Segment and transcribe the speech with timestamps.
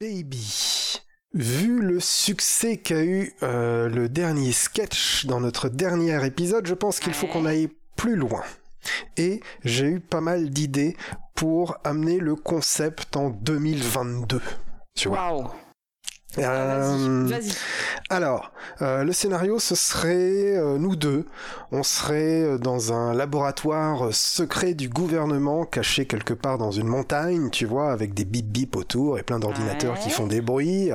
[0.00, 1.00] Baby.
[1.34, 6.98] Vu le succès qu'a eu euh, le dernier sketch dans notre dernier épisode, je pense
[6.98, 8.42] qu'il faut qu'on aille plus loin.
[9.16, 10.96] Et j'ai eu pas mal d'idées
[11.34, 14.42] pour amener le concept en 2022.
[14.96, 15.54] Tu vois.
[16.38, 17.52] Euh, Vas-y.
[18.10, 18.52] alors,
[18.82, 21.26] euh, le scénario, ce serait euh, nous deux.
[21.72, 27.50] On serait euh, dans un laboratoire secret du gouvernement, caché quelque part dans une montagne,
[27.50, 30.90] tu vois, avec des bip bip autour et plein d'ordinateurs qui font des bruits.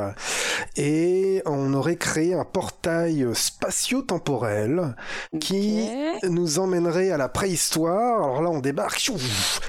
[0.78, 4.96] et on aurait créé un portail spatio-temporel
[5.40, 5.90] qui
[6.24, 8.24] nous emmènerait à la préhistoire.
[8.24, 9.00] Alors là, on débarque,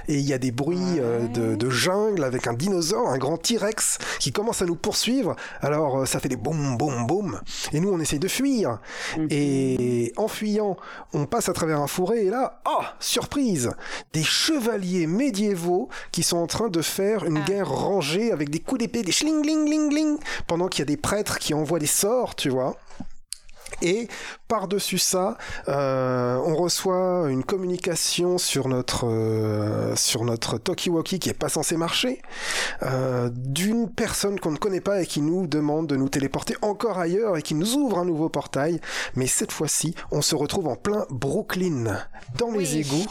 [0.08, 3.36] et il y a des bruits euh, de, de jungle avec un dinosaure, un grand
[3.36, 5.36] T-Rex qui commence à nous poursuivre.
[5.62, 7.40] Alors euh, ça fait des boum, boum, boum.
[7.72, 8.78] Et nous, on essaye de fuir.
[9.30, 10.76] Et en fuyant,
[11.12, 12.26] on passe à travers un fourré.
[12.26, 13.70] Et là, oh, surprise
[14.12, 17.46] Des chevaliers médiévaux qui sont en train de faire une Ah.
[17.46, 20.86] guerre rangée avec des coups d'épée, des schling, ling, ling, ling, pendant qu'il y a
[20.86, 22.76] des prêtres qui envoient des sorts, tu vois.
[23.82, 24.08] Et
[24.48, 25.36] par-dessus ça,
[25.68, 31.76] euh, on reçoit une communication sur notre euh, sur notre talkie-walkie qui est pas censé
[31.76, 32.20] marcher
[32.82, 36.98] euh, d'une personne qu'on ne connaît pas et qui nous demande de nous téléporter encore
[36.98, 38.80] ailleurs et qui nous ouvre un nouveau portail.
[39.14, 41.98] Mais cette fois-ci, on se retrouve en plein Brooklyn,
[42.38, 42.80] dans les Oui.
[42.80, 43.06] égouts,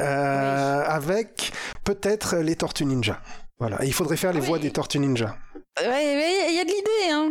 [0.00, 1.52] euh, avec
[1.84, 3.20] peut-être les Tortues Ninja.
[3.58, 4.46] Voilà, Et il faudrait faire les Oui.
[4.46, 5.36] voix des Tortues Ninja.
[5.80, 7.30] Ouais, il y a de l'idée, hein.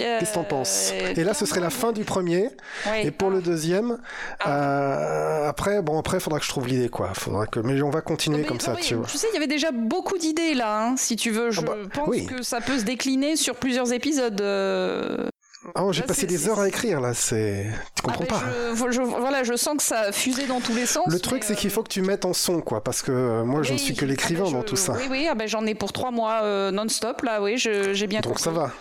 [0.00, 2.50] Euh, Qu'est-ce que t'en penses Et là, ce serait la fin du premier.
[2.86, 3.06] Ouais.
[3.06, 3.98] Et pour le deuxième,
[4.46, 7.12] euh, après, bon, après, faudra que je trouve l'idée, quoi.
[7.14, 9.06] Faudra que, mais on va continuer Mais comme ça, oui, tu vois.
[9.06, 11.50] Tu sais, il y avait déjà beaucoup d'idées là, hein, si tu veux.
[11.50, 12.26] Je Ah bah, pense oui.
[12.26, 14.40] que ça peut se décliner sur plusieurs épisodes.
[14.40, 15.28] euh.
[15.76, 17.14] Oh, j'ai passé des heures à écrire, là.
[17.14, 18.42] C'est, tu Ah, comprends pas.
[18.90, 21.06] je, voilà, je sens que ça a fusé dans tous les sens.
[21.06, 23.44] Le truc, c'est qu'il euh, faut que tu mettes en son, quoi, parce que euh,
[23.44, 24.92] moi, je ne suis que Ah, l'écrivain dans je- tout ça.
[24.94, 28.06] Oui, oui, ah, ben, j'en ai pour trois mois euh, non-stop là, oui, je- j'ai
[28.06, 28.42] bien Donc compris.
[28.42, 28.72] ça va.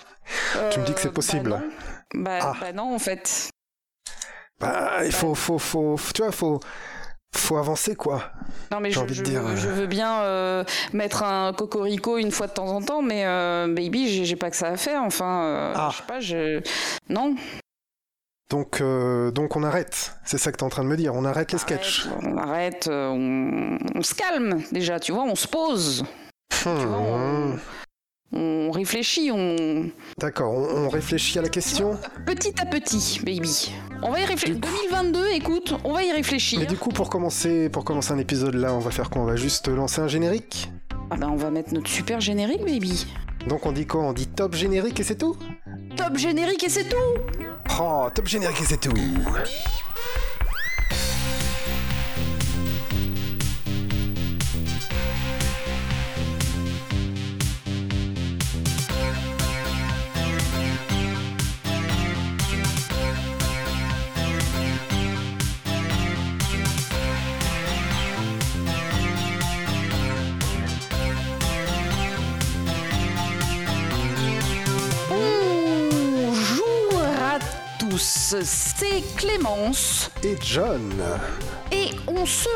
[0.72, 1.50] Tu me dis que c'est Euh, possible.
[1.52, 1.60] Bah
[2.14, 2.54] non, bah, Ah.
[2.60, 3.50] bah non, en fait.
[4.60, 6.60] Bah, il faut, faut, faut, tu vois, faut,
[7.36, 8.32] faut avancer, quoi.
[8.72, 12.32] Non, mais je, envie de dire, euh, je veux bien euh, mettre un cocorico une
[12.32, 15.02] fois de temps en temps, mais euh, baby, j'ai pas que ça à faire.
[15.04, 15.90] Enfin, euh, Ah.
[15.92, 16.62] je sais pas, je.
[17.10, 17.36] Non.
[18.50, 20.16] Donc, euh, donc on arrête.
[20.26, 21.16] C'est ça que t'es en train de me dire.
[21.16, 22.08] On arrête les sketchs.
[22.22, 26.06] On arrête, euh, on, on se calme déjà, tu vois, on se pose,
[26.52, 27.56] tu vois, Hmm.
[27.56, 27.60] on,
[28.34, 31.98] on réfléchit, on D'accord, on, on réfléchit à la question.
[32.26, 33.72] petit à petit, baby.
[34.02, 34.56] On va y réfléchir.
[34.56, 36.60] Du coup- 2022, écoute, on va y réfléchir.
[36.60, 39.22] Mais du coup, pour commencer, pour commencer un épisode là, on va faire quoi?
[39.22, 40.70] On va juste lancer un générique?
[41.12, 43.06] Ah ben, on va mettre notre super générique, baby.
[43.48, 44.02] Donc on dit quoi?
[44.02, 45.36] On dit top générique et c'est tout?
[45.96, 47.22] Top générique et c'est tout.
[47.80, 48.94] Oh, top générique et c'est tout
[78.42, 80.10] c'est Clémence.
[80.24, 80.92] Et John
[81.72, 82.50] Et on se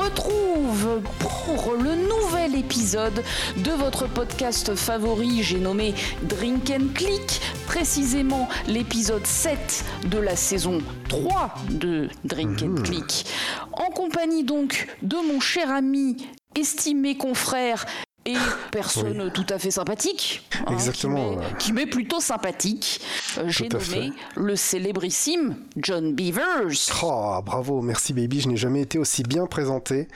[0.00, 3.22] retrouve pour le nouvel épisode
[3.58, 10.78] de votre podcast favori, j'ai nommé Drink and Click, précisément l'épisode 7 de la saison
[11.08, 13.26] 3 de Drink and Click.
[13.72, 16.16] En compagnie donc de mon cher ami,
[16.56, 17.84] estimé confrère
[18.24, 18.36] et
[18.70, 20.48] personne tout à fait sympathique.
[20.66, 23.00] hein, Exactement, Qui m'est- plutôt sympathique.
[23.38, 26.90] Euh, J'ai nommé le célébrissime John Beavers.
[27.02, 30.08] Oh, bravo, merci baby, je n'ai jamais été aussi bien présenté.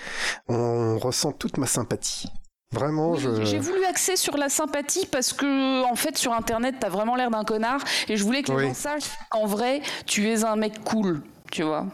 [0.48, 2.28] On ressent toute ma sympathie.
[2.72, 3.44] Vraiment, Oui, je...
[3.44, 7.30] J'ai voulu axer sur la sympathie parce que, en fait, sur Internet, t'as vraiment l'air
[7.30, 8.66] d'un connard et je voulais que les Oui.
[8.68, 11.22] gens sachent qu'en vrai, tu es un mec cool,
[11.52, 11.86] tu vois.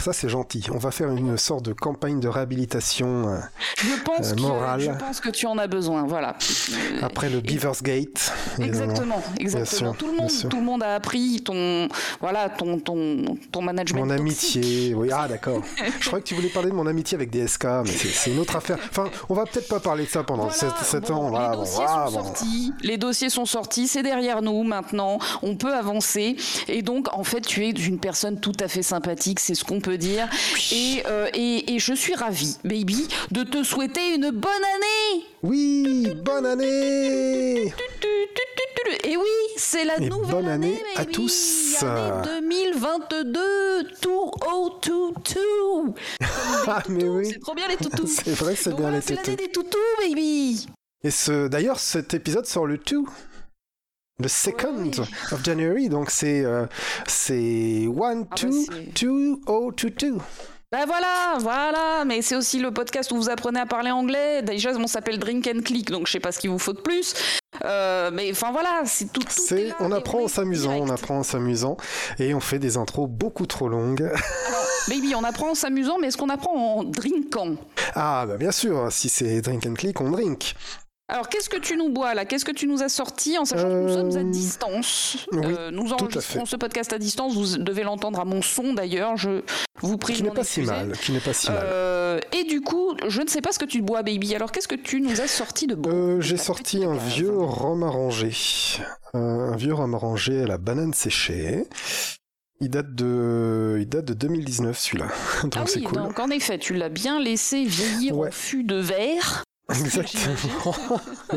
[0.00, 0.66] Ça c'est gentil.
[0.74, 3.38] On va faire une sorte de campagne de réhabilitation euh,
[3.76, 4.80] Je pense, Euh, que, morale.
[4.80, 6.36] je pense que tu en as besoin, voilà.
[6.72, 8.32] Euh, après le Beavers Gate.
[8.58, 9.92] Exactement, exactement.
[9.92, 10.48] sûr, tout le monde, sûr.
[10.48, 11.88] tout le monde a appris ton,
[12.20, 14.00] voilà, ton, ton, ton management.
[14.00, 14.56] Mon toxique.
[14.56, 15.62] amitié, oui, ah d'accord.
[16.00, 18.56] Je crois que tu voulais parler de mon amitié avec DSK, mais c'est une autre
[18.56, 18.78] affaire.
[18.90, 21.50] Enfin, on va peut-être pas parler de ça pendant Voilà, 7, bon, ans.
[21.50, 22.24] Les dossiers voilà, sont bon.
[22.24, 26.36] sortis, les dossiers sont sortis, c'est derrière nous maintenant, on peut avancer.
[26.68, 29.80] Et donc, en fait, tu es une personne tout à fait sympathique, c'est ce qu'on
[29.82, 30.28] peut dire.
[30.72, 35.24] Et, euh, et, et je suis ravie, baby, de te souhaiter une bonne année.
[35.42, 37.72] Oui, bonne année.
[39.04, 39.24] Et oui,
[39.56, 41.12] c'est la Et nouvelle bonne année à baby.
[41.12, 41.76] tous.
[41.82, 45.94] Année 2022, 2022.
[46.66, 48.06] Ah mais oui, C'est trop bien les toutous.
[48.06, 50.66] c'est vrai que c'est bien les c'est l'année des toutous, baby.
[51.04, 52.78] Et ce, d'ailleurs, cet épisode sort le
[54.18, 54.22] 2.
[54.24, 54.90] Le second
[55.32, 56.66] of January, donc c'est euh,
[57.06, 58.50] c'est 1, 2,
[58.94, 60.16] 2, 0, 2, 2.
[60.72, 64.40] Ben voilà, voilà, mais c'est aussi le podcast où vous apprenez à parler anglais.
[64.40, 66.80] Déjà, on s'appelle Drink and Click, donc je sais pas ce qu'il vous faut de
[66.80, 67.14] plus.
[67.62, 69.20] Euh, mais enfin voilà, c'est tout.
[69.28, 71.76] c'est, on apprend en s'amusant, on apprend en s'amusant,
[72.18, 74.00] et on fait des intros beaucoup trop longues.
[74.48, 77.56] Alors, baby, on apprend en s'amusant, mais est-ce qu'on apprend en drinkant?
[77.94, 80.54] Ah bah bien sûr, si c'est Drink and Click, on drink.
[81.12, 82.24] Alors, qu'est-ce que tu nous bois là?
[82.24, 85.70] Qu'est-ce que tu nous as sorti en sachant que nous sommes à euh, distance euh,
[85.70, 87.34] Nous enregistrons ce podcast à distance.
[87.34, 89.18] Vous devez l'entendre à mon son d'ailleurs.
[89.18, 89.42] Je
[89.82, 90.14] vous prie.
[90.14, 90.92] Qui n'est pas si mal.
[90.92, 91.60] Qui n'est pas si mal.
[91.62, 94.34] Euh, et du coup, je ne sais pas ce que tu bois, baby.
[94.34, 98.30] Alors, qu'est-ce que tu nous as sorti de beau J'ai sorti un vieux rhum arrangé.
[99.12, 101.66] un vieux rhum arrangé à la banane séchée.
[102.62, 105.08] Il date de, il date de 2019 celui-là.
[105.42, 109.44] donc ah oui, donc en effet, tu l'as bien laissé vieillir au fût de verre.
[109.70, 110.74] Exactement.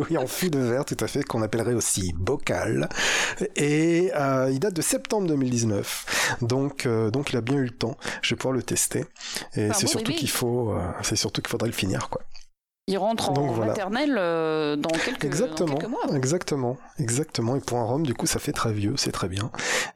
[0.10, 2.90] oui, en fût de verre, tout à fait, qu'on appellerait aussi bocal.
[3.56, 6.38] Et euh, il date de septembre 2019.
[6.42, 7.98] Donc, euh, donc il a bien eu le temps.
[8.22, 9.06] Je vais pouvoir le tester.
[9.56, 12.22] Et c'est surtout qu'il faut, euh, c'est surtout qu'il faudrait le finir, quoi.
[12.88, 16.16] Il rentre en maternelle dans, quelques, exactement, mois.
[16.16, 17.56] Exactement, exactement.
[17.56, 19.50] Et pour un rhum, du coup, ça fait très vieux, c'est très bien.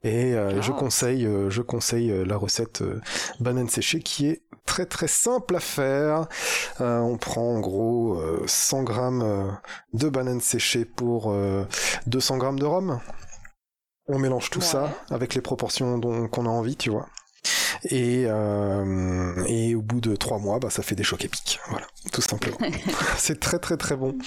[0.04, 0.76] Et je ah.
[0.76, 2.84] conseille, je conseille la recette
[3.40, 6.28] banane séchée qui est très très simple à faire.
[6.80, 9.52] Euh, on prend en gros 100 euh, grammes euh,
[9.94, 11.34] de bananes séchées pour
[12.06, 13.00] 200 grammes de rhum.
[14.08, 16.00] On mélange tout ça avec les proportions
[16.30, 17.08] qu'on a envie, tu vois.
[17.90, 18.24] Et,
[19.48, 21.60] et au bout de trois mois, bah, ça fait des chocs épiques.
[21.70, 22.58] Voilà, tout simplement.
[23.18, 24.18] c'est très très très bon.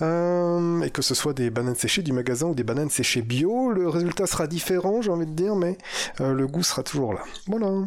[0.00, 3.88] et que ce soit des bananes séchées du magasin ou des bananes séchées bio, le
[3.88, 5.78] résultat sera différent, j'ai envie de dire, mais
[6.18, 7.22] le goût sera toujours là.
[7.46, 7.84] Voilà.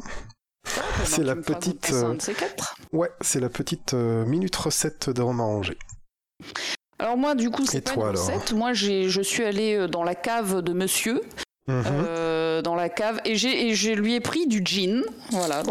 [1.03, 1.91] C'est la petite.
[1.93, 2.17] Euh,
[2.91, 5.63] ouais, c'est la petite euh, minute recette de rhum
[6.99, 8.53] Alors moi, du coup, c'est pas une recette.
[8.53, 11.21] Moi, je suis allé euh, dans la cave de Monsieur
[11.67, 11.83] Mhm.
[12.55, 13.19] Euh, dans la cave.
[13.25, 15.03] Et j'ai je lui ai pris du gin.
[15.31, 15.63] Voilà.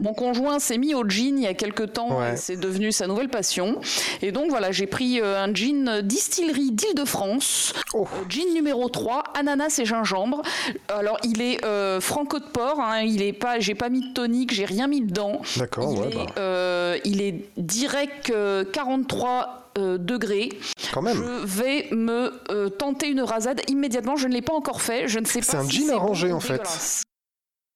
[0.00, 3.06] Mon conjoint s'est mis au gin il y a quelques temps et c'est devenu sa
[3.06, 3.80] nouvelle passion.
[4.20, 7.74] Et donc voilà j'ai pris euh, un gin distillerie d'Île-de-France.
[7.94, 8.06] Oh.
[8.12, 10.42] euh, gin numéro 3 ananas et gingembre.
[10.88, 11.60] Alors il est
[12.00, 15.00] franco de porc hein, il est pas j'ai pas mis de tonique j'ai rien mis
[15.00, 15.42] dedans.
[15.56, 16.96] D'accord il, bah.
[17.04, 18.32] il est direct
[18.72, 20.50] 43 euh, degrés.
[20.78, 24.16] Je vais me euh, tenter une rasade immédiatement.
[24.16, 25.08] Je ne l'ai pas encore fait.
[25.08, 25.46] Je ne sais pas.
[25.46, 26.66] C'est un jean arrangé en fait.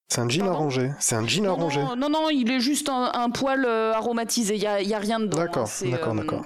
[0.08, 0.92] C'est un jean arrangé.
[1.00, 1.82] C'est un jean arrangé.
[1.96, 4.56] Non, non, il est juste un, poil euh, aromatisé.
[4.56, 5.38] Il n'y a, y a, rien dedans.
[5.38, 6.44] D'accord, d'accord, d'accord.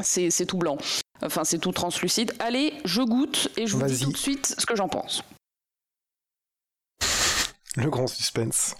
[0.00, 0.78] C'est tout blanc.
[1.22, 2.32] Enfin, c'est tout translucide.
[2.38, 5.22] Allez, je goûte et je vous dis tout de suite ce que j'en pense.
[7.76, 8.74] Le grand suspense.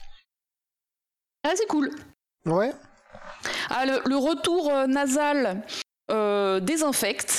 [1.44, 1.90] Ah, c'est cool.
[2.46, 2.72] Ouais.
[3.70, 5.62] Ah, le retour nasal
[6.10, 7.38] euh, désinfecte.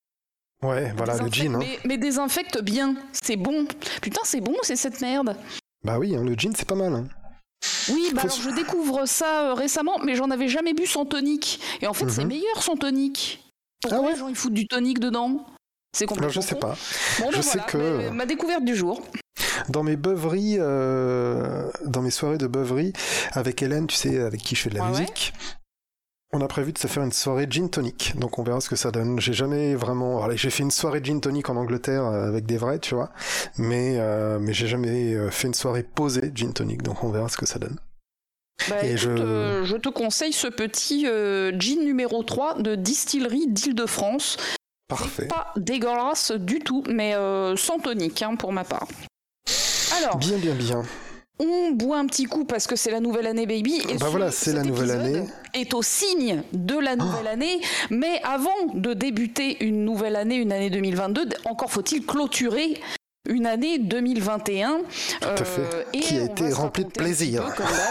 [0.62, 1.56] Ouais, voilà, le jean.
[1.56, 1.66] Hein.
[1.86, 3.66] Mais, désinfecte bien, c'est bon.
[4.02, 5.36] Putain, c'est bon, c'est cette merde.
[5.84, 6.94] Bah oui, hein, le jean, c'est pas mal.
[6.94, 7.08] Hein.
[7.90, 11.60] Oui, bah alors je découvre ça euh, récemment, mais j'en avais jamais bu sans tonique.
[11.82, 12.30] Et en fait, c'est mhm.
[12.30, 13.44] meilleur sans tonique.
[13.82, 15.46] Pourquoi ah ouais les gens ils foutent du tonique dedans?
[15.94, 16.32] C'est complètement.
[16.32, 16.78] je sais pas.
[17.20, 19.02] Bon, je sais que ma découverte du jour.
[19.70, 22.94] Dans mes beuveries, euh, dans mes soirées de beuverie
[23.32, 25.34] avec Hélène, tu sais, avec qui je fais de la musique.
[26.32, 28.76] On a prévu de se faire une soirée gin tonic, donc on verra ce que
[28.76, 29.20] ça donne.
[29.20, 32.78] J'ai jamais vraiment, j'ai fait une soirée gin tonic en Angleterre euh, avec des vrais,
[32.78, 33.10] tu vois,
[33.58, 37.30] mais euh, mais j'ai jamais euh, fait une soirée posée gin tonic, donc on verra
[37.30, 37.78] ce que ça donne.
[38.70, 39.64] Bah, Et je...
[39.64, 39.76] je...
[39.78, 44.38] te conseille ce petit gin numéro 3 de distillerie d'Île-de-France.
[44.88, 45.28] Parfait.
[45.28, 47.16] Pas dégueulasse du tout, mais
[47.56, 48.88] sans tonique hein, pour ma part.
[49.98, 50.18] Alors.
[50.18, 50.84] Bien, bien, bien
[51.40, 53.82] on boit un petit coup parce que c'est la nouvelle année, baby.
[53.90, 55.24] Et bah voilà, c'est la nouvelle année.
[55.54, 57.32] Est au signe de la nouvelle ah.
[57.32, 57.62] année.
[57.90, 62.80] Mais avant de débuter une nouvelle année, une année 2022, encore faut-il clôturer
[63.30, 64.80] une année 2021
[65.22, 65.62] Tout à fait.
[65.62, 67.44] Euh, qui a été remplie de plaisir.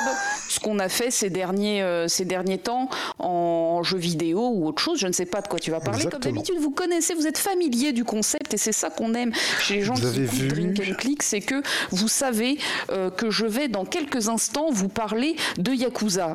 [0.48, 4.82] ce qu'on a fait ces derniers, euh, ces derniers temps en jeu vidéo ou autre
[4.82, 4.98] chose.
[4.98, 6.04] Je ne sais pas de quoi tu vas parler.
[6.06, 9.76] Comme d'habitude, vous connaissez, vous êtes familier du concept et c'est ça qu'on aime chez
[9.76, 10.48] les gens qui vu...
[10.48, 12.58] Drink and Click, c'est que vous savez
[12.90, 16.32] euh, que je vais dans quelques instants vous parler de Yakuza.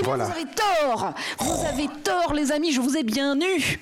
[0.00, 0.24] Et voilà.
[0.24, 3.80] vous avez tort Vous avez tort, les amis, je vous ai bien eu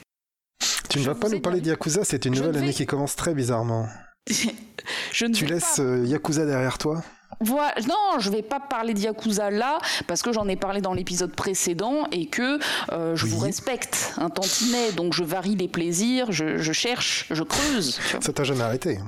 [0.88, 3.34] Tu ne vas pas nous parler de Yakuza, c'est une nouvelle année qui commence très
[3.34, 3.86] bizarrement.
[5.12, 7.02] je ne tu laisses euh, Yakuza derrière toi
[7.40, 7.74] voilà.
[7.86, 11.32] Non, je vais pas parler de Yakuza là, parce que j'en ai parlé dans l'épisode
[11.36, 12.58] précédent et que
[12.90, 18.00] euh, je vous respecte un tantinet, donc je varie les plaisirs, je, cherche, je creuse.
[18.20, 18.98] Ça t'a jamais arrêté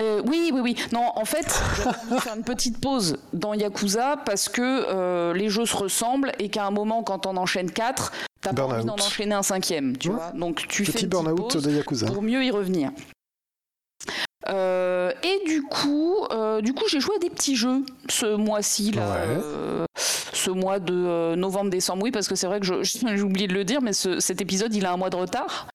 [0.00, 0.76] euh, oui, oui, oui.
[0.92, 5.66] Non, en fait, envie de faire une petite pause dans Yakuza parce que les jeux
[5.66, 9.34] se ressemblent et qu'à un moment, quand on enchaîne quatre, t'as pas envie d'en enchaîner
[9.34, 10.32] un cinquième, tu vois.
[10.34, 12.06] Donc tu fais Petit une petite burn-out pause de Yakuza.
[12.06, 12.90] pour mieux y revenir.
[14.48, 18.90] Euh, et du coup, euh, du coup, j'ai joué à des petits jeux ce mois-ci
[18.92, 19.16] là, Ouais.
[19.28, 22.02] euh, ce mois de novembre-décembre.
[22.02, 24.74] Oui, parce que c'est vrai que j'ai oublié de le dire, mais ce- cet épisode,
[24.74, 25.68] il a un mois de retard.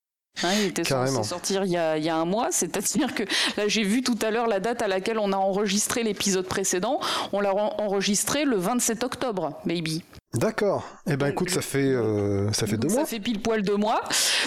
[0.43, 3.23] Hein, il était censé sortir il y, a, il y a un mois, c'est-à-dire que
[3.57, 6.99] là j'ai vu tout à l'heure la date à laquelle on a enregistré l'épisode précédent.
[7.33, 10.03] On l'a en- enregistré le 27 octobre, baby.
[10.33, 10.85] D'accord.
[11.09, 13.05] Eh ben écoute, ça fait euh, ça fait Donc deux ça mois.
[13.05, 14.01] fait pile poil deux mois.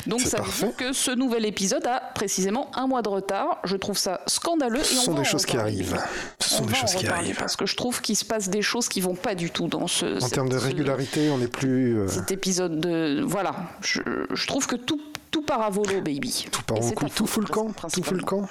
[0.06, 0.66] Donc ça parfait.
[0.66, 3.58] veut dire que ce nouvel épisode a précisément un mois de retard.
[3.64, 4.84] Je trouve ça scandaleux.
[4.84, 5.98] Ce et on sont des en choses qui arrivent.
[6.38, 7.36] Ce On sont des en choses qui arrivent.
[7.38, 9.86] Parce que je trouve qu'il se passe des choses qui vont pas du tout dans
[9.86, 10.16] ce.
[10.16, 13.22] En cette- termes de régularité, on n'est plus euh, Cet épisode de.
[13.26, 13.54] Voilà.
[13.80, 14.00] Je,
[14.32, 16.46] je trouve que tout, tout part à volo, baby.
[16.52, 18.46] tout par Et au c'est coup, ta tout fout le camp, tout fout le camp.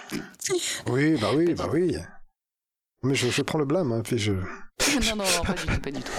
[0.88, 1.96] Oui, bah oui, bah oui.
[3.03, 4.32] Mais je, je prends le blâme, hein, puis je.
[4.34, 6.12] non, non, non, pas du tout, pas du tout.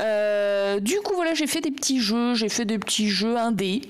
[0.00, 3.82] Euh, du coup, voilà, j'ai fait des petits jeux, j'ai fait des petits jeux indés.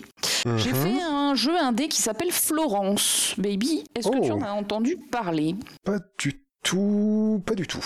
[0.56, 0.82] J'ai Mhm.
[0.82, 3.84] fait un jeu indé qui s'appelle Florence, baby.
[3.94, 4.36] Est-ce que tu Oh.
[4.36, 5.54] en as entendu parler?
[5.84, 7.84] Pas du tout, pas du tout.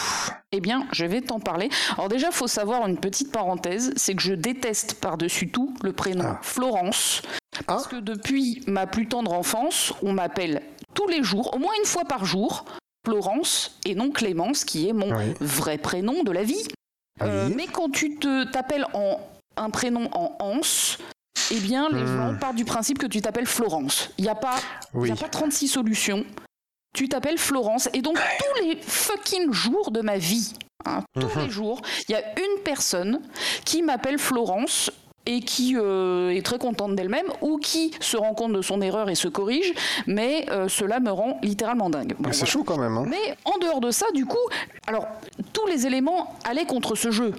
[0.52, 1.68] Eh bien, je vais t'en parler.
[1.96, 6.24] Alors déjà, faut savoir une petite parenthèse, c'est que je déteste par-dessus tout le prénom
[6.26, 6.38] Ah.
[6.42, 7.22] Florence,
[7.66, 7.90] parce Ah.
[7.90, 10.62] que depuis ma plus tendre enfance, on m'appelle
[10.94, 12.64] tous les jours, au moins une fois par jour,
[13.10, 15.32] Florence et non Clémence, qui est mon Oui.
[15.40, 16.66] vrai prénom de la vie.
[17.22, 17.54] Euh, Oui.
[17.56, 19.20] mais quand tu te t'appelles en
[19.56, 20.98] un prénom en Anse,
[21.52, 22.16] eh bien, les Hmm.
[22.32, 24.10] gens partent du principe que tu t'appelles Florence.
[24.18, 24.56] Il n'y a pas
[24.92, 25.08] Oui.
[25.12, 26.24] a pas 36 solutions.
[26.96, 27.88] Tu t'appelles Florence.
[27.92, 31.44] Et donc, tous les fucking jours de ma vie, hein, tous Mhm.
[31.44, 33.20] les jours, il y a une personne
[33.64, 34.90] qui m'appelle Florence
[35.26, 39.10] et qui euh, est très contente d'elle-même ou qui se rend compte de son erreur
[39.10, 39.72] et se corrige,
[40.06, 42.14] mais euh, cela me rend littéralement dingue.
[42.18, 42.52] Bon, C'est voilà.
[42.52, 43.04] chaud quand même, hein.
[43.06, 44.36] Mais en dehors de ça, du coup,
[44.86, 45.06] alors
[45.52, 47.32] tous les éléments allaient contre ce jeu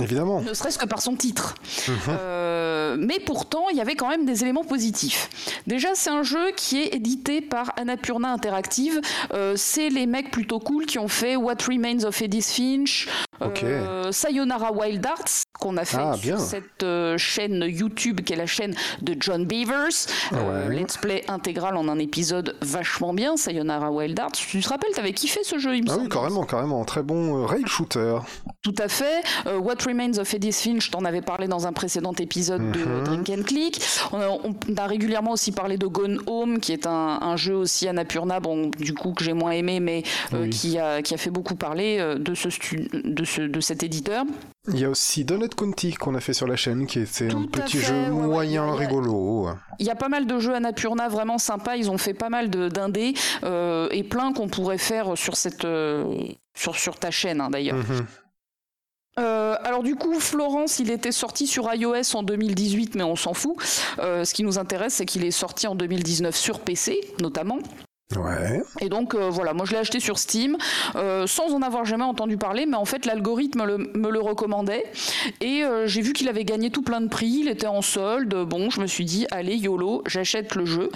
[0.00, 0.40] évidemment.
[0.40, 1.54] ne serait-ce que par son titre.
[1.88, 1.94] Mhm.
[2.08, 5.28] Euh, mais pourtant, il y avait quand même des éléments positifs.
[5.66, 9.00] Déjà, c'est un jeu qui est édité par Annapurna Interactive.
[9.32, 13.08] Euh, c'est les mecs plutôt cool qui ont fait What Remains of Edith Finch,
[13.42, 16.84] euh, Sayonara Wild Arts, qu'on a fait Ah, sur cette
[17.16, 20.06] chaîne YouTube qui est la chaîne de John Beavers.
[20.32, 20.74] Ouais.
[20.76, 24.32] let's play intégral en un épisode vachement bien, Sayonara Wild Arts.
[24.32, 26.84] Tu te rappelles, t'avais kiffé ce jeu, il me Ah oui, carrément, carrément.
[26.84, 28.18] Très bon rail shooter.
[28.62, 29.22] Tout à fait.
[29.60, 33.04] What Remains of Edith Finch, je t'en avais parlé dans un précédent épisode de Mhm.
[33.04, 33.80] Drink and Click.
[34.12, 37.54] On a, on a régulièrement aussi parlé de Gone Home, qui est un, un jeu
[37.54, 40.02] aussi Annapurna, bon, du coup que j'ai moins aimé, mais
[40.34, 40.50] euh, Oui.
[40.50, 43.82] qui, a, qui a fait beaucoup parler euh, de, ce stu- de, ce, de cet
[43.82, 44.24] éditeur.
[44.68, 47.28] Il y a aussi Donut County qu'on a fait sur la chaîne, qui était un
[47.28, 49.48] Tout petit fait, jeu ouais, moyen rigolo.
[49.78, 51.76] Il y a pas mal de jeux Annapurna vraiment sympas.
[51.76, 53.14] Ils ont fait pas mal de- d'indés
[53.44, 56.04] euh, et plein qu'on pourrait faire sur, cette, euh,
[56.54, 57.76] sur, sur ta chaîne hein, d'ailleurs.
[57.76, 58.06] Mhm.
[59.18, 63.32] Euh, alors du coup, Florence, il était sorti sur iOS en 2018, mais on s'en
[63.34, 63.56] fout.
[63.98, 67.58] Euh, ce qui nous intéresse, c'est qu'il est sorti en 2019 sur PC, notamment.
[68.14, 68.62] Ouais.
[68.80, 70.56] Et donc euh, voilà, moi je l'ai acheté sur Steam
[70.94, 74.84] euh, sans en avoir jamais entendu parler, mais en fait l'algorithme le- me le recommandait
[75.40, 78.32] et euh, j'ai vu qu'il avait gagné tout plein de prix, il était en solde.
[78.46, 80.90] Bon, je me suis dit allez YOLO, j'achète le jeu.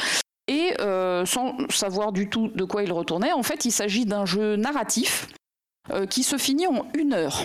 [0.47, 0.73] Et
[1.27, 5.27] sans savoir du tout de quoi il retournait, en fait il s'agit d'un jeu narratif
[6.11, 7.45] qui se finit en une heure.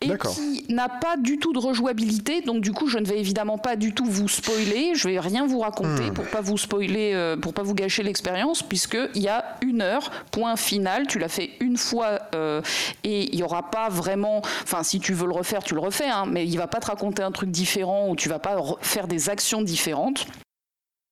[0.00, 3.56] Et qui n'a pas du tout de rejouabilité, donc du coup je ne vais évidemment
[3.58, 6.12] pas du tout vous spoiler, je vais rien vous raconter Hmm.
[6.14, 9.80] pour pas vous spoiler, euh, pour pas vous gâcher l'expérience, puisque il y a une
[9.80, 12.60] heure, point final, tu l'as fait une fois euh,
[13.02, 16.08] et il y aura pas vraiment, enfin si tu veux le refaire, tu le refais,
[16.08, 18.76] hein, mais il va pas te raconter un truc différent ou tu vas pas re-
[18.82, 20.26] faire des actions différentes.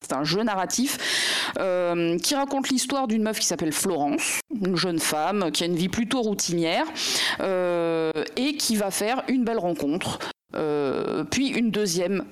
[0.02, 0.98] C'est un jeu narratif
[1.58, 5.76] euh, qui raconte l'histoire d'une meuf qui s'appelle Florence, une jeune femme qui a une
[5.76, 6.86] vie plutôt routinière
[7.40, 10.18] euh, et qui va faire une belle rencontre,
[10.54, 12.24] euh, puis une deuxième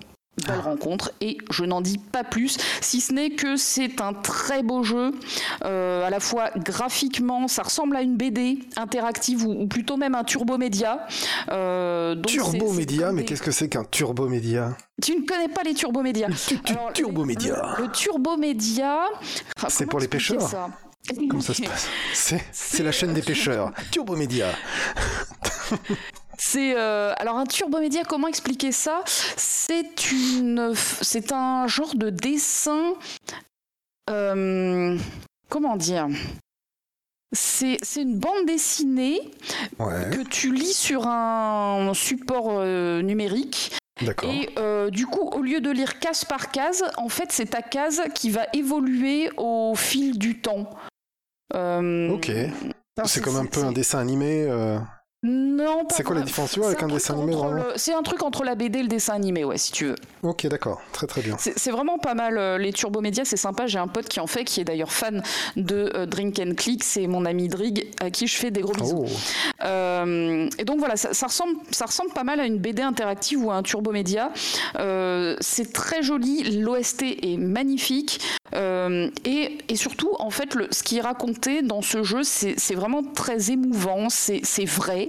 [0.47, 4.63] belle rencontre et je n'en dis pas plus si ce n'est que c'est un très
[4.63, 5.13] beau jeu
[5.65, 10.15] euh, à la fois graphiquement ça ressemble à une BD interactive ou, ou plutôt même
[10.15, 11.07] un turbo média
[11.51, 14.77] euh, donc Turbo Média, mais qu'est-ce que c'est qu'un Turbo Média?
[15.03, 16.29] Tu ne connais pas les turbomédias.
[16.47, 17.75] Tu- tu- Alors, Turbo Média.
[17.79, 19.01] Le, le turbomédia.
[19.63, 20.41] ah, C'est pour les pêcheurs.
[20.43, 20.71] ça?
[21.29, 21.89] Comment ça se passe?
[22.15, 23.73] C'est c'est la chaîne des pêcheurs.
[23.91, 24.47] Turbo Média.
[26.43, 28.03] C'est euh, alors un turbomédia.
[28.03, 29.03] Comment expliquer ça?
[29.07, 32.95] C'est une, c'est un genre de dessin.
[34.09, 34.99] euh,
[35.51, 36.09] comment dire?
[37.33, 39.21] C'est, c'est une bande dessinée
[39.79, 44.31] Ouais, que tu lis sur un support euh, numérique d'accord.
[44.31, 47.63] Et euh, du coup, au lieu de lire case par case, en fait, c'est ta
[47.63, 50.71] case qui va évoluer au fil du temps.
[51.55, 52.33] Ok.
[53.05, 54.49] C'est comme un peu un dessin animé.
[55.23, 57.93] Non, pas C'est quoi la différence tu vois, avec un truc dessin animé le- C'est
[57.93, 59.95] un truc entre la BD et le dessin animé, ouais, si tu veux.
[60.23, 61.37] Ok, d'accord, très très bien.
[61.39, 62.39] C'est vraiment pas mal.
[62.39, 63.67] euh, Les turbomédias, c'est sympa.
[63.67, 65.23] J'ai un pote qui en fait, qui est d'ailleurs fan
[65.57, 66.83] de euh, Drink and Click.
[66.83, 69.05] C'est mon ami Drig, à qui je fais des gros bisous.
[69.07, 72.81] Oh, Euh, et donc voilà, ça, ça ressemble, ça ressemble pas mal à une BD
[72.81, 74.33] interactive ou à un turbomédia.
[74.79, 78.21] Euh, c'est très joli, l'OST est magnifique.
[78.55, 82.75] euh, et, et surtout, en fait, le, ce qui est raconté dans ce jeu, c'est
[82.75, 85.09] vraiment très émouvant, c'est vrai.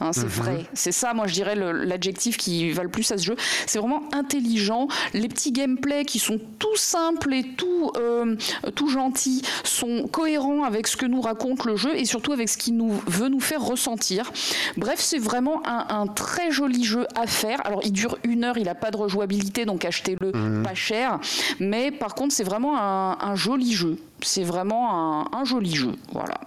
[0.00, 0.28] Hein, c'est Mhm.
[0.28, 3.36] vrai, c'est ça, moi je dirais l'adjectif qui va le plus à ce jeu.
[3.66, 4.86] C'est vraiment intelligent.
[5.12, 8.36] Les petits gameplays qui sont tout simples et tout, euh,
[8.76, 12.56] tout gentils sont cohérents avec ce que nous raconte le jeu et surtout avec ce
[12.56, 14.30] qu'il nous veut nous faire ressentir.
[14.76, 17.60] Bref, c'est vraiment un, un très joli jeu à faire.
[17.66, 20.62] Alors il dure une heure, il n'a pas de rejouabilité, donc achetez-le Mhm.
[20.62, 21.18] pas cher.
[21.58, 23.96] Mais par contre, c'est vraiment un, un joli jeu.
[24.22, 25.92] C'est vraiment un, un joli jeu.
[26.12, 26.38] Voilà.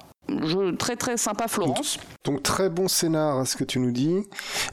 [0.78, 2.00] Très très sympa, Florence.
[2.24, 4.18] Donc très bon scénar à ce que tu nous dis.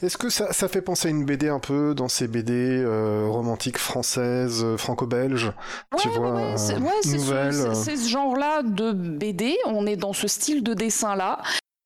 [0.01, 3.27] Est-ce que ça, ça fait penser à une BD un peu dans ces BD euh,
[3.27, 5.51] romantiques françaises, euh, franco-belges
[5.97, 9.57] Tu Ouais, vois, ouais, c'est euh, ouais, c'est ce, genre-là de BD.
[9.65, 11.41] On est dans ce style de dessin-là.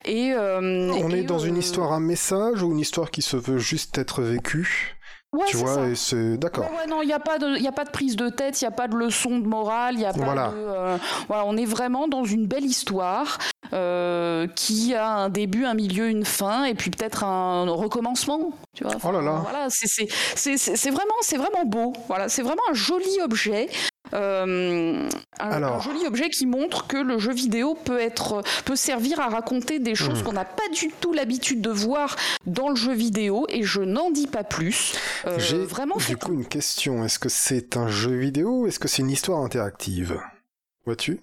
[0.06, 3.38] Et, euh, On et, est dans une histoire à message ou une histoire qui se
[3.38, 4.98] veut juste être vécue?
[5.34, 5.88] Ouais, Tu vois, ça.
[5.90, 6.66] et c'est d'accord.
[6.72, 8.62] Ouais, ouais, non, il n'y a, pas de- y a pas de prise de tête,
[8.62, 10.48] il n'y a pas de leçon de morale, il a pas Voilà.
[10.50, 10.54] de.
[10.58, 10.98] euh,
[11.28, 13.38] voilà, on est vraiment dans une belle histoire
[13.74, 18.52] euh, qui a un début, un milieu, une fin, et puis peut-être un recommencement.
[18.76, 19.40] Tu vois Oh là là.
[19.44, 21.94] Voilà, c'est vraiment, c'est vraiment beau.
[22.08, 23.70] Voilà, c'est vraiment un joli objet.
[24.14, 25.08] Euh,
[25.40, 25.76] un, Alors.
[25.78, 29.80] un joli objet qui montre que le jeu vidéo peut être peut servir à raconter
[29.80, 30.24] des choses Mhm.
[30.26, 34.12] qu'on n'a pas du tout l'habitude de voir dans le jeu vidéo et je n'en
[34.12, 34.94] dis pas plus.
[35.26, 37.04] Euh, J'ai vraiment du coup une question.
[37.06, 40.20] Est-ce que c'est un jeu vidéo ou est-ce que c'est une histoire interactive?
[40.86, 41.20] Vois-tu?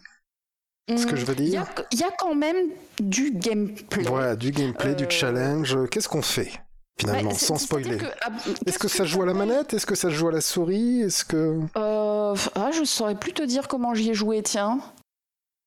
[0.88, 2.56] Ce que je veux y, dire il y a quand même
[2.98, 4.02] du gameplay.
[4.02, 5.76] Voilà, du gameplay, du Euh, challenge.
[5.90, 6.50] Qu'est-ce qu'on fait?
[7.00, 9.74] Finalement, Ouais, c'est- sans spoiler que, ah, Est-ce qu'est-ce que ça joue à la manette?
[9.74, 11.02] Est-ce que ça joue à la souris?
[11.02, 14.80] Est-ce que euh, Ah, je saurais plus te dire comment j'y ai joué, tiens.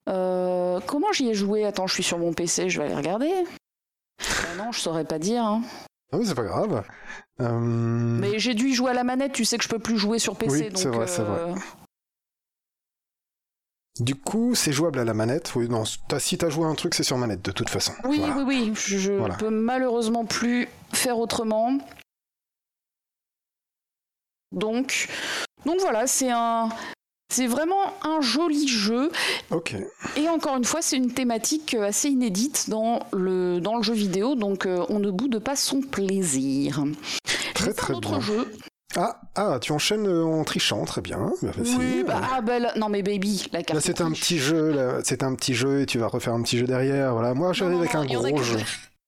[0.09, 1.65] Euh, comment j'y ai joué?
[1.65, 3.31] Attends, je suis sur mon PC, je vais aller regarder.
[4.19, 5.43] Bah non, je saurais pas dire.
[5.43, 5.61] hein.
[6.11, 6.83] Ah oui, c'est pas grave.
[7.41, 9.97] Euh, Mais j'ai dû y jouer à la manette, tu sais que je peux plus
[9.97, 10.51] jouer sur PC.
[10.69, 11.53] Oui, c'est vrai, c'est vrai.
[13.99, 15.53] Du coup, c'est jouable à la manette?
[15.55, 17.93] Oui, non, t'as- si t'as joué à un truc, c'est sur manette de toute façon.
[18.05, 18.37] Oui, Voilà.
[18.37, 18.71] oui, oui.
[18.75, 19.35] Je, je Voilà.
[19.35, 21.77] peux malheureusement plus faire autrement.
[24.51, 25.07] Donc,
[25.65, 26.69] donc voilà, c'est un,
[27.33, 29.11] c'est vraiment un joli jeu.
[29.49, 29.75] Ok.
[30.15, 34.35] Et encore une fois, c'est une thématique assez inédite dans le, dans le jeu vidéo,
[34.35, 36.83] donc euh, on ne boude pas son plaisir.
[37.55, 38.21] Très, très un autre bien.
[38.21, 38.53] jeu.
[38.95, 41.31] Ah, ah, tu enchaînes euh, en trichant, très bien.
[41.41, 41.51] Bah.
[41.57, 43.73] Oui, bah, ah, bah, là- non mais baby, la carte.
[43.73, 46.59] Là, c'est un petit jeu, c'est un petit jeu et tu vas refaire un petit
[46.59, 47.13] jeu derrière.
[47.13, 48.59] Voilà, moi, j'arrive avec un gros jeu.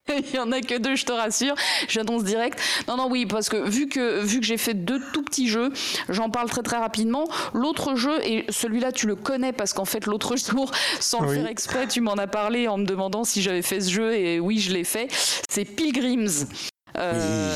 [0.09, 1.55] Il y en a que deux, je te rassure.
[1.87, 2.59] J'annonce direct.
[2.87, 5.71] Non, non, oui, parce que vu que vu que j'ai fait deux tout petits jeux,
[6.09, 7.27] j'en parle très très rapidement.
[7.53, 11.47] L'autre jeu et celui-là, tu le connais parce qu'en fait l'autre jour, sans le faire
[11.47, 14.59] exprès, tu m'en as parlé en me demandant si j'avais fait ce jeu et oui,
[14.59, 15.07] je l'ai fait.
[15.49, 16.47] C'est Pilgrims.
[16.97, 17.53] Euh,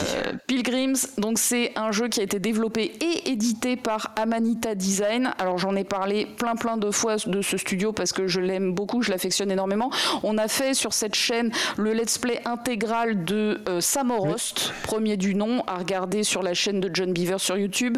[0.47, 5.31] Pilgrims, donc c'est un jeu qui a été développé et édité par Amanita Design.
[5.39, 8.73] Alors j'en ai parlé plein plein de fois de ce studio parce que je l'aime
[8.73, 9.91] beaucoup, je l'affectionne énormément.
[10.23, 15.35] On a fait sur cette chaîne le let's play intégral de euh, Samorost, premier du
[15.35, 17.97] nom, à regarder sur la chaîne de John Beaver sur YouTube.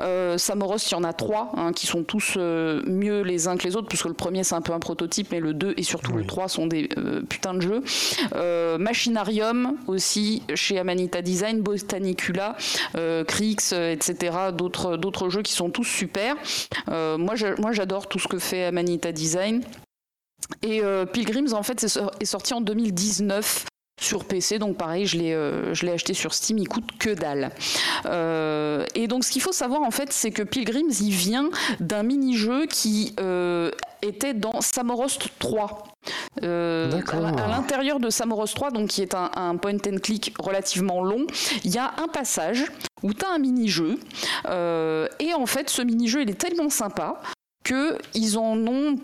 [0.00, 3.64] Euh, Samorost, il y en a trois hein, qui sont tous mieux les uns que
[3.64, 6.12] les autres, puisque le premier c'est un peu un prototype, mais le 2 et surtout
[6.12, 6.22] Oui.
[6.22, 6.88] le 3 sont des
[7.28, 7.82] putains de jeux.
[8.78, 12.56] Machinarium aussi chez Amanita Design, Botanicula,
[12.96, 14.36] euh, Crix, euh, etc.
[14.52, 16.36] D'autres jeux qui sont tous super.
[16.88, 17.34] Euh, moi,
[17.72, 19.62] j'adore tout ce que fait Amanita Design.
[20.62, 20.80] Et
[21.12, 23.66] Pilgrims, en fait, est sorti en 2019
[23.98, 27.10] sur PC, donc pareil, je l'ai euh, je l'ai acheté sur Steam, il coûte que
[27.10, 27.50] dalle.
[28.06, 32.02] Euh, et donc, ce qu'il faut savoir, en fait, c'est que Pilgrims, il vient d'un
[32.02, 33.70] mini-jeu qui euh,
[34.02, 35.84] était dans Samorost 3.
[36.42, 37.26] Euh, D'accord.
[37.26, 41.02] à, à l'intérieur de Samorost 3, donc qui est un, un point and click relativement
[41.02, 41.26] long,
[41.64, 42.64] il y a un passage
[43.02, 43.98] où tu as un mini-jeu.
[44.46, 47.20] Euh, et en fait, ce mini-jeu, il est tellement sympa
[47.64, 48.96] qu'ils en ont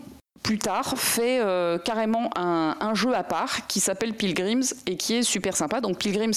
[0.45, 5.15] plus tard fait euh, carrément un, un jeu à part qui s'appelle Pilgrims et qui
[5.15, 5.81] est super sympa.
[5.81, 6.35] Donc Pilgrims,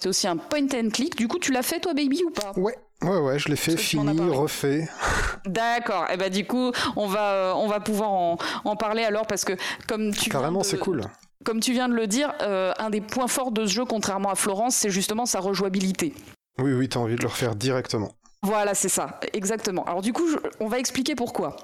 [0.00, 1.16] c'est aussi un point and click.
[1.16, 2.52] Du coup, tu l'as fait toi, baby, ou pas?
[2.56, 4.88] Ouais, ouais, ouais, je l'ai fait, fini, refait.
[5.46, 6.06] D'accord.
[6.12, 9.44] Et ben du coup, on va euh, on va pouvoir en, en parler alors parce
[9.44, 9.54] que
[9.88, 11.02] comme tu Carrément, c'est cool.
[11.44, 14.30] Comme tu viens de le dire, euh, un des points forts de ce jeu, contrairement
[14.30, 16.14] à Florence, c'est justement sa rejouabilité.
[16.60, 18.12] Oui, oui, t'as envie de le refaire directement.
[18.42, 19.82] Voilà, c'est ça, exactement.
[19.84, 21.56] Alors du coup, je- on va expliquer pourquoi.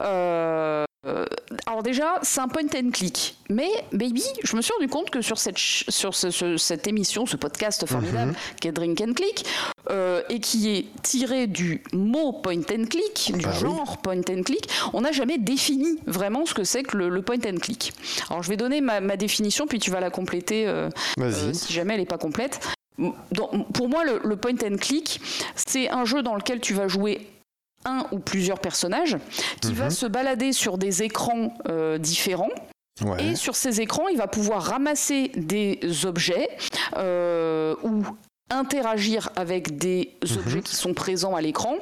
[0.00, 1.24] Euh, euh,
[1.66, 3.36] alors déjà, c'est un point and click.
[3.48, 7.86] Mais, baby, je me suis rendu compte que sur cette, sur cette émission, ce podcast
[7.86, 8.36] formidable mhm.
[8.60, 9.46] qui est Drink and Click,
[9.90, 14.42] euh, et qui est tiré du mot point and click, du bah genre point and
[14.44, 17.92] click, on n'a jamais défini vraiment ce que c'est que le, point and click.
[18.28, 20.90] Alors je vais donner ma, définition, puis tu vas la compléter euh,
[21.52, 22.60] si jamais elle n'est pas complète.
[23.72, 25.20] pour moi, le, le point and click,
[25.54, 27.28] c'est un jeu dans lequel tu vas jouer
[27.86, 29.16] un ou plusieurs personnages,
[29.62, 29.90] qui va mhm.
[29.90, 32.50] se balader sur des écrans euh, différents.
[33.18, 36.48] Et sur ces écrans, il va pouvoir ramasser des objets
[36.96, 38.02] euh, ou
[38.50, 40.38] interagir avec des mhm.
[40.38, 41.74] objets qui sont présents à l'écran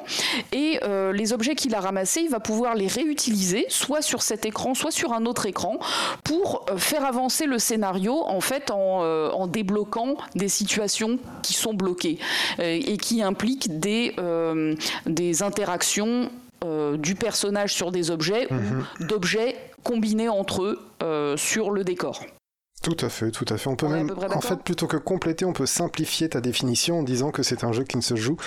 [0.51, 4.45] et euh, les objets qu'il a ramassés, il va pouvoir les réutiliser soit sur cet
[4.45, 5.77] écran, soit sur un autre écran
[6.23, 11.53] pour euh, faire avancer le scénario en fait en, euh, en débloquant des situations qui
[11.53, 12.17] sont bloquées
[12.59, 14.15] et qui impliquent des,
[15.05, 16.29] des interactions
[16.97, 18.85] du personnage sur des objets ou mhm.
[19.01, 22.25] d'objets combinés entre eux sur le décor.
[22.85, 23.67] Tout à fait, tout à fait.
[23.67, 27.31] On peut même, en fait, plutôt que compléter, on peut simplifier ta définition en disant
[27.31, 28.37] que c'est un jeu qui ne se joue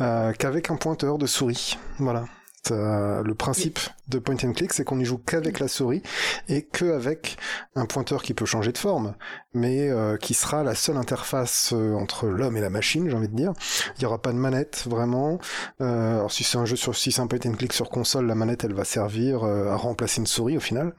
[0.00, 1.76] euh, qu'avec un pointeur de souris.
[1.98, 2.26] Voilà.
[2.70, 6.04] le principe de point and click, c'est qu'on n'y joue qu'avec la souris
[6.48, 7.38] et qu'avec
[7.74, 9.16] un pointeur qui peut changer de forme,
[9.52, 13.28] mais euh, qui sera la seule interface euh, entre l'homme et la machine, j'ai envie
[13.28, 13.52] de dire.
[13.96, 15.40] Il n'y aura pas de manette vraiment.
[15.80, 18.36] alors si c'est un jeu sur, si c'est un point and click sur console, la
[18.36, 20.94] manette elle va servir à remplacer une souris au final.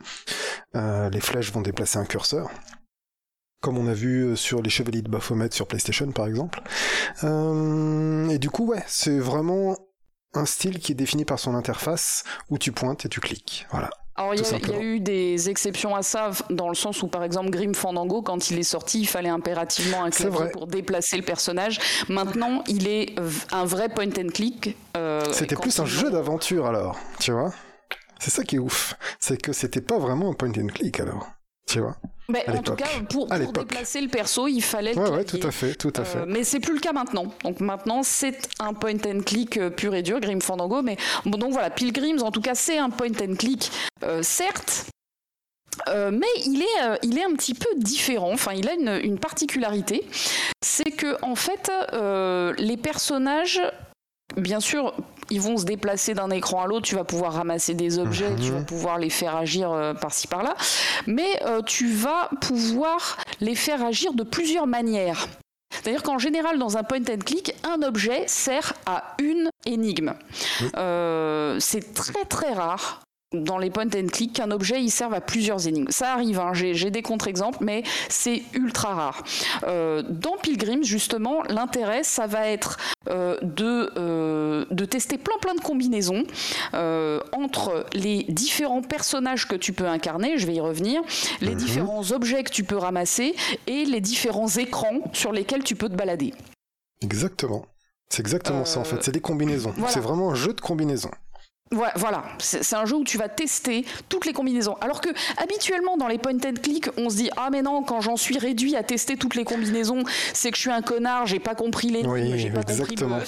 [0.73, 2.49] les flèches vont déplacer un curseur
[3.61, 6.61] comme on a vu euh, sur les Chevaliers de Baphomet sur PlayStation par exemple.
[7.23, 9.77] Euh, et du coup, ouais, c'est vraiment
[10.33, 13.65] un style qui est défini par son interface où tu pointes et tu cliques.
[13.71, 13.89] Voilà.
[14.19, 17.51] Alors il y, a eu des exceptions à ça dans le sens où par exemple
[17.51, 21.79] Grim Fandango quand il est sorti il fallait impérativement un clavier pour déplacer le personnage.
[22.09, 23.15] Maintenant il est
[23.53, 24.75] un vrai point and click.
[24.97, 27.53] Euh, c'était plus un jeu d'aventure alors, tu vois?
[28.19, 31.25] C'est ça qui est ouf, c'est que c'était pas vraiment un point and click alors,
[31.69, 31.95] tu vois.
[32.29, 34.97] Mais en tout cas, pour, déplacer le perso, il fallait.
[34.97, 36.19] Ouais, ouais, tout à fait, tout à fait.
[36.19, 37.33] Euh, mais c'est plus le cas maintenant.
[37.43, 40.83] Donc maintenant, c'est un point and click euh, pur et dur, Grim Fandango.
[40.83, 43.71] Mais bon, donc voilà, Pilgrims, en tout cas, c'est un point and click,
[44.03, 44.85] euh, certes.
[45.87, 48.31] mais il est, il est un petit peu différent.
[48.31, 50.05] Enfin, il a une, une particularité,
[50.63, 51.71] c'est que en fait,
[52.59, 53.59] les personnages,
[54.37, 54.93] bien sûr,
[55.29, 58.51] ils vont se déplacer d'un écran à l'autre, tu vas pouvoir ramasser des objets, tu
[58.51, 58.65] vas mhm.
[58.65, 60.55] pouvoir les faire agir euh, par-ci par-là,
[61.07, 65.27] mais euh, tu vas pouvoir les faire agir de plusieurs manières.
[65.71, 70.15] C'est-à-dire qu'en général, dans un point and click, un objet sert à une énigme.
[70.75, 73.01] Euh, c'est très très rare
[73.33, 75.89] dans les point and click qu'un objet il serve à plusieurs énigmes.
[75.89, 79.23] Ça arrive, hein, j'ai des contre-exemples, mais c'est ultra rare.
[79.63, 82.77] Euh, dans Pilgrims, justement, l'intérêt, ça va être
[83.09, 86.23] euh, de, euh, de tester plein plein de combinaisons
[87.33, 91.01] entre les différents personnages que tu peux incarner, je vais y revenir,
[91.41, 91.57] les mhm.
[91.57, 93.35] différents objets que tu peux ramasser
[93.67, 96.33] et les différents écrans sur lesquels tu peux te balader.
[97.01, 97.65] Exactement.
[98.09, 99.73] C'est exactement ça en fait, c'est des combinaisons.
[99.87, 101.11] C'est vraiment un jeu de combinaisons.
[101.71, 104.75] Voilà, c'est un jeu où tu vas tester toutes les combinaisons.
[104.81, 108.01] Alors que habituellement dans les point and click, on se dit ah mais non, quand
[108.01, 110.03] j'en suis réduit à tester toutes les combinaisons,
[110.33, 112.03] c'est que je suis un connard, j'ai pas compris les.
[112.05, 113.19] Oui, exactement.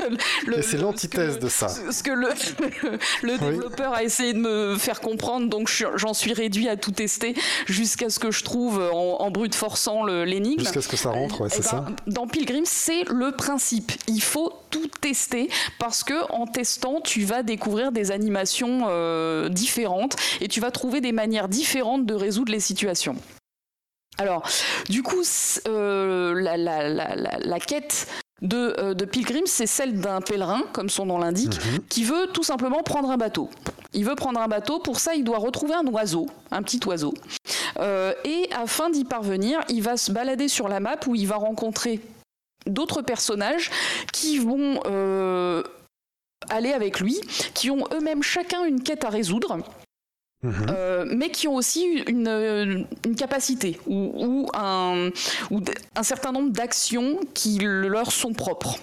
[0.56, 1.68] Et c'est l'antithèse de ça.
[1.68, 2.28] Ce que le,
[3.22, 7.34] le développeur a essayé de me faire comprendre, donc j'en suis réduit à tout tester
[7.66, 10.60] jusqu'à ce que je trouve en, brut forçant l'énigme.
[10.60, 11.86] Jusqu'à ce que ça rentre, ouais, c'est ben, ça.
[12.06, 13.92] Dans Pilgrim, c'est le principe.
[14.08, 20.16] Il faut tout tester parce que en testant, tu vas découvrir des animations euh, différentes
[20.40, 23.16] et tu vas trouver des manières différentes de résoudre les situations.
[24.18, 24.42] Alors,
[24.88, 25.22] du coup,
[25.66, 28.06] euh, la, quête
[28.42, 31.80] de, euh, de Pilgrim, c'est celle d'un pèlerin, comme son nom l'indique, mhm.
[31.88, 33.48] qui veut tout simplement prendre un bateau.
[33.94, 37.14] Il veut prendre un bateau, pour ça il doit retrouver un oiseau, un petit oiseau.
[38.24, 42.00] et afin d'y parvenir, il va se balader sur la map où il va rencontrer
[42.66, 43.70] d'autres personnages
[44.12, 44.80] qui vont
[46.48, 47.20] aller avec lui,
[47.54, 49.58] qui ont eux-mêmes chacun une quête à résoudre.
[50.42, 50.66] Mhm.
[50.70, 55.10] Euh, mais qui ont aussi une, capacité ou, un,
[55.50, 55.60] ou
[55.96, 58.78] un certain nombre d'actions qui leur sont propres.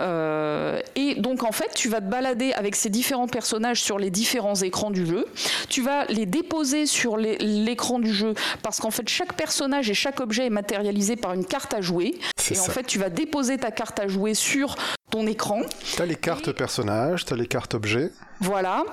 [0.00, 4.10] Euh, et donc en fait, tu vas te balader avec ces différents personnages sur les
[4.10, 5.26] différents écrans du jeu.
[5.68, 10.20] Tu vas les déposer sur l'écran du jeu parce qu'en fait, chaque personnage et chaque
[10.20, 12.18] objet est matérialisé par une carte à jouer.
[12.50, 14.76] Et en fait, tu vas déposer ta carte à jouer sur
[15.10, 15.62] ton écran.
[15.94, 18.10] Tu as les cartes personnages, tu as les cartes objets.
[18.40, 18.84] Voilà.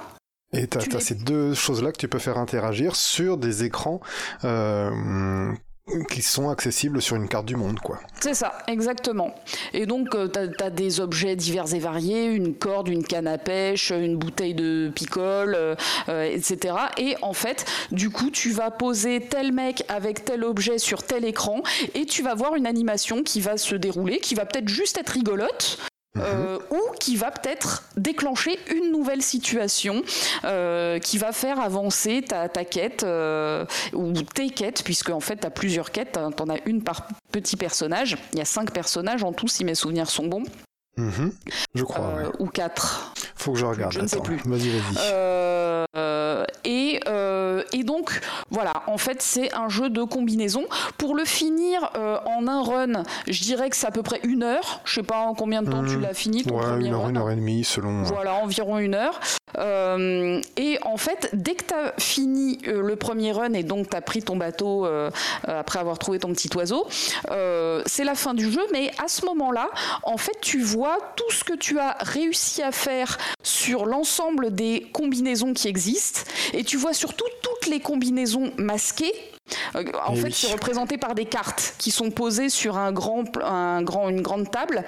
[0.54, 4.00] Et tu as, ces deux choses-là que tu peux faire interagir sur des écrans
[4.46, 5.52] euh,
[6.10, 8.00] qui sont accessibles sur une carte du monde, quoi.
[8.20, 9.34] C'est ça, exactement.
[9.74, 13.38] Et donc, euh, tu as, des objets divers et variés, une corde, une canne à
[13.38, 15.76] pêche, une bouteille de picole, euh,
[16.10, 16.76] euh, etc.
[16.98, 21.26] Et en fait, du coup, tu vas poser tel mec avec tel objet sur tel
[21.26, 21.62] écran
[21.94, 25.10] et tu vas voir une animation qui va se dérouler, qui va peut-être juste être
[25.10, 25.78] rigolote,
[26.22, 30.04] euh, ou qui va peut-être déclencher une nouvelle situation
[30.44, 35.38] euh, qui va faire avancer ta, ta quête euh, ou tes quêtes, puisque en fait
[35.38, 38.72] tu as plusieurs quêtes, tu en as une par petit personnage, il y a cinq
[38.72, 40.44] personnages en tout si mes souvenirs sont bons.
[40.98, 41.32] Mhm.
[41.76, 42.14] Je crois.
[42.40, 43.14] Ou quatre.
[43.36, 43.94] Faut que je regarde.
[43.94, 44.38] Je ne sais plus.
[44.46, 44.98] Vas-y, vas-y.
[46.66, 47.00] et,
[47.74, 50.66] et donc, voilà, en fait, c'est un jeu de combinaison.
[50.98, 51.92] Pour le finir
[52.26, 54.82] en un run, je dirais que c'est à peu près une heure.
[54.86, 56.44] Je sais pas en combien de temps tu l'as fini.
[56.44, 58.04] Ton ouais, une heure, une heure et demie, selon.
[58.04, 59.20] Voilà, environ une heure.
[59.58, 64.02] et en fait, dès que tu as fini le premier run et donc tu as
[64.02, 64.88] pris ton bateau
[65.46, 66.88] après avoir trouvé ton petit oiseau,
[67.86, 68.62] c'est la fin du jeu.
[68.74, 69.70] Mais à ce moment-là,
[70.04, 74.88] en fait, tu vois tout ce que tu as réussi à faire sur l'ensemble des
[74.94, 76.22] combinaisons qui existent.
[76.54, 79.14] Et tu vois surtout toutes les combinaisons masquées
[80.08, 84.10] en fait, c'est représenté par des cartes qui sont posées sur un grand, un grand,
[84.10, 84.84] une grande table.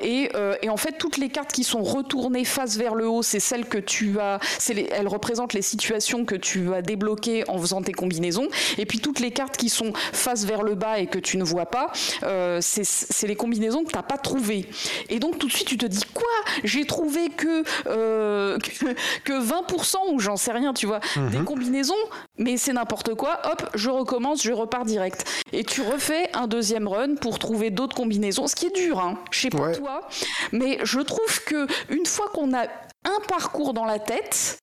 [0.00, 3.22] Et, euh, et, en fait, toutes les cartes qui sont retournées face vers le haut,
[3.22, 4.38] c'est celles que tu as.
[4.70, 8.48] Les, elles représentent les situations que tu vas débloquer en faisant tes combinaisons.
[8.78, 11.44] Et puis toutes les cartes qui sont face vers le bas et que tu ne
[11.44, 14.66] vois pas, euh, c'est les combinaisons que tu n'as pas trouvées.
[15.08, 16.24] Et donc tout de suite, tu te dis quoi?
[16.64, 18.94] J'ai trouvé que, euh, que,
[19.24, 21.44] que 20% ou j'en sais rien, tu vois, des Mhm.
[21.44, 21.94] combinaisons,
[22.38, 23.40] mais c'est n'importe quoi.
[23.44, 25.24] Hop, je recommence, je repars direct.
[25.52, 29.18] Et tu refais un deuxième run pour trouver d'autres combinaisons, ce qui est dur, hein.
[29.30, 29.72] Je sais pas Ouais.
[29.76, 30.08] toi,
[30.52, 34.58] mais je trouve que une fois qu'on a un parcours dans la tête,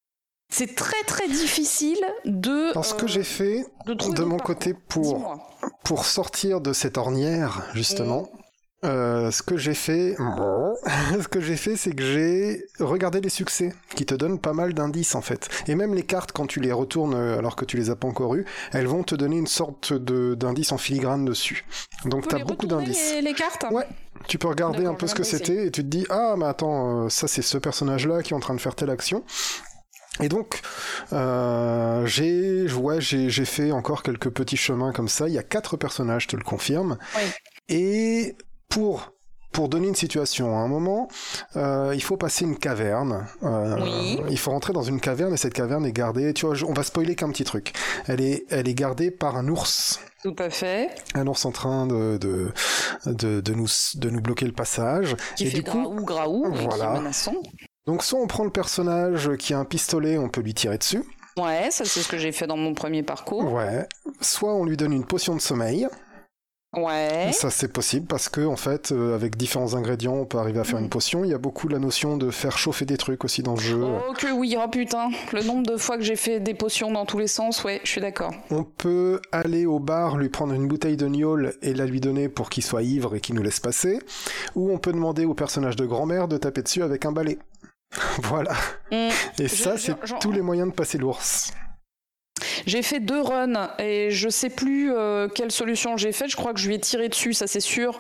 [0.52, 2.72] c'est très très difficile de.
[2.72, 4.44] Alors, ce que euh, j'ai fait de mon parcours.
[4.56, 5.38] côté pour,
[5.84, 8.39] pour sortir de cette ornière, justement, Mm.
[8.86, 10.16] Euh, ce que j'ai fait,
[11.22, 14.74] ce que j'ai fait, c'est que j'ai regardé les succès qui te donnent pas mal
[14.74, 15.50] d'indices en fait.
[15.68, 18.08] Et même les cartes, quand tu les retournes euh, alors que tu les as pas
[18.08, 21.66] encore eues, elles vont te donner une sorte de d'indice en filigrane dessus.
[22.06, 23.16] Donc t'as beaucoup d'indices.
[23.16, 23.88] Les, les cartes Ouais.
[24.28, 27.06] Tu peux regarder un peu ce que c'était et tu te dis ah mais attends
[27.06, 29.24] euh, ça c'est ce personnage là qui est en train de faire telle action.
[30.22, 30.62] Et donc,
[31.14, 35.28] euh, j'ai ouais, j'ai j'ai fait encore quelques petits chemins comme ça.
[35.28, 36.98] Il y a quatre personnages, je te le confirme.
[37.16, 37.22] Oui.
[37.70, 38.36] Et
[38.70, 39.12] pour
[39.52, 41.08] pour donner une situation, à un moment,
[41.56, 43.26] euh, il faut passer une caverne.
[43.42, 44.22] Euh, Oui.
[44.30, 46.36] Il faut rentrer dans une caverne et cette caverne est gardée.
[46.36, 47.74] Tu vois, on va spoiler qu'un petit truc.
[48.08, 50.90] Elle est elle est gardée par un ours Tout à fait.
[51.16, 52.52] un ours en train de, de,
[53.08, 55.16] de, de nous, de nous bloquer le passage.
[55.36, 57.00] Qui et fait du coup, graou graou et qui voilà.
[57.00, 57.34] menaçant.
[57.88, 61.04] donc soit on prend le personnage qui a un pistolet, on peut lui tirer dessus.
[61.40, 63.52] Ouais, ça c'est ce que j'ai fait dans mon premier parcours.
[63.52, 63.88] Ouais.
[64.22, 65.88] Soit on lui donne une potion de sommeil.
[66.78, 67.32] Ouais.
[67.34, 70.64] Ça c'est possible parce que en fait, euh, avec différents ingrédients, on peut arriver à
[70.64, 70.84] faire Mhm.
[70.84, 71.26] une potion.
[71.26, 73.82] Il y a beaucoup la notion de faire chauffer des trucs aussi dans le jeu.
[73.84, 77.08] Oh que oui, oh putain, le nombre de fois que j'ai fait des potions dans
[77.08, 78.32] tous les sens, ouais, je suis d'accord.
[78.52, 82.30] On peut aller au bar, lui prendre une bouteille de gnôle et la lui donner
[82.30, 83.98] pour qu'il soit ivre et qu'il nous laisse passer.
[84.56, 87.40] Ou on peut demander au personnage de grand-mère de taper dessus avec un balai.
[88.22, 88.54] voilà.
[88.92, 89.10] Hmm.
[89.40, 91.52] Et Je- ça, c'est tous les moyens de passer l'ours.
[92.66, 96.30] J'ai fait deux runs et je sais plus euh, quelle solution j'ai faite.
[96.30, 97.98] Je crois que je lui ai tiré dessus, ça c'est sûr.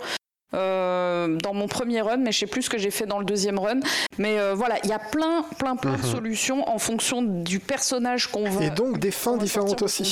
[0.56, 3.26] euh, dans mon premier run, mais je sais plus ce que j'ai fait dans le
[3.26, 3.82] deuxième run.
[4.18, 6.12] Mais euh, voilà, il y a plein, plein, plein de Mhm.
[6.12, 8.64] solutions en fonction du personnage qu'on va.
[8.66, 10.12] Et donc des fins différentes aussi.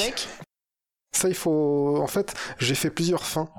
[1.11, 1.97] Ça, il faut.
[1.99, 3.49] En fait, j'ai fait plusieurs fins.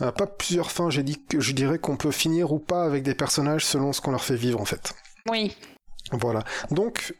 [0.00, 0.88] Euh, pas plusieurs fins.
[0.88, 4.00] J'ai dit que je dirais qu'on peut finir ou pas avec des personnages selon ce
[4.00, 4.94] qu'on leur fait vivre, en fait.
[5.30, 5.54] Oui.
[6.12, 6.42] Voilà.
[6.70, 7.12] Donc,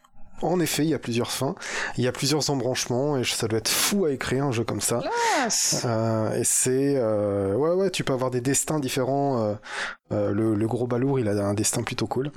[0.44, 1.54] en effet, il y a plusieurs fins.
[1.98, 4.80] Il y a plusieurs embranchements et ça doit être fou à écrire un jeu comme
[4.80, 5.00] ça.
[5.85, 9.54] Euh, et c'est euh, ouais ouais tu peux avoir des destins différents euh,
[10.12, 12.30] euh, le, le gros balourd il a un destin plutôt cool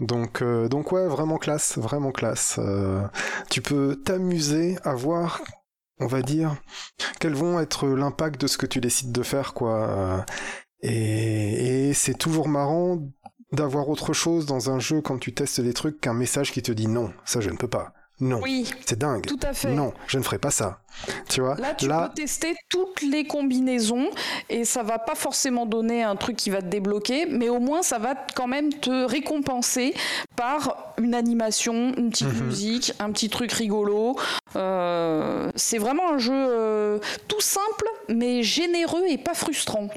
[0.00, 3.02] donc euh, donc ouais vraiment classe vraiment classe Euh,
[3.50, 5.42] tu peux t'amuser à voir
[6.00, 6.56] on va dire
[7.20, 10.20] quels vont être l'impact de ce que tu décides de faire quoi Euh,
[10.82, 12.98] et, et c'est toujours marrant
[13.52, 16.72] d'avoir autre chose dans un jeu quand tu testes des trucs qu'un message qui te
[16.72, 19.72] dit non ça je ne peux pas non Oui, c'est dingue tout à fait.
[19.72, 20.80] non je ne ferai pas ça
[21.28, 24.10] tu vois Là, tu peux tester toutes les combinaisons
[24.48, 27.82] et ça va pas forcément donner un truc qui va te débloquer, mais au moins
[27.84, 29.94] ça va quand même te récompenser
[30.34, 32.46] par une animation, une petite Mhm.
[32.46, 34.16] musique, un petit truc rigolo.
[34.56, 39.88] Euh, c'est vraiment un jeu euh, tout simple, mais généreux et pas frustrant.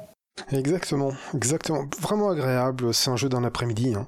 [0.51, 1.85] Exactement, exactement.
[1.99, 2.93] Vraiment agréable.
[2.93, 4.07] C'est un jeu d'un après-midi, hein.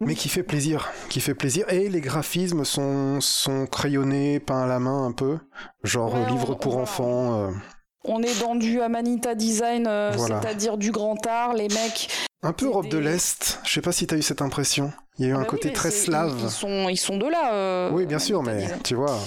[0.00, 1.66] mais qui fait plaisir, qui fait plaisir.
[1.72, 5.38] Et les graphismes sont sont crayonnés, peints à la main un peu,
[5.84, 7.34] genre Ouais, livre on- pour on va- enfants.
[7.48, 7.50] euh.
[8.04, 12.08] On est dans du Amanita Design, euh, c'est-à-dire du grand art, les mecs.
[12.42, 14.92] Un peu Europe de l'Est, je sais pas si tu as eu cette impression.
[15.18, 16.36] Il y a eu un bah côté très slave.
[16.40, 17.52] Ils, sont, ils sont de là.
[17.52, 19.18] Euh, oui, bien sûr, mais tu vois.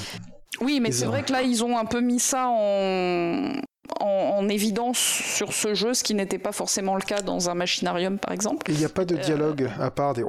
[0.61, 3.51] Oui, mais c'est vrai que là, ils ont un peu mis ça en,
[3.99, 8.17] en, évidence sur ce jeu, ce qui n'était pas forcément le cas dans un machinarium,
[8.17, 8.69] par exemple.
[8.71, 10.23] Il n'y a pas de euh, dialogue à part des.
[10.23, 10.27] Mm.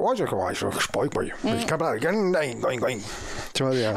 [3.53, 3.91] Tu vois, les,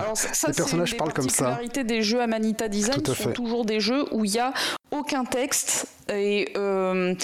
[0.56, 1.44] personnages parlent comme ça.
[1.44, 4.52] La particularité des jeux Amanita Design sont toujours des jeux où il n'y a
[4.90, 7.14] aucun texte et euh,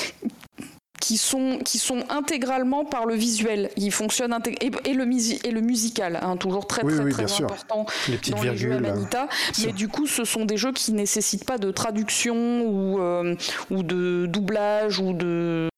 [1.02, 3.70] qui sont, qui sont intégralement par le visuel.
[3.76, 5.04] Ils fonctionnent et, et, le,
[5.44, 9.28] et le musical, hein, toujours très très, très important les petites dans les jeux Amanita.
[9.64, 13.34] Mais du coup, ce sont des jeux qui nécessitent pas de traduction ou, euh,
[13.70, 15.68] ou de doublage ou de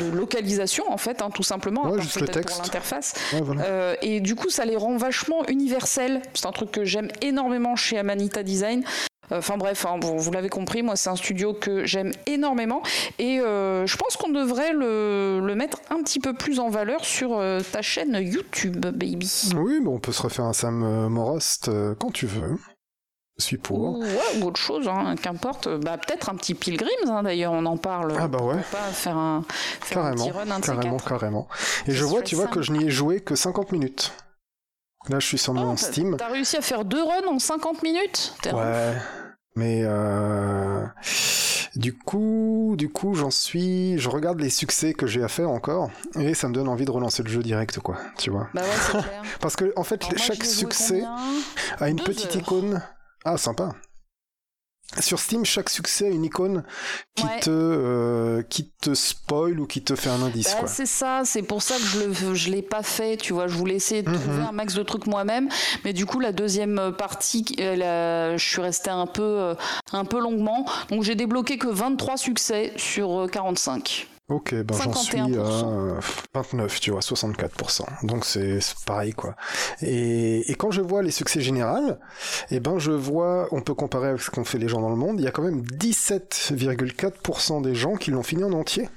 [0.00, 2.56] de localisation en fait, hein, tout simplement, ouais, juste le texte.
[2.56, 3.14] pour l'interface.
[3.34, 6.20] Euh, et du coup, ça les rend vachement universels.
[6.34, 8.84] C'est un truc que j'aime énormément chez Amanita Design.
[9.30, 12.82] Enfin bref, hein, vous l'avez compris, moi c'est un studio que j'aime énormément
[13.18, 17.38] et euh, je pense qu'on devrait le, mettre un petit peu plus en valeur sur
[17.38, 19.50] euh, ta chaîne YouTube, baby.
[19.56, 22.56] Oui, mais on peut se refaire un Sam euh, Morost quand tu veux.
[23.38, 23.78] Je suis pour.
[23.78, 25.68] Ou, ouais, ou autre chose, hein, qu'importe.
[25.68, 28.14] Bah, peut-être un petit Pilgrims, hein, d'ailleurs, on en parle.
[28.18, 28.56] Ah bah ouais.
[28.72, 29.44] Pas faire un,
[29.90, 31.48] carrément, petit run, un carrément, carrément.
[31.86, 34.12] Et je vois, tu vois, que je n'y ai joué que 50 minutes.
[35.08, 36.16] Là, je suis sur mon oh, Steam.
[36.18, 38.94] T'as réussi à faire deux runs en 50 minutes Ouais.
[39.54, 40.84] Mais euh,
[41.76, 45.90] du coup, du coup, j'en suis, je regarde les succès que j'ai à faire encore,
[46.18, 47.96] et ça me donne envie de relancer le jeu direct, quoi.
[48.18, 48.48] Tu vois.
[48.52, 49.22] Bah ouais, clair.
[49.40, 51.02] Parce que en fait, chaque succès
[51.80, 52.82] a une petite icône.
[53.24, 53.70] Ah, sympa.
[55.00, 56.62] Sur Steam, chaque succès a une icône
[57.16, 60.54] qui te euh, qui te spoil ou qui te fait un indice.
[60.60, 63.16] Bah, c'est ça, c'est pour ça que je je l'ai pas fait.
[63.16, 64.48] Tu vois, je voulais essayer de trouver mhm.
[64.48, 65.48] un max de trucs moi-même,
[65.84, 69.54] mais du coup la deuxième partie, euh, je suis resté un peu euh,
[69.92, 74.06] un peu longuement, donc j'ai débloqué que 23 succès sur 45.
[74.28, 76.00] Ok, ben j'en suis à
[76.34, 78.04] 29, tu vois, 64%.
[78.04, 79.36] Donc c'est pareil, quoi.
[79.82, 81.92] Et, et, quand je vois les succès généraux,
[82.50, 84.96] eh ben je vois, on peut comparer avec ce qu'ont fait les gens dans le
[84.96, 88.88] monde, il y a quand même 17,4% des gens qui l'ont fini en entier.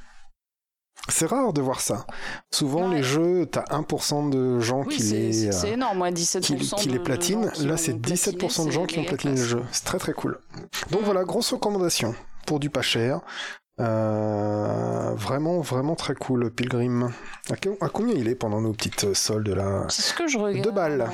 [1.07, 2.05] C'est rare de voir ça.
[2.51, 5.51] Souvent, les jeux, t'as 1% de gens qui les.
[5.51, 7.49] C'est énorme, 17% qui, les platinent.
[7.61, 9.63] Là, c'est 17% de gens qui ont platiné le jeu.
[9.71, 10.39] C'est très très cool.
[10.91, 12.13] Donc voilà, grosse recommandation
[12.45, 13.21] pour du pas cher.
[13.79, 17.11] Euh, vraiment, vraiment très cool, Pilgrim.
[17.49, 20.65] À, combien il est pendant nos petites soldes là C'est ce que je regarde.
[20.65, 21.09] Deux balles.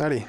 [0.00, 0.24] Allez.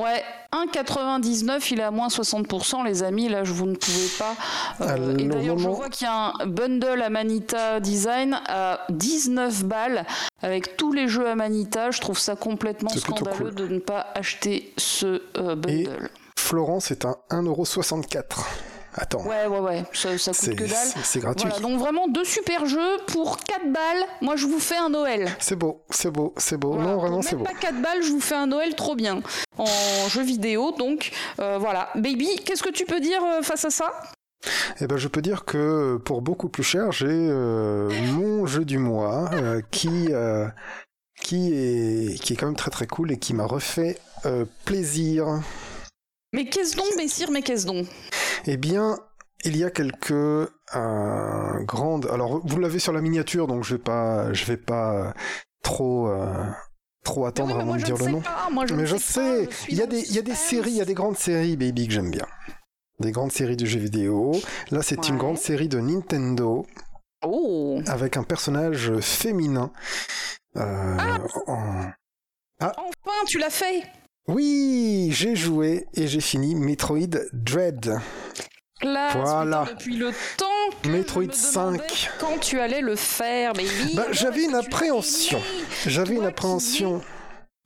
[0.00, 3.28] Ouais, 1,99, il est à moins 60%, les amis.
[3.28, 4.34] Là, je vous ne pouvez pas.
[4.80, 10.06] Euh, et d'ailleurs, je vois qu'il y a un bundle Amanita Design à 19 balles
[10.40, 11.90] avec tous les jeux Amanita.
[11.90, 15.70] Je trouve ça complètement scandaleux de ne pas acheter ce euh, bundle.
[15.70, 15.88] Et
[16.38, 18.46] Florence est à 1,64€.
[18.94, 19.24] Attends.
[19.24, 20.88] Ouais, ouais, ouais, ça, ça coûte que dalle.
[21.04, 21.48] C'est gratuit.
[21.48, 24.04] Voilà, donc vraiment deux super jeux pour 4 balles.
[24.20, 25.28] Moi, je vous fais un Noël.
[25.38, 26.74] C'est beau, c'est beau, c'est beau.
[26.74, 27.44] non, vraiment, c'est beau.
[27.44, 29.20] pas 4 balles, je vous fais un Noël trop bien.
[29.58, 31.90] En jeu vidéo, donc euh, voilà.
[31.94, 33.92] Baby, qu'est-ce que tu peux dire euh, face à ça?
[34.80, 38.78] Eh ben, je peux dire que pour beaucoup plus cher, j'ai euh, mon jeu du
[38.78, 39.30] mois
[39.70, 40.08] qui
[41.22, 43.98] qui est qui est quand même très très cool et qui m'a refait
[44.64, 45.40] plaisir.
[46.32, 47.86] Mais qu'est-ce donc, Messire, mais qu'est-ce donc?
[48.46, 48.98] Eh bien,
[49.44, 50.48] il y a quelques euh,
[51.64, 52.06] grandes.
[52.06, 55.14] Alors, vous l'avez sur la miniature, donc je vais pas, je vais pas
[55.62, 56.08] trop.
[56.08, 56.44] Euh,
[57.02, 58.22] trop attendre avant de dire le nom.
[58.76, 60.84] mais je sais, il y a des, il y a des séries, il y a
[60.84, 62.26] des grandes séries, baby, que j'aime bien.
[62.98, 64.32] Des grandes séries de jeux vidéo.
[64.70, 66.66] Là, c'est une grande série de Nintendo.
[67.24, 67.80] Oh.
[67.86, 69.72] Avec un personnage féminin.
[70.56, 71.18] Euh, ah.
[72.60, 72.72] ah.
[72.76, 73.82] Enfin, tu l'as fait
[74.28, 77.98] oui, j'ai joué et j'ai fini Metroid Dread.
[78.82, 79.66] voilà.
[79.68, 80.46] depuis le temps
[80.82, 82.10] que Metroid 5.
[82.20, 85.40] Quand tu allais le faire, mais bah, j'avais une appréhension.
[85.86, 87.00] J'avais une appréhension.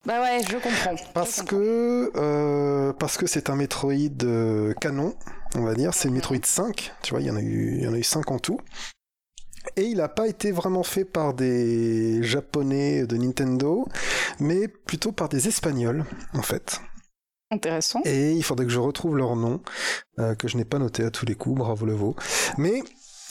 [0.06, 0.96] Bah ouais, je comprends.
[1.14, 5.14] Parce que euh, parce que c'est un Metroid euh, canon,
[5.56, 5.94] on va dire.
[5.94, 6.92] C'est Metroid 5.
[7.02, 8.60] Tu vois, il y en a eu, il y en a eu 5 en tout.
[9.76, 13.86] Et il n'a pas été vraiment fait par des japonais de Nintendo,
[14.40, 16.80] mais plutôt par des espagnols, en fait.
[17.50, 18.00] Intéressant.
[18.04, 19.60] Et il faudrait que je retrouve leur nom,
[20.18, 22.16] euh, que je n'ai pas noté à tous les coups, bravo le veau.
[22.58, 22.82] Mais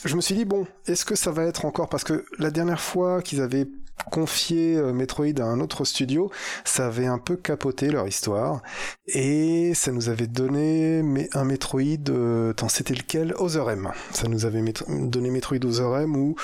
[0.04, 1.88] je me suis dit, bon, est-ce que ça va être encore...
[1.88, 3.66] Parce que la dernière fois qu'ils avaient
[4.10, 6.30] confié euh, Metroid à un autre studio,
[6.64, 8.62] ça avait un peu capoté leur histoire.
[9.06, 12.08] Et ça nous avait donné un Metroid...
[12.08, 13.34] Euh, c'était lequel?
[13.38, 13.90] Other M.
[14.12, 16.36] Ça nous avait donné Metroid Other où...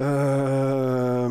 [0.00, 1.28] Euh,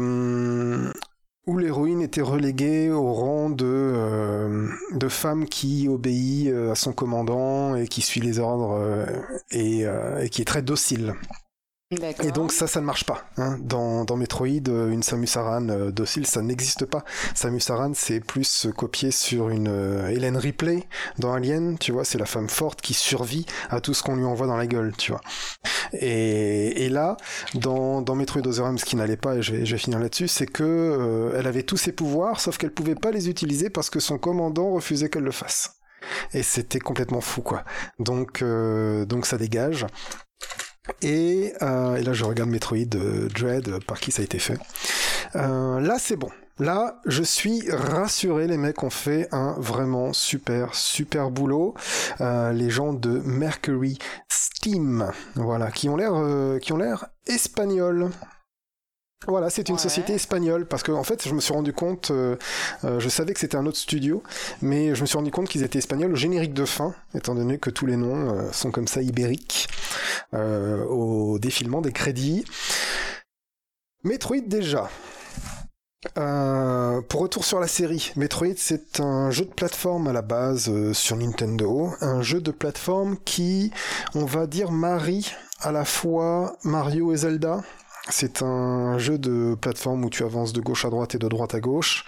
[1.47, 7.75] où l'héroïne était reléguée au rang de, euh, de femme qui obéit à son commandant
[7.75, 9.05] et qui suit les ordres
[9.49, 9.85] et,
[10.29, 11.15] qui est très docile.
[12.23, 13.25] Et donc ça, ça ne marche pas.
[13.37, 13.57] Hein.
[13.61, 17.03] Dans, dans Metroid, euh, une Samus Aran euh, docile, ça n'existe pas.
[17.35, 20.87] Samus Aran, c'est plus copié sur une euh, Hélène Ripley
[21.19, 24.23] dans Alien, tu vois, c'est la femme forte qui survit à tout ce qu'on lui
[24.23, 25.19] envoie dans la gueule, tu vois.
[25.91, 27.17] Et, et là,
[27.55, 30.29] dans, dans Metroid Other ce qui n'allait pas, et je vais, je vais finir là-dessus,
[30.29, 33.99] c'est que elle avait tous ses pouvoirs, sauf qu'elle pouvait pas les utiliser parce que
[33.99, 35.73] son commandant refusait qu'elle le fasse.
[36.33, 37.63] Et c'était complètement fou, quoi.
[37.99, 39.85] Donc, donc ça dégage.
[41.01, 44.57] Et, euh, et, là, je regarde Metroid euh, Dread, par qui ça a été fait.
[45.35, 46.29] Euh, là, c'est bon.
[46.59, 51.73] Là, je suis rassuré, les mecs ont fait un vraiment super, super boulot.
[52.19, 53.97] Euh, les gens de Mercury
[54.29, 58.11] Steam, voilà, qui ont l'air, euh, qui ont l'air espagnols.
[59.27, 62.37] Voilà, c'est une société espagnole parce que en fait, je me suis rendu compte, euh,
[62.83, 64.23] euh, je savais que c'était un autre studio,
[64.63, 67.59] mais je me suis rendu compte qu'ils étaient espagnols au générique de fin, étant donné
[67.59, 69.67] que tous les noms euh, sont comme ça ibériques
[70.33, 72.45] au défilement des crédits.
[74.03, 74.89] Metroid déjà.
[76.15, 81.15] pour retour sur la série, Metroid c'est un jeu de plateforme à la base sur
[81.15, 83.71] Nintendo, un jeu de plateforme qui,
[84.15, 87.61] on va dire, marie à la fois Mario et Zelda,
[88.09, 91.53] c'est un jeu de plateforme où tu avances de gauche à droite et de droite
[91.53, 92.05] à gauche,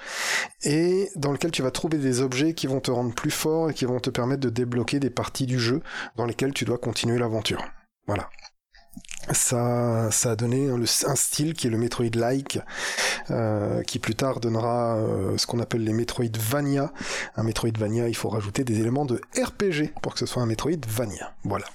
[0.63, 3.73] et dans lequel tu vas trouver des objets qui vont te rendre plus fort et
[3.73, 5.81] qui vont te permettre de débloquer des parties du jeu
[6.15, 7.63] dans lesquelles tu dois continuer l'aventure.
[8.07, 8.29] Voilà.
[9.31, 12.59] Ça, ça a donné un, style qui est le Metroid-like,
[13.31, 16.91] euh, qui plus tard donnera euh, ce qu'on appelle les Metroidvania.
[17.37, 21.33] Un Metroidvania, il faut rajouter des éléments de RPG pour que ce soit un Metroidvania.
[21.45, 21.65] Voilà.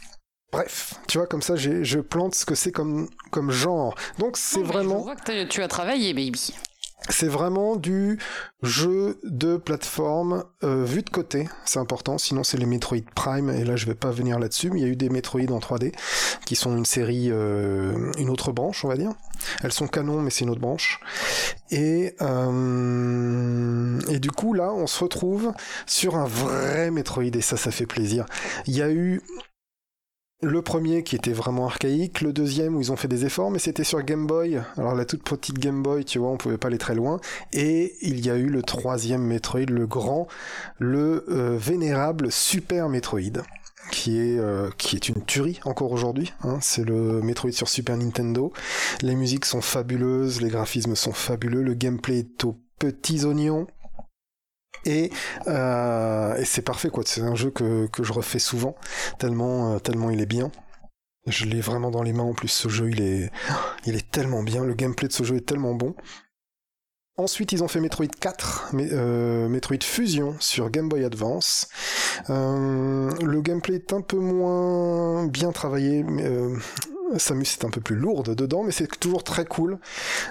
[0.51, 3.94] Bref, tu vois, comme ça, je plante ce que c'est comme, comme genre.
[4.18, 4.99] Donc, c'est vraiment.
[4.99, 6.55] Je vois que tu as travaillé, baby.
[7.11, 8.18] C'est vraiment du
[8.62, 13.64] jeu de plateforme euh, vu de côté, c'est important, sinon c'est les Metroid Prime, et
[13.64, 15.94] là je vais pas venir là-dessus, mais il y a eu des Metroid en 3D,
[16.44, 19.12] qui sont une série, euh, une autre branche, on va dire.
[19.62, 21.01] Elles sont canon, mais c'est une autre branche.
[21.70, 25.53] Et, euh, et du coup, là, on se retrouve
[25.86, 28.26] sur un vrai Metroid, et ça, ça fait plaisir.
[28.66, 29.22] Il y a eu
[30.41, 33.59] le premier qui était vraiment archaïque, le deuxième où ils ont fait des efforts, mais
[33.59, 34.61] c'était sur Game Boy.
[34.76, 37.18] Alors la toute petite Game Boy, tu vois, on pouvait pas aller très loin.
[37.53, 40.28] Et il y a eu le troisième Metroid, le grand,
[40.78, 43.43] le euh, vénérable Super Metroid.
[43.91, 46.34] Qui est, euh, qui est une tuerie encore aujourd'hui.
[46.43, 46.59] Hein.
[46.61, 48.53] C'est le Metroid sur Super Nintendo.
[49.01, 53.66] Les musiques sont fabuleuses, les graphismes sont fabuleux, le gameplay est aux petits oignons.
[54.89, 55.11] Et,
[55.47, 57.05] euh, et c'est parfait quoi.
[57.07, 58.74] C'est un jeu que, je refais souvent
[59.18, 60.51] tellement euh, tellement il est bien.
[61.26, 62.49] Je l'ai vraiment dans les mains en plus.
[62.49, 63.30] Ce jeu il est
[63.84, 64.64] il est tellement bien.
[64.64, 65.95] Le gameplay de ce jeu est tellement bon.
[67.18, 71.68] Ensuite, ils ont fait Metroid 4, euh, Metroid Fusion sur Game Boy Advance.
[72.28, 76.05] Le gameplay est un peu moins bien travaillé.
[76.05, 76.22] Mais,
[77.16, 79.78] Samus est un peu plus lourde dedans, mais c'est toujours très cool.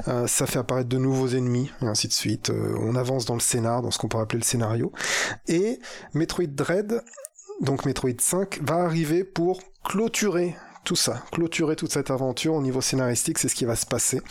[0.07, 2.49] Euh, ça fait apparaître de nouveaux ennemis, et ainsi de suite.
[2.49, 4.91] Euh, on avance dans le scénar, dans ce qu'on pourrait appeler le scénario.
[5.47, 5.79] Et
[6.13, 7.03] Metroid Dread,
[7.61, 12.81] donc Metroid 5, va arriver pour clôturer tout ça, clôturer toute cette aventure au niveau
[12.81, 14.21] scénaristique, c'est ce qui va se passer.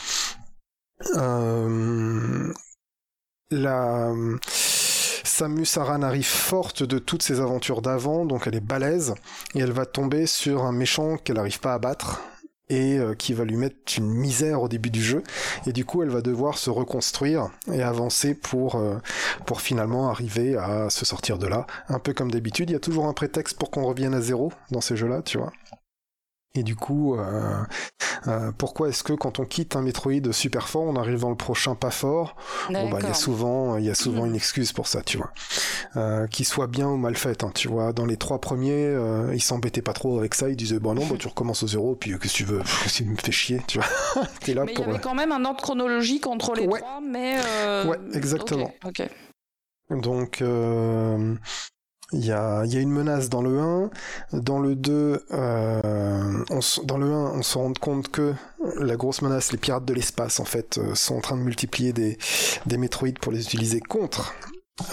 [1.17, 2.53] Euh,
[3.51, 4.13] la
[5.27, 9.15] Samus Aran arrive forte de toutes ses aventures d'avant, donc elle est balèze,
[9.55, 12.23] et elle va tomber sur un méchant qu'elle n'arrive pas à battre,
[12.69, 15.23] et euh, qui va lui mettre une misère au début du jeu.
[15.67, 18.97] Et du coup elle va devoir se reconstruire et avancer pour euh,
[19.45, 21.67] pour finalement arriver à se sortir de là.
[21.89, 24.53] Un peu comme d'habitude il y a toujours un prétexte pour qu'on revienne à zéro
[24.71, 25.53] dans ces jeux là tu vois
[26.57, 27.63] et du coup, euh,
[28.29, 31.37] euh, pourquoi est-ce que quand on quitte un Metroid super fort, on arrive dans le
[31.37, 32.37] prochain pas fort?
[32.71, 35.17] Bon bah il y a souvent, il y a souvent une excuse pour ça, tu
[35.17, 35.33] vois.
[35.97, 37.93] Euh, qu'il soit bien ou mal fait, hein, tu vois.
[37.93, 40.49] Dans les trois premiers, euh, ils s'embêtaient pas trop avec ça.
[40.49, 42.63] Ils disaient bon non, bah, tu recommences au zéro, puis qu'est-ce que tu veux?
[42.93, 44.25] Tu me fais chier, tu vois.
[44.41, 47.37] T'es là mais il y avait quand même un ordre chronologique entre les trois, mais.
[47.87, 48.73] Ouais, exactement.
[49.91, 50.43] Donc,
[52.13, 53.91] il y a, y a, une menace dans le 1.
[54.33, 56.45] Dans le 2, euh,
[56.85, 58.35] dans le 1, on se rend compte que
[58.79, 61.93] la grosse menace, les pirates de l'espace, en fait, euh, sont en train de multiplier
[61.93, 62.17] des,
[62.67, 64.35] des métroïdes pour les utiliser contre,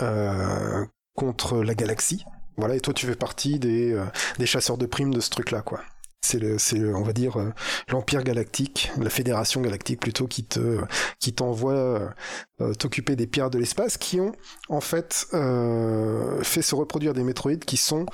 [0.01, 0.85] euh,
[1.15, 2.25] contre la galaxie.
[2.57, 4.05] Voilà, et toi tu fais partie des, euh,
[4.37, 5.81] des chasseurs de primes de ce truc-là, quoi.
[6.23, 7.51] C'est, on va dire, euh,
[7.89, 10.79] l'Empire galactique, la Fédération galactique plutôt, qui te,
[11.19, 12.13] qui t'envoie
[12.61, 14.31] euh, t'occuper des pierres de l'espace, qui ont
[14.69, 18.05] en fait euh, fait se reproduire des métroïdes qui sont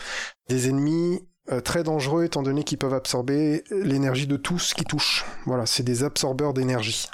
[0.47, 4.83] des ennemis euh, très dangereux étant donné qu'ils peuvent absorber l'énergie de tout ce qui
[4.83, 5.25] touche.
[5.45, 7.07] Voilà, c'est des absorbeurs d'énergie.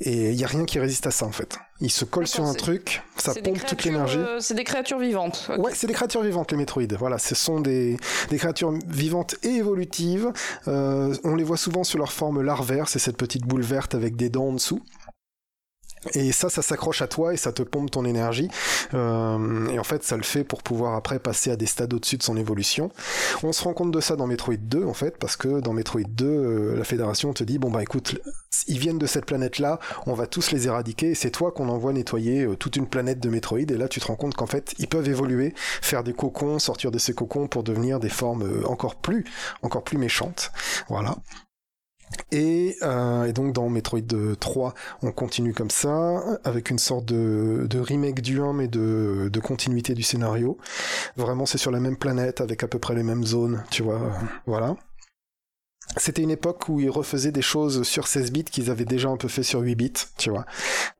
[0.00, 1.58] Et il n'y a rien qui résiste à ça en fait.
[1.80, 4.18] Ils se collent sur un truc, ça pompe toute l'énergie.
[4.18, 5.50] Euh, c'est des créatures vivantes.
[5.56, 6.94] Ouais, c'est des créatures vivantes les métroïdes.
[6.98, 7.96] Voilà, ce sont des,
[8.28, 10.30] des créatures vivantes et évolutives.
[10.68, 14.14] Euh, on les voit souvent sur leur forme larvaire, c'est cette petite boule verte avec
[14.16, 14.82] des dents en dessous.
[16.14, 18.48] Et ça, ça s'accroche à toi et ça te pompe ton énergie.
[18.94, 22.16] Euh, et en fait, ça le fait pour pouvoir après passer à des stades au-dessus
[22.16, 22.90] de son évolution.
[23.42, 26.02] On se rend compte de ça dans Metroid 2, en fait, parce que dans Metroid
[26.08, 28.18] 2, euh, la Fédération te dit, bon bah écoute,
[28.66, 31.92] ils viennent de cette planète-là, on va tous les éradiquer, et c'est toi qu'on envoie
[31.92, 34.74] nettoyer euh, toute une planète de Metroid, et là tu te rends compte qu'en fait,
[34.78, 38.96] ils peuvent évoluer, faire des cocons, sortir de ces cocons pour devenir des formes encore
[38.96, 39.24] plus,
[39.62, 40.50] encore plus méchantes.
[40.88, 41.16] Voilà.
[42.32, 44.00] Euh, et, donc dans Metroid
[44.38, 49.94] 3, on continue comme ça, avec une sorte de, remake du 1, mais de, continuité
[49.94, 50.58] du scénario.
[51.16, 54.00] Vraiment, c'est sur la même planète, avec à peu près les mêmes zones, tu vois.
[54.46, 54.76] Voilà.
[55.96, 59.16] C'était une époque où ils refaisaient des choses sur 16 bits qu'ils avaient déjà un
[59.16, 60.46] peu fait sur 8 bits, tu vois.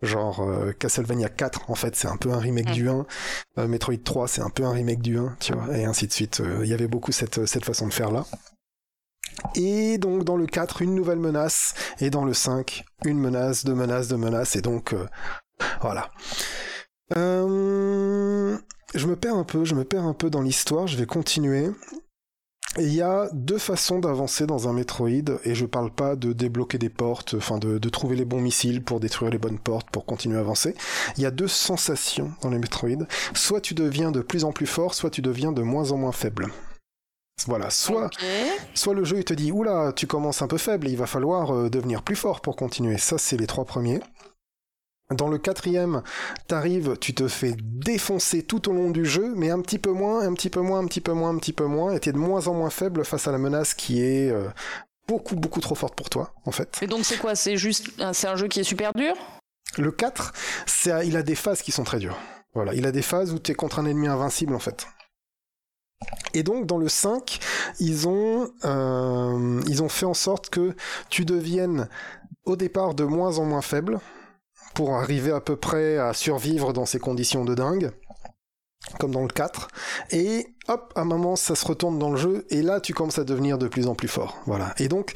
[0.02, 3.06] Genre euh, Castlevania 4, en fait, c'est un peu un remake du 1.
[3.58, 6.12] Euh, Metroid 3, c'est un peu un remake du 1, tu vois, et ainsi de
[6.12, 6.42] suite.
[6.62, 8.26] Il y avait beaucoup cette, cette façon de faire là.
[9.54, 13.74] Et donc dans le 4, une nouvelle menace, et dans le 5, une menace, deux
[13.74, 15.06] menaces, deux menaces, et donc euh,
[15.80, 16.10] voilà.
[17.16, 18.56] Euh,
[18.94, 21.70] je me perds un peu, je me perds un peu dans l'histoire, je vais continuer.
[22.78, 26.78] Il y a deux façons d'avancer dans un Metroid, et je parle pas de débloquer
[26.78, 30.36] des portes, enfin de, trouver les bons missiles pour détruire les bonnes portes pour continuer
[30.36, 30.76] à avancer.
[31.16, 33.06] Il y a deux sensations dans les Metroid.
[33.34, 36.12] Soit tu deviens de plus en plus fort, soit tu deviens de moins en moins
[36.12, 36.46] faible.
[37.46, 38.10] Voilà, soit,
[38.74, 41.54] soit le jeu il te dit oula, tu commences un peu faible, il va falloir
[41.54, 42.98] euh, devenir plus fort pour continuer.
[42.98, 44.00] Ça, c'est les trois premiers.
[45.10, 46.02] Dans le quatrième,
[46.46, 50.20] t'arrives, tu te fais défoncer tout au long du jeu, mais un petit peu moins,
[50.20, 52.18] un petit peu moins, un petit peu moins, un petit peu moins, et t'es de
[52.18, 54.48] moins en moins faible face à la menace qui est euh,
[55.08, 56.78] beaucoup, beaucoup trop forte pour toi, en fait.
[56.82, 57.34] Et donc c'est quoi?
[57.34, 59.14] C'est juste, c'est un jeu qui est super dur?
[59.78, 60.32] Le 4,
[61.04, 62.18] il a des phases qui sont très dures.
[62.54, 64.86] Voilà, il a des phases où t'es contre un ennemi invincible, en fait.
[66.34, 67.40] Et donc dans le 5,
[67.80, 70.74] ils ont, euh, ils ont fait en sorte que
[71.08, 71.88] tu deviennes
[72.44, 74.00] au départ de moins en moins faible
[74.74, 77.92] pour arriver à peu près à survivre dans ces conditions de dingue
[78.98, 79.68] comme dans le 4,
[80.10, 83.18] et hop, à un moment ça se retourne dans le jeu, et là tu commences
[83.18, 84.38] à devenir de plus en plus fort.
[84.46, 84.74] Voilà.
[84.78, 85.12] Et donc,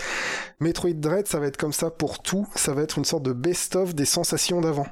[0.60, 3.32] Metroid Dread, ça va être comme ça pour tout, ça va être une sorte de
[3.32, 4.86] best-of des sensations d'avant.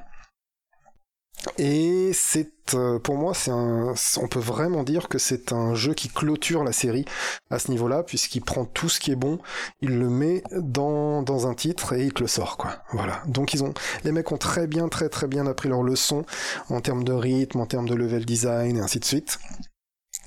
[1.57, 5.93] Et c'est euh, pour moi c'est un on peut vraiment dire que c'est un jeu
[5.93, 7.03] qui clôture la série
[7.49, 9.39] à ce niveau-là puisqu'il prend tout ce qui est bon,
[9.81, 12.77] il le met dans dans un titre et il te le sort quoi.
[12.93, 13.21] Voilà.
[13.27, 13.73] Donc ils ont
[14.05, 16.25] les mecs ont très bien très très bien appris leur leçon
[16.69, 19.37] en termes de rythme, en termes de level design et ainsi de suite.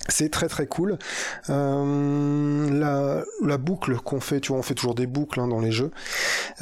[0.09, 0.97] C'est très très cool.
[1.49, 5.59] Euh, la, la, boucle qu'on fait, tu vois, on fait toujours des boucles hein, dans
[5.59, 5.91] les jeux.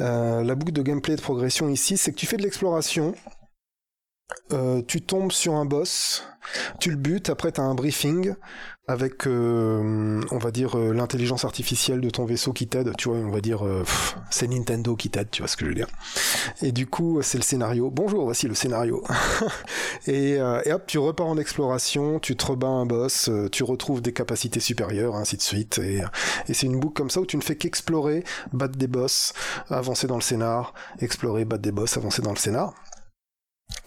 [0.00, 3.14] Euh, la boucle de gameplay de progression ici, c'est que tu fais de l'exploration,
[4.52, 6.24] euh, tu tombes sur un boss,
[6.80, 8.34] tu le butes, après tu as un briefing
[8.88, 13.18] avec, euh, on va dire, euh, l'intelligence artificielle de ton vaisseau qui t'aide, tu vois,
[13.18, 13.64] on va dire,
[14.30, 15.88] c'est Nintendo qui t'aide, tu vois ce que je veux dire.
[16.62, 17.90] Et du coup, c'est le scénario.
[17.90, 19.02] Bonjour, voici le scénario.
[20.06, 24.60] et, hop, tu repars en exploration, tu te rebats un boss, tu retrouves des capacités
[24.60, 25.78] supérieures, ainsi de suite.
[25.78, 26.02] Et,
[26.48, 28.22] et c'est une boucle comme ça où tu ne fais qu'explorer,
[28.52, 29.32] battre des boss,
[29.68, 32.72] avancer dans le scénar, explorer, battre des boss, avancer dans le scénar.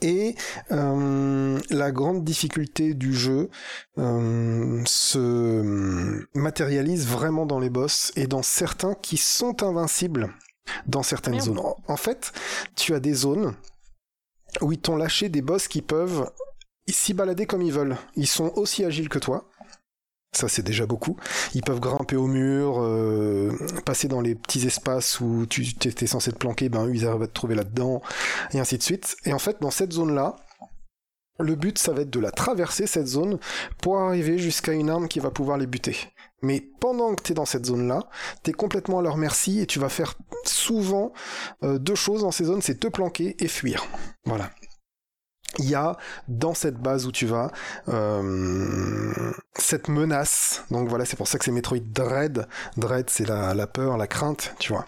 [0.02, 0.36] Et
[0.72, 3.50] euh, la grande difficulté du jeu
[3.98, 10.34] euh, se matérialise vraiment dans les boss et dans certains qui sont invincibles
[10.86, 11.60] dans certaines zones.
[11.88, 12.32] En fait,
[12.76, 13.56] tu as des zones
[14.62, 16.30] où ils t'ont lâché des boss qui peuvent
[16.92, 17.98] s'y balader comme ils veulent.
[18.16, 19.49] Ils sont aussi agiles que toi.
[20.32, 21.18] Ça, c'est déjà beaucoup.
[21.56, 23.52] Ils peuvent grimper au mur, euh,
[23.86, 27.28] passer dans les petits espaces où tu étais censé te planquer, ben ils arrivent à
[27.28, 28.02] te trouver là-dedans,
[28.54, 29.18] et ainsi de suite.
[29.26, 30.36] Et en fait, dans cette zone-là,
[31.40, 33.40] le but, ça va être de la traverser, cette zone,
[33.82, 35.96] pour arriver jusqu'à une arme qui va pouvoir les buter.
[36.42, 38.08] Mais pendant que tu es dans cette zone-là,
[38.44, 40.16] tu es complètement à leur merci et tu vas faire
[40.46, 41.12] souvent
[41.64, 43.86] euh, deux choses dans ces zones, c'est te planquer et fuir.
[44.26, 44.52] Voilà
[45.58, 45.98] il y a
[46.28, 47.52] dans cette base où tu vas
[47.88, 50.64] euh, cette menace.
[50.70, 52.48] Donc voilà, c'est pour ça que c'est Metroid Dread.
[52.78, 54.86] Dread, c'est la, la, peur, la crainte, tu vois.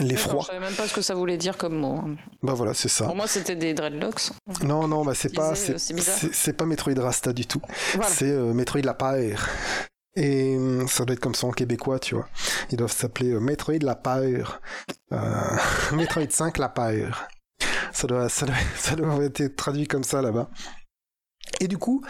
[0.00, 0.42] L'effroi.
[0.42, 2.04] Je savais même pas ce que ça voulait dire comme mot.
[2.42, 3.06] Bah voilà, c'est ça.
[3.06, 4.30] Pour moi, c'était des dreadlocks.
[4.62, 7.62] Non, non, bah c'est pas, c'est pas Metroid Rasta du tout.
[8.06, 9.48] C'est euh, Metroid La Paire.
[10.14, 12.28] Et hum, ça doit être comme ça en québécois, tu vois.
[12.70, 14.60] Ils doivent s'appeler euh, Metroid La Paire.
[15.92, 17.28] Metroid 5 La Paire.
[17.92, 20.50] Ça doit, ça, doit, ça doit être traduit comme ça là-bas.
[21.60, 22.02] Et du coup,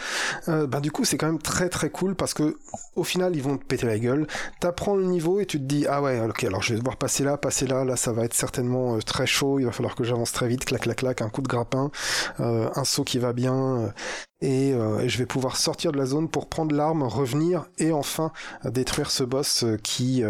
[0.47, 2.57] bah du coup, c'est quand même très très cool parce que
[2.95, 4.27] au final, ils vont te péter la gueule.
[4.59, 7.23] T'apprends le niveau et tu te dis ah ouais, ok, alors je vais devoir passer
[7.23, 9.59] là, passer là, là, ça va être certainement euh, très chaud.
[9.59, 11.91] Il va falloir que j'avance très vite, clac clac clac, un coup de grappin,
[12.39, 13.93] euh, un saut qui va bien,
[14.41, 18.31] et, et, je vais pouvoir sortir de la zone pour prendre l'arme, revenir et enfin
[18.63, 20.23] détruire ce boss qui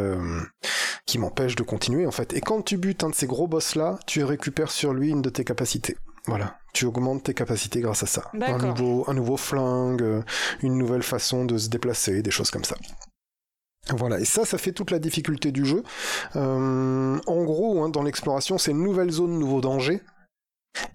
[1.05, 2.33] qui m'empêche de continuer en fait.
[2.33, 5.21] Et quand tu butes un de ces gros boss là, tu récupères sur lui une
[5.21, 5.97] de tes capacités.
[6.29, 8.29] Voilà, tu augmentes tes capacités grâce à ça.
[8.39, 10.21] Un nouveau, un nouveau flingue, euh,
[10.61, 12.75] une nouvelle façon de se déplacer, des choses comme ça.
[13.89, 15.83] Voilà, et ça, ça fait toute la difficulté du jeu.
[16.35, 20.01] Euh, en gros, hein, dans l'exploration, c'est une nouvelle zone, nouveau danger.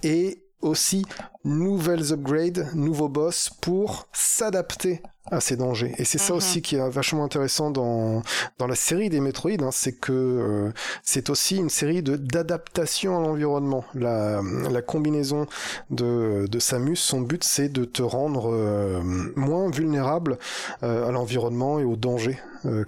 [0.03, 1.05] Et aussi
[1.45, 5.95] nouvelles upgrades, nouveaux boss pour s'adapter à ces dangers.
[5.99, 6.39] Et c'est ça mhm.
[6.39, 8.23] aussi qui est vachement intéressant dans,
[8.59, 10.73] dans la série des Metroid, hein, c'est que euh,
[11.03, 13.85] c'est aussi une série de d'adaptation à l'environnement.
[13.95, 15.47] La, la combinaison
[15.91, 19.01] de, de Samus, son but c'est de te rendre euh,
[19.37, 20.39] moins vulnérable
[20.83, 22.39] euh, à l'environnement et aux dangers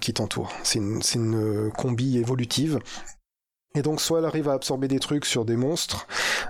[0.01, 0.51] qui t'entourent.
[0.63, 2.79] C'est une, une combi évolutive
[3.77, 6.07] et donc soit elle arrive à absorber des trucs sur des monstres,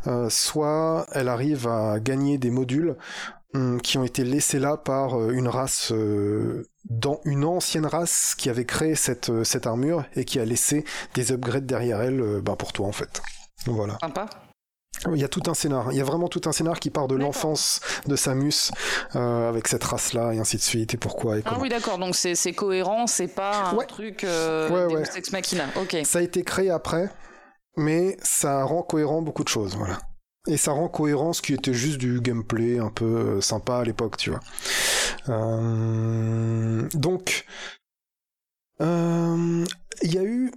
[0.07, 2.95] euh, soit elle arrive à gagner des modules
[3.81, 8.49] qui ont été laissés là par euh, une race euh, dans une ancienne race qui
[8.49, 12.73] avait créé cette, cette armure et qui a laissé des upgrades derrière elle bah, pour
[12.73, 13.21] toi en fait.
[13.65, 13.97] Voilà.
[14.01, 14.27] Sympa.
[15.13, 15.91] Il y a tout un scénar.
[15.91, 18.71] Il y a vraiment tout un scénar qui part de l'enfance de Samus
[19.15, 21.97] euh, avec cette race-là et ainsi de suite et pourquoi et Ah oui, d'accord.
[21.97, 25.65] Donc c'est cohérent, c'est pas un truc euh, ouais, Deus Machina.
[25.75, 25.97] Ok.
[26.03, 27.09] Ça a été créé après,
[27.75, 29.75] mais ça rend cohérent beaucoup de choses.
[29.75, 29.99] Voilà.
[30.47, 33.83] Et ça rend cohérent ce qui était juste du gameplay un peu euh, sympa à
[33.83, 34.39] l'époque, tu vois.
[35.29, 36.87] Euh...
[36.93, 37.45] Donc,
[38.81, 39.65] euh,
[40.01, 40.51] il y a eu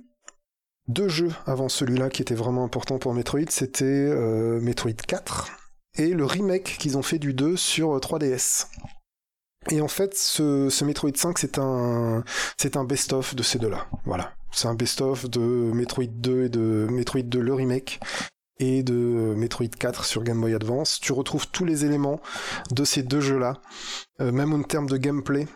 [0.89, 4.15] deux jeux avant celui-là qui étaient vraiment importants pour Metroid, c'était
[4.61, 5.61] Metroid 4
[5.97, 8.67] et le remake qu'ils ont fait du 2 sur 3DS.
[8.67, 12.25] Euh, et en fait, ce, Metroid 5, c'est un,
[12.57, 13.87] c'est un best-of de ces deux-là.
[14.05, 14.33] Voilà.
[14.53, 18.01] C'est un best-of de Metroid 2 et de Metroid 2 le remake
[18.61, 21.01] et de Metroid 4 sur Game Boy Advance.
[21.01, 22.21] Tu retrouves tous les éléments
[22.71, 23.61] de ces deux jeux-là,
[24.21, 25.49] euh, même en termes de gameplay.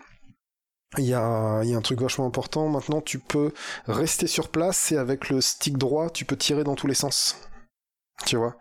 [0.96, 2.68] Il y, a, un truc vachement important.
[2.68, 3.52] Maintenant, tu peux
[3.86, 7.36] rester sur place et avec le stick droit, tu peux tirer dans tous les sens.
[8.26, 8.56] Tu vois?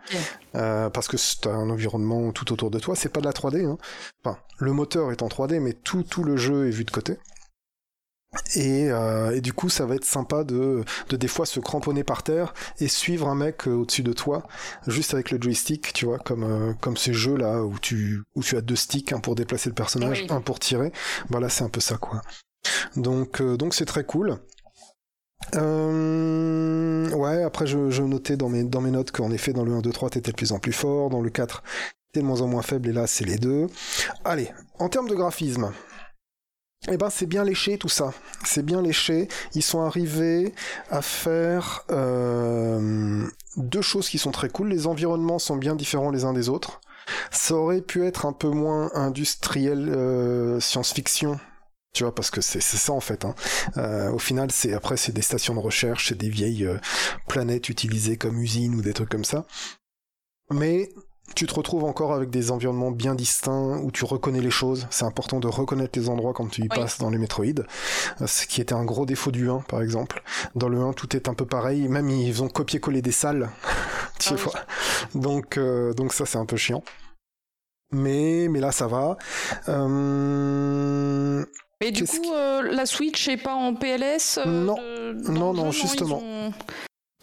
[0.55, 1.15] Euh, Parce que
[1.47, 2.95] as un environnement tout autour de toi.
[2.95, 3.65] C'est pas de la 3D.
[3.65, 3.77] Hein.
[4.23, 7.19] Enfin, le moteur est en 3D, mais tout, tout le jeu est vu de côté.
[8.57, 12.23] Euh, et, du coup, ça va être sympa de, de des fois se cramponner par
[12.23, 14.43] terre et suivre un mec euh, au-dessus de toi,
[14.87, 18.43] juste avec le joystick, tu vois, comme euh, comme ces jeux là où tu où
[18.43, 20.91] tu as deux sticks, un pour déplacer le personnage, un pour tirer.
[21.29, 22.21] Voilà, c'est un peu ça quoi.
[22.95, 24.37] Donc donc c'est très cool.
[25.53, 29.81] ouais, après je, je notais dans mes dans mes notes qu'en effet dans le 1,
[29.81, 31.63] 2, 3 t'étais de plus en plus fort, dans le 4
[32.13, 33.67] t'es de moins en moins faible et là c'est les deux.
[34.23, 35.71] Allez, en termes de graphisme
[36.91, 38.13] eh ben c'est bien léché tout ça.
[38.45, 39.27] C'est bien léché.
[39.55, 40.53] Ils sont arrivés
[40.89, 43.25] à faire euh,
[43.55, 44.69] deux choses qui sont très cool.
[44.69, 46.81] Les environnements sont bien différents les uns des autres.
[47.31, 51.39] Ça aurait pu être un peu moins industriel euh, science-fiction.
[51.93, 53.23] Tu vois, parce que c'est ça en fait.
[53.23, 53.35] Hein.
[53.77, 56.67] Euh, au final, c'est après c'est des stations de recherche, c'est des vieilles
[57.27, 59.45] planètes utilisées comme usines ou des trucs comme ça.
[60.49, 60.89] Mais
[61.35, 64.87] tu te retrouves encore avec des environnements bien distincts où tu reconnais les choses.
[64.91, 67.63] C'est important de reconnaître les endroits quand tu y passes dans les Metroid.
[68.21, 70.21] Euh, ce qui était un gros défaut du 1, par exemple.
[70.55, 71.87] Dans le 1, tout est un peu pareil.
[71.87, 73.49] Même ils ont copié-collé des salles.
[74.19, 74.53] tu ah vois.
[75.15, 76.83] Donc, euh, donc ça, c'est un peu chiant.
[77.91, 79.17] Mais, mais là, ça va.
[79.69, 81.45] Euh...
[81.81, 84.77] Et du coup, euh, la Switch est pas en PLS Non,
[85.29, 86.21] non, non, justement.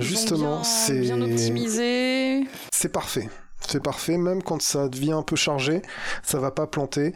[0.00, 2.46] Justement, c'est bien optimisé.
[2.72, 3.28] C'est parfait.
[3.66, 5.82] C'est parfait, même quand ça devient un peu chargé,
[6.22, 7.14] ça va pas planter.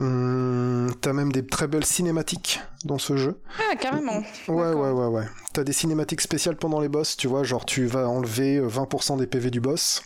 [0.00, 3.40] Hum, t'as même des très belles cinématiques dans ce jeu.
[3.58, 4.22] Ah, carrément.
[4.48, 5.24] Ouais, ouais, ouais, ouais.
[5.52, 9.26] T'as des cinématiques spéciales pendant les boss, tu vois, genre tu vas enlever 20% des
[9.26, 10.02] PV du boss.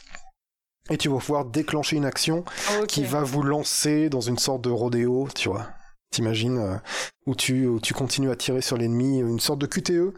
[0.91, 2.45] Et tu vas pouvoir déclencher une action
[2.87, 5.67] qui va vous lancer dans une sorte de rodéo, tu vois.
[6.11, 6.77] T'imagines euh,
[7.27, 10.15] où tu où tu continues à tirer sur l'ennemi, une sorte de QTE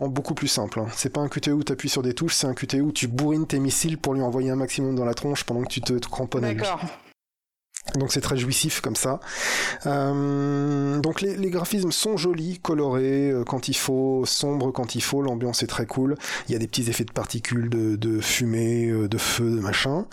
[0.00, 0.80] en beaucoup plus simple.
[0.80, 0.86] Hein.
[0.94, 3.08] C'est pas un QTE où tu appuies sur des touches, c'est un QTE où tu
[3.08, 5.94] bourrines tes missiles pour lui envoyer un maximum dans la tronche pendant que tu te,
[5.94, 6.62] cramponnes lui.
[7.98, 9.20] Donc c'est très jouissif comme ça.
[9.86, 15.22] Euh, donc les, graphismes sont jolis, colorés euh, quand il faut, sombres quand il faut,
[15.22, 16.16] l'ambiance est très cool.
[16.48, 19.60] Il y a des petits effets de particules, de, de fumée, euh, de feu, de
[19.60, 20.06] machin.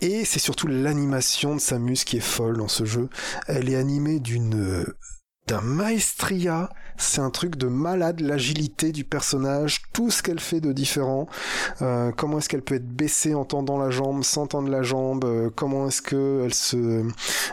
[0.00, 3.08] Et c'est surtout l'animation de Samus qui est folle dans ce jeu.
[3.48, 4.84] Elle est animée d'une
[5.46, 10.72] d'un maestria c'est un truc de malade, l'agilité du personnage, tout ce qu'elle fait de
[10.72, 11.26] différent,
[11.82, 15.24] euh, comment est-ce qu'elle peut être baissée en tendant la jambe, sans tendre la jambe,
[15.24, 17.04] euh, comment est-ce que elle se,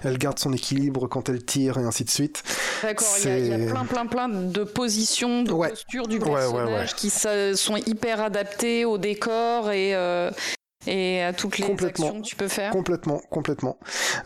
[0.03, 2.43] elle garde son équilibre quand elle tire et ainsi de suite.
[2.81, 5.69] D'accord, il y, a- il y a plein, plein, plein de positions, de Ouais.
[5.69, 6.95] postures du Ouais, ouais, personnage ouais.
[6.97, 10.31] qui sont hyper adaptées au décor et, euh,
[10.88, 12.05] et à toutes les Complètement.
[12.07, 12.71] actions que tu peux faire.
[12.71, 13.77] Complètement, complètement.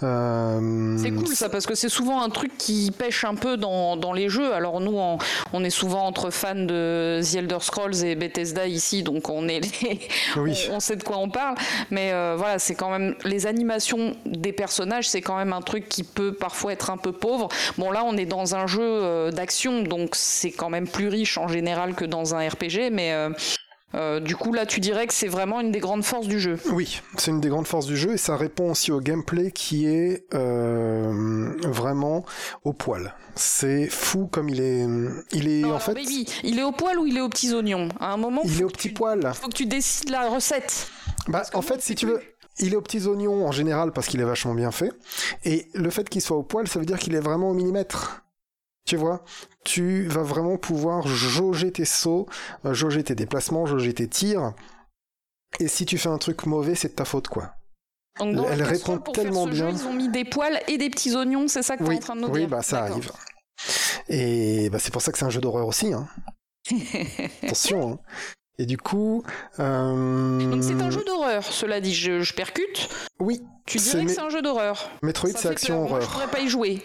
[0.03, 3.95] Euh, C'est cool ça parce que c'est souvent un truc qui pêche un peu dans,
[3.97, 4.53] dans les jeux.
[4.53, 5.17] Alors nous on,
[5.53, 9.59] on est souvent entre fans de The Elder Scrolls et Bethesda ici donc on est
[9.59, 9.99] les-
[10.37, 10.67] Oui.
[10.71, 11.55] on, on sait de quoi on parle.
[11.91, 15.87] Mais euh, voilà c'est quand même les animations des personnages c'est quand même un truc
[15.89, 17.49] qui peut parfois être un peu pauvre.
[17.77, 21.37] Bon là on est dans un jeu euh, d'action donc c'est quand même plus riche
[21.37, 23.29] en général que dans un RPG mais euh,
[23.95, 26.57] euh, du coup là tu dirais que c'est vraiment une des grandes forces du jeu.
[26.71, 29.87] Oui, c'est une des grandes forces du jeu et ça répond aussi au gameplay qui
[29.87, 32.25] est euh, vraiment
[32.63, 33.13] au poil.
[33.35, 34.85] C'est fou comme il est.
[35.31, 35.93] Il est Non, en fait.
[35.93, 37.89] baby, il est au poil ou il est aux petits oignons?
[37.99, 39.31] À un moment Il est au que petit tu- poil.
[39.33, 40.87] faut que tu décides la recette.
[41.27, 42.19] Bah, en fait, si tu veux,
[42.59, 44.91] il est aux petits oignons en général parce qu'il est vachement bien fait.
[45.45, 48.23] Et le fait qu'il soit au poil, ça veut dire qu'il est vraiment au millimètre.
[48.87, 49.23] Tu vois,
[49.65, 52.25] tu vas vraiment pouvoir jauger tes sauts,
[52.65, 54.53] euh, jauger tes déplacements, jauger tes tirs.
[55.59, 57.51] Et si tu fais un truc mauvais, c'est de ta faute, quoi.
[58.19, 59.69] Donc, Elle répond pour tellement faire ce bien.
[59.71, 61.89] Jeu, ils ont mis des poils et des petits oignons, c'est ça que tu es
[61.89, 63.11] Oui, en train de nous oui, dire bah ça arrive.
[64.07, 65.91] Et bah, c'est pour ça que c'est un jeu d'horreur aussi.
[65.93, 66.07] Hein.
[67.43, 67.91] Attention.
[67.93, 67.99] hein.
[68.57, 69.23] Et du coup.
[69.59, 72.89] euh, Donc c'est un jeu d'horreur, cela dit, je, je percute.
[73.19, 74.89] Oui, Tu dirais que c'est un jeu d'horreur.
[75.03, 75.89] Metroid, c'est action peur.
[75.89, 76.11] Moi, je horreur.
[76.13, 76.81] pourrais pas y jouer.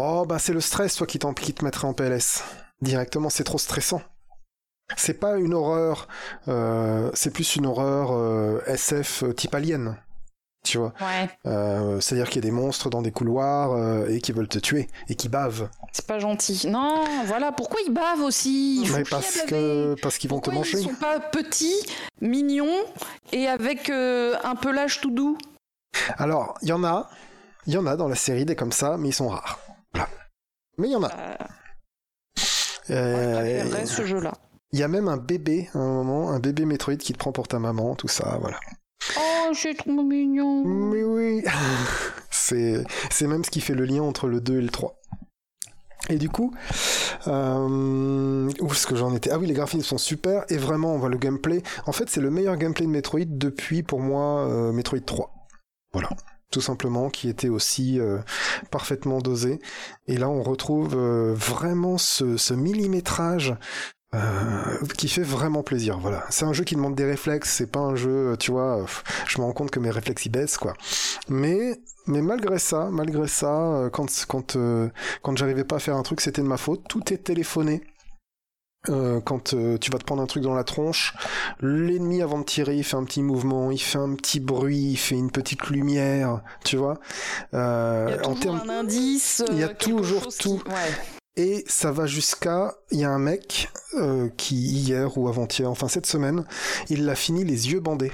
[0.00, 2.44] Oh, bah c'est le stress, toi, qui, te mettrait en PLS.
[2.80, 4.00] Directement, c'est trop stressant.
[4.96, 6.06] C'est pas une horreur,
[6.46, 9.96] euh, c'est plus une horreur euh, SF type alien.
[10.64, 14.20] Tu vois, Ouais, Euh, c'est-à-dire qu'il y a des monstres dans des couloirs euh, et
[14.20, 15.68] qui veulent te tuer et qui bavent.
[15.90, 16.68] c'est pas gentil.
[16.68, 18.82] Non, voilà, pourquoi ils bavent aussi?
[18.84, 20.78] Ils Mais parce que parce qu'ils vont te manger.
[20.78, 21.74] ils sont pas petits,
[22.20, 22.76] mignons
[23.32, 25.36] et avec euh, un pelage tout doux?
[26.18, 27.10] Alors, il y en a,
[27.66, 29.58] il y en a dans la série des comme ça, mais ils sont rares.
[29.94, 30.08] Voilà.
[30.78, 31.10] Mais il y en a.
[31.12, 31.36] Euh,
[32.90, 34.32] Euh, ce jeu-là.
[34.72, 37.32] Il y a même un bébé à un moment, un bébé Metroid qui te prend
[37.32, 38.58] pour ta maman, tout ça, voilà.
[39.18, 40.64] Oh, c'est trop mignon.
[40.64, 41.42] Mais oui
[42.30, 44.98] C'est c'est même ce qui fait le lien entre le 2 et le 3.
[46.10, 46.54] Et du coup,
[47.26, 49.30] euh, où est-ce que j'en étais?
[49.30, 51.62] Ah oui, les graphismes sont super, et vraiment, on voit le gameplay.
[51.86, 55.30] En fait, c'est le meilleur gameplay de Metroid depuis, pour moi, euh, Metroid 3.
[55.92, 56.08] Voilà.
[56.50, 58.18] Tout simplement, qui était aussi euh,
[58.70, 59.60] parfaitement dosé.
[60.06, 63.54] Et là, on retrouve euh, vraiment ce, ce millimétrage
[64.14, 64.18] euh,
[64.96, 65.98] qui fait vraiment plaisir.
[65.98, 67.50] Voilà, c'est un jeu qui demande des réflexes.
[67.50, 68.86] C'est pas un jeu, tu vois.
[69.26, 70.74] je me rends compte que mes réflexes y baissent, quoi.
[71.28, 74.56] Mais mais malgré ça, malgré ça, quand quand
[75.22, 76.82] quand j'arrivais pas à faire un truc, c'était de ma faute.
[76.88, 77.82] Tout est téléphoné.
[78.88, 81.12] Euh, quand euh, tu vas te prendre un truc dans la tronche,
[81.60, 84.96] l'ennemi avant de tirer, il fait un petit mouvement, il fait un petit bruit, il
[84.96, 86.98] fait une petite lumière, tu vois.
[87.54, 89.42] Euh, Il y a en toujours un indice.
[89.50, 90.58] Il y a toujours tout.
[90.64, 90.92] qui- Ouais.
[91.36, 93.68] et ça va jusqu'à, il y a un mec
[94.36, 96.44] qui hier ou avant-hier, enfin cette semaine,
[96.88, 98.12] il l'a fini les yeux bandés.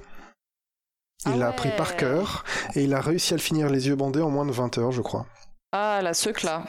[1.27, 1.53] Il Ah l'a ouais.
[1.53, 2.45] appris par cœur
[2.75, 4.93] et il a réussi à le finir les yeux bandés en moins de 20 heures,
[4.93, 5.27] je crois.
[5.73, 6.65] Ah, la suc là.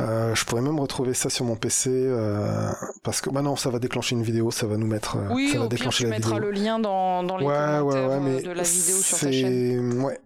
[0.00, 2.68] Euh, je pourrais même retrouver ça sur mon PC euh,
[3.04, 5.50] parce que bah non, ça va déclencher une vidéo, ça va nous mettre, euh, Oui,
[5.52, 6.50] ça va au pire, déclencher tu la mettras vidéo.
[6.50, 10.02] le lien dans, dans les ouais, commentaires ouais, mais de la vidéo sur ta chaîne.
[10.02, 10.18] ouais.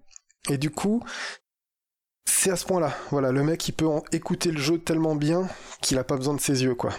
[0.49, 1.03] Et du coup,
[2.25, 2.93] c'est à ce point-là.
[3.11, 5.47] Voilà, le mec il peut en écouter le jeu tellement bien
[5.83, 6.93] qu'il a pas besoin de ses yeux, quoi.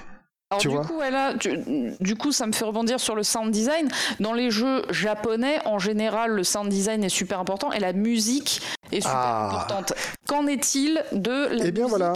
[0.52, 1.60] Alors, tu du vois coup, elle a- tu-
[2.00, 3.88] du coup, ça me fait rebondir sur le sound design.
[4.20, 8.62] Dans les jeux japonais, en général, le sound design est super important et la musique
[8.92, 9.48] est super Ah.
[9.48, 9.94] importante.
[10.28, 12.14] Qu'en est-il de la Eh bien, voilà.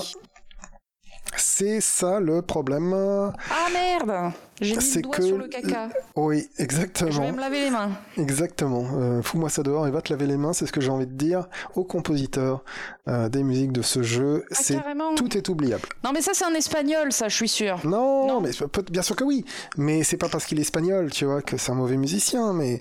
[1.45, 2.93] C'est ça le problème.
[2.93, 4.31] Ah merde
[4.61, 5.89] J'ai mis C'est le doigt que sur le caca.
[6.15, 7.31] Oui, Je vais exactement.
[7.31, 7.89] me laver les mains.
[8.17, 8.85] Exactement.
[8.95, 11.07] Euh, Fous-moi ça dehors et va te laver les mains, c'est ce que j'ai envie
[11.07, 12.63] de dire au compositeur
[13.07, 14.45] euh, des musiques de ce jeu.
[14.51, 14.77] Ah, c'est
[15.15, 15.87] tout est oubliable.
[16.03, 17.79] Non, mais ça, c'est un espagnol, ça, je suis sûre.
[17.83, 18.41] Non, Non.
[18.41, 18.51] mais
[18.91, 19.43] bien sûr que oui.
[19.77, 22.53] Mais c'est pas parce qu'il est espagnol, tu vois, que c'est un mauvais musicien.
[22.53, 22.79] Mais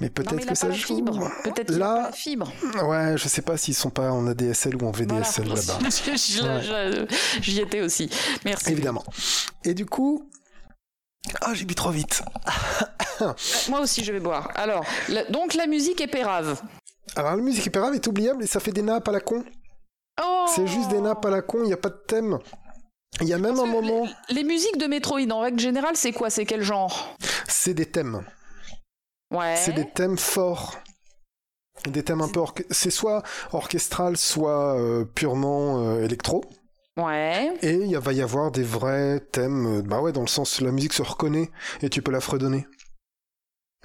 [0.00, 1.02] mais peut-être que a ça la joue.
[1.44, 2.52] Peut-être a Là- pas la fibre.
[2.84, 5.60] Ouais, je sais pas s'ils sont pas en ADSL ou en VDSL Voilà.
[5.62, 7.06] là-bas.
[7.42, 8.08] J'y étais aussi.
[8.44, 8.72] Merci.
[8.72, 9.04] Évidemment.
[9.64, 10.24] Et du coup,
[11.42, 12.22] ah j'ai bu trop vite.
[13.68, 14.50] Moi aussi, je vais boire.
[14.54, 16.60] Alors, la- donc la musique est pérave.
[17.16, 19.44] Alors la musique hyper grave est oubliable et ça fait des nappes à la con.
[20.22, 22.38] Oh C'est juste des nappes à la con, il n'y a pas de thème.
[23.20, 25.96] Il y a même Parce un moment, Les, les musiques de Metroid, en règle générale,
[25.96, 26.30] c'est quoi?
[26.30, 27.16] C'est quel genre?
[27.48, 28.24] C'est des thèmes.
[29.32, 29.56] Ouais.
[29.56, 30.78] C'est des thèmes forts.
[31.88, 32.40] Des thèmes un peu
[32.70, 36.44] C'est soit orchestral, soit euh, purement euh, électro.
[37.04, 37.52] Ouais.
[37.62, 40.72] Et il va y avoir des vrais thèmes, euh, bah ouais, dans le sens la
[40.72, 41.50] musique se reconnaît
[41.82, 42.66] et tu peux la fredonner.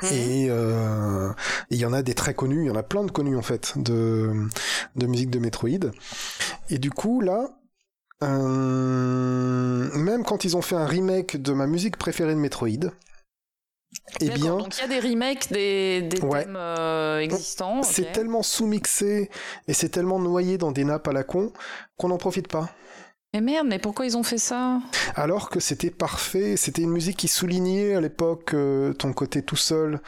[0.01, 0.09] Mhm.
[0.11, 1.31] Et euh,
[1.69, 3.41] il y en a des très connus, il y en a plein de connus en
[3.41, 4.33] fait de,
[4.95, 5.91] de musique de Metroid.
[6.69, 7.47] Et du coup là,
[8.23, 12.91] euh, même quand ils ont fait un remake de ma musique préférée de Metroid,
[14.19, 16.43] eh bien, Donc il y a des remakes des, des Ouais.
[16.43, 17.81] thèmes euh, existants.
[17.83, 19.29] c'est tellement sous-mixé
[19.67, 21.53] et c'est tellement noyé dans des nappes à la con
[21.97, 22.69] qu'on n'en profite pas.
[23.35, 24.79] Mais merde, mais pourquoi ils ont fait ça?
[25.15, 29.57] Alors que c'était parfait, c'était une musique qui soulignait à l'époque euh, ton côté tout
[29.57, 29.99] seul,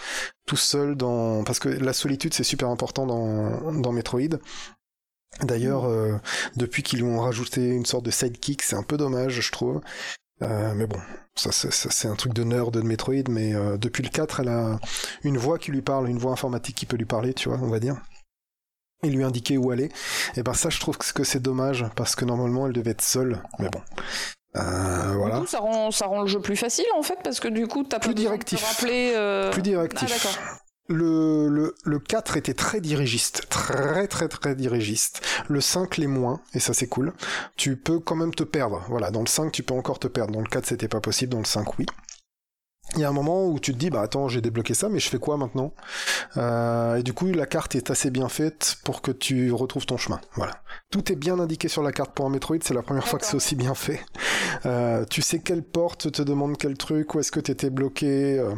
[0.45, 1.43] tout seul dans...
[1.43, 4.37] Parce que la solitude c'est super important dans, dans Metroid.
[5.41, 6.13] D'ailleurs, euh,
[6.55, 9.81] depuis qu'ils lui ont rajouté une sorte de sidekick, c'est un peu dommage, je trouve.
[10.41, 10.99] Euh, mais bon,
[11.35, 14.49] ça, c'est- ça, c'est un truc de nerd de Metroid, mais depuis le 4, elle
[14.49, 14.79] a
[15.23, 17.67] une voix qui lui parle, une voix informatique qui peut lui parler, tu vois, on
[17.69, 17.97] va dire.
[19.03, 19.91] Et lui indiquer où aller.
[20.35, 23.41] Et ben ça, je trouve que c'est dommage, parce que normalement, elle devait être seule.
[23.59, 23.81] Mais bon.
[24.55, 25.39] Euh, Du voilà.
[25.39, 27.83] coup, ça rend, ça rend le jeu plus facile en fait, parce que du coup,
[27.83, 28.63] t'as pas Plus besoin de te directif.
[28.67, 29.13] rappeler.
[29.15, 30.25] euh, Plus directif.
[30.41, 30.57] Ah.
[30.89, 35.21] Le, le, le 4 était très dirigiste, très très très dirigiste.
[35.49, 37.11] Le 5 l'est moins, et ça c'est cool.
[37.57, 38.83] Tu peux quand même te perdre.
[38.87, 40.31] Voilà, dans le 5 tu peux encore te perdre.
[40.33, 41.85] Dans le 4 c'était pas possible, dans le 5 oui.
[42.95, 44.99] Il y a un moment où tu te dis, bah attends, j'ai débloqué ça, mais
[44.99, 45.73] je fais quoi maintenant
[46.37, 49.97] Euh, Et du coup, la carte est assez bien faite pour que tu retrouves ton
[49.97, 50.19] chemin.
[50.35, 50.61] Voilà.
[50.89, 53.25] Tout est bien indiqué sur la carte pour un Metroid, c'est la première fois que
[53.25, 53.99] c'est aussi bien fait.
[54.65, 58.39] Euh, tu sais quelle porte te demande quel truc, où est-ce que t'étais bloqué.
[58.39, 58.55] euh,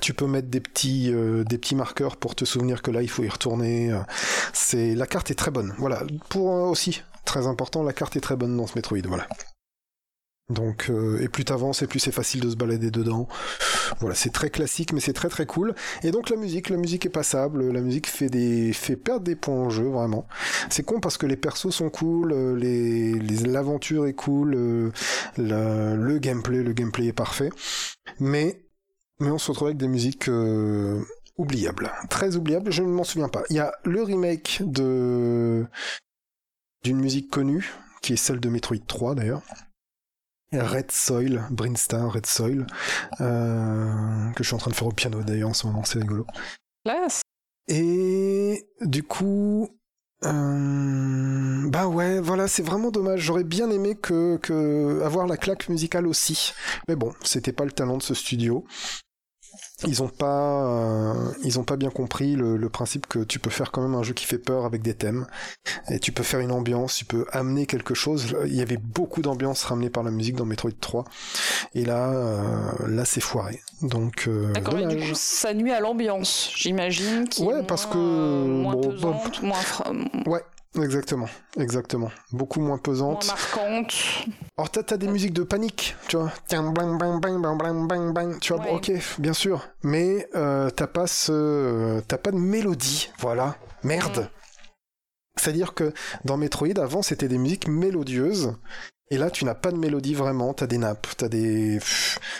[0.00, 3.10] tu peux mettre des petits, euh, des petits marqueurs pour te souvenir que là il
[3.10, 3.94] faut y retourner.
[4.52, 5.74] C'est la carte est très bonne.
[5.78, 6.02] Voilà.
[6.28, 8.98] Pour euh, aussi très important, la carte est très bonne dans ce Metroid.
[9.06, 9.26] Voilà.
[10.52, 13.26] Donc euh, et plus t'avances et plus c'est facile de se balader dedans.
[14.00, 15.74] Voilà, c'est très classique mais c'est très très cool.
[16.02, 17.70] Et donc la musique, la musique est passable.
[17.72, 20.26] La musique fait des fait perdre des points en jeu vraiment.
[20.70, 24.90] C'est con parce que les persos sont cool, euh, l'aventure est cool, euh,
[25.36, 27.50] le gameplay, le gameplay est parfait.
[28.20, 28.66] Mais
[29.20, 30.28] on se retrouve avec des musiques
[31.38, 32.70] oubliables, très oubliables.
[32.70, 33.42] Je ne m'en souviens pas.
[33.50, 35.68] Il y a le remake d'une
[36.84, 37.72] musique connue
[38.02, 39.42] qui est celle de Metroid 3 d'ailleurs.
[40.52, 42.66] Red Soil, Brinstar Red Soil,
[43.20, 45.98] euh, que je suis en train de faire au piano d'ailleurs en ce moment, c'est
[45.98, 46.26] rigolo.
[46.84, 47.22] Classe.
[47.68, 49.68] Et du coup,
[50.24, 53.20] euh, bah ouais, voilà, c'est vraiment dommage.
[53.20, 56.52] J'aurais bien aimé que, que avoir la claque musicale aussi,
[56.88, 58.64] mais bon, c'était pas le talent de ce studio.
[59.86, 63.50] Ils ont pas, euh, ils ont pas bien compris le, le principe que tu peux
[63.50, 65.26] faire quand même un jeu qui fait peur avec des thèmes,
[65.90, 68.34] et tu peux faire une ambiance, tu peux amener quelque chose.
[68.46, 71.04] Il y avait beaucoup d'ambiance ramenée par la musique dans Metroid 3,
[71.74, 73.60] et là, euh, là c'est foiré.
[73.82, 77.24] Donc, euh, D'accord, du coup, ça nuit à l'ambiance, j'imagine.
[77.38, 79.92] Ouais, moins, parce que, moins bon, pesante, moins, fra-
[80.26, 80.42] Ouais,
[80.76, 82.10] exactement, exactement.
[82.32, 83.26] Beaucoup moins moins pesante.
[83.26, 83.94] marquante.
[84.56, 86.32] Alors t'as, t'as des musiques de panique, tu vois.
[86.46, 88.40] Tiens, bang, bang, bang, bang, bang, bang, bang.
[88.40, 88.70] Tu vois, Ouais.
[88.72, 89.68] ok, bien sûr.
[89.82, 93.56] Mais euh, t'as pas ce, euh, t'as pas de mélodie, voilà.
[93.82, 94.20] Merde.
[94.20, 94.28] Mm.
[95.36, 95.92] C'est-à-dire que
[96.24, 98.54] dans Metroid, avant, c'était des musiques mélodieuses.
[99.12, 100.54] Et là, tu n'as pas de mélodie vraiment.
[100.54, 101.78] T'as des nappes, t'as des,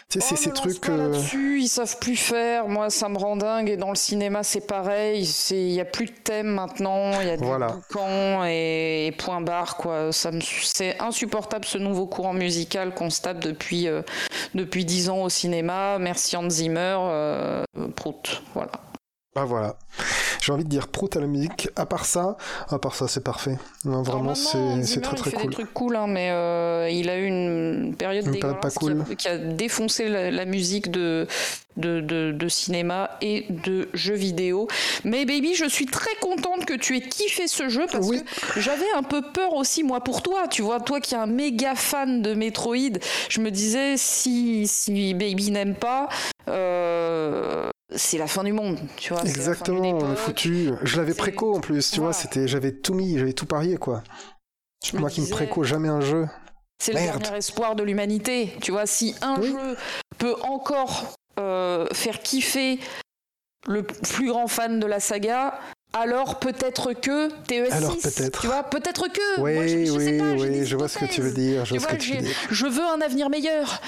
[0.08, 0.80] tu sais, Oh, c'est me ces trucs.
[0.80, 2.66] pas euh, là-dessus, ils savent plus faire.
[2.66, 3.68] Moi, ça me rend dingue.
[3.68, 5.28] Et dans le cinéma, c'est pareil.
[5.50, 7.20] Il y a plus de thème maintenant.
[7.20, 7.76] Il y a du Voilà.
[8.46, 10.12] et, et point barre quoi.
[10.12, 14.00] Ça me, c'est insupportable ce nouveau courant musical qu'on se tape depuis euh,
[14.54, 15.98] depuis dix ans au cinéma.
[15.98, 17.64] Merci Hans Zimmer, euh,
[17.96, 18.42] Prout.
[18.54, 18.72] Voilà.
[19.34, 19.76] Ah voilà.
[20.42, 21.70] J'ai envie de dire prout à la musique.
[21.76, 22.36] À part ça,
[22.68, 23.56] à part ça, c'est parfait.
[23.84, 25.46] Non, vraiment, c'est, c'est Zimmer, très il très fait cool.
[25.46, 28.78] des trucs cool, hein, mais euh, il a eu une période Une période pas dégueulasse
[28.78, 29.16] qui a- cool.
[29.16, 31.26] qui, a, défoncé la, la musique de,
[31.78, 34.68] de, de, de cinéma et de jeux vidéo.
[35.04, 38.20] Mais baby, je suis très contente que tu aies kiffé ce jeu parce Oui.
[38.54, 40.46] que j'avais un peu peur aussi moi pour toi.
[40.48, 42.98] Tu vois, toi qui es un méga fan de Metroid,
[43.30, 46.08] je me disais si si baby n'aime pas.
[46.48, 49.22] euh, c'est la fin du monde, tu vois.
[49.22, 50.70] Exactement, on est foutu.
[50.82, 54.02] Je l'avais préco en plus, tu vois, c'était, j'avais tout mis, j'avais tout parié quoi.
[54.84, 56.26] Je me Moi qui me préco jamais un jeu.
[56.82, 58.56] C'est le dernier espoir de l'humanité.
[58.60, 59.48] Tu vois, si un Oui.
[59.52, 59.76] jeu
[60.18, 62.80] peut encore euh, faire kiffer
[63.68, 65.60] le plus grand fan de la saga,
[65.92, 67.70] alors peut-être que TES6.
[67.72, 68.40] Alors peut-être.
[68.40, 69.40] Tu vois, peut-être que.
[69.40, 71.30] Oui, Moi, je, je oui, sais pas, j'ai oui, je vois ce que tu veux
[71.32, 72.36] dire, je vois ce que tu veux dire.
[72.50, 73.80] Je veux un avenir meilleur.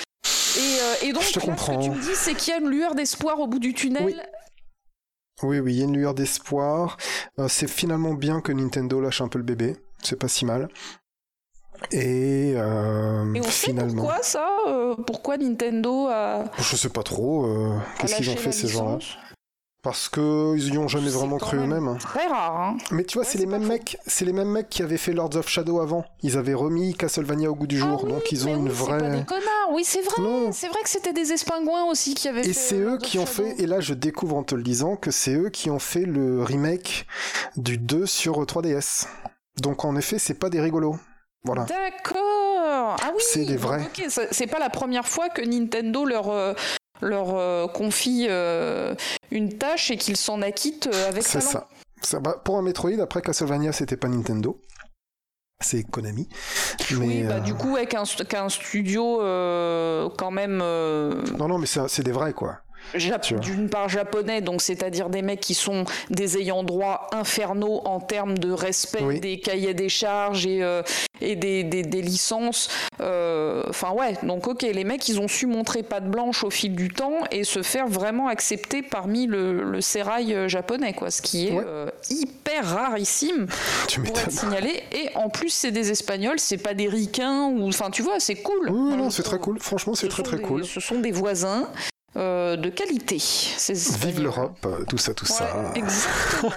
[0.57, 1.81] Et, euh, et donc, Je te là, comprends.
[1.83, 3.75] ce que tu me dis, c'est qu'il y a une lueur d'espoir au bout du
[3.75, 4.05] tunnel.
[4.05, 4.17] Oui.
[5.43, 6.97] Oui, oui, il y a une lueur d'espoir.
[7.41, 9.77] Euh, c'est finalement bien que Nintendo lâche un peu le bébé.
[10.03, 10.69] C'est pas si mal.
[11.91, 14.03] Et, euh, Et on sait finalement.
[14.03, 17.47] pourquoi ça euh, Pourquoi Nintendo a, Je sais pas trop.
[17.99, 18.99] Qu'est-ce qu'ils ont fait ces gens-là
[19.85, 21.99] Parce que ils y ont jamais vraiment cru même eux-mêmes.
[21.99, 22.77] Très rare, hein.
[22.91, 25.13] Mais tu vois, Ouais, c'est les mêmes mecs, c'est les mêmes mecs qui avaient fait
[25.13, 26.07] Lords of Shadow avant.
[26.23, 28.75] Ils avaient remis Castlevania au goût du jour, Ah oui, donc ils ont une oui,
[28.75, 29.19] C'est pas vraie.
[29.19, 30.17] des connards, oui, c'est vrai.
[30.53, 32.49] C'est vrai que c'était des espingouins aussi qui avaient fait.
[32.51, 33.49] Et c'est euh, eux Lord qui ont Shadow.
[33.51, 36.07] fait, et là je découvre en te le disant, que c'est eux qui ont fait
[36.07, 37.07] le remake
[37.59, 39.07] du 2 sur 3DS.
[39.61, 40.97] Donc en effet, c'est pas des rigolos.
[41.45, 41.65] Voilà.
[41.65, 42.97] D'accord.
[43.03, 43.23] Ah oui.
[43.33, 43.83] C'est des vrais.
[43.83, 46.55] ok, ça- c'est pas la première fois que Nintendo leur euh,
[47.01, 48.95] leur euh, confie euh,
[49.31, 51.51] une tâche et qu'ils s'en acquittent euh, avec C'est talent.
[51.51, 51.69] ça.
[52.03, 54.61] Ça pour un Metroid, après Castlevania, c'était pas Nintendo.
[55.61, 56.29] C'est Konami.
[56.91, 59.19] Mais, Oui, bah, du coup, avec un, qu'un studio
[60.19, 62.64] quand même Non, non, mais c'est des vrais, quoi.
[63.41, 68.39] D'une part japonais, donc c'est-à-dire des mecs qui sont des ayants droit infernaux en termes
[68.39, 69.21] de respect Oui.
[69.21, 70.83] des cahiers des charges et, euh,
[71.21, 72.69] et des, des- des licences.
[73.01, 76.75] Euh, Enfin ouais, donc ok, les mecs ils ont su montrer patte blanche au fil
[76.75, 81.23] du temps et se faire vraiment accepter parmi le, le sérail euh, japonais, quoi, ce
[81.23, 81.65] qui est Ouais.
[81.67, 83.47] euh, hyper rarissime
[83.89, 84.83] Tu pour être signalé.
[84.93, 88.37] Et en plus c'est des Espagnols, c'est pas des ricains ou enfin tu vois, c'est
[88.37, 88.71] cool.
[88.71, 89.59] Oui, non, c'est très cool.
[89.61, 90.65] Franchement, c'est Ce très très des- cool.
[90.65, 91.69] Ce sont des voisins
[92.17, 93.17] euh, de qualité.
[93.17, 95.73] Vive l'Europe, tout ça, tout ça.
[95.75, 96.53] Exactement.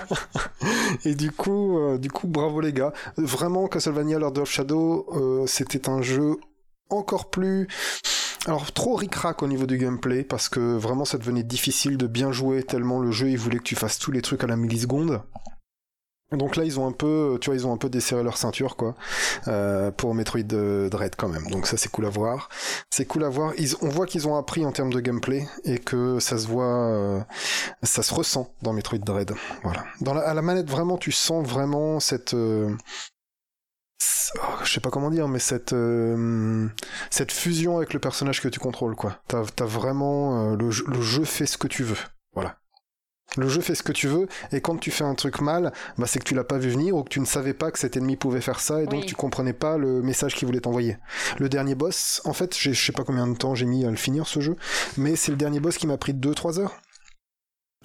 [1.05, 2.93] Et du coup, euh, du coup, bravo les gars.
[3.17, 6.37] Vraiment, Castlevania Lord of Shadow, euh, c'était un jeu
[6.89, 7.67] encore plus.
[8.45, 12.31] Alors, trop ric-rac au niveau du gameplay, parce que vraiment ça devenait difficile de bien
[12.31, 15.21] jouer, tellement le jeu il voulait que tu fasses tous les trucs à la milliseconde.
[16.33, 18.75] Donc là, ils ont un peu, tu vois, ils ont un peu desserré leur ceinture,
[18.75, 18.95] quoi,
[19.47, 21.47] euh, pour Metroid euh, Dread quand même.
[21.49, 22.49] Donc ça, c'est cool à voir.
[22.89, 23.53] C'est cool à voir.
[23.81, 27.21] On voit qu'ils ont appris en termes de gameplay et que ça se voit, euh,
[27.81, 29.31] ça se ressent dans Metroid Dread.
[29.63, 29.85] Voilà.
[30.01, 32.75] Dans la, à la manette, vraiment, tu sens vraiment cette, euh,
[34.35, 36.67] oh, je sais pas comment dire, mais cette, euh,
[37.09, 39.19] cette fusion avec le personnage que tu contrôles, quoi.
[39.27, 41.97] T'as, vraiment, euh, le, jeu- le jeu fait ce que tu veux.
[42.33, 42.57] Voilà.
[43.35, 46.07] Le jeu fait ce que tu veux, et quand tu fais un truc mal, bah
[46.07, 47.97] c'est que tu l'as pas vu venir ou que tu ne savais pas que cet
[47.97, 50.97] ennemi pouvait faire ça, et donc tu comprenais pas le message qu'il voulait t'envoyer.
[51.37, 53.97] Le dernier boss, en fait, je sais pas combien de temps j'ai mis à le
[53.97, 54.55] finir ce jeu,
[54.97, 56.79] mais c'est le dernier boss qui m'a pris 2-3 heures.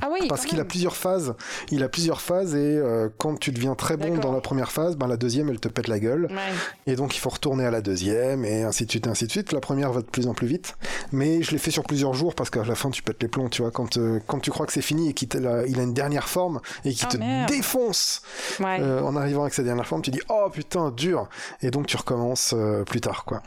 [0.04, 1.34] Ah oui, Parce qu'il a plusieurs phases.
[1.70, 4.96] Il a plusieurs phases, et euh, quand tu deviens très bon dans la première phase,
[4.96, 6.26] ben la deuxième elle te pète la gueule.
[6.30, 6.52] Ouais.
[6.92, 9.30] Et donc il faut retourner à la deuxième, et ainsi de suite, et ainsi de
[9.30, 9.52] suite.
[9.52, 10.76] La première va de plus en plus vite.
[11.12, 13.48] Mais je l'ai fait sur plusieurs jours parce qu'à la fin tu pètes les plombs,
[13.48, 13.70] tu vois.
[13.70, 15.28] Quand, euh, quand tu crois que c'est fini et qu'il
[15.68, 17.48] il a une dernière forme et qu'il Ah, te merde.
[17.48, 18.22] défonce
[18.60, 18.78] Ouais.
[18.80, 21.28] euh, en arrivant avec sa dernière forme, tu dis oh putain, dur.
[21.60, 22.54] Et donc tu recommences
[22.86, 23.42] plus tard, quoi.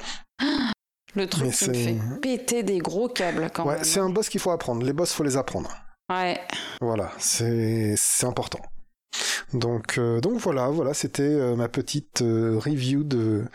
[1.15, 3.83] le truc qui me c'est- fait péter des gros câbles quand ouais, même.
[3.83, 4.85] c'est un boss qu'il faut apprendre.
[4.85, 5.69] Les boss, faut les apprendre.
[6.09, 6.39] Ouais.
[6.81, 8.59] Voilà, c'est important.
[9.53, 13.45] Donc euh, donc voilà, voilà, c'était euh, ma petite euh, review de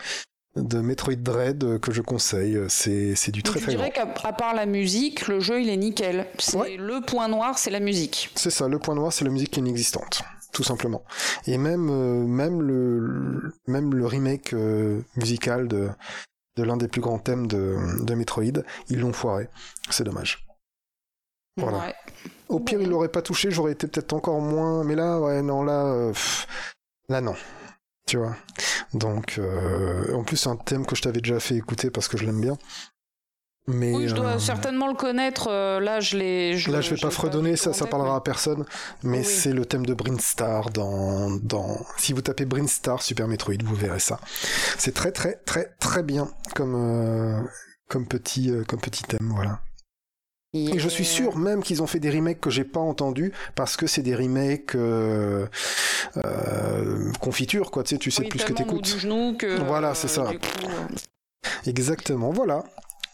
[0.55, 2.57] de Metroid Dread que je conseille.
[2.67, 3.83] C'est du très je très grand.
[3.85, 6.27] dirais qu'à part la musique, le jeu il est nickel.
[6.53, 6.75] Ouais.
[6.77, 8.31] le point noir, c'est la musique.
[8.35, 11.03] C'est ça, le point noir, c'est la musique inexistante, tout simplement.
[11.47, 11.85] Et même
[12.25, 14.53] même le même le remake
[15.15, 15.89] musical de
[16.57, 19.47] de l'un des plus grands thèmes de de Metroid, ils l'ont foiré.
[19.89, 20.45] C'est dommage.
[21.55, 21.79] Voilà.
[21.79, 21.95] Ouais.
[22.51, 24.83] Au pire, il l'aurait pas touché, j'aurais été peut-être encore moins.
[24.83, 26.13] Mais là, ouais, non, là, euh,
[27.09, 27.35] là, non.
[28.07, 28.35] Tu vois.
[28.93, 32.17] Donc, euh, en plus, c'est un thème que je t'avais déjà fait écouter parce que
[32.17, 32.57] je l'aime bien.
[33.67, 35.47] Mais Oui, je dois euh, certainement le connaître.
[35.79, 36.53] là, je l'ai.
[36.67, 38.65] là, je vais pas fredonner, ça, ça parlera mais- à personne.
[39.03, 39.23] Mais Oui.
[39.23, 41.77] c'est le thème de Brinstar dans, dans.
[41.97, 44.19] Si vous tapez Brinstar Super Metroid, vous verrez ça.
[44.77, 47.39] C'est très, très, très, très bien comme euh,
[47.87, 49.59] comme petit euh, comme petit thème, voilà.
[50.53, 53.77] Et je suis sûr même qu'ils ont fait des remakes que j'ai pas entendus parce
[53.77, 55.47] que c'est des remakes euh,
[56.17, 57.83] euh, confiture quoi.
[57.83, 58.97] Tu sais, tu sais Oui, plus ce que t'écoutes.
[59.37, 59.63] que.
[59.63, 60.23] Voilà, euh, c'est ça.
[60.25, 62.31] coup, euh, Exactement.
[62.31, 62.63] Voilà.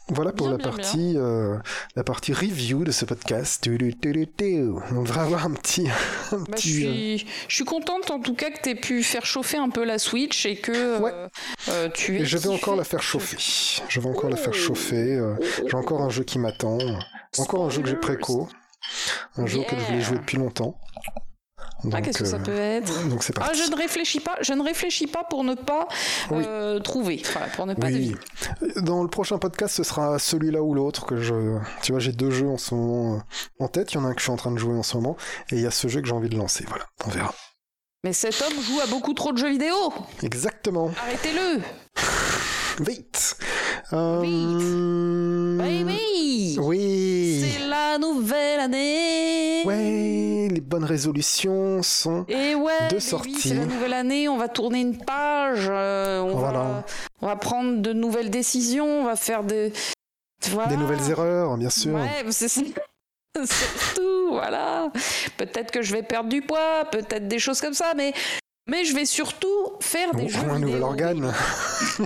[0.09, 1.57] Voilà pour Bien, la bien, partie euh,
[1.97, 3.67] la partie review de ce podcast.
[3.67, 5.89] On devrait avoir un petit
[6.31, 6.85] un bah, je, petit.
[6.87, 9.69] euh, suis, je suis contente en tout cas que tu aies pu faire chauffer un
[9.69, 11.11] peu la Switch et que euh, Ouais.
[11.69, 13.35] euh, tu aies Et je vais encore la faire chauffer.
[13.89, 15.13] Je vais encore la faire chauffer.
[15.17, 15.35] euh,
[15.67, 16.77] J'ai encore un jeu qui m'attend.
[17.39, 18.47] Encore un jeu que j'ai préco.
[19.37, 20.79] Un jeu que je voulais jouer depuis longtemps.
[21.91, 24.63] Ah, qu'est-ce que ça euh, peut être donc Ah, je ne réfléchis pas, je ne
[24.63, 25.87] réfléchis pas pour ne pas
[26.31, 26.43] Oui.
[26.45, 27.93] euh, trouver, voilà, pour ne pas Oui.
[27.93, 28.15] deviner.
[28.77, 31.57] Dans le prochain podcast, ce sera celui-là ou l'autre que je.
[31.83, 33.91] Tu vois, j'ai deux jeux en ce moment euh, en tête.
[33.93, 35.17] Il y en a un que je suis en train de jouer en ce moment,
[35.51, 36.65] et il y a ce jeu que j'ai envie de lancer.
[36.67, 37.33] Voilà, on verra.
[38.03, 39.75] Mais cet homme joue à beaucoup trop de jeux vidéo.
[40.23, 40.91] Exactement.
[41.03, 41.61] Arrêtez-le.
[42.83, 43.37] Vite.
[43.93, 44.21] Euh...
[45.57, 45.57] Baby.
[45.57, 46.53] Oui.
[46.55, 46.61] C'est
[47.97, 49.63] la nouvelle année.
[49.65, 52.25] Ouais, les bonnes résolutions sont.
[52.27, 53.35] Et ouais, De sortie.
[53.39, 56.59] c'est la nouvelle année, on va tourner une page, euh, on, Voilà.
[56.59, 56.85] va,
[57.21, 59.73] on va prendre de nouvelles décisions, on va faire des...
[60.51, 60.69] Voilà.
[60.69, 61.95] Des nouvelles erreurs, bien sûr.
[61.95, 62.47] Ouais, c'est
[63.45, 64.91] surtout, voilà.
[65.37, 68.13] Peut-être que je vais perdre du poids, peut-être des choses comme ça, mais,
[68.69, 69.47] mais je vais surtout
[69.79, 71.33] faire des jeux un nouvel organe.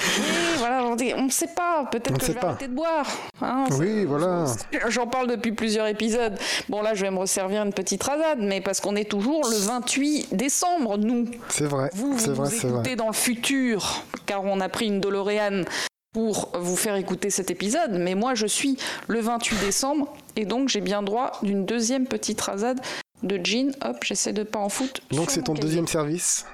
[0.00, 1.86] Oui, voilà, on ne sait pas.
[1.90, 3.06] Peut-être que je vais arrêter de boire.
[3.40, 4.46] Hein, oui, voilà.
[4.88, 6.38] J'en parle depuis plusieurs épisodes.
[6.68, 9.56] Bon, là, je vais me resservir une petite rasade, mais parce qu'on est toujours le
[9.56, 11.26] 28 décembre, nous.
[11.48, 11.90] C'est vrai.
[11.94, 15.64] Vous, vous, vrai, vous écoutez dans le futur, car on a pris une DeLorean
[16.12, 18.76] pour vous faire écouter cet épisode, mais moi, je suis
[19.06, 22.80] le 28 décembre, et donc j'ai bien droit d'une deuxième petite rasade
[23.22, 23.72] de jean.
[23.84, 25.00] Hop, j'essaie de pas en foutre.
[25.12, 26.46] Donc c'est ton deuxième service?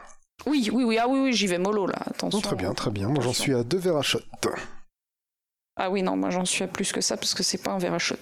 [0.46, 2.40] Oui, oui, oui, ah oui, oui, j'y vais mollo là, attention.
[2.40, 3.08] très bien, très bien.
[3.08, 4.20] Moi j'en suis à deux verres à shot.
[5.78, 7.78] Ah oui, non, moi j'en suis à plus que ça parce que c'est pas un
[7.78, 8.16] verre à shot.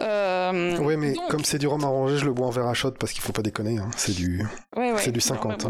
[0.00, 2.92] Euh, oui, mais comme c'est du rhum arrangé, je le bois en verre à shot
[2.92, 3.78] parce qu'il faut pas déconner.
[3.78, 3.90] Hein.
[3.96, 4.46] C'est du,
[4.98, 5.66] c'est du 50.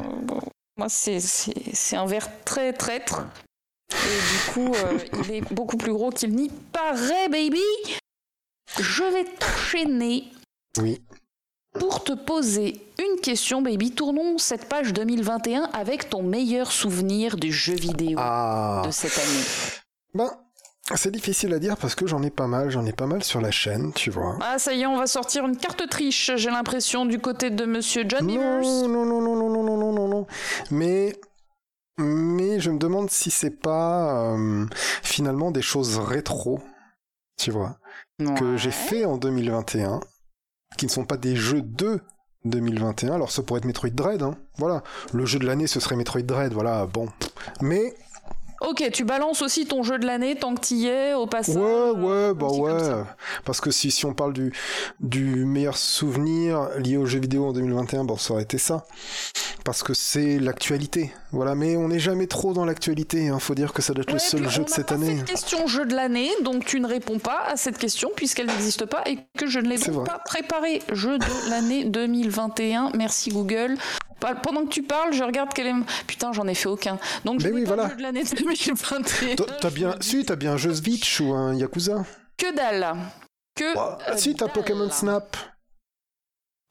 [0.76, 3.24] Moi, c'est un verre très traître.
[3.92, 7.62] Et du coup, euh, il est beaucoup plus gros qu'il n'y paraît, baby.
[8.78, 10.24] Je vais t'enchaîner.
[10.78, 11.00] Oui.
[11.78, 17.52] Pour te poser une question, baby, tournons cette page 2021 avec ton meilleur souvenir du
[17.52, 18.82] jeu vidéo ah.
[18.86, 19.44] de cette année.
[20.14, 20.30] Ben,
[20.94, 23.40] c'est difficile à dire parce que j'en ai pas mal, j'en ai pas mal sur
[23.40, 24.38] la chaîne, tu vois.
[24.40, 27.64] Ah, ça y est, on va sortir une carte triche, j'ai l'impression, du côté de
[27.64, 30.26] Monsieur John non, Non, non, non, non, non, non, non, non, non.
[30.70, 31.18] Mais,
[31.98, 34.66] mais je me demande si c'est pas euh,
[35.02, 36.60] finalement des choses rétro,
[37.36, 37.78] tu vois,
[38.38, 40.00] que j'ai fait en 2021
[40.76, 42.00] qui ne sont pas des jeux de
[42.44, 43.14] 2021.
[43.14, 44.36] Alors ça pourrait être Metroid Dread, hein.
[44.58, 44.82] voilà.
[45.12, 47.08] Le jeu de l'année ce serait Metroid Dread, voilà, bon.
[47.60, 47.94] Mais
[48.66, 51.56] Ok, tu balances aussi ton jeu de l'année tant que y es au passage.
[51.56, 53.04] Ouais, ouais, bah ouais.
[53.44, 54.52] Parce que si, si on parle du,
[55.00, 58.84] du meilleur souvenir lié aux jeux vidéo en 2021, bon, ça aurait été ça.
[59.64, 61.12] Parce que c'est l'actualité.
[61.32, 63.28] Voilà, mais on n'est jamais trop dans l'actualité.
[63.28, 63.38] Hein.
[63.38, 65.16] Faut dire que ça doit être le seul jeu de cette année.
[65.18, 68.86] Cette question jeu de l'année, donc tu ne réponds pas à cette question puisqu'elle n'existe
[68.86, 70.82] pas et que je ne l'ai donc pas préparé.
[70.92, 72.92] Jeu de l'année 2021.
[72.94, 73.76] Merci Google.
[74.42, 75.74] Pendant que tu parles, je regarde quel est.
[76.06, 76.98] Putain, j'en ai fait aucun.
[77.24, 77.88] Donc je Mais oui, voilà.
[77.90, 79.36] jeu de l'année 2021.
[79.60, 82.04] T'as bien, si, t'as bien un jeu Switch ou un Yakuza.
[82.36, 82.94] Que dalle.
[83.54, 83.74] Que.
[83.74, 85.36] Bah, si, t'as Pokémon Snap.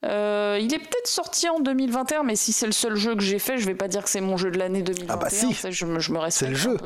[0.06, 3.40] Euh, il est peut-être sorti en 2021, mais si c'est le seul jeu que j'ai
[3.40, 5.14] fait, je vais pas dire que c'est mon jeu de l'année 2021.
[5.14, 6.78] Ah bah si, je me, je me C'est le jeu.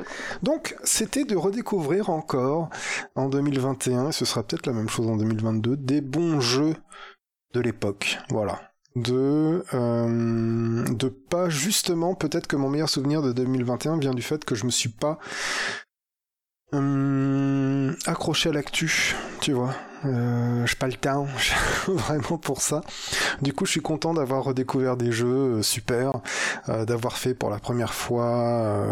[0.44, 2.70] Donc c'était de redécouvrir encore
[3.16, 6.76] en 2021, et ce sera peut-être la même chose en 2022, des bons jeux
[7.56, 8.20] de l'époque.
[8.30, 8.67] Voilà
[8.98, 14.44] de euh, de pas justement peut-être que mon meilleur souvenir de 2021 vient du fait
[14.44, 15.20] que je me suis pas
[16.74, 19.74] euh, accroché à l'actu, tu vois.
[20.06, 21.26] Euh, je pas le temps
[21.88, 22.82] vraiment pour ça.
[23.42, 25.28] Du coup, je suis content d'avoir redécouvert des jeux
[25.58, 26.12] euh, super,
[26.68, 28.86] d'avoir fait pour la première fois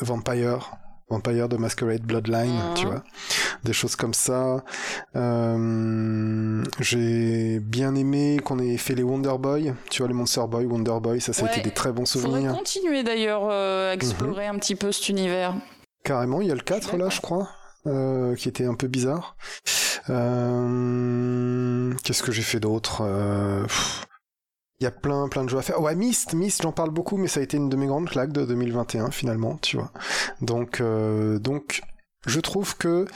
[0.00, 0.70] Vampire
[1.08, 3.04] Vampire de Masquerade Bloodline, tu vois,
[3.62, 4.64] des choses comme ça.
[5.14, 10.66] Euh, j'ai bien aimé qu'on ait fait les Wonder Boy, tu vois, les Monster Boy,
[10.66, 12.50] Wonder Boy, ça, ça a été des très bons souvenirs.
[12.50, 15.54] Faudrait continuer d'ailleurs euh, à explorer un petit peu cet univers.
[16.02, 17.50] Carrément, il y a le 4 là, je crois,
[17.86, 19.36] euh, qui était un peu bizarre.
[20.06, 20.12] Qu'est-ce
[22.22, 23.02] que j'ai fait d'autre
[24.80, 25.80] il y a plein, plein de jeux à faire.
[25.80, 28.32] Ouais, Myst, Myst, j'en parle beaucoup, mais ça a été une de mes grandes claques
[28.32, 29.90] de 2021 finalement, tu vois.
[30.42, 31.82] Donc, euh, donc,
[32.26, 33.06] je trouve que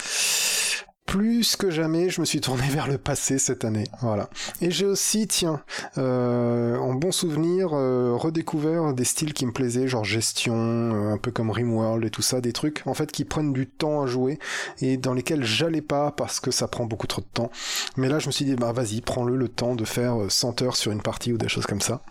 [1.11, 3.88] plus que jamais, je me suis tourné vers le passé cette année.
[4.00, 4.30] Voilà.
[4.61, 5.61] Et j'ai aussi, tiens,
[5.98, 11.18] euh, en bon souvenir, euh, redécouvert des styles qui me plaisaient, genre gestion, euh, un
[11.18, 14.06] peu comme Rimworld et tout ça, des trucs en fait qui prennent du temps à
[14.06, 14.38] jouer
[14.80, 17.50] et dans lesquels j'allais pas parce que ça prend beaucoup trop de temps.
[17.96, 20.76] Mais là, je me suis dit, bah vas-y, prends-le le temps de faire 100 heures
[20.76, 22.04] sur une partie ou des choses comme ça.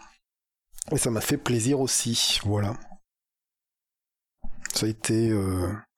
[0.91, 2.41] Et ça m'a fait plaisir aussi.
[2.43, 2.75] Voilà.
[4.73, 5.33] Ça a été,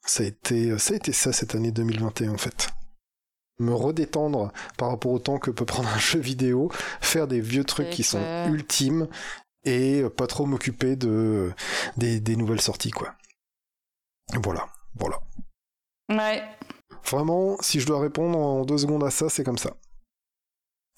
[0.05, 2.69] ça a été, ça a été ça cette année 2021 en fait
[3.59, 6.71] me redétendre par rapport au temps que peut prendre un jeu vidéo,
[7.01, 9.07] faire des vieux trucs qui sont ultimes
[9.63, 11.51] et pas trop m'occuper de
[11.97, 13.13] des, des, nouvelles sorties quoi.
[14.43, 15.19] Voilà, voilà.
[16.09, 16.43] Ouais.
[17.05, 19.71] Vraiment, si je dois répondre en deux secondes à ça, c'est comme ça.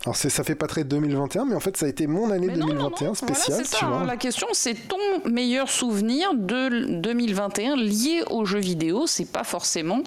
[0.05, 3.13] Alors ça fait pas très 2021, mais en fait ça a été mon année 2021
[3.13, 3.63] spéciale.
[3.63, 3.99] tu vois.
[3.99, 4.05] Hein.
[4.05, 4.97] La question c'est ton
[5.29, 9.07] meilleur souvenir de 2021 lié aux jeux vidéo?
[9.07, 10.03] C'est pas forcément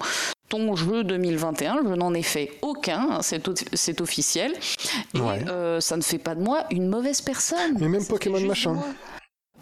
[0.49, 4.53] ton jeu 2021, je n'en ai fait aucun, hein, c'est officiel.
[5.13, 7.77] Et euh, ça ne fait pas de moi une mauvaise personne.
[7.79, 8.77] Mais même Pokémon machin.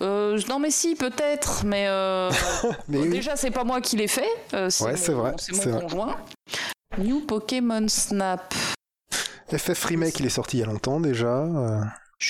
[0.01, 2.29] Euh, non mais si peut-être, mais, euh,
[2.89, 6.17] déjà c'est pas moi qui l'ai fait, c'est c'est vrai, c'est mon conjoint.
[6.97, 8.53] New Pokémon Snap.
[9.55, 11.45] FF Remake il est sorti il y a longtemps déjà.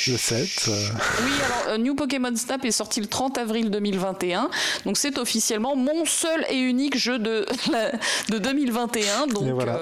[0.08, 0.68] Le 7.
[0.68, 4.50] Oui, alors New Pokémon Snap est sorti le 30 avril 2021,
[4.86, 7.46] donc c'est officiellement mon seul et unique jeu de,
[8.30, 9.28] de 2021.
[9.28, 9.80] Donc, et voilà.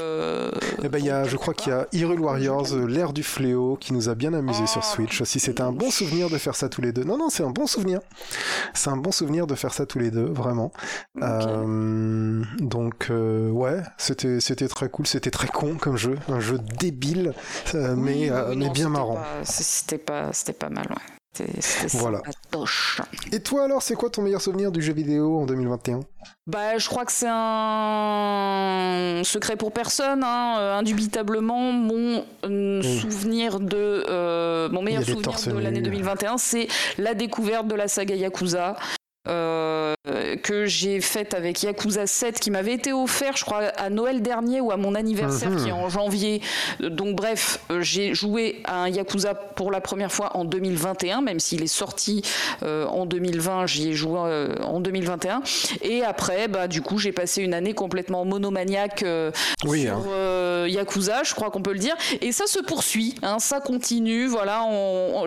[0.84, 3.94] Eh ben, y a, je crois qu'il y a Hyrule Warriors, l'ère du fléau, qui
[3.94, 4.94] nous a bien amusé sur ah.
[4.94, 5.40] Switch aussi.
[5.40, 7.04] C'était un bon souvenir de faire ça tous les deux.
[7.04, 8.00] Non, non, c'est un bon souvenir.
[8.74, 10.72] C'est un bon souvenir de faire ça tous les deux, vraiment.
[11.16, 17.34] donc, ouais, c'était c'était très cool, c'était très con comme jeu, un jeu débile,
[17.74, 19.20] mais, mais bien marrant.
[19.44, 19.93] C'était pas,
[20.32, 21.46] c'était pas mal, ouais.
[21.94, 22.22] voilà.
[23.32, 26.02] Et toi alors, c'est quoi ton meilleur souvenir du jeu vidéo en 2021
[26.48, 30.58] Bah, je crois que c'est un secret pour personne, hein.
[30.60, 31.72] Euh, indubitablement.
[31.72, 32.84] Mon euh, mmh.
[32.84, 36.68] souvenir de, euh, mon meilleur souvenir de l'année 2021, c'est
[36.98, 38.76] la découverte de la saga Yakuza.
[39.30, 39.96] Euh,
[40.44, 44.60] que j'ai faite avec Yakuza 7 qui m'avait été offert je crois à Noël dernier
[44.60, 46.42] ou à mon anniversaire qui est en janvier.
[46.82, 51.40] Donc bref euh, j'ai joué à un Yakuza pour la première fois en 2021 même
[51.40, 52.22] s'il est sorti
[52.64, 54.20] euh, en 2020 j'y ai joué
[54.62, 55.42] en 2021
[55.82, 59.06] et après bah du coup j'ai passé une année complètement monomaniaque
[59.64, 60.68] oui, sur hein.
[60.68, 61.96] Yakuza je crois qu'on peut le dire.
[62.20, 64.68] Et ça se poursuit hein, ça continue voilà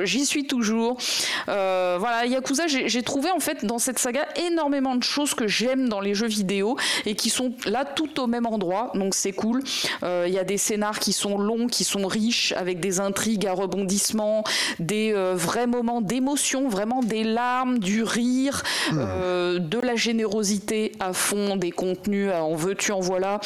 [0.04, 0.98] j'y suis toujours.
[1.46, 6.00] Voilà Yakuza j'ai trouvé en fait dans cette saga énormément de choses que j'aime dans
[6.00, 9.62] les jeux vidéo et qui sont là tout au même endroit, donc c'est cool.
[10.02, 13.46] Il euh, y a des scénars qui sont longs, qui sont riches, avec des intrigues
[13.46, 14.42] à rebondissement,
[14.80, 18.98] des euh, vrais moments d'émotion, vraiment des larmes, du rire, mmh.
[18.98, 23.40] euh, de la générosité à fond, des contenus, en veux-tu, en voilà.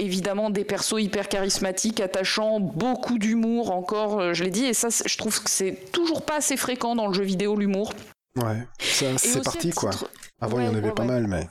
[0.00, 5.16] Évidemment, des persos hyper charismatiques, attachants, beaucoup d'humour encore, je l'ai dit, et ça, je
[5.16, 7.92] trouve que c'est toujours pas assez fréquent dans le jeu vidéo, l'humour.
[8.36, 9.90] Ouais, c'est parti quoi.
[10.40, 11.48] Avant, il y en avait pas mal, mais.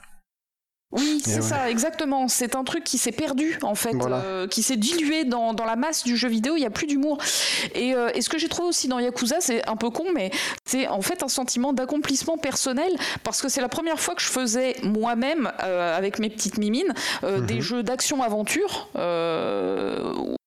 [0.91, 2.29] Oui, c'est ça, exactement.
[2.29, 5.75] C'est un truc qui s'est perdu, en fait, euh, qui s'est dilué dans, dans, la
[5.75, 6.55] masse du jeu vidéo.
[6.55, 7.17] Il n'y a plus d'humour.
[7.75, 10.31] Et, euh, et, ce que j'ai trouvé aussi dans Yakuza, c'est un peu con, mais
[10.63, 12.91] c'est en fait un sentiment d'accomplissement personnel,
[13.23, 16.93] parce que c'est la première fois que je faisais moi-même, euh, avec mes petites mimines,
[17.23, 17.61] des mhm.
[17.61, 18.89] jeux d'action-aventure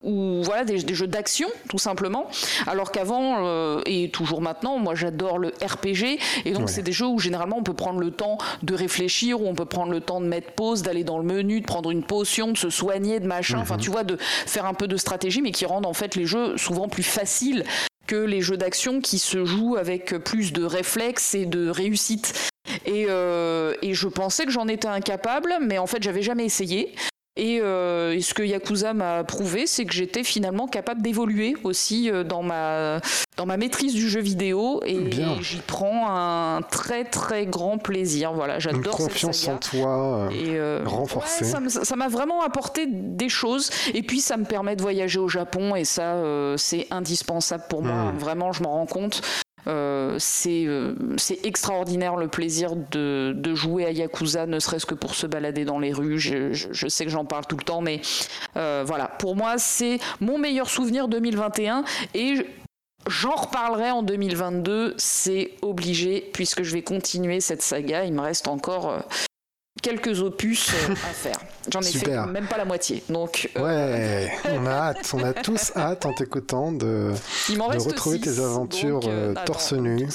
[0.02, 2.26] ou voilà des, jeux d'action tout simplement
[2.66, 7.06] alors qu'avant euh, et toujours maintenant moi j'adore le RPG et donc c'est des jeux
[7.06, 10.22] où généralement on peut prendre le temps de réfléchir où on peut prendre le temps
[10.22, 13.26] de mettre pause d'aller dans le menu de prendre une potion de se soigner de
[13.26, 13.80] machin enfin mhm.
[13.80, 16.56] tu vois de faire un peu de stratégie mais qui rendent en fait les jeux
[16.56, 17.64] souvent plus faciles
[18.06, 22.50] que les jeux d'action qui se jouent avec plus de réflexes et de réussite
[22.86, 26.94] et, euh, et, je pensais que j'en étais incapable, mais en fait, j'avais jamais essayé.
[27.40, 32.24] Euh, et, ce que Yakuza m'a prouvé, c'est que j'étais finalement capable d'évoluer aussi euh,
[32.24, 33.00] dans ma,
[33.36, 34.98] dans ma maîtrise du jeu vidéo et,
[35.40, 38.32] j'y prends un très très grand plaisir.
[38.32, 41.44] Voilà, j'adore cette confiance en toi euh, renforcée.
[41.44, 45.74] ça m'a vraiment apporté des choses et puis ça me permet de voyager au Japon
[45.74, 46.16] et ça
[46.56, 48.12] c'est indispensable pour moi.
[48.12, 48.18] Hmm.
[48.18, 49.22] Vraiment, je m'en rends compte.
[49.66, 55.26] Euh, euh, c'est extraordinaire le plaisir de, jouer à Yakuza, ne serait-ce que pour se
[55.26, 56.18] balader dans les rues.
[56.18, 58.00] Je, je, sais que j'en parle tout le temps, mais
[58.56, 61.84] euh, voilà, pour moi, c'est mon meilleur souvenir 2021
[62.14, 62.46] et
[63.06, 68.04] J'en reparlerai en 2022, c'est obligé, puisque je vais continuer cette saga.
[68.04, 69.02] Il me reste encore
[69.80, 71.36] quelques opus euh, à faire.
[71.70, 73.02] J'en ai fait même pas la moitié.
[73.08, 77.12] Donc, euh, Ouais, on a hâte, on a tous hâte en t'écoutant de,
[77.48, 80.08] de retrouver tes aventures euh, torse nu.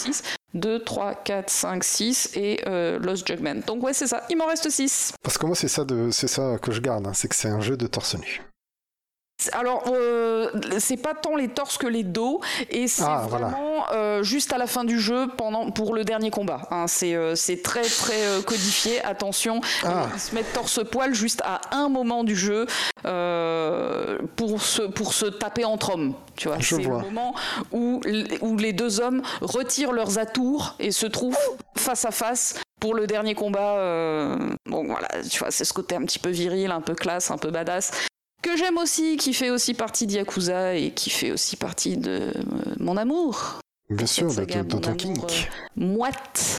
[0.53, 2.61] 2, 3, 4, 5, 6 et
[3.01, 3.61] Lost Judgment.
[3.67, 5.13] Donc ouais, c'est ça, il m'en reste 6.
[5.21, 7.13] Parce que moi, c'est ça, de, ça que je garde, hein.
[7.13, 8.41] c'est que c'est un jeu de torse nu.
[9.51, 10.49] Alors, euh,
[10.79, 14.57] c'est pas tant les torses que les dos, et c'est ah, vraiment euh, juste à
[14.57, 16.61] la fin du jeu, pendant pour le dernier combat.
[16.71, 16.85] Hein.
[17.03, 19.03] Euh, c'est très très codifié.
[19.03, 20.07] Attention, ah.
[20.13, 22.65] ils se mettent torse-poil juste à un moment du jeu
[24.35, 26.13] pour se pour se taper entre hommes.
[26.35, 27.35] Tu vois, c'est le moment
[27.71, 28.01] où
[28.41, 31.37] où les deux hommes retirent leurs atours et se trouvent
[31.77, 33.75] face à face pour le dernier combat,
[34.65, 37.37] bon voilà, tu vois, c'est ce côté un petit peu viril, un peu classe, un
[37.37, 37.91] peu badass
[38.45, 42.43] que j'aime aussi, qui fait aussi partie d'Yakuza et qui fait aussi partie de euh,
[42.79, 43.59] mon amour.
[43.89, 45.49] Bien sûr, de, ton kink.
[45.75, 46.57] Moite.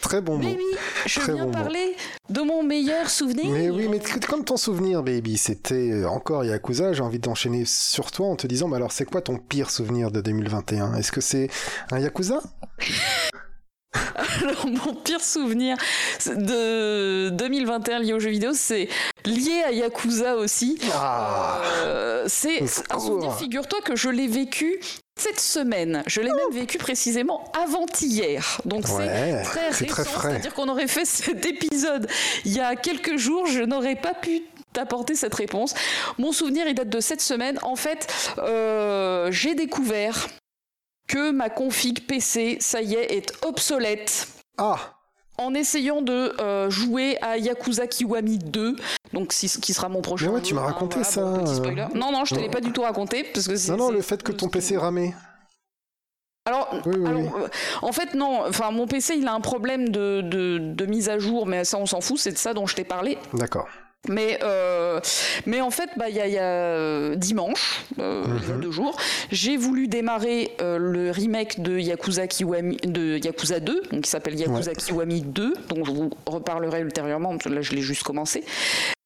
[0.00, 0.48] Très bon mot.
[0.48, 0.64] Baby,
[1.04, 1.94] je viens parler
[2.30, 3.50] de mon meilleur souvenir.
[3.50, 8.10] Mais oui, mais comme ton souvenir, baby, c'était euh, encore Yakuza, j'ai envie d'enchaîner sur
[8.10, 11.20] toi en te disant, mais alors c'est quoi ton pire souvenir de 2021 Est-ce que
[11.20, 11.50] c'est
[11.90, 12.42] un Yakuza?
[14.42, 15.76] Alors, mon pire souvenir
[16.26, 18.88] de 2021 lié aux jeux vidéo, c'est
[19.24, 20.78] lié à Yakuza aussi.
[20.94, 21.60] Ah.
[21.84, 24.80] Euh, c'est un souvenir, figure-toi, que je l'ai vécu
[25.16, 26.02] cette semaine.
[26.06, 28.60] Je l'ai même vécu précisément avant-hier.
[28.64, 30.20] Donc c'est très récent.
[30.22, 32.08] C'est-à-dire qu'on aurait fait cet épisode
[32.44, 34.42] il y a quelques jours, je n'aurais pas pu
[34.72, 35.74] t'apporter cette réponse.
[36.18, 37.58] Mon souvenir, il date de cette semaine.
[37.62, 38.06] En fait,
[38.38, 40.28] euh, j'ai découvert
[41.10, 44.28] que ma config PC, ça y est, est obsolète.
[44.56, 44.76] Ah
[45.38, 48.76] en essayant de euh, jouer à Yakuza Kiwami 2,
[49.14, 50.26] donc qui sera mon prochain.
[50.26, 51.22] Mais ouais, tu m'as raconté ça.
[51.94, 54.22] non, non, je te l'ai pas du tout raconté parce que Non, non, le fait
[54.22, 55.14] que ton PC ramait.
[56.44, 57.48] Alors, euh,
[57.80, 58.46] en fait, non.
[58.46, 61.86] Enfin, mon PC, il a un problème de, de mise à jour, mais ça, on
[61.86, 62.18] s'en fout.
[62.18, 63.16] C'est de ça dont je t'ai parlé.
[63.32, 63.66] D'accord.
[64.08, 64.98] Mais, euh,
[65.46, 68.56] mais en fait, bah, il y a, y a euh, dimanche, euh, il y a
[68.56, 68.96] deux jours,
[69.30, 74.74] j'ai voulu démarrer le remake de Yakuza, Kiwami, de Yakuza 2, donc qui s'appelle Yakuza
[74.74, 78.42] Kiwami 2, dont je vous reparlerai ultérieurement, parce que là je l'ai juste commencé.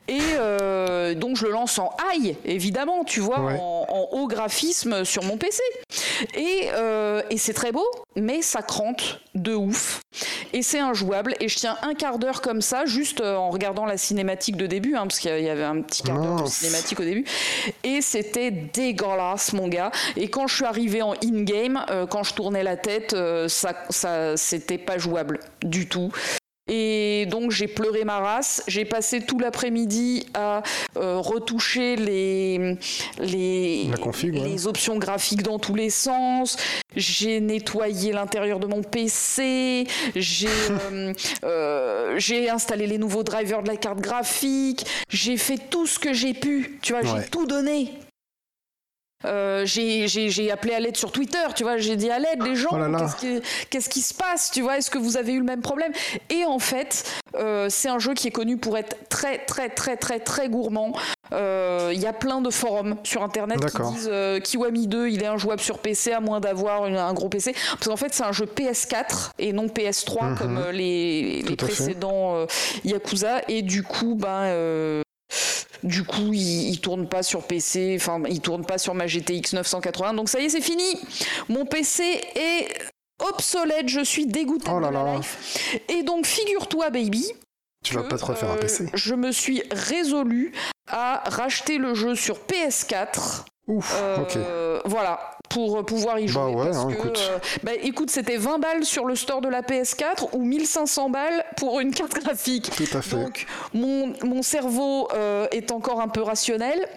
[0.06, 5.24] Et euh, donc je le lance en high, évidemment, tu vois, en, haut graphisme sur
[5.24, 5.62] mon PC.
[6.34, 10.00] Et, euh, et c'est très beau, mais ça crante de ouf.
[10.52, 11.34] Et c'est injouable.
[11.40, 14.66] Et je tiens un quart d'heure comme ça, juste euh, en regardant la cinématique de
[14.66, 17.24] début, hein, parce qu'il y avait un petit quart d'heure de cinématique au début.
[17.82, 19.90] Et c'était dégueulasse, mon gars.
[20.16, 23.16] Et quand je suis arrivé en in-game, quand je tournais la tête,
[23.48, 26.12] ça, ça c'était pas jouable du tout.
[26.66, 28.62] Et donc j'ai pleuré ma race.
[28.66, 30.62] J'ai passé tout l'après-midi à
[30.96, 32.78] euh, retoucher les,
[33.18, 33.90] les,
[34.32, 36.56] les options graphiques dans tous les sens.
[36.96, 39.86] J'ai nettoyé l'intérieur de mon PC.
[40.16, 40.48] J'ai
[40.92, 41.12] euh,
[41.44, 44.86] euh, j'ai installé les nouveaux drivers de la carte graphique.
[45.10, 46.78] J'ai fait tout ce que j'ai pu.
[46.80, 47.92] Tu vois, j'ai tout donné.
[49.24, 52.70] Euh, j'ai appelé à l'aide sur Twitter, tu vois, j'ai dit à l'aide les gens,
[52.72, 53.36] oh
[53.70, 55.92] qu'est-ce qui, se passe, tu vois, est-ce que vous avez eu le même problème?
[56.30, 57.04] Et en fait,
[57.36, 60.92] euh, c'est un jeu qui est connu pour être très très très très très gourmand.
[61.32, 64.10] Euh, il y a plein de forums sur internet qui disent
[64.42, 67.96] Kiwami 2 il est injouable sur PC à moins d'avoir un gros PC parce qu'en
[67.96, 70.38] fait c'est un jeu PS4 et non PS3 mhm.
[70.38, 72.46] comme les, les précédents
[72.84, 73.40] Yakuza.
[73.48, 75.02] Et du coup ben
[75.82, 80.14] du coup, il, tourne pas sur PC, enfin, il tourne pas sur ma GTX 980.
[80.14, 80.98] Donc ça y est, c'est fini.
[81.48, 82.02] Mon PC
[82.34, 82.68] est
[83.20, 83.88] obsolète.
[83.88, 85.80] Je suis dégoûté oh de la life.
[85.88, 87.26] Et donc, figure-toi, baby.
[87.84, 88.84] Tu vas pas te refaire un PC.
[88.84, 90.52] Euh, je me suis résolu
[90.88, 96.42] à racheter le jeu sur PS4 Ouf, euh, Voilà, pour pouvoir y jouer.
[96.42, 97.18] Bah ouais, hein, écoute.
[97.18, 101.44] Euh, bah écoute, c'était 20 balles sur le store de la PS4 ou 1500 balles
[101.56, 102.70] pour une carte graphique.
[102.76, 103.16] Tout à fait.
[103.16, 106.88] Donc mon, mon cerveau euh, est encore un peu rationnel.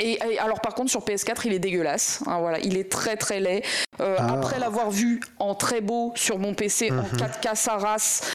[0.00, 3.40] Et, alors par contre sur PS4 il est dégueulasse, hein, voilà, il est très très
[3.40, 3.64] laid.
[3.98, 4.34] Ah.
[4.34, 7.54] Après l'avoir vu en très beau sur mon PC en 4K mhm.
[7.56, 8.30] Saras,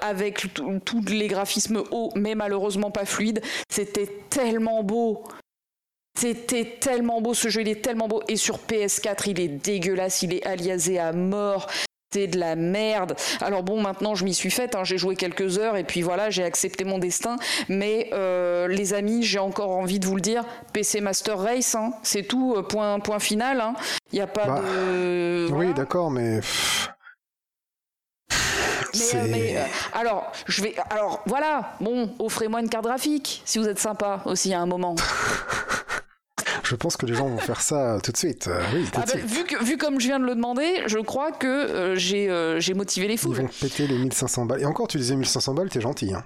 [0.00, 0.48] avec
[0.84, 5.22] tous les graphismes hauts mais malheureusement pas fluides, c'était tellement beau.
[6.18, 8.22] C'était tellement beau, ce jeu il est tellement beau.
[8.28, 11.66] Et sur PS4, il est dégueulasse, il est aliasé à mort.
[12.12, 13.14] C'est de la merde.
[13.40, 14.82] Alors bon, maintenant je m'y suis faite, hein.
[14.82, 17.36] j'ai joué quelques heures et puis voilà, j'ai accepté mon destin.
[17.68, 21.92] Mais euh, les amis, j'ai encore envie de vous le dire, PC Master Race, hein.
[22.02, 23.58] c'est tout, euh, point, point final.
[23.58, 23.74] Il hein.
[24.12, 25.48] n'y a pas bah, de...
[25.52, 26.40] Oui, d'accord, mais...
[28.92, 30.74] Mais, euh, alors, je vais.
[30.90, 31.74] Alors, voilà.
[31.80, 34.96] Bon, offrez-moi une carte graphique si vous êtes sympa aussi à un moment.
[36.62, 38.48] Je pense que les gens vont faire ça tout de suite.
[38.48, 41.32] Euh, oui, ah bah, Vu, que, vu comme je viens de le demander, je crois
[41.32, 41.96] que euh,
[42.30, 43.32] euh, j'ai motivé les fous.
[43.32, 44.60] Ils vont péter les 1500 balles.
[44.60, 46.12] Et encore, tu disais 1500 balles, t'es gentil.
[46.12, 46.22] Hein.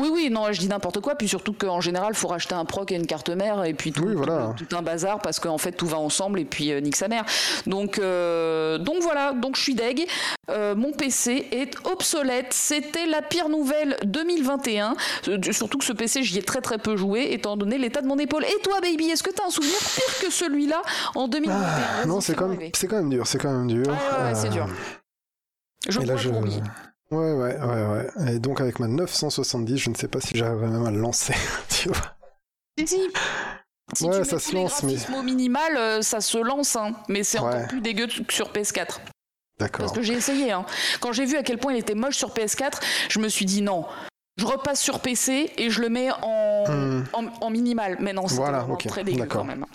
[0.00, 1.16] Oui, oui, non, je dis n'importe quoi.
[1.16, 3.92] Puis surtout qu'en général, il faut racheter un proc et une carte mère et puis
[3.92, 7.08] tout, tout, un bazar parce qu'en fait, tout va ensemble et puis euh, nique sa
[7.08, 7.26] mère.
[7.66, 10.06] Donc, euh, donc voilà, donc je suis deg.
[10.50, 12.54] Euh, mon PC est obsolète.
[12.54, 14.94] C'était la pire nouvelle 2021.
[15.50, 18.18] surtout que ce PC, j'y ai très très peu joué étant donné l'état de mon
[18.18, 18.44] épaule.
[18.44, 20.80] Et toi, baby, est-ce que tu as un souvenir pire que celui-là
[21.14, 23.26] en 2021 ah, Non, c'est quand, même, quand même dur.
[23.26, 23.86] C'est quand même dur.
[23.86, 24.66] ouais, c'est dur.
[25.86, 26.30] Je crois je...
[27.12, 28.34] Ouais, ouais, ouais, ouais.
[28.34, 31.34] Et donc avec ma 970, je ne sais pas si j'arriverai même à le lancer,
[31.68, 32.16] tu vois.
[32.78, 33.00] Si, si.
[33.94, 34.96] si ouais, ça se lance, mais.
[35.14, 36.94] au minimal, euh, ça se lance, hein.
[37.08, 39.00] mais c'est encore plus dégueu que sur PS4.
[39.58, 39.84] D'accord.
[39.84, 40.52] Parce que j'ai essayé.
[40.52, 40.64] Hein.
[41.00, 42.80] Quand j'ai vu à quel point il était moche sur PS4,
[43.10, 43.84] je me suis dit non.
[44.38, 47.04] Je repasse sur PC et je le mets en, hmm.
[47.42, 47.98] en, minimal.
[48.00, 49.66] Mais non, c'est voilà, très dégueu quand même.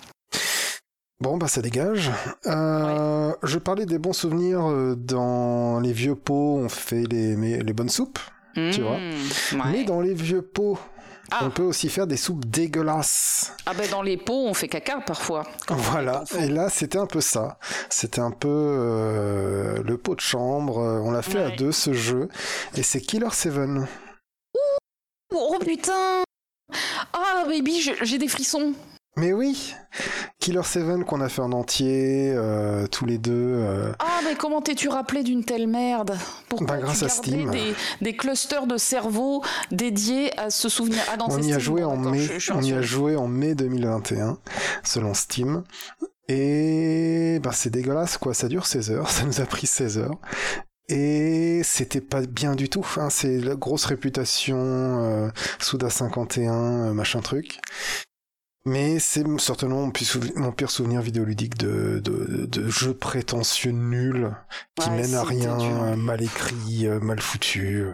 [1.19, 2.11] Bon, bah ça dégage.
[2.45, 7.73] Euh, Je parlais des bons souvenirs euh, dans les vieux pots, on fait les, les
[7.73, 8.19] bonnes soupes,
[8.53, 8.97] tu vois.
[8.99, 10.77] Mmh, Mais dans les vieux pots,
[11.31, 11.39] ah.
[11.43, 13.53] on peut aussi faire des soupes dégueulasses.
[13.65, 15.43] Ah ben dans les pots, on fait caca parfois.
[15.69, 17.57] Voilà, et là c'était un peu ça.
[17.89, 22.29] C'était un peu euh, le pot de chambre, on l'a fait à deux ce jeu,
[22.75, 23.53] et c'est Killer 7.
[25.33, 26.21] Oh putain
[27.11, 28.73] Ah baby, j'ai des frissons.
[29.17, 29.73] Mais oui
[30.39, 33.31] Killer 7 qu'on a fait en entier, euh, tous les deux.
[33.33, 36.15] euh, Ah, mais comment t'es-tu rappelé d'une telle merde?
[36.49, 37.49] Pourquoi Bah, grâce tu à Steam.
[37.51, 40.99] Des, des clusters de cerveau dédiés à ce souvenir?
[41.11, 43.15] Ah non, on y a joué en mai, je- je suis on y a joué
[43.15, 44.37] en mai 2021,
[44.83, 45.63] selon Steam.
[46.29, 48.33] Et bah, c'est dégueulasse, quoi.
[48.33, 49.09] Ça dure 16 heures.
[49.09, 50.17] Ça nous a pris 16 heures.
[50.89, 52.85] Et c'était pas bien du tout.
[52.97, 53.09] Hein.
[53.09, 55.29] C'est la grosse réputation euh,
[55.59, 57.59] Souda 51, euh, machin truc.
[58.67, 63.71] Mais c'est certainement mon pire, souvi- mon pire souvenir vidéoludique de, de, de jeu prétentieux
[63.71, 64.31] nul
[64.75, 65.83] qui Ouais, mène à rien, dur.
[65.83, 67.85] euh, mal écrit, euh, mal foutu.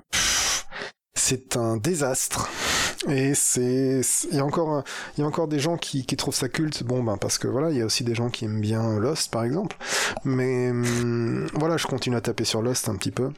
[1.16, 2.50] C'est un désastre.
[3.08, 4.02] Et c'est,
[4.32, 4.84] il y a encore,
[5.18, 6.84] il y a encore des gens qui, qui trouvent ça culte.
[6.84, 9.30] Bon, ben parce que voilà, il y a aussi des gens qui aiment bien Lost,
[9.30, 9.78] par exemple.
[10.24, 13.30] Mais hum, voilà, je continue à taper sur Lost un petit peu.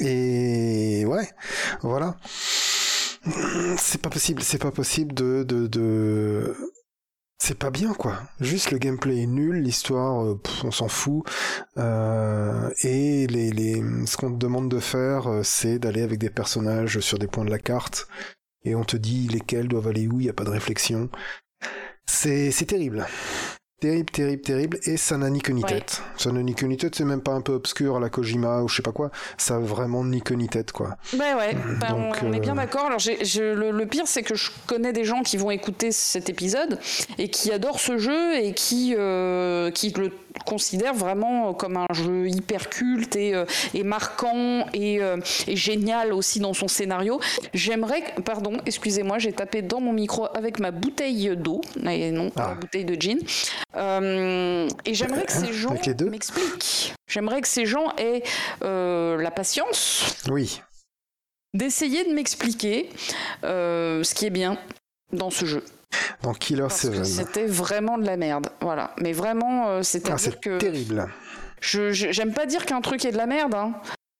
[0.00, 1.28] Et ouais,
[1.82, 2.16] voilà.
[3.78, 6.56] C'est pas possible, c'est pas possible de, de, de...
[7.38, 8.22] C'est pas bien quoi.
[8.40, 11.24] Juste le gameplay est nul, l'histoire, euh, on s'en fout.
[11.76, 16.30] Euh, et les, les, ce qu'on te demande de faire, euh, c'est d'aller avec des
[16.30, 18.08] personnages sur des points de la carte.
[18.64, 21.10] Et on te dit lesquels doivent aller où, il n'y a pas de réflexion.
[22.06, 23.06] C'est terrible.
[23.86, 24.78] Terrible, terrible, terrible.
[24.84, 25.68] Et ça n'a ni queue ni Ouais.
[25.68, 26.02] tête.
[26.16, 28.62] Ça n'a ni queue ni tête, c'est même pas un peu obscur à la Kojima
[28.62, 29.12] ou je sais pas quoi.
[29.38, 30.96] Ça a vraiment ni queue ni tête quoi.
[31.12, 31.56] Ouais, ouais,
[32.24, 32.86] on- est bien euh, d'accord.
[32.86, 35.92] Alors, j'ai- je- le, le pire, c'est que je connais des gens qui vont écouter
[35.92, 36.80] cet épisode
[37.18, 40.10] et qui adorent ce jeu et qui, euh, qui le
[40.44, 43.44] considèrent vraiment comme un jeu hyper culte et, euh,
[43.74, 47.20] et marquant et, euh, et génial aussi dans son scénario.
[47.54, 52.44] J'aimerais, pardon, excusez-moi, j'ai tapé dans mon micro avec ma bouteille d'eau, et non pas
[52.46, 52.48] Ah.
[52.50, 53.18] la bouteille de gin.
[53.76, 55.74] Euh, et j'aimerais que ces gens
[56.10, 56.94] m'expliquent.
[57.08, 58.22] J'aimerais que ces gens aient
[58.62, 60.60] euh, la patience Oui.
[61.54, 62.90] d'essayer de m'expliquer
[63.44, 64.58] euh, ce qui est bien
[65.12, 65.62] dans ce jeu.
[66.22, 67.26] Dans Killer Parce que 7.
[67.26, 68.48] c'était vraiment de la merde.
[68.60, 68.92] Voilà.
[69.00, 70.58] Mais vraiment, euh, Ah, c'est-à-dire c'est que.
[70.58, 71.06] terrible.
[71.60, 73.72] Je, je- j'aime pas dire qu'un truc est de la merde, hein,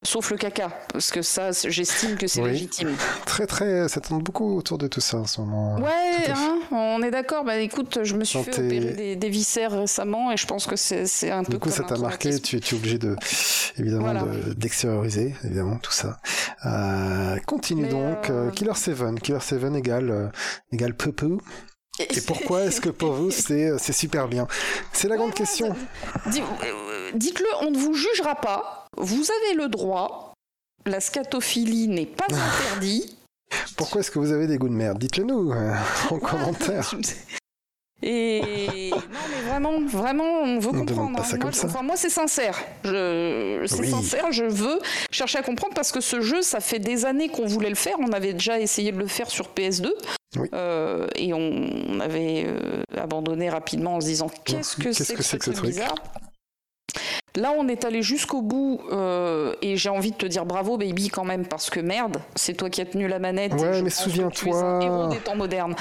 [0.06, 0.70] sauf le caca.
[0.92, 2.50] Parce que ça, j'estime que c'est Oui.
[2.52, 2.94] légitime.
[3.26, 5.76] Très très, ça tourne beaucoup autour de tout ça en ce moment.
[5.76, 7.44] Ouais, hein, on est d'accord.
[7.44, 10.66] Bah écoute, je me suis Quand fait opérer des, des viscères récemment et je pense
[10.66, 13.16] que c'est, un peu Du coup, comme ça t'a marqué, tu, tu es obligé de,
[13.78, 14.22] évidemment, Voilà.
[14.22, 16.18] de- d'extérioriser, évidemment, tout ça.
[16.64, 19.20] Euh, continue Mais, donc, euh, euh, Killer 7.
[19.20, 20.32] Killer 7 égale,
[20.72, 21.40] égale Poupou.
[21.98, 24.46] Et pourquoi est-ce que pour vous, c'est, super bien?
[24.92, 25.74] C'est la grande question.
[27.14, 28.75] Dites-le, on ne vous jugera pas.
[28.96, 30.32] Vous avez le droit.
[30.86, 33.16] La scatophilie n'est pas interdite.
[33.76, 34.98] Pourquoi est-ce que vous avez des goûts de merde?
[34.98, 35.74] Dites-le nous euh,
[36.10, 36.94] en commentaire.
[38.02, 38.98] Et non,
[39.30, 41.16] mais vraiment, vraiment, on veut On comprendre.
[41.16, 41.24] pas hein.
[41.24, 41.66] ça moi, comme ça.
[41.66, 42.58] Enfin, moi, c'est sincère.
[42.84, 43.90] Je, c'est Oui.
[43.90, 44.30] sincère.
[44.32, 44.78] Je veux
[45.10, 47.96] chercher à comprendre parce que ce jeu, ça fait des années qu'on voulait le faire.
[47.98, 49.90] On avait déjà essayé de le faire sur PS2.
[50.36, 50.48] Oui.
[50.52, 55.36] Euh, et on, avait euh, abandonné rapidement en se disant qu'est-ce que c'est que ce
[55.36, 55.68] que ce truc truc?
[55.70, 55.94] bizarre?
[57.36, 61.08] Là, on est allé jusqu'au bout euh, et j'ai envie de te dire bravo, baby,
[61.10, 63.52] quand même, parce que merde, c'est toi qui as tenu la manette.
[63.52, 64.56] et Ouais, mais souviens-toi.
[64.62, 65.74] un héros des temps modernes.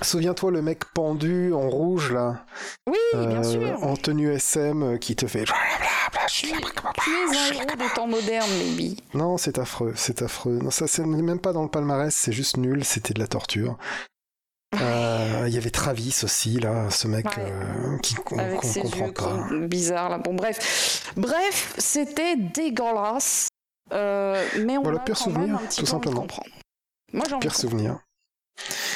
[0.00, 2.44] Souviens-toi le mec pendu en rouge là,
[2.88, 3.82] Oui, bien euh, sûr.
[3.84, 5.44] en tenue SM euh, qui te fait.
[6.28, 8.96] Tu es un héros des temps modernes, baby.
[9.14, 10.58] Non, c'est affreux, c'est affreux.
[10.62, 13.76] Non, ça c'est même pas dans le palmarès, c'est juste nul, c'était de la torture.
[14.80, 17.32] Euh, Il y avait Travis aussi là, ce mec Ouais.
[17.52, 19.46] euh, qui qu'on ses comprend pas.
[19.66, 20.18] bizarres là.
[20.18, 23.48] Bon bref, bref, c'était dégueulasse.
[23.92, 26.26] Euh, mais on Voilà, a pire quand même souvenir, un petit tout peu simplement.
[27.12, 27.98] Moi j'ai Pire souvenir.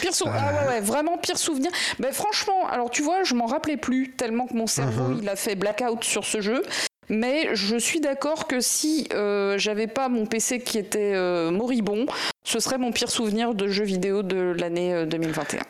[0.00, 0.30] Pire sou- Euh.
[0.32, 1.70] Ah ouais, ouais, vraiment pire souvenir.
[1.98, 5.18] Ben, franchement, alors tu vois, je m'en rappelais plus tellement que mon cerveau Mhm.
[5.22, 6.62] il a fait blackout sur ce jeu.
[7.08, 12.06] Mais je suis d'accord que si euh, j'avais pas mon PC qui était euh, moribond,
[12.44, 15.60] ce serait mon pire souvenir de jeu vidéo de l'année euh, 2021.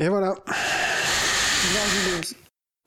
[0.00, 1.84] Et voilà, Bien
[2.20, 2.36] vu.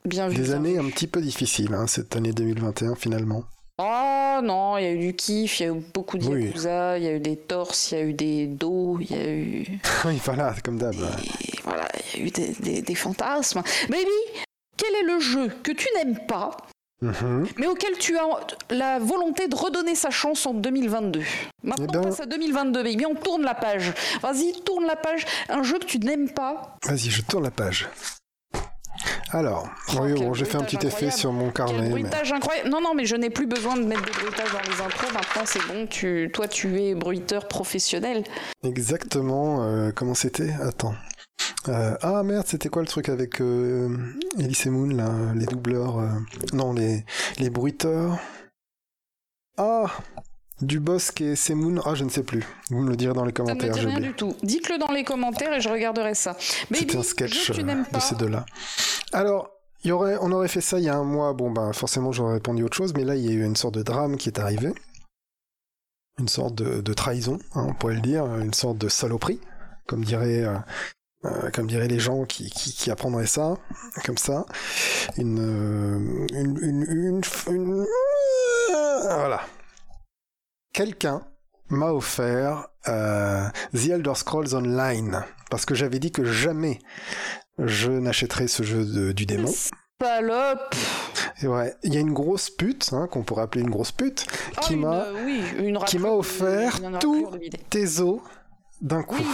[0.04, 0.36] Bien vu.
[0.36, 0.80] des années vu.
[0.80, 3.44] un petit peu difficiles, hein, cette année 2021 finalement.
[3.80, 6.46] Oh non, il y a eu du kiff, il y a eu beaucoup de Oui.
[6.46, 9.14] Yakuza, il y a eu des torses, il y a eu des dos, il y
[9.14, 9.66] a eu.
[10.04, 10.94] oui, voilà, comme d'hab.
[10.94, 13.62] Et voilà, il y a eu des, des- des fantasmes.
[13.88, 14.10] Baby,
[14.76, 16.56] quel est le jeu que tu n'aimes pas,
[17.00, 17.46] Mhm.
[17.58, 18.24] mais auquel tu as
[18.70, 21.22] la volonté de redonner sa chance en 2022
[21.62, 23.92] Maintenant, Eh ben- on passe à 2022, baby, on tourne la page.
[24.22, 25.24] Vas-y, tourne la page.
[25.48, 26.76] Un jeu que tu n'aimes pas.
[26.84, 27.88] Vas-y, je tourne la page.
[29.30, 31.80] Alors, Oh, oui, bon, j'ai fait un petit bruitage effet sur mon Quel carnet.
[31.82, 32.68] mais- bruitage incroyable.
[32.70, 35.12] Non, non, mais je n'ai plus besoin de mettre des bruitages dans les intros.
[35.12, 35.86] Maintenant, c'est bon.
[35.86, 38.24] Tu, toi, tu es bruiteur professionnel.
[38.64, 40.50] Exactement, euh, comment c'était?
[40.62, 40.94] Attends.
[41.68, 43.88] Euh, ah merde, c'était quoi le truc avec euh,
[44.38, 46.08] Elise et Moon, là Les doubleurs euh,
[46.52, 47.04] Non, les,
[47.38, 48.18] les bruiteurs?
[49.58, 49.86] Ah
[50.62, 52.46] Du Bosque et Semoun, ah je ne sais plus.
[52.70, 53.74] Vous me le direz dans les Ça ne me commentaires.
[53.74, 54.34] dit rien du tout.
[54.42, 56.36] Dites-le dans les commentaires et je regarderai ça.
[56.38, 58.46] C'était un sketch je, de ces deux-là.
[59.12, 59.50] Alors,
[59.84, 61.32] y aurait, on aurait fait ça il y a un mois.
[61.34, 62.94] Bon, bah, forcément, j'aurais répondu autre chose.
[62.94, 64.72] Mais là, il y a eu une sorte de drame qui est arrivé.
[66.18, 68.24] Une sorte de, de trahison, hein, on pourrait le dire.
[68.36, 69.40] Une sorte de saloperie,
[69.86, 70.44] comme diraient,
[71.24, 73.54] euh, comme diraient les gens qui, qui, qui apprendraient ça,
[74.04, 74.46] comme ça.
[75.16, 77.22] Une, euh, une, une, une,
[77.54, 77.86] une-
[79.02, 79.40] voilà.
[80.72, 81.22] Quelqu'un
[81.70, 86.78] m'a offert euh, The Elder Scrolls Online parce que j'avais dit que jamais
[87.58, 89.52] je n'achèterais ce jeu de- du démon.
[90.00, 90.74] Salope.
[91.42, 94.26] Et ouais, il y a une grosse pute, hein, qu'on pourrait appeler une grosse pute,
[94.56, 95.42] Ah, qui m'a oui,
[95.86, 96.78] qui m'a offert
[97.38, 97.58] bidé.
[97.70, 98.20] tes os
[98.80, 99.16] d'un coup.
[99.18, 99.26] Oui.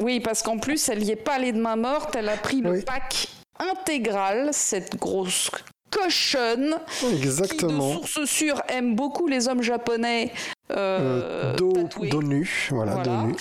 [0.00, 2.60] Oui, parce qu'en plus, elle y est pas allée de main morte, elle a pris
[2.60, 2.82] le Oui.
[2.82, 3.28] pack
[3.58, 5.50] intégral, cette grosse
[5.90, 6.76] cochonne
[7.12, 7.94] Exactement.
[7.94, 10.32] qui, de source sûre, aime beaucoup les hommes japonais
[10.70, 13.08] euh, Euh, nu, voilà, Voilà.
[13.08, 13.34] dos nu.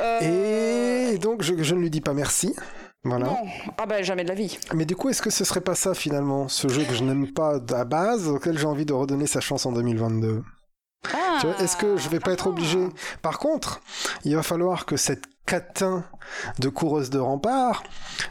[0.00, 2.56] Euh, Et donc je, je ne lui dis pas merci.
[3.04, 3.26] Voilà.
[3.26, 3.36] Non,
[3.78, 4.58] ah bah jamais de la vie.
[4.74, 7.32] Mais du coup, est-ce que ce serait pas ça finalement, ce jeu que je n'aime
[7.32, 10.42] pas à base, auquel j'ai envie de redonner sa chance en 2022
[11.12, 11.40] Ah.
[11.58, 12.88] Est-ce que je vais pas être obligé?
[13.22, 13.80] Par contre,
[14.24, 16.04] il va falloir que cette catin
[16.58, 17.82] de coureuse de rempart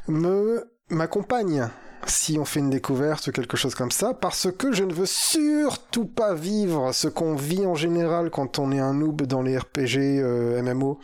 [0.08, 1.70] me m'accompagne
[2.08, 5.06] si on fait une découverte ou quelque chose comme ça, parce que je ne veux
[5.06, 9.58] surtout pas vivre ce qu'on vit en général quand on est un noob dans les
[9.58, 11.00] RPG euh, MMO,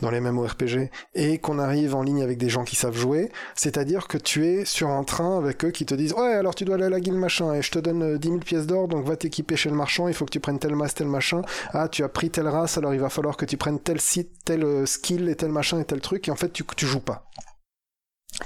[0.00, 3.30] dans les MMO RPG, et qu'on arrive en ligne avec des gens qui savent jouer,
[3.54, 6.64] c'est-à-dire que tu es sur un train avec eux qui te disent ouais alors tu
[6.64, 8.88] dois aller à la guilde machin et je te donne euh, 10 000 pièces d'or
[8.88, 11.42] donc va t'équiper chez le marchand, il faut que tu prennes telle masse, tel machin,
[11.72, 14.30] ah tu as pris telle race alors il va falloir que tu prennes tel site,
[14.44, 17.00] tel euh, skill et tel machin et tel truc et en fait tu, tu joues
[17.00, 17.26] pas.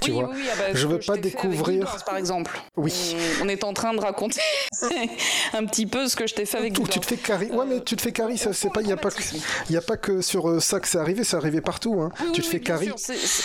[0.01, 2.59] Tu oui, vois oui, oui, ah bah, Je veux pas découvrir- par exemple.
[2.75, 3.15] Oui.
[3.41, 4.41] On, on est en train de raconter
[5.53, 7.49] un petit peu ce que je t'ai fait avec Ou Guild tu te fais carry.
[7.51, 9.21] Ouais, mais tu te fais carry, ça, c'est pas, il y a pas que,
[9.69, 12.01] y a pas que sur euh, ça que c'est arrivé, c'est arrivé partout.
[12.01, 12.11] Hein.
[12.19, 12.87] Oui, tu te fais carry.
[12.87, 12.95] sûr,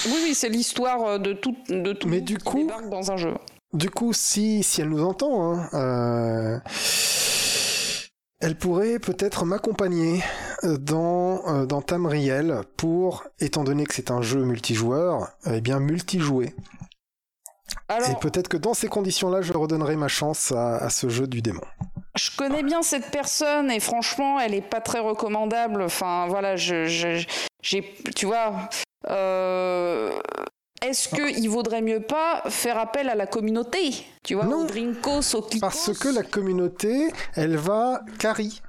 [0.06, 3.34] oui, oui, c'est l'histoire euh, de tout, de tout Mais du coup- dans un jeu.
[3.72, 6.58] Du coup, si, si elle nous entend, hein, euh,
[8.40, 10.22] elle pourrait peut-être m'accompagner
[10.64, 15.78] euh, dans, euh, dans Tamriel pour, étant donné que c'est un jeu multijoueur, eh bien
[15.80, 16.54] multijouer.
[17.90, 21.42] Et peut-être que dans ces conditions-là, je redonnerai ma chance à, à ce jeu du
[21.42, 21.60] démon.
[22.16, 25.82] je connais bien cette personne et franchement, elle est pas très recommandable.
[25.82, 27.24] Enfin, voilà, je, je-
[27.62, 28.52] j'ai, tu vois.
[29.08, 30.10] euh,
[30.82, 34.62] Est-ce qu'il vaudrait mieux pas faire appel à la communauté Tu vois, Non.
[34.62, 38.62] aux Drinkos, Klikos Parce que la communauté, elle va carry.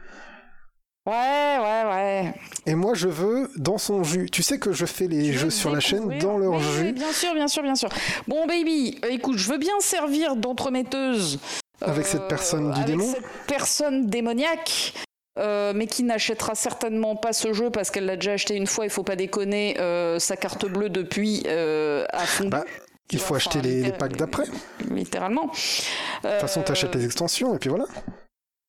[1.08, 2.34] Ouais, ouais, ouais.
[2.68, 4.30] Et moi, je veux dans son jus.
[4.30, 6.92] Tu sais que je fais les jeux sur la chaîne dans leur Oui, oui, jus.
[6.94, 7.90] bien sûr, bien sûr, bien sûr.
[8.28, 11.40] Bon, baby, euh, écoute, je veux bien servir d'entremetteuse.
[11.82, 14.94] Avec cette personne du avec démon cette personne démoniaque.
[15.40, 18.86] Euh, mais qui n'achètera certainement pas ce jeu parce qu'elle l'a déjà acheté une fois,
[18.86, 22.50] il faut pas déconner, euh, sa carte bleue depuis euh, a fondu.
[22.50, 22.66] Bah,
[23.12, 24.44] il vois, faut acheter enfin, les, packs d'après.
[24.88, 25.48] De Littéralement.
[25.50, 27.86] toute façon, t'achètes les extensions et puis voilà.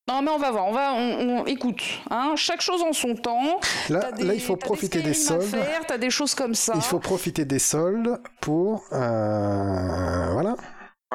[0.08, 0.66] Non, mais on va voir.
[0.66, 1.80] On va, on, on- écoute,
[2.10, 3.60] hein, chaque chose en son temps.
[3.88, 5.42] Là, des- là il faut profiter des à soldes.
[5.44, 6.72] faire, T'as des choses comme ça.
[6.74, 8.84] Il faut profiter des soldes pour.
[8.92, 10.56] euh, voilà.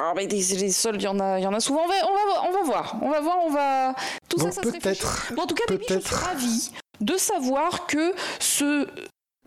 [0.00, 1.82] Ah, mais des, des soldes, il y en a, y en a souvent.
[1.84, 2.96] On va, on va, on va voir.
[3.02, 3.36] On va voir.
[3.44, 3.94] On va.
[4.28, 5.02] Tout Donc ça, ça se réfléchit.
[5.34, 6.70] Bon, en tout cas, Baby, je suis ravie
[7.00, 8.86] de savoir que ce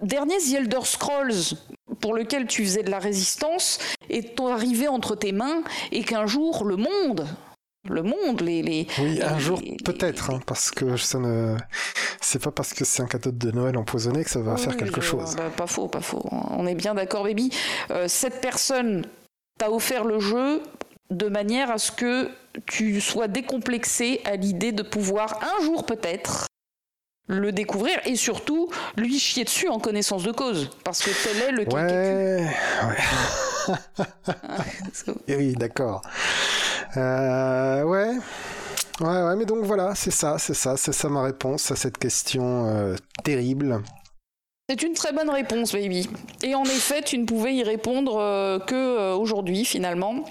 [0.02, 1.56] dernier The Elder Scrolls
[2.02, 3.80] pour lequel tu faisais de la résistance
[4.10, 5.64] est arrivé entre tes mains
[5.94, 7.28] et qu'un jour le monde,
[7.90, 11.56] le monde, les, les Oui, un jour peut-être, hein, parce que ça ne.
[12.20, 14.76] C'est pas parce que c'est un cadeau de Noël empoisonné que ça va Oui, faire
[14.76, 15.36] quelque chose.
[15.36, 16.24] bah, pas faux, pas faux.
[16.32, 17.52] On est bien d'accord, baby.
[17.90, 19.06] Euh, cette personne
[19.62, 20.64] t'a offert le jeu
[21.12, 22.32] de manière à ce que
[22.66, 26.48] tu sois décomplexé à l'idée de pouvoir un jour peut-être
[27.28, 31.52] le découvrir et surtout lui chier dessus en connaissance de cause parce que tel est
[31.52, 32.50] le Ouais,
[32.88, 33.76] ouais.
[35.28, 36.02] Eh oui, d'accord.
[36.98, 38.18] Euh, ouais.
[39.00, 42.00] Ouais, ouais, mais donc voilà, c'est ça, c'est ça, c'est ça ma réponse à cette
[42.00, 43.84] question euh, terrible.
[44.72, 46.10] C'est une très bonne réponse, baby.
[46.44, 50.24] Et en effet, tu ne pouvais y répondre euh, que euh, aujourd'hui, finalement,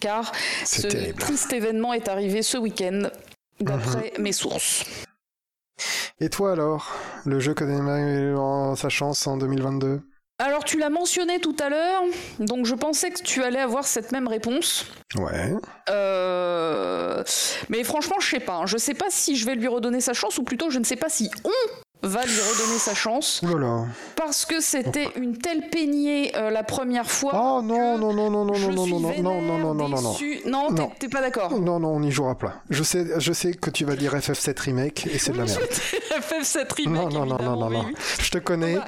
[0.00, 0.32] car
[0.64, 1.14] ce terrible.
[1.20, 3.02] triste événement est arrivé ce week-end,
[3.60, 4.22] d'après Mhm.
[4.24, 4.82] mes sources.
[6.20, 6.92] Et toi alors
[7.24, 10.00] Le jeu que t'aimerais en sa chance en 2022
[10.40, 12.02] Alors, tu l'as mentionné tout à l'heure,
[12.40, 14.86] donc je pensais que tu allais avoir cette même réponse.
[15.14, 15.52] Ouais.
[15.88, 17.22] Euh,
[17.68, 18.54] Mais franchement, je sais pas.
[18.54, 18.66] hein.
[18.66, 20.96] Je sais pas si je vais lui redonner sa chance, ou plutôt, je ne sais
[20.96, 21.50] pas si on
[22.02, 23.40] va lui redonner sa chance.
[23.42, 23.86] Voilà.
[24.16, 27.32] Parce que c'était une telle peignée euh, la première fois.
[27.34, 30.00] Oh non, non, non, non, non, non, non, non, non, non, non, non, non,
[30.46, 30.92] non, non.
[30.98, 31.58] t'es- pas d'accord.
[31.60, 32.54] Non, non, on n'y jouera pas.
[32.70, 35.60] Je sais, je sais que tu vas dire FF7 Remake et c'est de la merde.
[35.60, 37.02] FF7 remake.
[37.02, 37.86] Non, non, non, non, non, non.
[38.20, 38.78] Je te connais.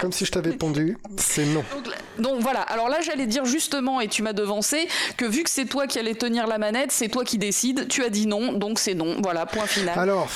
[0.00, 1.62] Comme si je t'avais pondu, c'est non.
[1.74, 5.50] Donc, donc voilà, alors là j'allais dire justement, et tu m'as devancé, que vu que
[5.50, 8.52] c'est toi qui allais tenir la manette, c'est toi qui décides, tu as dit non,
[8.52, 9.98] donc c'est non, voilà, point final.
[9.98, 10.28] Alors.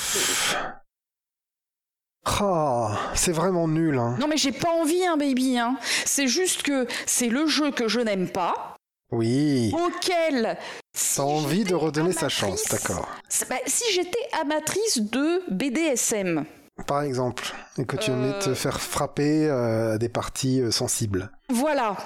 [2.27, 4.17] Ah, c'est vraiment nul, hein.
[4.19, 5.77] Non mais j'ai pas envie, hein, baby, hein.
[6.05, 8.77] c'est juste que c'est le jeu que je n'aime pas,
[9.13, 9.73] Oui.
[9.75, 10.57] auquel...
[10.97, 13.09] si T'as envie de redonner sa chance, d'accord.
[13.49, 16.45] bah, si j'étais amatrice de BDSM,
[16.87, 18.15] Par exemple, et que tu Euh.
[18.15, 21.31] aimais te faire frapper euh, à des parties euh, sensibles.
[21.51, 21.97] voilà,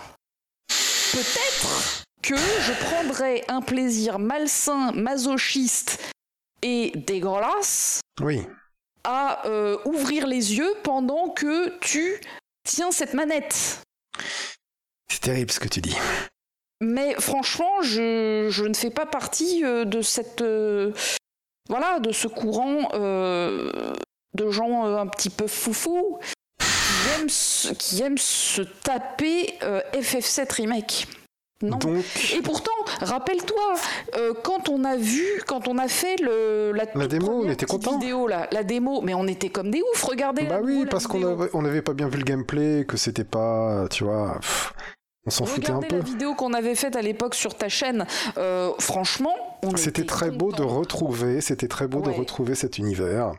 [1.12, 5.98] peut-être que je prendrais un plaisir malsain, masochiste
[6.62, 8.42] et dégueulasse Oui.
[9.08, 12.20] À euh, ouvrir les yeux pendant que tu
[12.62, 13.80] tiens cette manette.
[15.10, 15.96] C'est terrible ce que tu dis.
[16.82, 20.92] Mais franchement, je, je ne fais pas partie euh, de cette euh,
[21.70, 26.18] voilà de ce courant de gens un petit peu foufou
[26.58, 31.06] qui aiment se, qui aiment se taper euh, FF7 remake.
[31.60, 31.76] Non.
[31.78, 32.04] Donc,
[32.36, 32.70] Et pourtant,
[33.00, 33.74] rappelle-toi,
[34.16, 37.98] euh, quand on a vu, quand on a fait le, la, démo, on était content.
[37.98, 40.04] vidéo là, la démo, mais on était comme des oufs.
[40.04, 40.44] Regardez.
[40.44, 41.32] bah la oui, parce qu'on vidéo.
[41.32, 44.72] avait, on avait pas bien vu le gameplay, que c'était pas, tu vois, pff,
[45.26, 45.96] on s'en foutait un peu.
[45.96, 48.06] la vidéo qu'on avait faite à l'époque sur ta chaîne.
[48.36, 52.78] Euh, franchement, on C'était était très beau de retrouver, c'était très beau de retrouver cet
[52.78, 53.32] univers.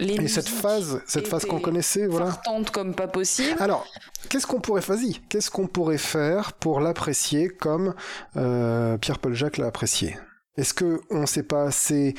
[0.00, 2.26] Les Et cette phase, cette phase qu'on connaissait, voilà.
[2.26, 3.56] fartantes comme pas possible.
[3.58, 3.84] Alors,
[4.28, 7.94] qu'est-ce qu'on pourrait vas-y, qu'est-ce qu'on pourrait faire pour l'apprécier comme
[8.36, 10.16] euh, Pierre-Paul Jacques l'a apprécié?
[10.56, 12.14] Est-ce que on sait pas assez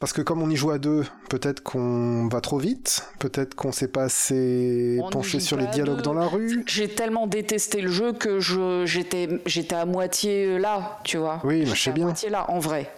[0.00, 3.72] parce que comme on y joue à deux, peut-être qu'on va trop vite, peut-être qu'on
[3.72, 6.02] s'est pas assez On penché sur les à dialogues deux.
[6.02, 6.62] dans la rue?
[6.68, 11.40] J'ai tellement détesté le jeu que je j'étais j'étais à moitié là, tu vois.
[11.42, 12.04] Oui, mais je J'étais sais à bien.
[12.04, 12.92] moitié là, en vrai.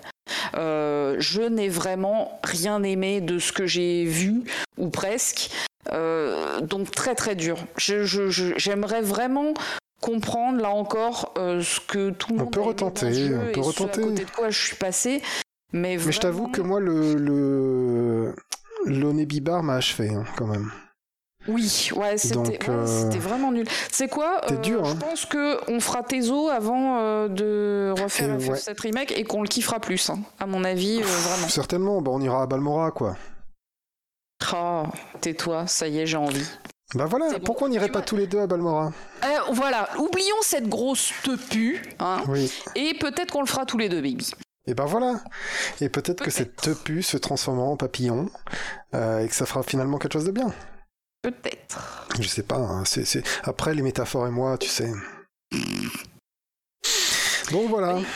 [0.54, 4.42] Euh, je n'ai vraiment rien aimé de ce que j'ai vu,
[4.78, 5.50] ou presque.
[5.92, 7.56] Euh, donc très très dur.
[7.76, 9.54] J'aimerais vraiment
[10.00, 14.00] comprendre là encore euh, ce que tout le On monde peut retenter, on peut retenter.
[14.00, 15.22] à côté de quoi je suis passé.
[15.72, 18.34] Mais, Mais je t'avoue que moi le le
[18.86, 20.70] l'Onebibar m'a achevé hein, quand même.
[21.48, 23.66] Oui, ouais, c'était Donc, ouais, euh, c'était vraiment nul.
[23.90, 24.90] C'est quoi euh, dur, hein.
[24.94, 28.38] Je pense que on fera tes os avant euh, de refaire ouais.
[28.38, 31.48] FF7 remake et qu'on le kiffera plus, hein, à mon avis, vraiment.
[31.48, 33.16] Certainement, bah on ira à Balmora quoi.
[34.52, 34.84] Oh,
[35.20, 36.46] tais-toi, ça y est, j'ai envie.
[36.94, 37.40] Bah voilà, bon.
[37.44, 38.92] pourquoi on n'irait pas tous les deux à Balmora?
[39.52, 42.52] Voilà, oublions cette grosse tepu, hein, Oui.
[42.74, 44.32] et peut-être qu'on le fera tous les deux, baby.
[44.66, 45.20] Et ben voilà.
[45.80, 48.28] Et peut-être que cette tepu se transformera en papillon
[48.94, 50.52] euh, et que ça fera finalement quelque chose de bien.
[51.22, 52.06] Peut-être.
[52.18, 52.56] Je sais pas.
[52.56, 54.90] hein, c'est, c'est- Après les métaphores et moi, tu sais.
[57.52, 57.96] Donc voilà.
[57.96, 58.06] Oui.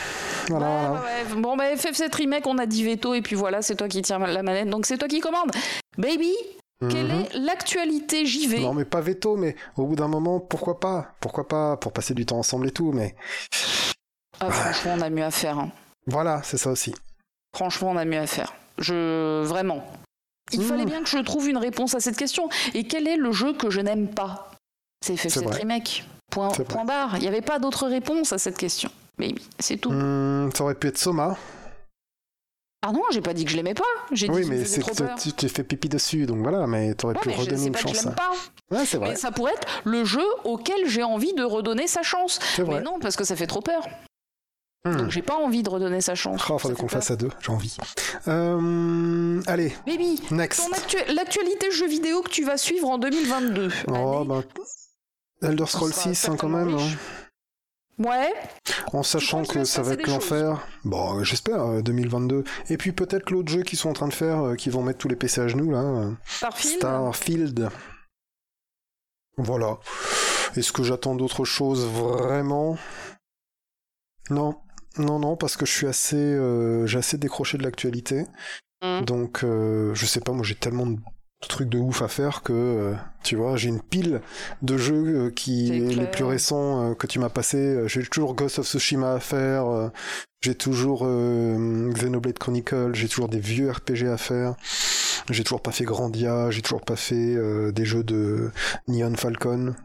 [0.47, 0.65] Voilà.
[0.69, 0.91] Ouais, voilà.
[1.01, 1.41] ouais, ouais.
[1.41, 4.19] Bon, bah, FF7 remake, on a dit veto, et puis voilà, c'est toi qui tiens
[4.19, 5.51] la manette, donc c'est toi qui commande.
[5.97, 6.33] Baby,
[6.89, 7.21] quelle Mhm.
[7.21, 11.15] est l'actualité j'y vais Non mais pas veto, mais au bout d'un moment, pourquoi pas?
[11.19, 11.77] Pourquoi pas?
[11.77, 13.15] Pour passer du temps ensemble et tout, mais
[14.39, 15.57] Ah, franchement, on a mieux à faire.
[15.57, 15.71] hein.
[16.07, 16.93] voilà, c'est ça aussi.
[17.55, 18.53] Franchement, on a mieux à faire.
[18.77, 19.43] Je.
[19.45, 19.83] Vraiment.
[20.51, 20.63] Il Mmh.
[20.63, 22.49] fallait bien que je trouve une réponse à cette question.
[22.73, 24.51] Et quel est le jeu que je n'aime pas?
[25.05, 25.57] C'est C'est FF7 vrai.
[25.57, 26.05] Remake.
[26.31, 27.15] Point, point barre.
[27.17, 28.89] Il n'y avait pas d'autre réponse à cette question.
[29.17, 29.91] Mais c'est tout.
[29.91, 31.37] Hmm, ça aurait pu être Soma.
[32.87, 33.83] Ah non, j'ai pas dit que je l'aimais pas.
[34.11, 34.81] J'ai Oui, dit me mais c'est
[35.17, 37.81] tu t'es fait pipi dessus, donc voilà, mais t'aurais Ouais, pu mais redonner une pas
[37.81, 38.05] que je chance.
[38.05, 38.31] l'aime pas.
[38.71, 39.09] Ouais, c'est vrai.
[39.09, 42.39] Mais ça pourrait être le jeu auquel j'ai envie de redonner sa chance.
[42.59, 43.87] Mais non, parce que ça fait trop peur.
[44.85, 44.97] Hmm.
[44.97, 46.41] Donc j'ai pas envie de redonner sa chance.
[46.49, 47.75] Oh, faudrait qu'on fasse à deux, j'ai envie.
[48.27, 50.61] Euh, allez, Baby, next.
[51.13, 53.71] l'actualité jeu vidéo que tu vas suivre en 2022.
[53.87, 54.43] Oh, Année ben,
[55.49, 56.75] Elder Scrolls sera 6, hein, quand même.
[56.75, 56.87] hein.
[57.97, 58.33] Ouais,
[58.93, 60.67] En sachant que se ça va être l'enfer.
[60.83, 62.43] Bon, euh, j'espère, euh, 2022.
[62.69, 64.99] Et puis peut-être l'autre jeu qu'ils sont en train de faire, euh, qui vont mettre
[64.99, 65.79] tous les PC à genoux, là.
[65.81, 66.75] euh, Starfield.
[66.77, 67.69] Starfield.
[69.37, 69.77] Voilà.
[70.55, 72.77] Est-ce que j'attends d'autres choses vraiment?
[74.29, 74.55] Non.
[74.97, 78.25] Non, non, parce que je suis assez, euh, j'ai assez décroché de l'actualité.
[78.83, 79.01] Mm.
[79.05, 80.97] Donc, euh, je sais pas, moi j'ai tellement de
[81.47, 82.93] trucs de ouf à faire que, euh,
[83.23, 84.21] tu vois, j'ai une pile
[84.61, 87.87] de jeux qui, les plus récents que tu m'as passé.
[87.87, 89.91] J'ai toujours Ghost of Tsushima à faire.
[90.41, 92.91] j'ai toujours Xenoblade Chronicle.
[92.93, 94.55] J'ai toujours des vieux RPG à faire.
[95.29, 96.49] J'ai toujours pas fait Grandia.
[96.51, 97.35] J'ai toujours pas fait
[97.71, 98.51] des jeux de
[98.87, 99.75] Neon Falcon.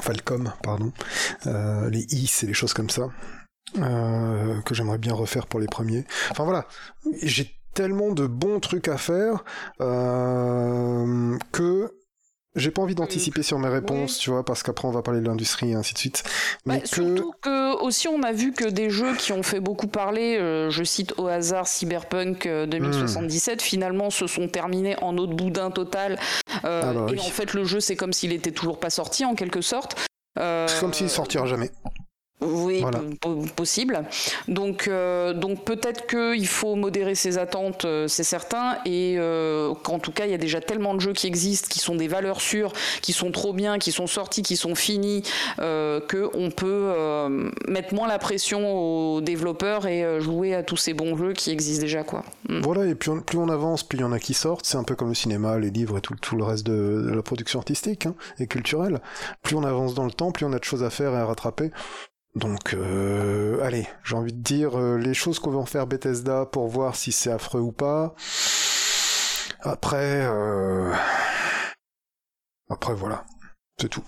[0.00, 0.92] Falcom, pardon.
[1.46, 3.08] Euh, les Is et les choses comme ça.
[3.78, 6.04] Euh, que j'aimerais bien refaire pour les premiers.
[6.30, 6.66] Enfin voilà,
[7.22, 9.44] j'ai tellement de bons trucs à faire
[9.80, 11.90] euh, que
[12.54, 15.26] j'ai pas envie d'anticiper sur mes réponses, tu vois, parce qu'après on va parler de
[15.26, 16.22] l'industrie et ainsi de suite.
[16.66, 16.88] Mais que...
[16.88, 20.68] Surtout que aussi on a vu que des jeux qui ont fait beaucoup parler, euh,
[20.68, 23.64] je cite au hasard Cyberpunk 2077, hmm.
[23.64, 26.18] finalement se sont terminés en autre boudin total.
[26.64, 29.24] Euh, ah bah et en fait le jeu c'est comme s'il était toujours pas sorti
[29.24, 29.96] en quelque sorte.
[30.36, 31.70] C'est comme s'il sortira jamais.
[32.42, 32.84] Oui,
[33.56, 34.04] possible.
[34.48, 39.98] Donc, euh, donc peut-être qu'il faut modérer ses attentes, euh, c'est certain, et euh, qu'en
[39.98, 42.40] tout cas, il y a déjà tellement de jeux qui existent, qui sont des valeurs
[42.40, 45.22] sûres, qui sont trop bien, qui sont sortis, qui sont finis,
[45.58, 46.92] qu'on peut
[47.68, 51.82] mettre moins la pression aux développeurs et jouer à tous ces bons jeux qui existent
[51.82, 52.02] déjà.
[52.02, 52.24] Quoi.
[52.48, 52.60] Mm.
[52.60, 54.66] Voilà, et plus on, plus on avance, plus il y en a qui sortent.
[54.66, 57.22] C'est un peu comme le cinéma, les livres et tout, tout le reste de, la
[57.22, 59.00] production artistique hein, et culturelle.
[59.42, 61.26] Plus on avance dans le temps, plus on a de choses à faire et à
[61.26, 61.70] rattraper.
[62.34, 66.46] Donc, euh, allez, j'ai envie de dire euh, les choses qu'on va en faire Bethesda
[66.46, 68.14] pour voir si c'est affreux ou pas.
[69.60, 70.92] Après, euh...
[72.70, 73.24] après voilà,
[73.78, 74.04] c'est tout.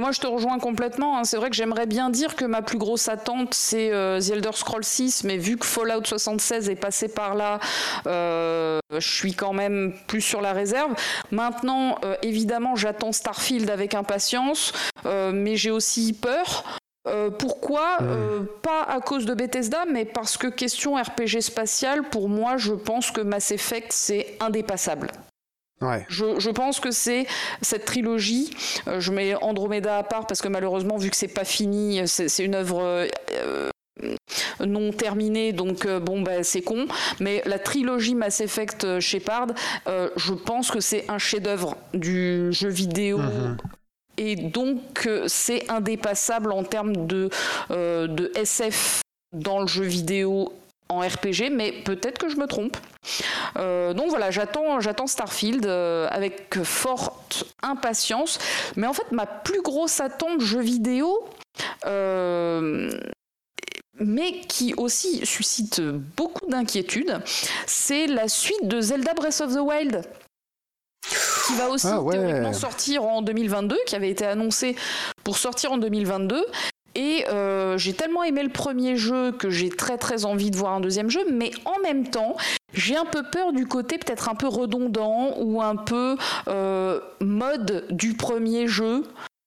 [0.00, 1.18] Moi, je te rejoins complètement.
[1.18, 1.24] Hein.
[1.24, 4.52] C'est vrai que j'aimerais bien dire que ma plus grosse attente, c'est euh, The Elder
[4.54, 7.60] Scrolls 6, mais vu que Fallout 76 est passé par là,
[8.06, 10.94] euh, je suis quand même plus sur la réserve.
[11.30, 14.72] Maintenant, euh, évidemment, j'attends Starfield avec impatience,
[15.04, 16.64] mais j'ai aussi peur
[17.08, 22.28] euh, pourquoi euh, Pas à cause de Bethesda, mais parce que question RPG spatial, pour
[22.28, 25.10] moi, je pense que Mass Effect, c'est indépassable.
[25.80, 26.06] Ouais.
[26.08, 27.26] Je, pense que c'est
[27.60, 28.50] cette trilogie.
[28.86, 32.44] Euh, je mets Andromeda à part parce que malheureusement, vu que c'est pas fini, c'est
[32.44, 33.08] une œuvre
[34.64, 36.86] non terminée, donc bon, bah, c'est con.
[37.18, 39.48] Mais la trilogie Mass Effect Shepard,
[39.88, 43.18] je pense que c'est un chef-d'œuvre du jeu vidéo.
[43.18, 43.56] Mhm
[44.16, 47.30] et donc euh, c'est indépassable en termes de,
[47.70, 49.00] euh, SF
[49.32, 50.52] dans le jeu vidéo
[50.88, 52.76] en RPG, mais peut-être que je me trompe.
[53.56, 58.38] Euh, donc voilà, j'attends, j'attends Starfield avec forte impatience.
[58.76, 61.24] Mais en fait, ma plus grosse attente jeu vidéo,
[64.00, 67.22] mais qui aussi suscite beaucoup d'inquiétude,
[67.66, 70.02] c'est la suite de Zelda Breath of the Wild
[71.46, 74.76] qui va aussi ah théoriquement sortir en 2022, qui avait été annoncé
[75.24, 76.44] pour sortir en 2022.
[76.94, 80.74] Et euh, j'ai tellement aimé le premier jeu que j'ai très très envie de voir
[80.74, 82.36] un deuxième jeu, mais en même temps,
[82.74, 86.16] j'ai un peu peur du côté peut-être un peu redondant ou un peu
[86.48, 89.04] euh, mode du premier jeu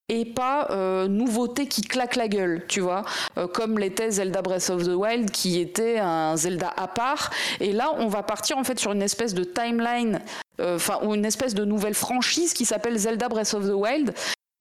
[0.07, 3.03] et pas euh, nouveauté qui claque la gueule, tu vois,
[3.38, 7.31] euh, comme l'était Zelda Breath of the Wild qui était un Zelda à part.
[7.59, 10.22] Et là, on va partir en fait sur une espèce de timeline,
[10.61, 14.14] enfin, ou une espèce de nouvelle franchise qui s'appelle Zelda Breath of the Wild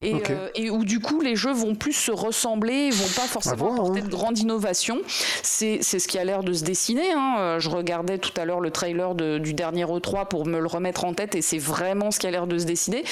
[0.03, 4.01] euh, et, où du coup les jeux vont plus se ressembler, vont pas forcément apporter
[4.01, 4.05] hein.
[4.05, 4.99] de grande innovation.
[5.41, 7.11] C'est ce qui a l'air de se dessiner.
[7.11, 7.35] Hein.
[7.39, 11.05] Euh, je regardais tout à l'heure le trailer du dernier E3 pour me le remettre
[11.05, 13.03] en tête et c'est vraiment ce qui a l'air de se.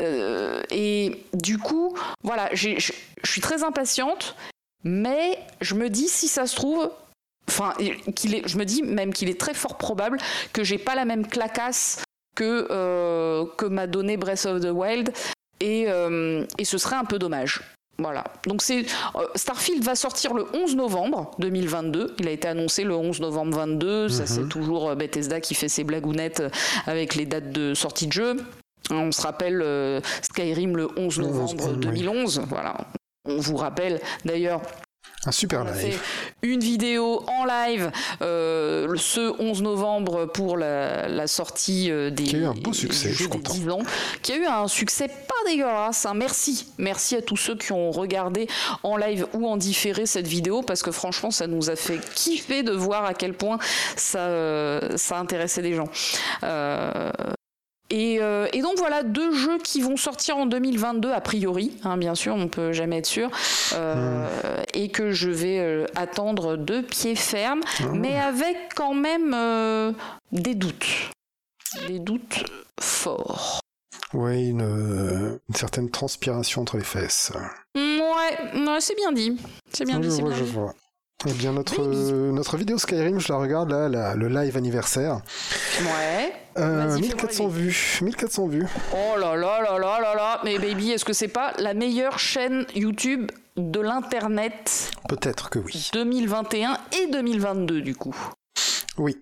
[0.00, 2.92] Euh, et du coup, voilà, je
[3.24, 4.36] suis très impatiente,
[4.84, 6.90] mais je me dis si ça se trouve,
[7.48, 7.74] enfin,
[8.14, 10.18] qu'il est, je me dis même qu'il est très fort probable
[10.52, 12.02] que j'ai pas la même clacasse
[12.34, 15.12] que, que m'a donné Breath of the Wild
[15.62, 17.60] euh, et, ce serait un peu dommage.
[17.98, 18.24] Voilà.
[18.46, 18.86] Donc c'est
[19.16, 22.14] euh, Starfield va sortir le 11 novembre 2022.
[22.18, 24.08] Il a été annoncé le 11 novembre 22.
[24.08, 24.48] Ça c'est mhm.
[24.48, 26.42] toujours euh, Bethesda qui fait ses blagounettes
[26.86, 28.36] avec les dates de sortie de jeu.
[28.90, 29.62] On se rappelle
[30.22, 32.42] Skyrim le 11 novembre 2011.
[32.48, 32.74] Voilà.
[33.26, 34.62] On vous rappelle d'ailleurs
[35.26, 36.00] un super live.
[36.42, 37.90] une vidéo en live
[38.22, 42.24] euh, ce 11 novembre pour la, sortie euh, des.
[42.24, 43.82] Qui a eu un beau succès, je suis content.
[44.22, 46.06] qui a eu un succès pas dégueulasse.
[46.06, 46.14] Hein.
[46.14, 46.66] Merci.
[46.78, 48.48] Merci à tous ceux qui ont regardé
[48.82, 52.62] en live ou en différé cette vidéo parce que franchement, ça nous a fait kiffer
[52.62, 53.58] de voir à quel point
[53.96, 55.88] ça, euh, ça intéressait des gens.
[56.44, 57.10] Euh,
[57.90, 58.18] et,
[58.62, 62.48] donc voilà deux jeux qui vont sortir en 2022 a priori, hein, bien sûr, on
[62.48, 63.30] peut jamais être sûr,
[63.74, 64.28] euh,
[64.74, 67.84] et que je vais euh, attendre de pied ferme, ah.
[67.92, 69.34] mais avec quand même
[70.32, 71.10] des doutes,
[71.88, 72.44] des doutes
[72.80, 73.60] forts.
[74.12, 77.32] Oui, une, certaine transpiration entre les fesses.
[77.76, 79.36] Ouais, c'est bien dit.
[79.72, 80.10] C'est bien dit.
[80.10, 80.74] je vois.
[81.26, 85.20] Eh bien, notre, notre vidéo Skyrim, je la regarde là, le live anniversaire.
[85.80, 86.32] Ouais.
[86.56, 87.98] 1400 euh, vues.
[88.02, 88.66] 1400 vues.
[88.92, 90.40] Oh là là là là là là.
[90.44, 95.90] Mais baby, est-ce que c'est pas la meilleure chaîne YouTube de l'internet Peut-être que oui.
[95.92, 98.16] 2021 et 2022 du coup.
[98.96, 99.16] Oui.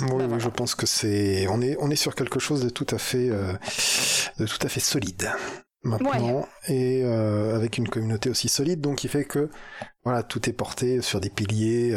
[0.00, 2.86] Oui, bah, je pense que c'est on est on est sur quelque chose de tout
[2.90, 3.52] à fait euh,
[4.38, 5.30] de tout à fait solide
[5.84, 9.50] maintenant et euh, avec une communauté aussi solide donc qui fait que
[10.04, 11.96] voilà tout est porté sur des piliers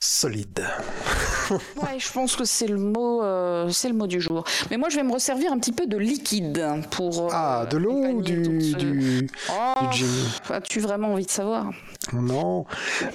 [0.00, 0.64] solides.
[1.50, 4.44] ouais, je pense que c'est le mot, euh, c'est le mot du jour.
[4.70, 7.26] Mais moi, je vais me resservir un petit peu de liquide pour.
[7.26, 9.86] Euh, ah, de l'eau ou du, du, oh,
[10.50, 11.70] As-tu vraiment envie de savoir?
[12.12, 12.66] Non.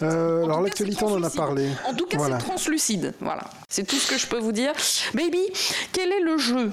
[0.01, 1.69] Euh, alors l'actualité, on en a parlé.
[1.88, 3.13] En tout cas, c'est translucide.
[3.19, 4.73] Voilà, c'est tout ce que je peux vous dire.
[5.13, 5.41] Baby,
[5.91, 6.71] quel est le jeu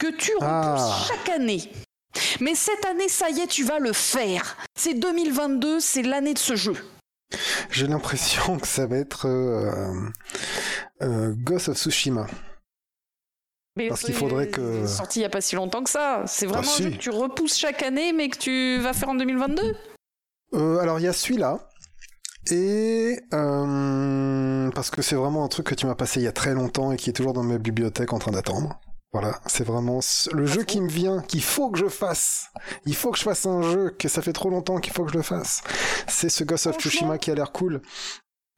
[0.00, 1.06] que tu repousses ah.
[1.06, 1.70] chaque année
[2.40, 4.56] mais cette année, ça y est, tu vas le faire.
[4.74, 6.74] C'est 2022, c'est l'année de ce jeu.
[7.70, 9.92] J'ai l'impression que ça va être euh,
[11.02, 12.26] euh, Ghost of Tsushima.
[13.76, 14.86] Mais Parce qu'il faudrait que.
[14.86, 16.24] sorti il n'y a pas si longtemps que ça.
[16.26, 19.10] C'est vraiment ah, un jeu que tu repousses chaque année, mais que tu vas faire
[19.10, 19.76] en 2022
[20.54, 21.68] euh, Alors, il y a celui-là.
[22.50, 26.54] Et parce que c'est vraiment un truc que tu m'as passé il y a très
[26.54, 28.80] longtemps et qui est toujours dans ma bibliothèque en train d'attendre.
[29.12, 30.00] Voilà, c'est vraiment
[30.32, 32.50] le jeu qui me vient, qu'il faut que je fasse.
[32.86, 35.10] Il faut que je fasse un jeu que ça fait trop longtemps qu'il faut que
[35.10, 35.62] je le fasse.
[36.06, 37.82] C'est ce Ghost of Tsushima qui a l'air cool.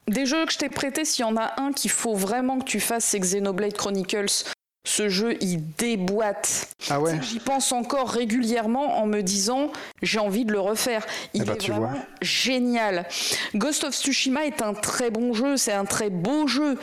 [0.08, 2.64] Des jeux que je t'ai prêté, s'il y en a un qu'il faut vraiment que
[2.64, 4.44] tu fasses, c'est Xenoblade Chronicles.
[4.84, 6.68] Ce jeu, il déboîte.
[6.90, 7.18] Ah ouais.
[7.22, 9.70] J'y pense encore régulièrement en me disant,
[10.02, 11.06] j'ai envie de le refaire.
[11.32, 13.06] Il eh ben, est vraiment génial.
[13.54, 16.78] Ghost of Tsushima est un très bon jeu, c'est un très beau jeu,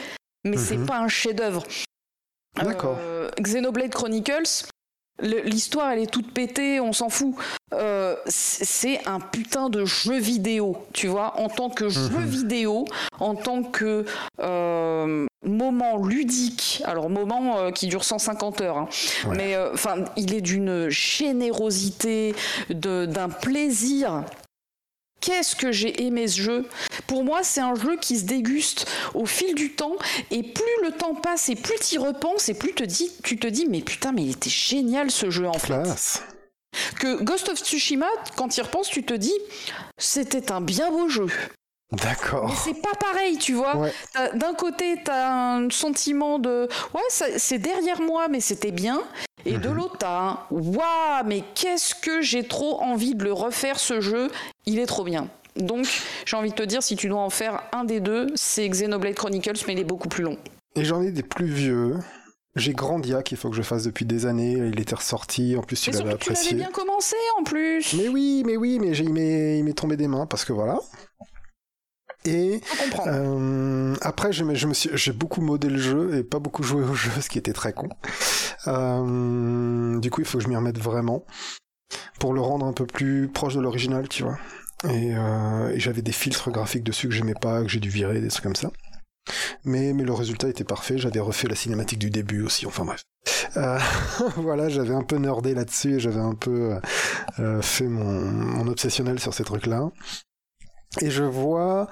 [0.46, 0.86] mais c'est mhm.
[0.86, 1.66] pas un chef-d'œuvre.
[2.56, 2.98] D'accord.
[3.00, 4.66] Euh, Xenoblade Chronicles,
[5.22, 7.36] l'histoire elle est toute pétée, on s'en fout.
[7.74, 12.26] Euh, c'est un putain de jeu vidéo, tu vois, en tant que jeu mhm.
[12.26, 12.86] vidéo,
[13.20, 14.06] en tant que
[14.40, 16.82] euh, moment ludique.
[16.86, 18.90] Alors moment qui dure 150 heures, hein.
[19.36, 22.36] mais enfin il est d'une générosité,
[22.70, 24.24] d'un plaisir
[25.22, 26.66] Qu'est-ce que j'ai aimé ce jeu?
[27.08, 29.96] Pour moi, c'est un jeu qui se déguste au fil du temps,
[30.32, 33.38] et plus le temps passe, et plus tu y repenses, et plus te dis, tu
[33.38, 36.22] te dis, mais putain, mais il était génial ce jeu en fait.
[37.00, 39.34] Que Ghost of Tsushima, quand tu y repenses, tu te dis,
[39.98, 41.28] c'était un bien beau jeu.
[41.92, 42.50] D'accord.
[42.50, 43.90] Mais c'est pas pareil, tu vois.
[44.36, 47.02] D'un côté, t'as un sentiment de ouais,
[47.38, 49.02] c'est derrière moi, mais c'était bien.
[49.46, 49.76] Et de mhm.
[49.76, 54.30] l'autre, t'as un waouh, mais qu'est-ce que j'ai trop envie de le refaire ce jeu?
[54.66, 55.30] Il est trop bien.
[55.56, 55.88] Donc,
[56.26, 59.16] j'ai envie de te dire, si tu dois en faire un des deux, c'est Xenoblade
[59.16, 60.38] Chronicles, mais il est beaucoup plus long.
[60.76, 61.98] Et j'en ai des plus vieux.
[62.56, 64.54] J'ai Grandia qu'il faut que je fasse depuis des années.
[64.54, 65.56] Il était ressorti.
[65.58, 66.50] En plus, tu l'avais apprécié.
[66.50, 67.94] Tu l'avais bien commencé en plus.
[67.94, 70.80] Mais oui, mais oui, mais il m'est tombé des mains parce que voilà.
[72.26, 72.62] Et
[73.08, 76.84] euh, après, je, je me suis, j'ai beaucoup modé le jeu et pas beaucoup joué
[76.84, 77.90] au jeu, ce qui était très con.
[78.68, 81.26] Euh, du coup, il faut que je m'y remette vraiment
[82.20, 84.38] pour le rendre un peu plus proche de l'original, tu vois.
[84.86, 88.20] Et, euh, et j'avais des filtres graphiques dessus que j'aimais pas, que j'ai dû virer,
[88.22, 88.72] des trucs comme ça.
[89.64, 90.98] Mais, mais le résultat était parfait.
[90.98, 92.66] J'avais refait la cinématique du début aussi.
[92.66, 93.04] Enfin bref.
[93.58, 93.80] Euh,
[94.38, 96.78] voilà, j'avais un peu nerdé là-dessus et j'avais un peu
[97.40, 99.90] euh, fait mon, mon obsessionnel sur ces trucs-là.
[101.02, 101.88] Et je vois,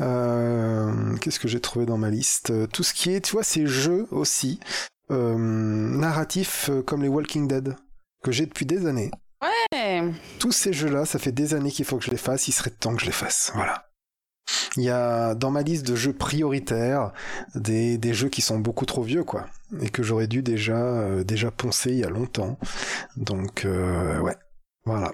[0.00, 2.52] euh, qu'est-ce que j'ai trouvé dans ma liste?
[2.70, 4.58] Tout ce qui est, tu vois, ces jeux aussi,
[5.10, 7.76] euh, narratifs euh, comme les Walking Dead,
[8.24, 9.10] que j'ai depuis des années.
[9.40, 12.52] Ouais Tous ces jeux-là, ça fait des années qu'il faut que je les fasse, il
[12.52, 13.86] serait temps que je les fasse, voilà.
[14.76, 17.12] Il y a dans ma liste de jeux prioritaires
[17.54, 19.46] des, des jeux qui sont beaucoup trop vieux, quoi,
[19.80, 22.58] et que j'aurais dû déjà, déjà poncer il y a longtemps.
[23.16, 24.36] Donc, ouais,
[24.84, 25.12] voilà.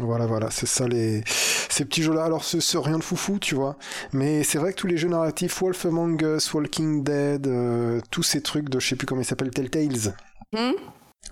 [0.00, 2.24] Voilà, voilà, c'est ça les ces petits jeux-là.
[2.24, 3.76] Alors c'est rien de foufou, tu vois,
[4.12, 8.22] mais c'est vrai que tous les jeux narratifs, Wolf Among Us, Walking Dead, euh, tous
[8.22, 10.14] ces trucs de je sais plus comment ils s'appellent, Telltales.
[10.52, 10.72] Hmm?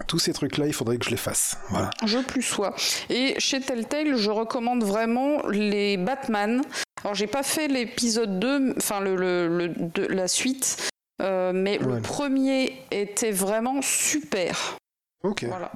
[0.08, 1.56] Tous ces trucs-là, il faudrait que je les fasse.
[1.70, 1.90] Voilà.
[2.04, 2.74] Je plus sois.
[3.10, 6.62] Et chez Telltale, je recommande vraiment les Batman.
[7.02, 9.72] Alors, j'ai pas fait l'épisode 2, enfin, le, le,
[10.08, 10.90] la suite,
[11.22, 14.76] euh, mais le premier était vraiment super.
[15.22, 15.44] Ok.
[15.44, 15.70] Voilà.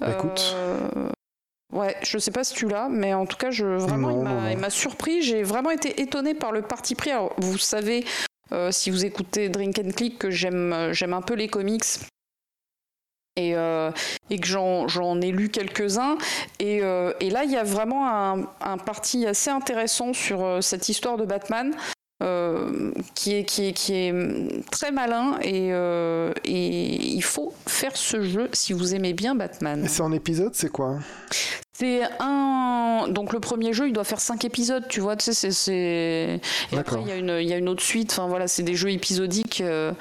[0.00, 0.52] Bah, écoute.
[0.54, 1.10] Euh,
[1.72, 4.70] ouais, je sais pas si tu l'as, mais en tout cas, je, vraiment, il m'a
[4.70, 5.22] surpris.
[5.22, 7.10] J'ai vraiment été étonné par le parti pris.
[7.10, 8.04] Alors, vous savez,
[8.52, 11.84] euh, si vous écoutez Drink and Click, que j'aime, j'aime un peu les comics.
[13.38, 13.90] Et, euh,
[14.30, 16.16] et que j'en, ai lu quelques-uns.
[16.58, 21.18] Et, et là, il y a vraiment un, un, parti assez intéressant sur cette histoire
[21.18, 21.74] de Batman.
[22.22, 27.94] Euh, qui, est, qui, est, qui est très malin et, euh, et il faut faire
[27.94, 29.84] ce jeu si vous aimez bien Batman.
[29.86, 30.98] C'est en épisode, c'est quoi?
[31.78, 33.08] C'est un.
[33.10, 35.16] Donc le premier jeu, il doit faire 5 épisodes, tu vois.
[35.16, 36.40] Tu sais, c'est.
[36.72, 38.12] Et après, il y, a une, il y a une autre suite.
[38.12, 39.60] Enfin voilà, c'est des jeux épisodiques.
[39.60, 39.92] Euh,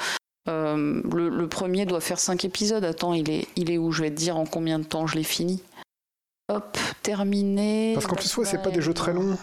[0.48, 2.86] le, le, premier doit faire 5 épisodes.
[2.86, 3.92] Attends, il est, il est où?
[3.92, 5.62] Je vais te dire en combien de temps je l'ai fini.
[6.48, 7.92] Hop, terminé.
[7.94, 9.38] Parce qu'en plus, ouais, c'est pas des jeux très longs.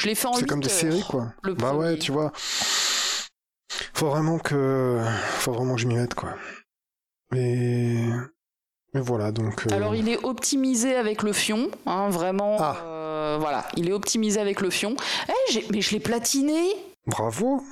[0.00, 1.26] Je l'ai fait en C'est comme des séries, quoi.
[1.58, 2.32] bah ouais, tu vois.
[3.92, 4.98] Faut vraiment que,
[5.40, 6.30] faut vraiment que je m'y mette, quoi.
[7.36, 8.08] Et,
[8.94, 9.66] mais voilà, donc.
[9.66, 12.56] Euh, Alors, il est optimisé avec le fion, hein, vraiment.
[12.58, 12.78] Ah.
[12.82, 14.96] Euh, voilà, il est optimisé avec le fion.
[15.28, 16.58] Eh, mais je l'ai platiné.
[17.06, 17.62] Bravo.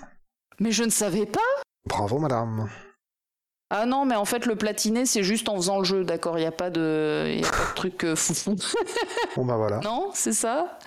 [0.61, 1.41] Mais je ne savais pas.
[1.87, 2.69] Bravo, madame.
[3.71, 6.43] Ah non, mais en fait, le platiné, c'est juste en faisant le jeu, d'accord Il
[6.43, 7.39] n'y a, pas de...
[7.41, 8.57] y a pas de truc euh, foufou.
[9.35, 9.79] Bon, bah voilà.
[9.81, 10.79] non, c'est ça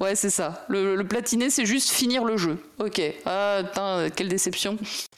[0.00, 0.64] Ouais, c'est ça.
[0.68, 2.58] Le, le platiné, c'est juste finir le jeu.
[2.78, 3.00] Ok.
[3.24, 4.76] Ah, putain, quelle déception.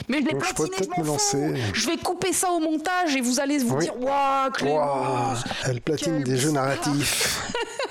[0.08, 0.38] Mais je l'ai
[0.82, 1.36] je m'en lancer.
[1.54, 1.54] fous.
[1.72, 3.84] Je vais couper ça au montage et vous allez vous Oui.
[3.84, 7.42] dire Waouh, Clémence Waouh, elle platine des jeux narratifs.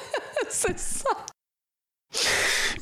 [0.49, 1.09] C'est ça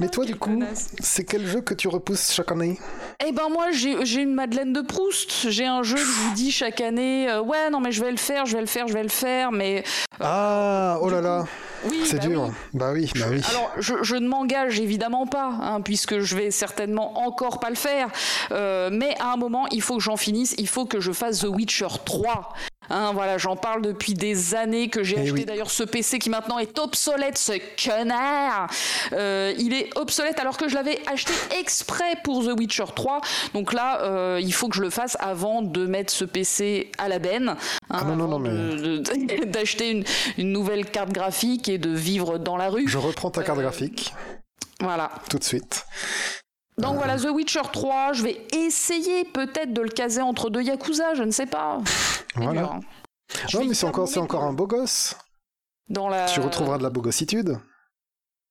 [0.03, 0.61] Mais toi, du coup,
[0.99, 2.77] c'est quel jeu que tu repousses chaque année?
[3.25, 5.49] Eh ben moi j'ai une Madeleine de Proust.
[5.49, 7.30] J'ai un jeu que je vous dis chaque année.
[7.30, 9.07] euh, ouais non mais je vais le faire, je vais le faire, je vais le
[9.07, 9.53] faire.
[9.53, 9.85] Mais
[10.19, 11.45] Ah, oh là là,
[11.85, 12.43] oui, c'est bah dur.
[12.43, 12.51] oui.
[12.73, 13.41] Bah oui, bah oui.
[13.49, 17.77] Alors, je, je ne m'engage évidemment pas, hein, puisque je vais certainement encore pas le
[17.77, 18.09] faire.
[18.51, 20.53] Euh, mais à un moment, il faut que j'en finisse.
[20.57, 22.53] Il faut que je fasse The Witcher 3.
[22.89, 25.45] Hein, voilà, j'en parle depuis des années que j'ai Eh acheté oui.
[25.45, 27.53] d'ailleurs ce PC qui maintenant est obsolète, ce
[27.84, 28.68] connard.
[29.14, 33.22] Euh, il est obsolète alors que je l'avais acheté exprès pour The Witcher 3.
[33.53, 37.07] Donc là, euh, il faut que je le fasse avant de mettre ce PC à
[37.07, 37.49] la benne.
[37.49, 37.57] hein,
[37.89, 38.99] Ah non, non, non, mais-
[39.45, 40.03] d'acheter une,
[40.38, 42.88] une nouvelle carte graphique et de vivre dans la rue.
[42.88, 44.14] Je reprends ta carte Euh, graphique
[44.81, 45.10] Voilà.
[45.30, 45.85] tout de suite.
[46.78, 51.14] Donc voilà, The Witcher 3, je vais essayer peut-être de le caser entre deux Yakuza,
[51.14, 51.80] je ne sais pas.
[52.36, 52.62] Voilà.
[52.62, 52.80] dur, hein.
[53.54, 55.16] Non, mais c'est encore, c'est un beau gosse.
[55.88, 56.26] Dans la...
[56.26, 57.60] Tu retrouveras de la bogossitude.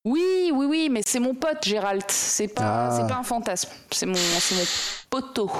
[0.05, 2.05] Oui, oui, oui, mais c'est mon pote Gérald.
[2.09, 2.97] C'est pas, Ah.
[2.97, 3.70] c'est pas un fantasme.
[3.90, 4.65] C'est mon, c'est mon
[5.11, 5.51] poteau.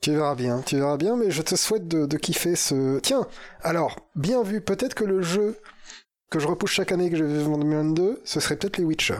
[0.00, 2.98] Tu verras bien, tu verras bien, mais je te souhaite de, de kiffer ce.
[3.00, 3.26] Tiens,
[3.62, 5.58] alors, bien vu, peut-être que le jeu
[6.30, 9.16] que je repousse chaque année que je vais en 2022, ce serait peut-être les Witcher.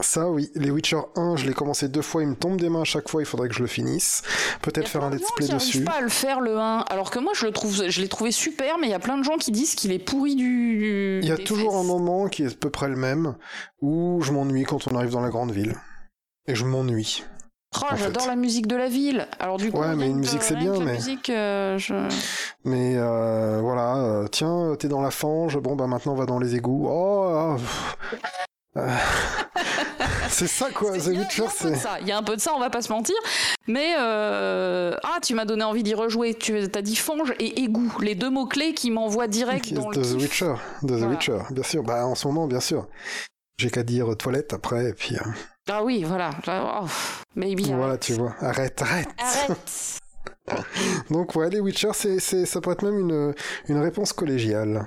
[0.00, 2.82] Ça, oui, les Witcher 1, je l'ai commencé deux fois, il me tombe des mains
[2.82, 4.22] à chaque fois, il faudrait que je le finisse.
[4.60, 5.84] Peut-être a faire un let's play dessus.
[5.84, 8.30] pas à le faire le 1, alors que moi je le trouve, je l'ai trouvé
[8.30, 11.20] super, mais il y a plein de gens qui disent qu'il est pourri du.
[11.22, 13.36] Il y a toujours un moment qui est à peu près le même,
[13.80, 15.76] où je m'ennuie quand on arrive dans la grande ville.
[16.46, 17.24] Et je m'ennuie.
[17.80, 19.26] Oh, j'adore la musique de la ville.
[19.38, 21.94] Alors du coup, Ouais, mais une que- musique, c'est bien, mais- musique, euh, je...
[22.64, 26.38] Mais euh, voilà, euh, tiens, t'es dans la fange, bon bah maintenant on va dans
[26.38, 26.86] les égouts.
[26.88, 27.56] Oh, ah,
[30.28, 31.72] c'est ça quoi, The Witcher, c'est.
[32.02, 33.16] il y a un peu de ça, on va pas se mentir.
[33.66, 36.34] Mais euh, ah, tu m'as donné envie d'y rejouer.
[36.34, 39.90] Tu as dit fange et égout, les deux mots clés qui m'envoient direct est dans
[39.90, 40.20] de le The.
[40.20, 41.06] Witcher, de The Voilà.
[41.08, 41.82] Witcher, bien sûr.
[41.82, 42.86] Bah en ce moment, bien sûr.
[43.58, 45.30] J'ai qu'à dire toilette après, et puis euh,
[45.70, 46.30] Ah oui, voilà.
[46.46, 46.86] Oh,
[47.34, 47.66] maybe.
[47.68, 48.00] voilà, arrête.
[48.00, 48.34] tu vois.
[48.40, 49.08] Arrête, arrête.
[49.18, 50.00] Arrête.
[51.10, 53.34] Donc ouais, les Witcher, c'est, ça pourrait être même une,
[53.68, 54.86] une réponse collégiale.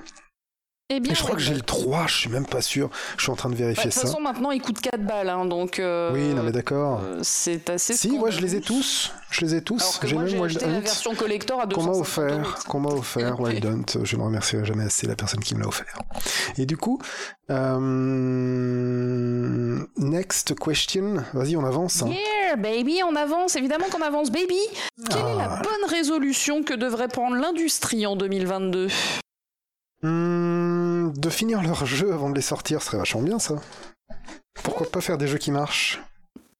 [0.91, 2.89] Eh bien, je crois que j'ai le 3, je suis même pas sûr.
[3.15, 4.01] Je suis en train de bah, De vérifier toute ça.
[4.01, 5.77] façon, maintenant, il coûte 4 balles, hein, donc.
[5.77, 7.01] euh, Oui, non mais d'accord.
[7.03, 7.93] euh, c'est assez.
[7.93, 8.81] si, moi je les ai scandaleux.
[8.81, 9.11] tous.
[9.29, 9.99] Je les ai tous.
[10.03, 12.01] J'ai même acheté la version collector à qu'on m'a 250 euros.
[12.41, 13.39] offert, qu'on m'a offert.
[13.39, 15.95] Wild Hunt, je ne remercierai jamais assez la personne qui me l'a offert.
[16.57, 16.99] Et du coup,
[17.51, 17.77] euh,
[19.97, 22.01] next question, vas-y on avance.
[22.01, 22.07] hein.
[22.09, 24.57] Yeah, baby, on avance, évidemment qu'on avance, baby.
[25.07, 25.61] Quelle est la Ah.
[25.63, 28.87] bonne résolution que devrait prendre l'industrie en 2022
[30.01, 33.55] Hmm, de finir leur jeu avant de les sortir serait vachement bien ça.
[34.63, 36.01] Pourquoi pas faire des jeux qui marchent,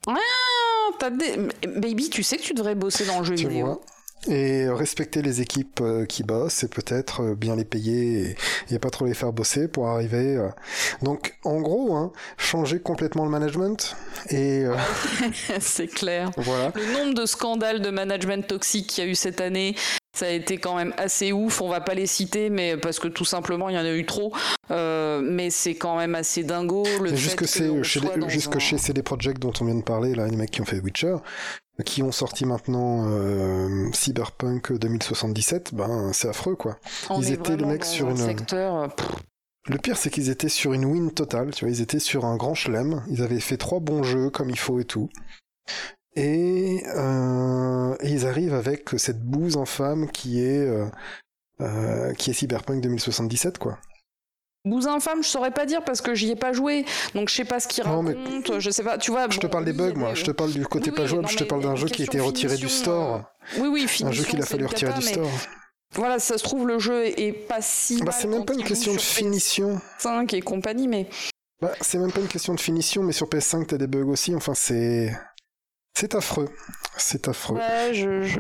[0.08, 1.38] Ah, des...
[1.68, 3.66] Baby, tu sais que tu devrais bosser dans le jeu tu vidéo.
[3.66, 3.80] vois
[4.28, 8.36] et respecter les équipes euh, qui bossent et peut-être euh, bien les payer
[8.70, 10.36] et, et pas trop les faire bosser pour arriver.
[10.36, 10.50] euh.
[11.02, 13.96] Donc en gros, hein, changer complètement le management
[14.30, 14.76] et euh,
[15.62, 16.32] C'est clair.
[16.36, 16.74] voilà.
[16.76, 19.74] Le nombre de scandales de management toxique qu'il y a eu cette année,
[20.20, 21.62] ça a été quand même assez ouf.
[21.62, 24.06] On va pas les citer, mais parce que tout simplement il y en a eu
[24.06, 24.34] trop.
[24.72, 26.84] Euh, mais c'est quand même assez dingo.
[27.02, 29.76] Le jusque, que c'est- on chez les- jusque un- chez CD Projekt dont on vient
[29.76, 31.16] de parler, là, les mecs qui ont fait Witcher,
[31.86, 36.78] qui ont sorti maintenant euh, Cyberpunk 2077, ben c'est affreux quoi.
[37.10, 38.76] on ils étaient les mecs sur un une- secteur.
[38.76, 38.88] euh,
[39.68, 42.36] Le pire c'est qu'ils étaient sur une win totale, tu vois, ils étaient sur un
[42.38, 45.10] grand chelem, ils avaient fait trois bons jeux comme il faut et tout.
[46.16, 50.86] Et, euh, et ils arrivent avec cette bouse infâme qui est euh,
[51.62, 53.78] euh, qui est Cyberpunk 2077 quoi.
[54.66, 56.84] Bousin infâme, je saurais pas dire parce que j'y ai pas joué,
[57.16, 58.08] donc je sais pas ce qu'il raconte.
[58.08, 59.30] mais- Je sais pas, tu vois.
[59.30, 60.14] Je te parle des bugs, moi.
[60.16, 61.24] Je te parle du côté Oui, pas jouable.
[61.24, 63.16] non, je te parle d'un jeu qui question était retiré du finition, store.
[63.16, 65.30] euh, Oui, oui, un jeu finition, qu'il a fallu retirer du mais store.
[65.96, 68.02] Voilà, ça se trouve le jeu est pas si.
[68.04, 69.80] Bah, c'est même pas une question de finition.
[70.00, 71.08] PS5 et compagnie, mais
[71.62, 74.36] Bah, c'est même pas une question de finition, mais sur PS5, t'as des bugs aussi.
[74.36, 75.18] Enfin, c'est.
[76.00, 76.48] C'est affreux.
[76.96, 77.58] C'est affreux.
[77.58, 78.40] ouais, je, je,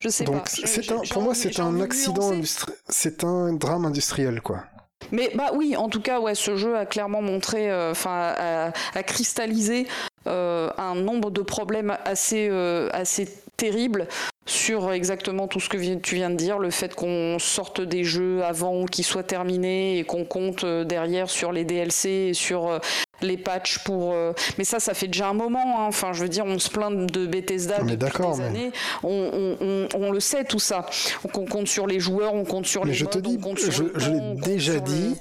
[0.00, 0.50] je sais Donc, pas.
[0.56, 2.36] Je- c'est j'ai- un, pour moi, c'est un accident nuancer.
[2.36, 4.62] industri- C'est un drame industriel, quoi.
[5.10, 8.72] Mais bah oui, en tout cas, ouais, ce jeu a clairement montré, euh, enfin, a,
[8.94, 9.88] a cristallisé
[10.28, 14.06] euh, un nombre de problèmes assez, euh, assez terribles
[14.46, 18.44] sur exactement tout ce que tu viens de dire, le fait qu'on sorte des jeux
[18.44, 22.80] avant qu'ils soient terminés et qu'on compte derrière sur les DLC et sur
[23.22, 24.14] les patchs pour.
[24.58, 25.80] Mais ça, ça fait déjà un moment.
[25.80, 25.86] Hein.
[25.86, 28.72] Enfin, je veux dire, on se plaint de Bethesda depuis des années.
[29.02, 30.86] On, le sait tout ça.
[31.24, 32.94] on compte sur les joueurs, on compte sur les.
[32.94, 33.38] je te dis,
[33.70, 35.16] je, l'ai déjà dit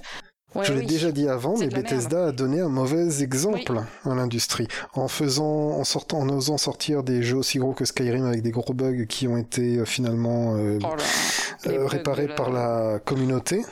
[0.61, 5.07] je l'ai déjà dit avant, mais Bethesda a donné un mauvais exemple à l'industrie en
[5.07, 8.73] faisant, en sortant, en osant sortir des jeux aussi gros que Skyrim avec des gros
[8.73, 13.63] bugs qui ont été euh, finalement euh, oh euh, réparés par la communauté.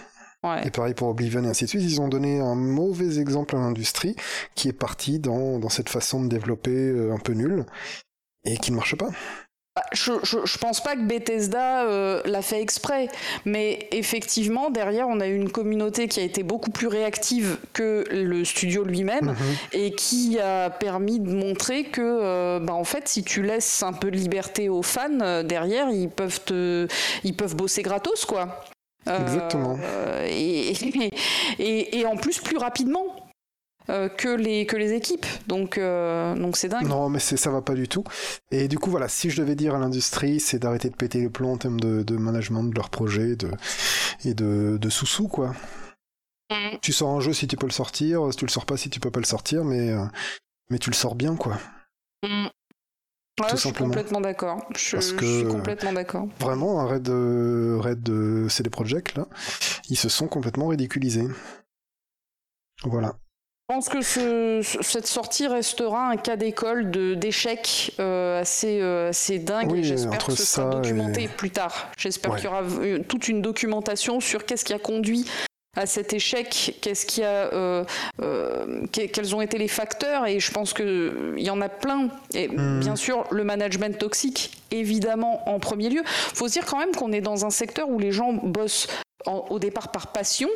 [0.63, 1.83] Et pareil pour Oblivion et ainsi de suite.
[1.83, 4.15] Ils ont donné un mauvais exemple à l'industrie
[4.55, 7.65] qui est partie dans, dans cette façon de développer un peu nulle
[8.45, 9.09] et qui ne marche pas.
[9.75, 13.07] Bah, je, je, pense pas que Bethesda euh, l'a fait exprès,
[13.45, 18.03] mais effectivement, derrière, on a eu une communauté qui a été beaucoup plus réactive que
[18.11, 19.35] le studio lui-même mhm.
[19.73, 23.93] et qui a permis de montrer que, euh, bah, en fait, si tu laisses un
[23.93, 26.87] peu de liberté aux fans, euh, derrière, ils peuvent, te,
[27.23, 28.63] ils peuvent bosser gratos, quoi.
[29.09, 29.77] Exactement.
[30.25, 30.71] et,
[31.59, 33.05] et, et en plus, plus rapidement.
[33.89, 35.25] Euh, que, les, que les équipes.
[35.47, 36.87] Donc euh, donc c'est dingue.
[36.87, 38.03] Non, mais ça va pas du tout.
[38.51, 41.29] Et du coup, voilà, si je devais dire à l'industrie, c'est d'arrêter de péter les
[41.29, 43.49] plombs en termes de, management de leurs projets de,
[44.25, 45.55] et de, de sous-sous, quoi.
[46.51, 46.77] Mm.
[46.81, 48.91] Tu sors un jeu si tu peux le sortir, si tu le sors pas si
[48.91, 50.05] tu peux pas le sortir, mais, euh,
[50.69, 51.57] mais tu le sors bien, quoi.
[52.23, 52.47] Mm.
[53.51, 54.65] Je suis complètement d'accord.
[54.75, 56.27] Je, suis complètement d'accord.
[56.39, 59.27] Vraiment, un raid, de, raid de CD Projekt, là,
[59.89, 61.27] ils se sont complètement ridiculisés.
[62.83, 63.15] Voilà.
[63.69, 69.75] Je pense que cette sortie restera un cas d'école d'échec euh, assez, euh, assez dingue
[69.75, 71.91] et j'espère que ce sera documenté plus tard.
[71.95, 72.63] J'espère qu'il y aura
[73.07, 75.29] toute une documentation sur qu'est-ce qui a conduit
[75.77, 77.83] à cet échec, qu'est-ce qui a, euh,
[78.91, 80.25] quels ont été les facteurs?
[80.25, 82.09] Et je pense qu'il y en a plein.
[82.33, 82.79] Et hmm.
[82.79, 86.01] bien sûr, le management toxique, évidemment en premier lieu.
[86.05, 88.87] Faut se dire quand même qu'on est dans un secteur où les gens bossent
[89.25, 90.49] au départ par passion,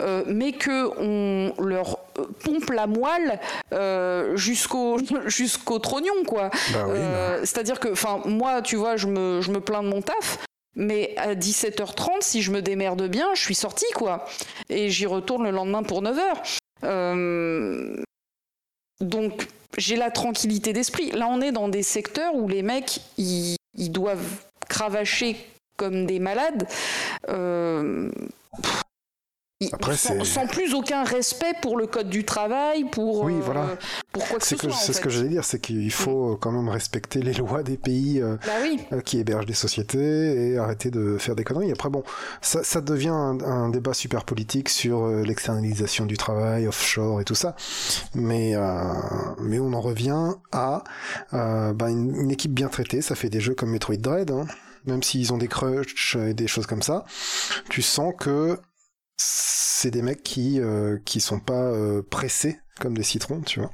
[0.00, 1.98] euh, mais que on leur
[2.44, 3.40] pompe la moelle
[3.72, 6.50] euh, jusqu'au jusqu'au trognon quoi.
[6.72, 10.02] Bah euh, c'est-à-dire que, enfin, moi, tu vois, je me, je me plains de mon
[10.02, 10.38] taf.
[10.74, 14.24] Mais à 17h30, si je me démerde bien, je suis sortie, quoi.
[14.68, 18.04] Et j'y retourne le lendemain pour 9h.
[19.00, 19.46] donc,
[19.78, 21.10] j'ai la tranquillité d'esprit.
[21.12, 25.36] Là, on est dans des secteurs où les mecs, ils, ils doivent cravacher
[25.76, 26.66] comme des malades.
[27.28, 28.10] Euh,
[29.72, 33.62] après, sans, plus aucun respect pour le code du travail, pour, oui, voilà.
[33.62, 33.76] Euh,
[34.12, 34.72] pour quoi que ce soit.
[34.72, 36.38] C'est ce que j'allais dire, c'est qu'il faut mm.
[36.40, 38.36] quand même respecter les lois des pays euh,
[38.90, 41.72] bah qui hébergent des sociétés et arrêter de faire des conneries.
[41.72, 42.02] Après, bon,
[42.40, 47.54] ça, ça devient un, débat super politique sur l'externalisation du travail, offshore et tout ça.
[48.14, 48.54] Mais,
[49.40, 50.84] mais on en revient à
[51.32, 53.02] bah, une, une, équipe bien traitée.
[53.02, 54.30] Ça fait des jeux comme Metroid Dread.
[54.30, 54.46] Hein
[54.86, 57.04] même s'ils ont des crushs et des choses comme ça,
[57.68, 58.58] tu sens que
[59.16, 63.70] c'est des mecs qui euh, qui sont pas euh, pressés comme des citrons, tu vois.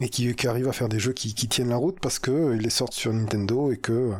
[0.00, 2.30] Et qui, qui, arrivent à faire des jeux qui, qui tiennent la route parce que
[2.30, 4.12] euh, ils les sortent sur Nintendo et que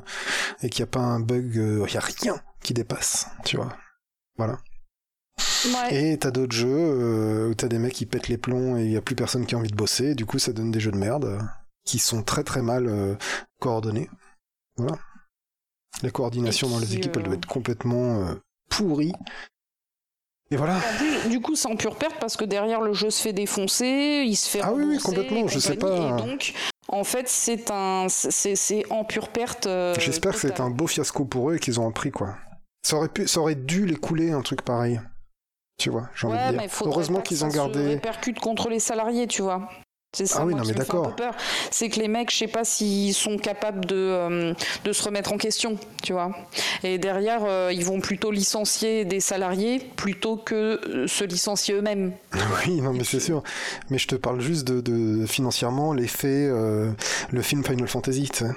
[0.63, 3.77] et qu'il n'y a pas un bug, il y a rien qui dépasse, tu vois.
[4.37, 4.59] Voilà.
[5.67, 6.13] Ouais.
[6.13, 8.97] Et t'as d'autres jeux où t'as des mecs qui pètent les plombs et il y
[8.97, 10.15] a plus personne qui a envie de bosser.
[10.15, 11.39] Du coup, ça donne des jeux de merde
[11.85, 13.17] qui sont très très mal
[13.61, 14.11] coordonnés.
[14.77, 14.99] Voilà.
[16.03, 18.35] La coordination dans les équipes, elle doit être complètement euh,
[18.69, 19.13] pourrie.
[20.51, 20.75] Et voilà.
[20.75, 24.25] Bah, du, coup, c'est en pure perte parce que derrière le jeu se fait défoncer,
[24.27, 24.61] il se fait.
[24.63, 25.47] Ah oui, oui, complètement.
[25.47, 25.97] Je sais pas.
[25.97, 26.55] Et donc,
[26.89, 29.67] en fait, c'est un, c'est en pure perte.
[29.67, 32.37] Euh, J'espère que c'est un beau fiasco pour eux et qu'ils ont appris quoi.
[32.83, 35.01] Ça aurait pu, ça aurait dû les couler un truc pareil.
[35.79, 36.71] Tu vois, j'ai envie de dire.
[36.83, 37.83] Heureusement qu'ils ont gardé.
[37.83, 39.69] Ça répercute contre les salariés, tu vois.
[40.17, 41.15] C'est ça ah oui, non, mais d'accord.
[41.71, 44.55] C'est que les mecs, je sais pas s'ils sont capables de, euh,
[44.85, 46.35] de se remettre en question, tu vois.
[46.83, 52.13] Et derrière, euh, ils vont plutôt licencier des salariés plutôt que euh, se licencier eux-mêmes.
[52.67, 53.43] Oui, non, mais c'est sûr.
[53.91, 58.51] Mais je te parle juste de, de financièrement l'effet, le film Final Fantasy, tu sais.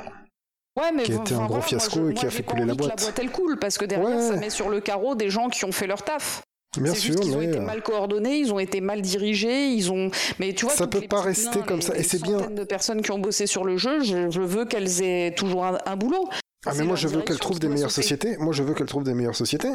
[0.80, 2.90] Ouais, mais qui a été un gros fiasco et qui a fait couler la boîte.
[2.90, 5.66] La boîte elle coule parce que derrière ça met sur le carreau des gens qui
[5.66, 6.42] ont fait leur taf.
[6.80, 10.10] Bien sûr, juste ils ont été mal coordonnés, ils ont été mal dirigés, ils ont.
[10.40, 11.98] Mais tu vois, ça peut pas rester comme ça.
[11.98, 12.50] Et c'est bien.
[12.50, 16.30] de personnes qui ont bossé sur le jeu, je, veux qu'elles aient toujours un, boulot.
[16.66, 18.38] Ah mais moi je veux qu'elles trouvent des meilleures sociétés.
[18.38, 19.72] Moi je veux qu'elles trouvent des meilleures sociétés.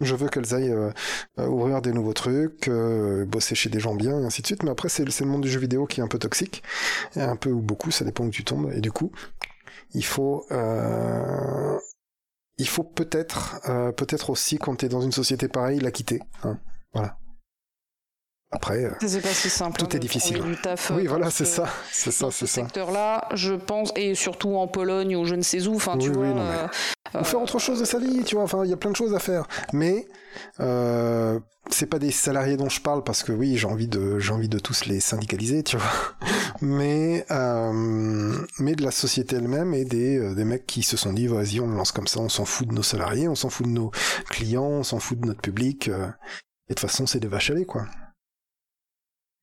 [0.00, 0.90] Je veux qu'elles aillent euh,
[1.38, 4.62] euh, ouvrir des nouveaux trucs, euh, bosser chez des gens bien, et ainsi de suite.
[4.62, 6.62] Mais après, c'est le monde du jeu vidéo qui est un peu toxique,
[7.16, 8.70] et un peu ou beaucoup, ça dépend où tu tombes.
[8.74, 9.10] Et du coup,
[9.94, 10.44] il faut
[12.58, 16.20] il faut peut-être, euh, peut-être aussi quand t'es dans une société pareille, la quitter.
[16.42, 16.58] Hein.
[16.92, 17.16] Voilà.
[18.52, 19.76] Après, c'est pas si simple.
[19.78, 20.40] Tout hein, est difficile.
[20.62, 22.62] Taf oui, voilà, ce- c'est ça, c'est ça, c'est ce ça.
[22.62, 26.14] secteur-là, je pense, et surtout en Pologne ou je ne sais où, enfin, tu Oui,
[26.14, 26.26] vois.
[26.28, 28.44] oui, non, mais- euh, Ou faire autre chose de sa vie, tu vois.
[28.44, 29.46] Enfin, il y a plein de choses à faire.
[29.72, 30.06] Mais
[30.60, 31.38] euh,
[31.70, 34.48] c'est pas des salariés dont je parle parce que oui, j'ai envie de, j'ai envie
[34.48, 35.90] de tous les syndicaliser, tu vois.
[36.62, 41.12] Mais euh, mais de la société elle-même et des euh, des mecs qui se sont
[41.12, 43.50] dit vas-y, on le lance comme ça, on s'en fout de nos salariés, on s'en
[43.50, 43.90] fout de nos
[44.30, 45.88] clients, on s'en fout de notre public.
[45.88, 46.06] euh,
[46.68, 47.86] et de toute façon, c'est des vaches à quoi.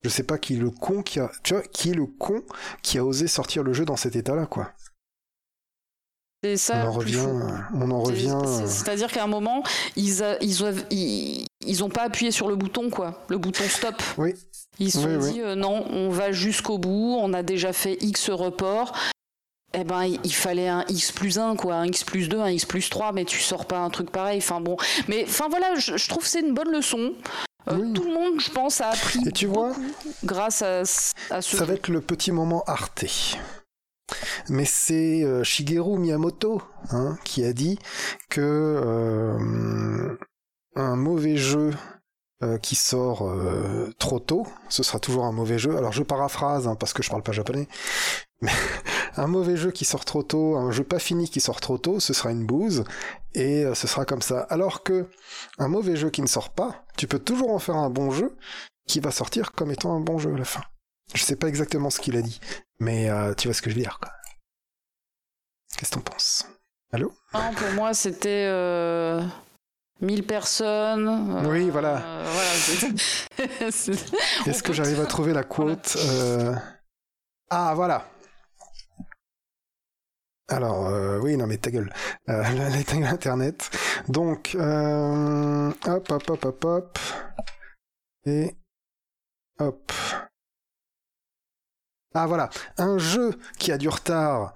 [0.04, 2.42] Je sais pas qui est le con qui a, tu vois, qui est le con
[2.82, 4.74] qui a osé sortir le jeu dans cet état-là, quoi.
[6.44, 6.84] C'est ça.
[6.86, 8.38] On en revient, euh, on en C'est- revient.
[8.46, 9.64] c'est- euh, C'est-à-dire qu'à un moment,
[9.96, 13.64] ils, a- ils, ont, ils, ils ont pas appuyé sur le bouton, quoi, le bouton
[13.70, 14.02] stop.
[14.18, 14.34] Oui.
[14.80, 15.32] Ils se sont Oui, oui.
[15.34, 18.94] dit euh, non, on va jusqu'au bout, on a déjà fait X report.
[19.76, 22.66] Eh ben, il fallait un X plus 1, quoi, un X plus 2, un X
[22.66, 24.38] plus 3, mais tu sors pas un truc pareil.
[24.38, 24.78] Enfin bon.
[25.08, 27.14] Mais enfin voilà, je, je trouve que c'est une bonne leçon.
[27.72, 27.94] Euh, Oui.
[27.94, 29.72] Tout le monde, je pense, a appris Et tu vois,
[30.24, 33.06] grâce à, à ce Ça va être le petit moment Arte.
[34.50, 36.62] Mais c'est euh, Shigeru Miyamoto
[36.92, 37.80] hein, qui a dit
[38.30, 40.18] que euh,
[40.76, 41.72] un mauvais jeu
[42.44, 43.32] euh, qui sort
[44.00, 45.78] trop tôt, ce sera toujours un mauvais jeu.
[45.78, 47.68] Alors je paraphrase hein, parce que je parle pas japonais.
[48.42, 48.52] Mais
[49.16, 52.02] un mauvais jeu qui sort trop tôt, un jeu pas fini qui sort trop tôt,
[52.02, 52.84] ce sera une bouse
[53.34, 54.42] et ce sera comme ça.
[54.50, 55.08] Alors que
[55.60, 58.36] un mauvais jeu qui ne sort pas, tu peux toujours en faire un bon jeu
[58.86, 60.62] qui va sortir comme étant un bon jeu à la fin.
[61.14, 62.40] Je sais pas exactement ce qu'il a dit,
[62.80, 64.12] mais euh, tu vois ce que je veux dire, quoi.
[65.78, 66.48] Qu'est-ce que t'en penses?
[66.92, 67.12] Allô?
[67.34, 69.22] Non, pour moi, c'était euh,
[70.02, 71.08] 1000 personnes.
[71.08, 71.98] euh, Oui, voilà.
[72.04, 72.26] euh,
[73.40, 76.56] Est-ce que j'arrive à trouver la quote euh,
[77.50, 78.08] Ah, voilà
[80.50, 81.92] alors, euh, oui, non mais ta gueule.
[82.30, 83.72] Euh, la, la- ta gueule Internet.
[84.10, 87.00] Donc, euh, hop, hop, hop, hop, hop.
[88.26, 88.56] Et
[89.60, 89.92] hop.
[92.14, 94.54] Ah voilà, un jeu qui a du retard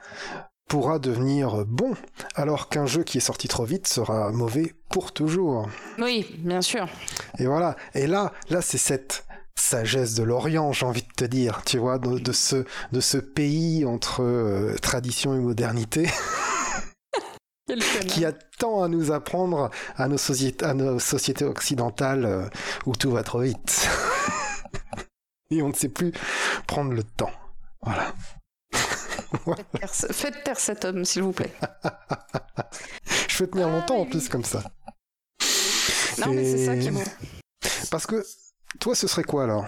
[0.68, 1.96] pourra devenir bon,
[2.36, 5.68] alors qu'un jeu qui est sorti trop vite sera mauvais pour toujours.
[5.98, 6.88] Oui, bien sûr.
[7.40, 7.76] Et voilà.
[7.96, 9.26] Et là, là, c'est cette
[9.56, 13.18] sagesse de l'Orient, j'ai envie de te dire, tu vois, de, de ce, de ce
[13.18, 16.08] pays entre euh, tradition et modernité,
[18.08, 22.46] qui a tant à nous apprendre à nos, sociétés, à nos sociétés occidentales euh,
[22.86, 23.90] où tout va trop vite.
[25.52, 26.14] et on ne sait plus
[26.68, 27.32] prendre le temps.
[27.88, 28.14] Voilà.
[29.56, 31.54] Faites taire ce- Faites taire cet homme, s'il vous plaît.
[33.30, 34.10] Je peux tenir Ah, longtemps en oui.
[34.10, 34.64] plus comme ça.
[36.20, 37.02] Non, mais c'est ça qui est beau.
[37.92, 38.24] Parce que
[38.80, 39.66] toi, ce serait quoi alors?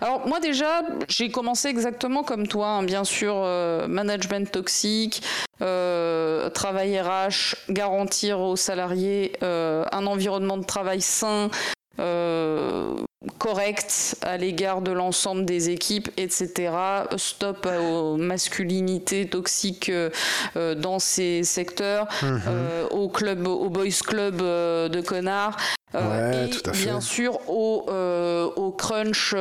[0.00, 5.22] Alors moi déjà, j'ai commencé exactement comme toi, hein, bien sûr, euh, management toxique,
[5.60, 11.50] euh, travail RH, garantir aux salariés euh, un environnement de travail sain,
[11.98, 12.94] euh,
[13.38, 16.72] correct à l'égard de l'ensemble des équipes, etc.
[17.16, 20.10] Stop aux masculinités toxiques euh,
[20.56, 25.56] euh, dans ces secteurs, euh, au club, au boys club de connards.
[25.94, 26.84] euh, Ouais, et tout à fait.
[26.84, 29.34] bien sûr au, euh, au crunch,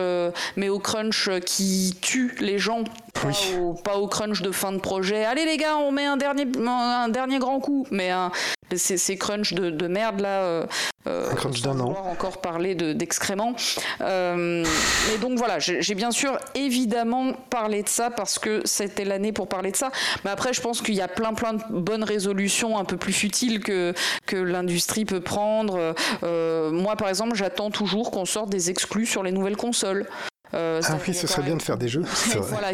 [0.56, 3.36] mais au crunch qui tue les gens, pas, Oui.
[3.60, 5.26] au, pas au crunch de fin de projet.
[5.26, 8.32] Allez les gars, on met un dernier, un dernier grand coup, mais un-
[8.76, 10.42] ces, ces crunchs de, de merde là.
[10.42, 10.66] euh,
[11.08, 11.96] euh, Un crunch d'un an.
[12.12, 13.56] encore parler de- d'excréments.
[14.02, 14.64] Euh,
[15.10, 19.48] mais donc voilà, j'ai bien sûr évidemment parlé de ça parce que c'était l'année pour
[19.48, 19.92] parler de ça.
[20.26, 23.14] Mais après, je pense qu'il y a plein plein de bonnes résolutions un peu plus
[23.14, 23.94] futiles que,
[24.26, 25.94] que l'industrie peut prendre.
[26.24, 30.06] Euh, moi, par exemple, j'attends toujours qu'on sorte des exclus sur les nouvelles consoles.
[30.54, 32.04] Euh, Ah oui, ce serait bien de faire des jeux.
[32.50, 32.70] voilà.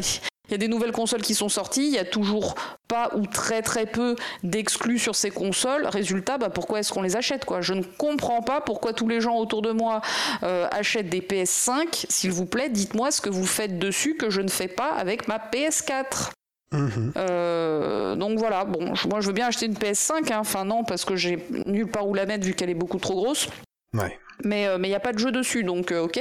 [0.54, 2.54] Il y a des nouvelles consoles qui sont sorties, il y a toujours
[2.88, 5.88] pas ou très très peu d'exclus sur ces consoles.
[5.88, 7.62] Résultat, bah, pourquoi est-ce qu'on les achète quoi?
[7.62, 10.02] Je ne comprends pas pourquoi tous les gens autour de moi
[10.44, 12.06] euh, achètent des PS5.
[12.08, 15.28] S'il vous plaît, dites-moi ce que vous faites dessus que je ne fais pas avec
[15.28, 16.30] ma PS4.
[16.72, 17.14] Mhm.
[17.18, 20.38] Euh, donc voilà, bon, moi je veux bien acheter une PS5, hein.
[20.38, 23.16] enfin non, parce que j'ai nulle part où la mettre vu qu'elle est beaucoup trop
[23.16, 23.48] grosse.
[23.94, 24.18] Ouais.
[24.44, 26.20] Mais il n'y a pas de jeu dessus, donc euh, ok.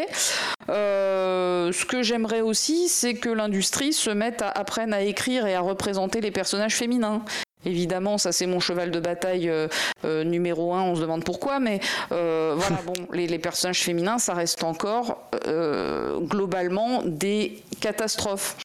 [0.68, 5.54] Euh, ce que j'aimerais aussi, c'est que l'industrie se mette à apprenne à écrire et
[5.54, 7.24] à représenter les personnages féminins.
[7.64, 9.68] Évidemment, ça c'est mon cheval de bataille euh,
[10.04, 10.82] euh, numéro un.
[10.82, 11.80] On se demande pourquoi, mais
[12.12, 18.56] euh, voilà, bon, les, les personnages féminins, ça reste encore euh, globalement des catastrophes.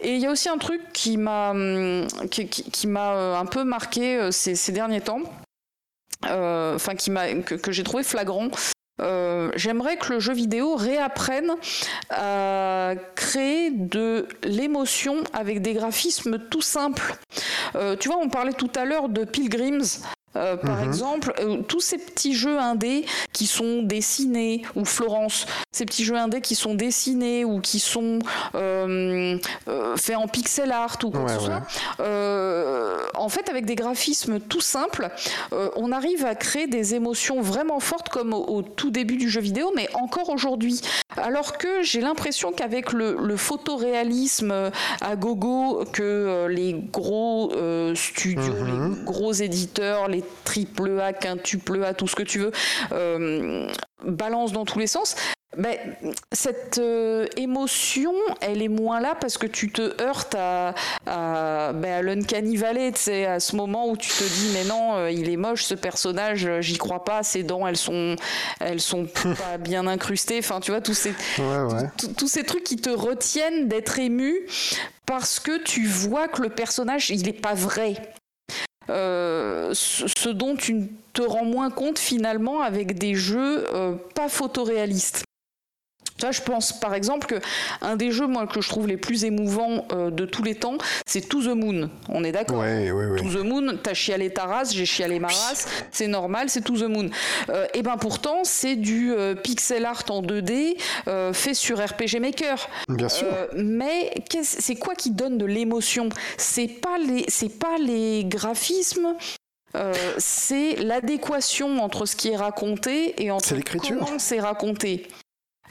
[0.00, 3.36] Et il y a aussi un truc qui m'a hum, qui, qui- qui m'a euh,
[3.36, 5.28] un peu marqué euh, ces, ces derniers temps, euh,
[6.24, 8.48] enfin qui m'a que, que j'ai trouvé flagrant.
[9.00, 11.52] Euh, J'aimerais que le jeu vidéo réapprenne
[12.10, 17.14] à créer de l'émotion avec des graphismes tout simples.
[17.74, 20.02] Euh, tu vois, on parlait tout à l'heure de Pilgrims.
[20.36, 20.84] Euh, par Mhm.
[20.84, 26.14] exemple, euh, tous ces petits jeux indés qui sont dessinés, ou Florence, ces petits jeux
[26.16, 28.20] indés qui sont dessinés ou qui sont
[28.54, 29.38] euh,
[29.96, 31.62] faits en pixel art ou quoi que ce soit,
[33.14, 35.08] en fait, avec des graphismes tout simples,
[35.76, 39.40] on arrive à créer des émotions vraiment fortes comme au, au tout début du jeu
[39.40, 40.80] vidéo, mais encore aujourd'hui.
[41.16, 44.70] Alors que j'ai l'impression qu'avec le, le photoréalisme
[45.00, 47.50] à gogo que les gros
[47.94, 48.96] studios, Mhm.
[48.98, 52.52] les gros éditeurs, les triple A, quintuple A, tout ce que tu veux,
[52.92, 53.68] euh,
[54.04, 55.16] balancent dans tous les sens,
[55.58, 55.76] ben,
[56.30, 60.74] cette euh, émotion, elle est moins là parce que tu te heurtes à,
[61.06, 62.92] à, ben, à l'Uncanny Valley,
[63.26, 66.46] à ce moment où tu te dis mais non, euh, il est moche ce personnage,
[66.46, 68.14] euh, j'y crois pas, ses dents elles sont,
[68.60, 71.44] elles sont pas bien incrustées, enfin tu vois tous ces, Ouais,
[71.74, 71.88] ouais.
[72.16, 74.46] tous- ces trucs qui te retiennent d'être ému
[75.04, 77.94] parce que tu vois que le personnage il est pas vrai.
[78.90, 85.22] Euh, ce, dont tu te rends moins compte finalement avec des jeux euh, pas photoréalistes.
[86.20, 87.36] Vois, je pense par exemple que
[87.80, 90.78] un des jeux moi que je trouve les plus émouvants euh, de tous les temps,
[91.06, 91.90] c'est To the Moon.
[92.08, 93.18] On est d'accord Ouais, ouais, ouais.
[93.20, 96.76] To the Moon, t'as chialé ta race, j'ai chialé ma race, c'est normal, c'est To
[96.76, 97.10] the Moon.
[97.48, 100.76] Euh, et ben pourtant, c'est du euh, pixel art en 2D
[101.08, 102.68] euh, fait sur RPG Maker.
[102.88, 103.26] Bien sûr.
[103.54, 106.08] Mais c'est quoi qui donne de l'émotion?
[106.36, 109.14] C'est pas les, c'est pas les graphismes.
[109.76, 113.54] euh, c'est l'adéquation entre ce qui est raconté et entre
[113.88, 115.06] comment c'est raconté.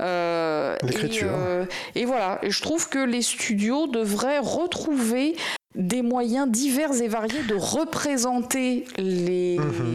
[0.01, 1.27] Euh, L'écriture.
[1.27, 1.65] Et, euh,
[1.95, 5.35] et voilà, et je trouve que les studios devraient retrouver
[5.75, 9.93] des moyens divers et variés de représenter les, Mhm.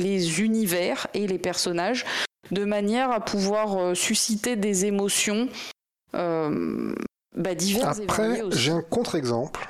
[0.00, 2.04] les univers et les personnages
[2.50, 5.48] de manière à pouvoir euh, susciter des émotions
[6.14, 6.94] euh,
[7.36, 8.58] bah, diverses et Après, variées aussi.
[8.58, 9.68] j'ai un contre-exemple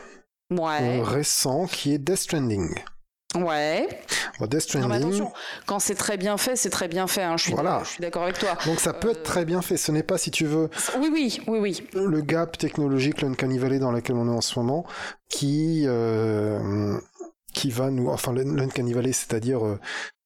[0.52, 2.68] Ouais, récent qui est Death Stranding.
[3.34, 3.88] Ouais.
[4.38, 5.32] Bon, Death Non, mais Stranding, attention,
[5.66, 7.22] quand c'est très bien fait, c'est très bien fait.
[7.22, 7.36] hein.
[7.36, 7.80] Je suis Voilà.
[7.84, 8.56] je suis d'accord avec toi.
[8.66, 9.76] donc ça peut être très bien fait.
[9.76, 11.86] Ce n'est pas, si tu veux, Oui, oui, oui, oui.
[11.94, 14.84] le gap technologique, l'Uncanny Valley dans lequel on est en ce moment,
[15.28, 16.98] qui euh,
[17.52, 19.78] qui va nous, enfin l'Uncanny Valley, c'est-à-dire euh,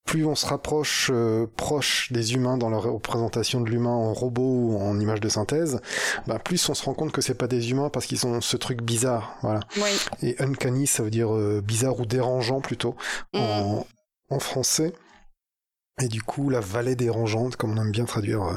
[0.05, 4.43] plus on se rapproche euh, proche des humains dans leur représentation de l'humain en robot
[4.43, 5.81] ou en image de synthèse,
[6.27, 8.56] bah, plus on se rend compte que c'est pas des humains parce qu'ils ont ce
[8.56, 9.60] truc bizarre, voilà.
[9.77, 9.90] Oui.
[10.22, 12.97] Et uncanny, ça veut dire euh, bizarre ou dérangeant plutôt
[13.35, 13.86] en,
[14.31, 14.93] en français.
[16.01, 18.56] Et du coup, la vallée dérangeante, comme on aime bien traduire, euh,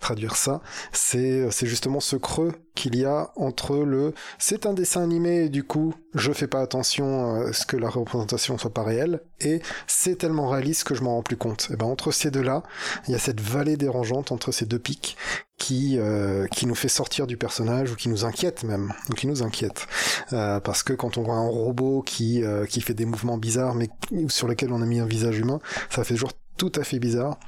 [0.00, 0.60] traduire ça,
[0.92, 5.48] c'est c'est justement ce creux qu'il y a entre le c'est un dessin animé et
[5.48, 9.60] du coup je fais pas attention à ce que la représentation soit pas réelle et
[9.86, 11.68] c'est tellement réaliste que je m'en rends plus compte.
[11.72, 12.62] Et ben entre ces deux là,
[13.06, 15.16] il y a cette vallée dérangeante entre ces deux pics
[15.58, 19.26] qui euh, qui nous fait sortir du personnage ou qui nous inquiète même, ou qui
[19.26, 19.86] nous inquiète
[20.32, 23.74] Euh, parce que quand on voit un robot qui euh, qui fait des mouvements bizarres
[23.74, 23.88] mais
[24.28, 25.60] sur lequel on a mis un visage humain,
[25.90, 27.38] ça fait toujours tout à fait bizarre,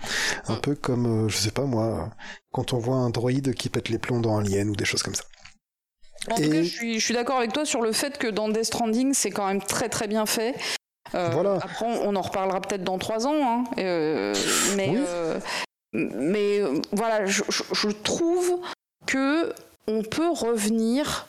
[0.49, 2.11] un peu comme euh, je sais pas moi,
[2.53, 5.15] quand on voit un droïde qui pète les plombs dans Alien ou des choses comme
[5.15, 5.25] ça.
[6.31, 8.65] En tout Et- cas, je suis, d'accord avec toi sur le fait que dans Death
[8.65, 10.55] Stranding, c'est quand même très très bien fait.
[11.15, 11.55] Euh, Voilà.
[11.63, 14.35] Après, on en reparlera peut-être dans trois ans, hein, euh,
[14.77, 14.97] mais Oui.
[15.07, 15.39] euh,
[15.93, 16.61] mais
[16.93, 18.61] voilà, je, je- je trouve
[19.07, 19.53] que
[19.87, 21.29] on peut revenir,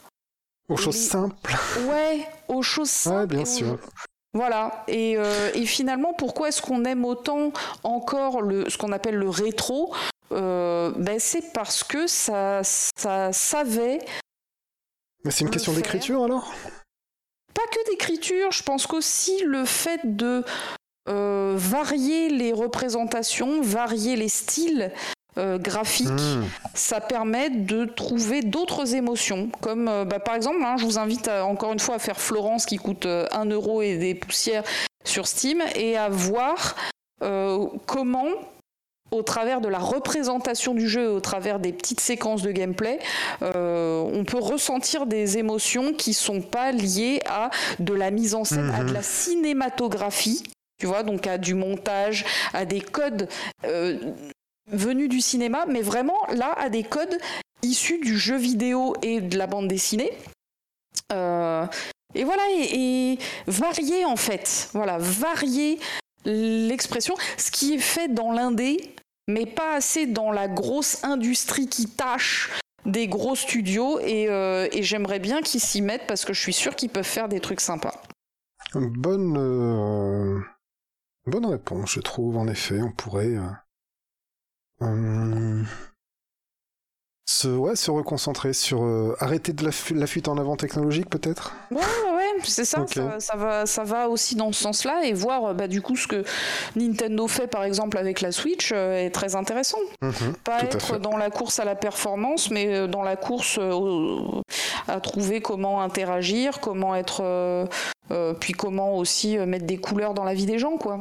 [0.67, 1.55] Aux choses simples.
[1.87, 3.27] ouais, aux choses simples.
[3.27, 3.79] bien et aux- sûr.
[4.37, 4.83] Voilà.
[4.87, 7.51] Et, euh, et finalement, pourquoi est-ce qu'on aime autant
[7.81, 9.95] encore le, ce qu'on appelle le rétro?
[10.31, 13.97] Euh, ben, C'est parce que ça, ça savait
[15.25, 16.53] Mais c'est une question d'écriture alors?
[17.55, 20.43] Pas que d'écriture, je pense qu'aussi le fait de
[21.09, 24.91] euh, varier les représentations, varier les styles
[25.37, 26.43] euh, graphiques, Hmm.
[26.73, 29.49] ça permet de trouver d'autres émotions.
[29.61, 32.19] Comme euh, bah, par exemple, hein, je vous invite à- encore une fois à faire
[32.19, 34.63] Florence qui coûte euh, 1 euro et des poussières
[35.05, 36.75] sur Steam et à voir
[37.23, 38.27] euh, comment
[39.11, 42.99] au travers de la représentation du jeu, au travers des petites séquences de gameplay,
[43.41, 47.49] euh, on peut ressentir des émotions qui sont pas liées à
[47.79, 50.43] de la mise en scène, à de la cinématographie,
[50.77, 53.29] tu vois, donc à du montage, à des codes
[53.65, 53.97] euh,
[54.67, 57.17] venus du cinéma, mais vraiment là à des codes
[57.63, 60.11] issus du jeu vidéo et de la bande dessinée.
[61.11, 61.65] Euh,
[62.15, 65.79] et voilà, et, et varier en fait, voilà, varier
[66.25, 68.93] l'expression, ce qui est fait dans l'indé,
[69.27, 72.49] mais pas assez dans la grosse industrie qui tâche
[72.85, 76.75] des gros studios, et, euh, j'aimerais bien qu'ils s'y mettent parce que je suis sûre
[76.75, 78.01] qu'ils peuvent faire des trucs sympas.
[78.73, 80.39] Bonne, euh,
[81.25, 82.37] bonne réponse, je trouve.
[82.37, 83.35] En effet, on pourrait
[84.79, 85.65] hum,
[87.29, 91.09] se, ouais, se reconcentrer sur euh, arrêter de la, fu- la fuite en avant technologique,
[91.09, 91.53] peut-être?
[91.71, 91.77] Ouais,
[92.15, 92.85] ouais, c'est ça,
[93.19, 96.23] ça, va, ça va aussi dans ce sens-là et voir bah, du coup ce que
[96.77, 99.77] Nintendo fait par exemple avec la Switch est très intéressant.
[100.01, 103.59] Mhm, Pas être dans la course à la performance, mais dans la course
[104.87, 107.67] à trouver comment interagir, comment être,
[108.39, 110.99] puis comment aussi mettre des couleurs dans la vie des gens, quoi.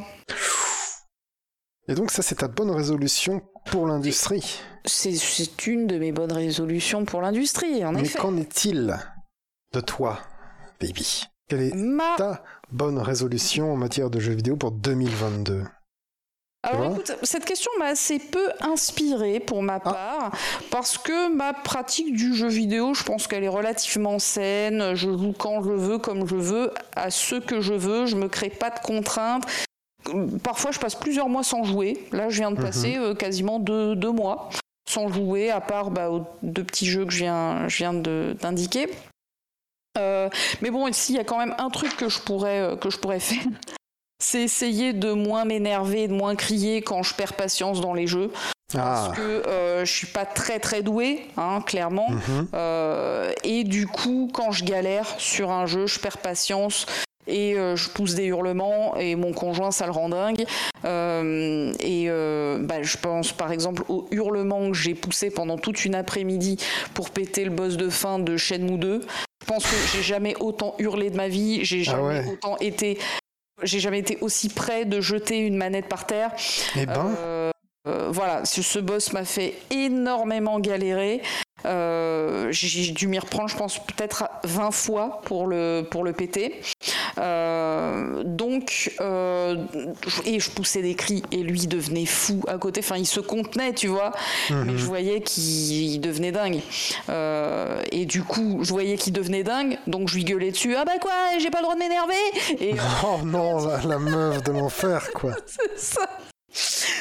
[1.88, 4.58] Et donc ça, c'est ta bonne résolution pour l'industrie.
[4.84, 8.98] C'est une de mes bonnes résolutions pour l'industrie, en Mais qu'en est-il
[9.72, 10.18] de toi,
[10.80, 11.24] baby?
[11.48, 12.42] Quelle est ta
[12.72, 15.64] bonne résolution en matière de jeux vidéo pour 2022
[16.62, 19.80] alors écoute, cette question m'a assez peu inspirée pour ma ah.
[19.80, 20.32] part,
[20.72, 24.94] parce que ma pratique du jeu vidéo, je pense qu'elle est relativement saine.
[24.94, 28.06] Je joue quand je veux, comme je veux, à ce que je veux.
[28.06, 29.44] Je me crée pas de contraintes
[30.42, 32.06] parfois je passe plusieurs mois sans jouer.
[32.12, 32.64] Là, je viens de mhm.
[32.64, 34.50] passer euh, quasiment deux, mois
[34.88, 38.88] sans jouer, à part bah, aux deux petits jeux que je viens, je viens d'indiquer.
[39.98, 40.28] Euh,
[40.60, 42.90] mais bon, ici, il y a quand même un truc que je pourrais, euh, que
[42.90, 43.44] je pourrais faire.
[44.22, 48.32] C'est essayer de moins m'énerver, de moins crier quand je perds patience dans les jeux.
[48.72, 49.14] Parce ah.
[49.14, 49.42] que
[49.84, 52.08] je suis pas très très doué, hein, clairement.
[52.10, 52.48] Mhm.
[53.44, 56.86] et du coup, quand je galère sur un jeu, je perds patience
[57.26, 60.44] et euh, je pousse des hurlements et mon conjoint ça le rend dingue.
[60.84, 65.84] Euh, et euh, bah, je pense par exemple aux hurlements que j'ai poussé pendant toute
[65.84, 66.58] une après-midi
[66.94, 69.00] pour péter le boss de fin de Shenmue 2
[69.42, 71.64] je pense que j'ai jamais autant hurlé de ma vie.
[71.64, 72.98] J'ai ah jamais autant été
[73.62, 76.32] j'ai jamais été aussi près de jeter une manette par terre.
[76.76, 77.52] Eh ben.
[78.08, 81.22] Voilà, ce boss m'a fait énormément galérer.
[81.64, 86.60] Euh, j'ai dû m'y reprendre, je pense, peut-être 20 fois pour le, pour le péter.
[87.18, 89.56] Euh, donc, euh,
[90.24, 92.80] et je poussais des cris et lui devenait fou à côté.
[92.80, 94.12] Enfin, il se contenait, tu vois,
[94.50, 94.76] mais mhm.
[94.76, 96.60] je voyais qu'il devenait dingue.
[97.90, 100.74] et du coup, je voyais qu'il devenait dingue, donc je lui gueulais dessus.
[100.76, 102.14] Ah bah quoi, j'ai pas le droit de m'énerver.
[102.60, 105.32] Et oh non, la, la meuf de l'enfer, quoi.
[105.46, 106.06] C'est ça.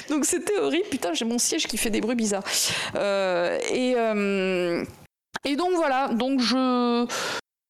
[0.09, 0.87] Donc c'était horrible.
[0.89, 2.43] Putain, j'ai mon siège qui fait des bruits bizarres.
[2.95, 4.83] Euh, et, euh,
[5.43, 7.05] et donc voilà, donc je,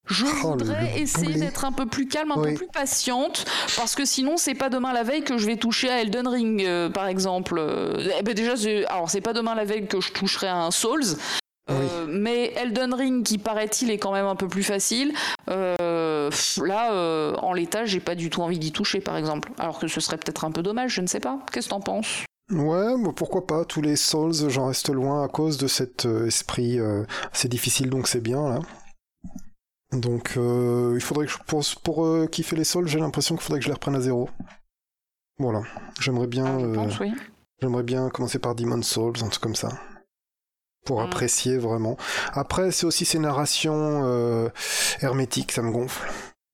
[0.07, 3.45] je oh, voudrais essayer d'être un peu plus calme, un peu plus patiente,
[3.75, 6.63] parce que sinon c'est pas demain la veille que je vais toucher à Elden Ring,
[6.63, 7.61] euh, par exemple.
[8.17, 8.53] Eh ben déjà,
[8.89, 11.17] alors c'est pas demain la veille que je toucherai à un Souls,
[11.71, 15.13] euh, mais Elden Ring, qui paraît-il est quand même un peu plus facile,
[15.49, 15.75] euh,
[16.63, 19.51] là, euh, en l'état, j'ai pas du tout envie d'y toucher, par exemple.
[19.57, 21.39] Alors que ce serait peut-être un peu dommage, je ne sais pas.
[21.51, 22.25] Qu'est-ce que t'en penses?
[22.51, 23.65] Ouais, pourquoi pas.
[23.65, 26.79] Tous les Souls, j'en reste loin à cause de cet esprit.
[27.33, 28.59] c'est difficile, donc c'est bien, là.
[29.91, 33.65] Donc, il faudrait que je pense, pour kiffer les Souls, j'ai l'impression qu'il faudrait que
[33.65, 34.29] je les reprenne à zéro.
[35.39, 35.63] Voilà.
[35.99, 36.45] J'aimerais bien.
[36.45, 37.07] Ah,
[37.61, 39.69] j'aimerais bien commencer par Demon Souls, un truc comme ça
[40.85, 41.05] pour mm.
[41.05, 41.97] apprécier vraiment.
[42.33, 44.49] Après, c'est aussi ces narrations euh,
[45.01, 46.09] hermétiques, ça me gonfle.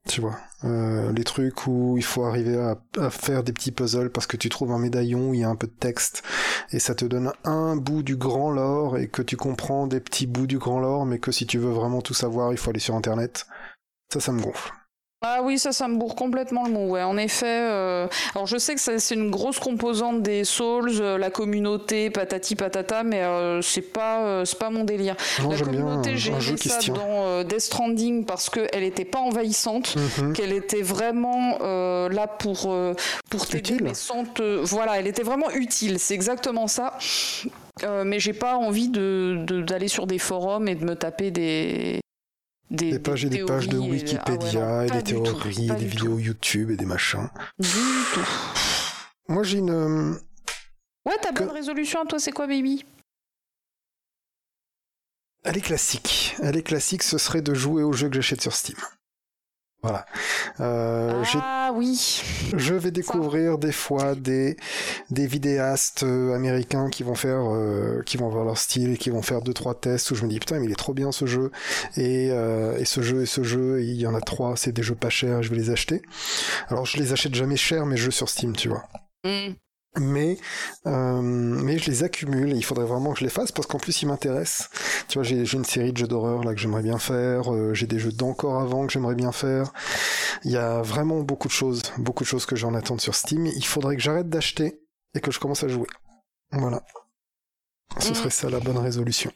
[0.07, 4.25] Tu vois, euh, les trucs où il faut arriver à, faire des petits puzzles parce
[4.25, 6.23] que tu trouves un médaillon où il y a un peu de texte
[6.71, 10.25] et ça te donne un bout du grand lore et que tu comprends des petits
[10.25, 12.79] bouts du grand lore, mais que si tu veux vraiment tout savoir, il faut aller
[12.79, 13.45] sur internet.
[14.11, 14.73] Ça, ça me gonfle.
[15.23, 16.87] Ah oui, ça, ça me bourre complètement le mot.
[16.87, 17.45] Ouais, en effet.
[17.45, 22.55] Euh, alors, je sais que c'est une grosse composante des Souls, euh, la communauté, patati
[22.55, 25.15] patata, mais euh, c'est pas, c'est pas mon délire.
[25.47, 30.33] la communauté, j'ai vu ça dans Death Stranding parce qu'elle était pas envahissante, mhm.
[30.33, 32.75] qu'elle était vraiment là pour
[33.29, 34.25] pour t'aider, mais sans
[34.63, 35.99] Voilà, elle était vraiment utile.
[35.99, 36.97] C'est exactement ça.
[38.05, 42.00] mais j'ai pas envie de d'aller sur des forums et de me taper des
[42.71, 46.71] des, pages et des pages de Wikipédia ah et, des théories, et des vidéos YouTube
[46.71, 47.29] et des machins.
[47.59, 47.67] Du
[48.13, 48.27] tout.
[49.27, 49.69] Moi j'ai une.
[49.69, 50.13] Euh,
[51.05, 52.85] ouais, ta bonne résolution à toi, c'est quoi, baby?
[55.43, 56.35] Elle est classique.
[56.41, 58.77] Elle est classique, ce serait de jouer aux jeux que j'achète sur Steam.
[59.83, 60.05] Voilà.
[60.59, 62.21] Euh, ah oui.
[62.55, 64.55] Je vais découvrir des fois des
[65.09, 69.09] des vidéastes euh, américains qui vont faire euh, qui vont avoir leur style et qui
[69.09, 71.11] vont faire deux trois tests où je me dis putain mais il est trop bien
[71.11, 71.51] ce jeu
[71.97, 74.93] et et ce jeu et ce jeu il y en a trois c'est des jeux
[74.93, 76.03] pas chers je vais les acheter.
[76.67, 78.83] Alors je les achète jamais chers mes jeux sur Steam tu vois.
[79.25, 79.53] Mm
[79.99, 80.37] mais
[80.85, 83.77] euh, mais je les accumule et il faudrait vraiment que je les fasse parce qu'en
[83.77, 84.69] plus ils m'intéressent.
[85.09, 87.87] Tu vois, j'ai une série de jeux d'horreur là que j'aimerais bien faire, euh, j'ai
[87.87, 89.73] des jeux d'encore avant que j'aimerais bien faire.
[90.45, 93.45] Il y a vraiment beaucoup de choses, beaucoup de choses que j'en attends sur Steam.
[93.45, 94.81] Il faudrait que j'arrête d'acheter
[95.13, 95.87] et que je commence à jouer.
[96.51, 96.83] Voilà.
[97.99, 98.15] Ce mm.
[98.15, 99.31] serait ça la bonne résolution.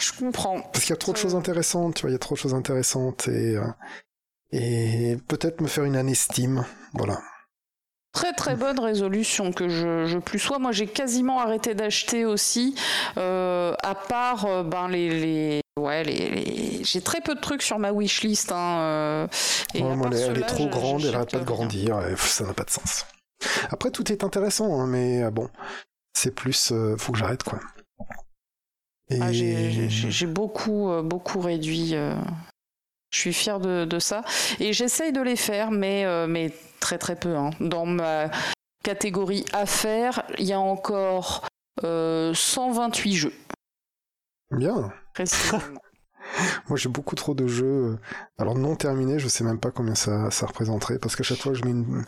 [0.00, 0.60] Je comprends.
[0.60, 2.40] Parce qu'il y a trop de choses intéressantes, tu vois, il y a trop de
[2.40, 3.66] choses intéressantes et euh,
[4.52, 7.22] et peut-être me faire une année Steam, voilà.
[8.12, 10.58] Très très bonne résolution que je, je plus sois.
[10.58, 12.74] Moi j'ai quasiment arrêté d'acheter aussi,
[13.16, 17.78] euh, à part euh, ben, les, les, ouais, les, j'ai très peu de trucs sur
[17.78, 18.52] ma wishlist.
[18.52, 19.28] Hein,
[19.74, 22.70] et moi, elle, est trop grande, elle n'arrête pas de grandir, ça n'a pas de
[22.70, 23.06] sens.
[23.70, 25.48] Après, tout est intéressant, hein, mais bon,
[26.12, 27.60] c'est plus, faut que j'arrête quoi.
[29.20, 31.94] Ah, j'ai beaucoup, beaucoup réduit.
[33.12, 34.22] Je suis fière de, ça.
[34.58, 37.36] Et j'essaye de les faire, mais, euh, mais très très peu.
[37.36, 37.50] Hein.
[37.60, 38.30] Dans ma
[38.82, 41.46] catégorie affaires, il y a encore
[41.82, 43.32] 128 euh, jeux.
[44.50, 44.92] Bien.
[46.68, 47.66] Moi, j'ai beaucoup trop de jeux.
[47.66, 47.98] Euh,
[48.38, 50.98] alors, non terminés, je sais même pas combien ça, ça représenterait.
[50.98, 52.04] Parce qu'à chaque fois, je mets, une,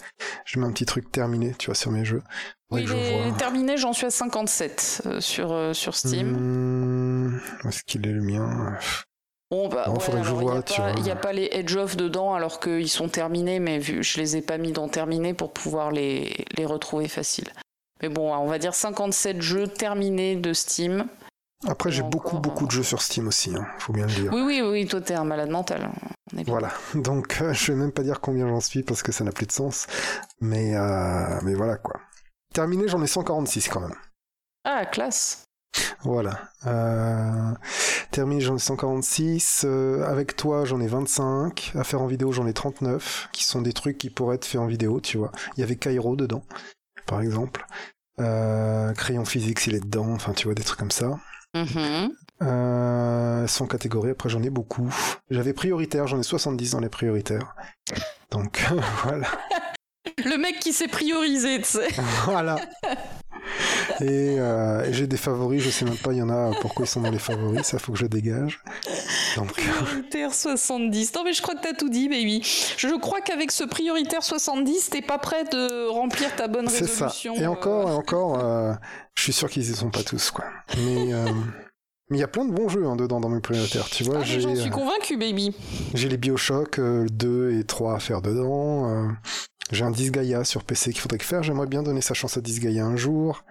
[0.47, 2.23] je mets un petit truc terminé, tu vois, sur mes jeux.
[2.71, 6.31] Oui, les terminés, j'en suis à 57 sur, sur Steam.
[6.31, 8.79] Mmh, est-ce qu'il est le mien?
[10.97, 14.19] Il n'y a, pas les Edge of dedans alors qu'ils sont terminés, mais vu, je
[14.19, 17.49] les ai pas mis dans terminés pour pouvoir les, les retrouver facile.
[18.03, 21.07] Mais bon, on va dire 57 jeux terminés de Steam.
[21.67, 24.33] Après, j'ai beaucoup, beaucoup de jeux sur Steam aussi, il hein, faut bien le dire.
[24.35, 25.91] Oui, oui, oui, toi, t'es un malade mental.
[26.47, 29.33] voilà, donc euh, je vais même pas dire combien j'en suis parce que ça n'a
[29.33, 29.87] plus de sens.
[30.41, 32.01] Mais, euh, mais voilà quoi.
[32.53, 33.95] Terminé, j'en ai 146 quand même.
[34.65, 35.44] Ah, classe.
[36.03, 36.39] Voilà.
[36.67, 37.53] Euh,
[38.11, 39.65] terminé, j'en ai 146.
[39.65, 41.73] Euh, avec toi, j'en ai 25.
[41.75, 43.29] À faire en vidéo, j'en ai 39.
[43.33, 45.33] Qui sont des trucs qui pourraient être faits en vidéo, tu vois.
[45.57, 46.45] Il y avait Cairo dedans,
[47.07, 47.67] par exemple.
[48.21, 50.13] Euh, crayon physique, il est dedans.
[50.13, 51.19] Enfin, tu vois, des trucs comme ça.
[51.55, 52.09] Mm
[53.47, 54.93] sans catégorie, après j'en ai beaucoup.
[55.31, 57.55] J'avais prioritaire, j'en ai 70 dans les prioritaires.
[58.31, 58.65] Donc
[59.05, 59.29] voilà.
[60.25, 61.89] Le mec qui s'est priorisé, tu sais.
[62.25, 62.57] voilà.
[64.01, 66.89] Euh, et, j'ai des favoris, je sais même pas, il y en a pourquoi ils
[66.89, 68.61] sont dans les favoris, ça faut que je dégage.
[69.37, 69.53] Donc...
[69.53, 71.15] Prioritaire 70.
[71.15, 72.43] Non mais je crois que t'as tout dit, baby.
[72.77, 77.09] Je crois qu'avec ce prioritaire 70, t'es pas prêt de remplir ta bonne résolution.
[77.09, 77.43] C'est ça.
[77.43, 77.97] Et encore, et euh.
[77.97, 78.73] encore, euh,
[79.15, 80.45] je suis sûr qu'ils y sont pas tous, quoi.
[80.77, 81.13] Mais
[82.11, 84.19] mais il y a plein de bons jeux hein, dedans dans mes prioritaires, tu vois.
[84.21, 85.55] Ah, j'en suis convaincu, baby.
[85.95, 89.09] J'ai les Bioshock 2 et 3 à faire dedans.
[89.71, 91.43] J'ai un Disgaea sur PC qu'il faudrait que faire.
[91.43, 93.45] J'aimerais bien donner sa chance à Disgaea un jour.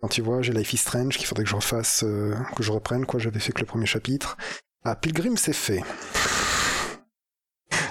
[0.00, 2.72] Quand tu vois, j'ai Life is Strange qu'il faudrait que je refasse, euh, que je
[2.72, 3.20] reprenne, quoi.
[3.20, 4.36] J'avais fait que le premier chapitre.
[4.84, 5.80] Ah, Pilgrim, c'est fait.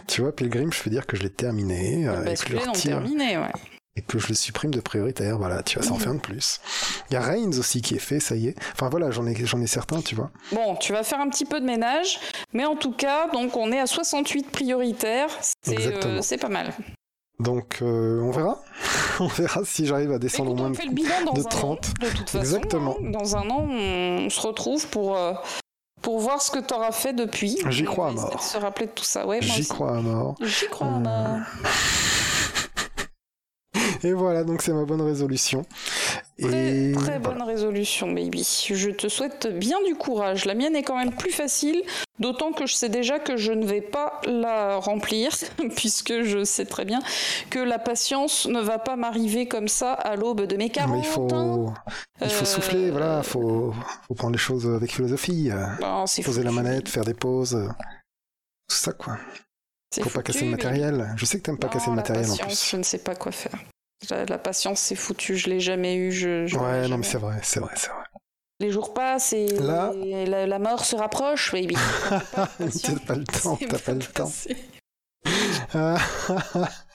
[0.08, 2.10] tu vois, Pilgrim, je peux dire que je l'ai terminé.
[2.10, 3.54] Euh, et que je terminé, ouais.
[3.98, 6.20] Et que je le supprime de prioritaire, voilà, tu vois, ça en fait un de
[6.20, 6.62] plus.
[7.10, 8.56] Il y a Reigns aussi qui est fait, ça y est.
[8.72, 10.32] Enfin voilà, j'en ai, j'en ai certains, tu vois.
[10.54, 12.20] Bon, tu vas faire un petit peu de ménage,
[12.54, 15.30] mais en tout cas, donc on est à 68 prioritaires,
[15.62, 16.74] c'est, euh, c'est pas mal.
[17.42, 18.62] Donc euh, on verra.
[19.20, 21.94] on verra si j'arrive à descendre au moins fait le bilan dans de 30.
[22.00, 22.96] de toute façon, Exactement.
[23.04, 23.10] Hein.
[23.10, 25.34] dans un an, on se retrouve pour, euh,
[26.02, 27.58] pour voir ce que tu auras fait depuis.
[27.70, 28.42] J'y crois à mort.
[28.42, 29.26] Se rappeler de tout ça.
[29.28, 30.36] Ouais, J'y crois à mort.
[30.42, 31.40] J'y crois à mort.
[34.04, 35.64] Et voilà, donc c'est ma bonne résolution.
[36.42, 38.66] Très, très bonne résolution, baby.
[38.68, 40.46] Je te souhaite bien du courage.
[40.46, 41.84] La mienne est quand même plus facile,
[42.20, 45.32] d'autant que je sais déjà que je ne vais pas la remplir,
[45.76, 47.00] puisque je sais très bien
[47.50, 51.08] que la patience ne va pas m'arriver comme ça à l'aube de mes 40 il
[51.08, 51.74] faut, ans.
[52.22, 53.74] Il faut souffler, euh, voilà, il faut,
[54.08, 55.52] faut, prendre les choses avec philosophie.
[56.24, 57.58] poser la manette, faire des pauses.
[58.68, 59.18] Tout ça, quoi.
[60.02, 61.14] Faut pas casser le matériel.
[61.18, 62.70] Je sais que t'aimes pas casser le matériel en plus.
[62.72, 63.60] Je ne sais pas quoi faire.
[64.10, 65.38] La, patience, c'est foutu.
[65.38, 66.12] Je l'ai jamais eu.
[66.12, 68.04] Je, ouais, non, mais c'est vrai, c'est vrai, c'est vrai.
[68.60, 71.76] Les jours passent et la, mort se rapproche, baby.
[72.10, 74.32] T'as pas le temps, t'as pas le temps.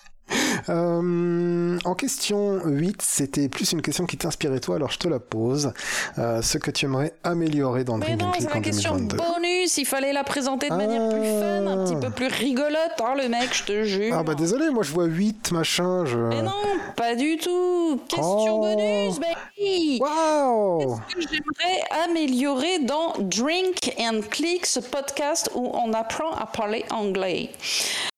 [0.68, 5.18] Euh, en question 8, c'était plus une question qui t'inspirait toi, alors je te la
[5.18, 5.72] pose.
[6.18, 10.12] Euh, ce que tu aimerais améliorer dans Mais non, c'est la question bonus, il fallait
[10.12, 13.64] la présenter de manière plus fun, un petit peu plus rigolote, hein, le mec, je
[13.64, 14.14] te jure.
[14.16, 16.18] Ah bah désolé, moi je vois 8, machin, je...
[16.18, 16.52] Mais non,
[16.96, 18.00] pas du tout.
[18.08, 18.60] Question oh.
[18.60, 20.98] bonus, baby Waouh.
[21.08, 26.84] Qu'est-ce que j'aimerais améliorer dans Drink and Click, ce podcast où on apprend à parler
[26.90, 27.50] anglais?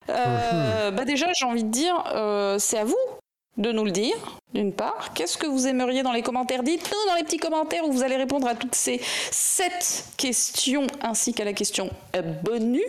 [0.09, 2.97] Euh, bah déjà, j'ai envie de dire, euh, c'est à vous
[3.57, 4.15] de nous le dire,
[4.55, 5.13] d'une part.
[5.15, 6.63] Qu'est-ce que vous aimeriez dans les commentaires?
[6.63, 9.01] Dites-nous dans les petits commentaires où vous allez répondre à toutes ces
[9.33, 11.91] sept questions ainsi qu'à la question
[12.45, 12.83] bonus.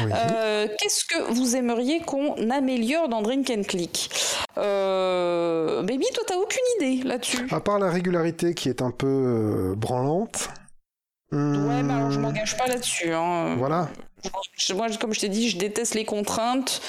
[0.00, 4.08] Euh, qu'est-ce que vous aimeriez qu'on améliore dans Drink and Click?
[4.56, 7.46] Baby, toi, t'as aucune idée là-dessus.
[7.50, 10.48] À part la régularité qui est un peu branlante.
[11.34, 13.12] Ouais, mais alors je m'engage pas là-dessus.
[13.12, 13.56] Hein.
[13.56, 13.88] Voilà.
[14.74, 16.80] Moi, comme je t'ai dit, je déteste les contraintes.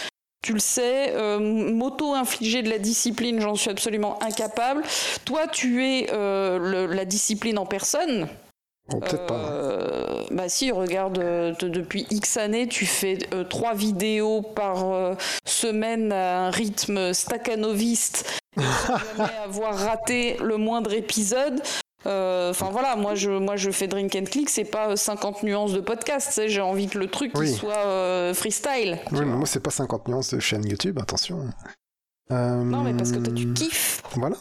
[0.42, 4.84] Tu le sais, euh, m'auto-infliger de la discipline, j'en suis absolument incapable.
[5.26, 8.28] Toi, tu es euh, la discipline en personne.
[8.94, 9.34] Oh, peut-être pas.
[9.34, 11.18] Euh, bah si, regarde,
[11.60, 13.18] depuis X années, tu fais
[13.50, 18.40] trois vidéos par semaine à un rythme staccanoviste.
[19.18, 21.62] jamais avoir raté le moindre épisode.
[22.06, 25.74] Euh, enfin voilà, moi je, moi je fais Drink and Click, c'est pas 50 nuances
[25.74, 29.00] de podcast, j'ai envie que le truc soit freestyle.
[29.12, 31.50] Oui, mais moi c'est pas 50 nuances de chaîne YouTube, attention.
[32.30, 34.02] Non, mais parce que toi tu kiffes.
[34.16, 34.38] Voilà.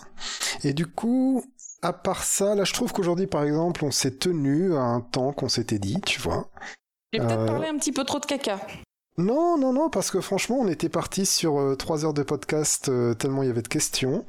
[0.62, 1.44] Et du coup,
[1.82, 5.32] à part ça, là je trouve qu'aujourd'hui par exemple, on s'est tenu à un temps
[5.32, 6.48] qu'on s'était dit, tu vois.
[7.12, 8.58] J'ai peut-être parlé un petit peu trop de caca.
[9.16, 12.24] Non, non, non, parce que franchement, on était parti sur euh, trois 3 heures de
[12.24, 14.24] podcast euh, tellement il y avait de questions.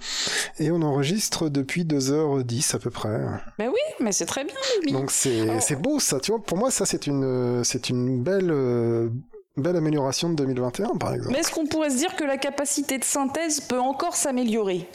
[0.60, 3.20] Et on enregistre depuis 2h10 à peu près.
[3.57, 4.53] Mais oui, mais c'est très bien,
[4.91, 6.44] Donc c'est beau ça, tu vois.
[6.44, 9.10] Pour moi, ça, c'est une, c'est une belle, euh,
[9.57, 11.34] belle amélioration de 2021, par exemple.
[11.34, 14.88] Mais est-ce qu'on pourrait se dire que la capacité de synthèse peut encore s'améliorer?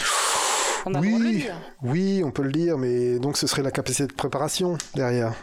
[0.87, 1.47] Oui,
[1.83, 5.35] oui, on peut le dire, mais donc ce serait la capacité de préparation derrière.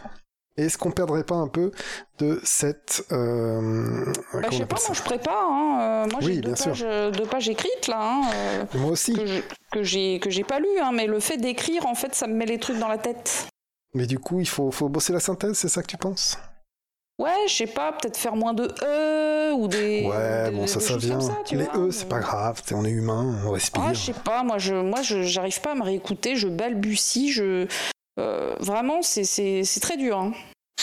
[0.57, 1.71] Est-ce qu'on perdrait pas un peu
[2.17, 3.05] de cette...
[3.11, 5.51] Euh, bah, je sais pas, moi je prépare.
[5.51, 5.79] Hein.
[5.79, 7.99] Euh, moi j'ai deux, pages, euh, deux pages écrites là.
[8.01, 9.13] Hein, euh, moi aussi.
[9.71, 12.33] Que j'ai que j'ai pas lu, hein, mais le fait d'écrire, en fait, ça me
[12.33, 13.47] met les trucs dans la tête.
[13.93, 16.37] Mais du coup, il faut, faut bosser la synthèse, c'est ça que tu penses?
[17.19, 20.05] Ouais, je sais pas, peut-être faire moins de E ou des.
[20.05, 21.19] Ouais, bon, ça, ça vient.
[21.51, 23.83] les E, c'est pas grave, on est humain, on respire.
[23.85, 27.67] Ah, je sais pas, moi, je, moi, j'arrive pas à me réécouter, je balbutie, je,
[28.17, 30.17] euh, vraiment, c'est très dur.
[30.17, 30.33] Hein.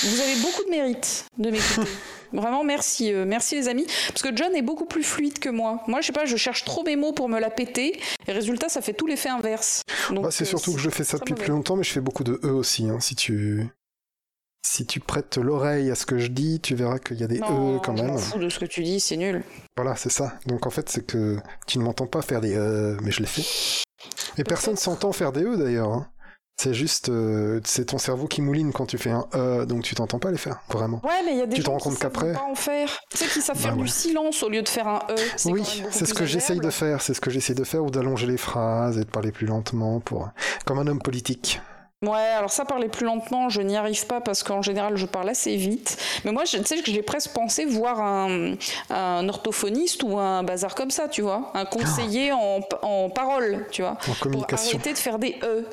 [0.02, 1.88] Vous avez beaucoup de mérite de m'écouter.
[2.32, 3.12] Vraiment, merci.
[3.12, 3.86] Euh, merci les amis.
[4.08, 5.82] Parce que John est beaucoup plus fluide que moi.
[5.86, 8.00] Moi, je sais pas, je cherche trop mes mots pour me la péter.
[8.26, 9.82] Et résultat, ça fait tout l'effet inverse.
[10.10, 12.24] Bah, c'est euh, surtout que je fais ça depuis plus longtemps, mais je fais beaucoup
[12.24, 12.88] de E aussi.
[12.88, 13.68] Hein, si tu
[14.66, 17.38] si tu prêtes l'oreille à ce que je dis, tu verras qu'il y a des
[17.38, 18.06] E quand même.
[18.06, 19.44] Je m'en fous de ce que tu dis, c'est nul.
[19.76, 20.36] Voilà, c'est ça.
[20.46, 21.36] Donc en fait, c'est que
[21.68, 23.44] tu ne m'entends pas faire des E, mais je l'ai fait.
[24.36, 25.92] Et personne s'entend faire des E d'ailleurs.
[25.92, 26.08] Hein.
[26.56, 29.94] C'est juste, euh, c'est ton cerveau qui mouline quand tu fais un euh, donc tu
[29.94, 31.00] t'entends pas les faire, vraiment.
[31.04, 32.32] Ouais, mais il y a des tu gens te rends compte qu'après.
[32.32, 33.00] pas en faire.
[33.10, 35.16] Tu sais, qui savent faire bah du silence au lieu de faire un E.
[35.46, 38.26] Oui, c'est ce que j'essaye de faire, c'est ce que j'essaye de faire, ou d'allonger
[38.26, 40.28] les phrases et de parler plus lentement, pour
[40.64, 41.60] comme un homme politique.
[42.02, 45.30] Ouais, alors ça, parler plus lentement, je n'y arrive pas parce qu'en général, je parle
[45.30, 45.96] assez vite.
[46.24, 48.54] Mais moi, tu sais que j'ai presque pensé voir un,
[48.90, 51.50] un, orthophoniste ou un bazar comme ça, tu vois.
[51.54, 53.96] Un conseiller en, en parole, tu vois.
[54.08, 54.70] En communication.
[54.70, 55.64] Pour arrêter de faire des E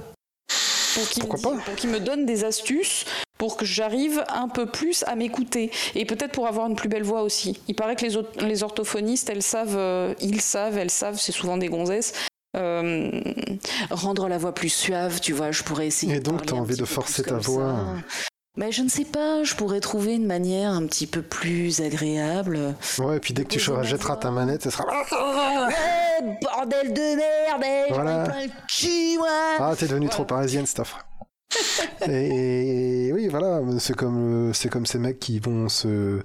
[0.93, 3.05] pour qu'il me, donne des astuces
[3.37, 7.03] pour que j'arrive un peu plus à m'écouter et peut-être pour avoir une plus belle
[7.03, 7.59] voix aussi.
[7.67, 11.57] Il paraît que les, les orthophonistes, elles savent, euh, ils savent, elles savent, c'est souvent
[11.57, 12.13] des gonzesses.
[12.57, 13.21] Euh,
[13.89, 16.15] rendre la voix plus suave, tu vois, je pourrais essayer.
[16.15, 17.85] Et donc, tu as envie de forcer ta voix.
[18.57, 22.75] Mais je ne sais pas, je pourrais trouver une manière un petit peu plus agréable.
[22.99, 24.85] Ouais, et puis dès que tu jetteras ta manette, ce sera.
[26.41, 28.23] bordel de merde, eh, voilà.
[28.25, 29.19] plein le cul,
[29.59, 30.81] Ah, t'es devenu trop parisienne, cette
[32.07, 36.21] et, oui, voilà, c'est comme, c'est comme ces mecs qui vont se.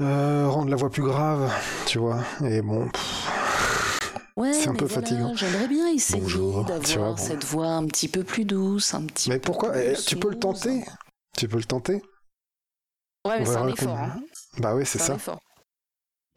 [0.00, 1.52] Euh, rendre la voix plus grave,
[1.86, 2.20] tu vois.
[2.44, 2.88] Et bon.
[4.38, 5.34] Ouais, c'est un peu fatigant.
[5.34, 6.22] J'aimerais bien essayer
[6.64, 9.30] d'avoir cette voix un petit peu plus douce, un petit.
[9.30, 10.84] Mais pourquoi eh, Tu peux le tenter?
[11.36, 12.00] Tu peux le tenter?
[13.26, 13.98] Ouais, mais c'est un effort.
[13.98, 14.20] Hein.
[14.58, 15.16] Bah oui, c'est ça.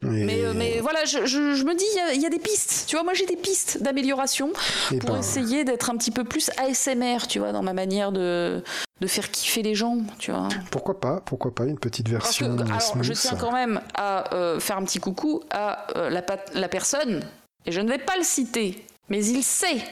[0.02, 2.86] Mais, euh, mais, voilà, je, je, me dis, il y, a des pistes.
[2.88, 4.52] Tu vois, moi j'ai des pistes d'amélioration
[4.90, 5.20] eh pour ben.
[5.20, 8.64] essayer d'être un petit peu plus ASMR, tu vois, dans ma manière de,
[9.00, 10.48] de faire kiffer les gens, tu vois.
[10.72, 14.58] Pourquoi pas Pourquoi pas une petite version que, alors, Je tiens quand même à euh,
[14.58, 17.22] faire un petit coucou à euh, la, la personne
[17.66, 19.82] et je ne vais pas le citer, mais il sait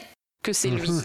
[0.43, 1.03] que c'est lui, mhm.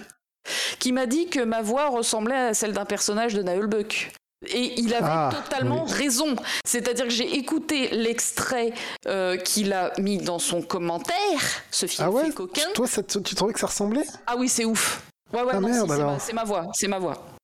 [0.78, 4.12] qui m'a dit que ma voix ressemblait à celle d'un personnage de Naël Buck.
[4.48, 6.36] Et il avait ah, totalement raison.
[6.64, 8.74] C'est-à-dire que j'ai écouté l'extrait
[9.06, 11.40] euh, qu'il a mis dans son commentaire,
[11.70, 12.62] ce film ah ouais coquin.
[12.74, 14.06] Toi, tu trouvais que ça ressemblait?
[14.26, 15.02] Ah oui, c'est ouf.
[15.32, 17.35] Ouais, ouais, ah c'est ma voie, c'est ma voix.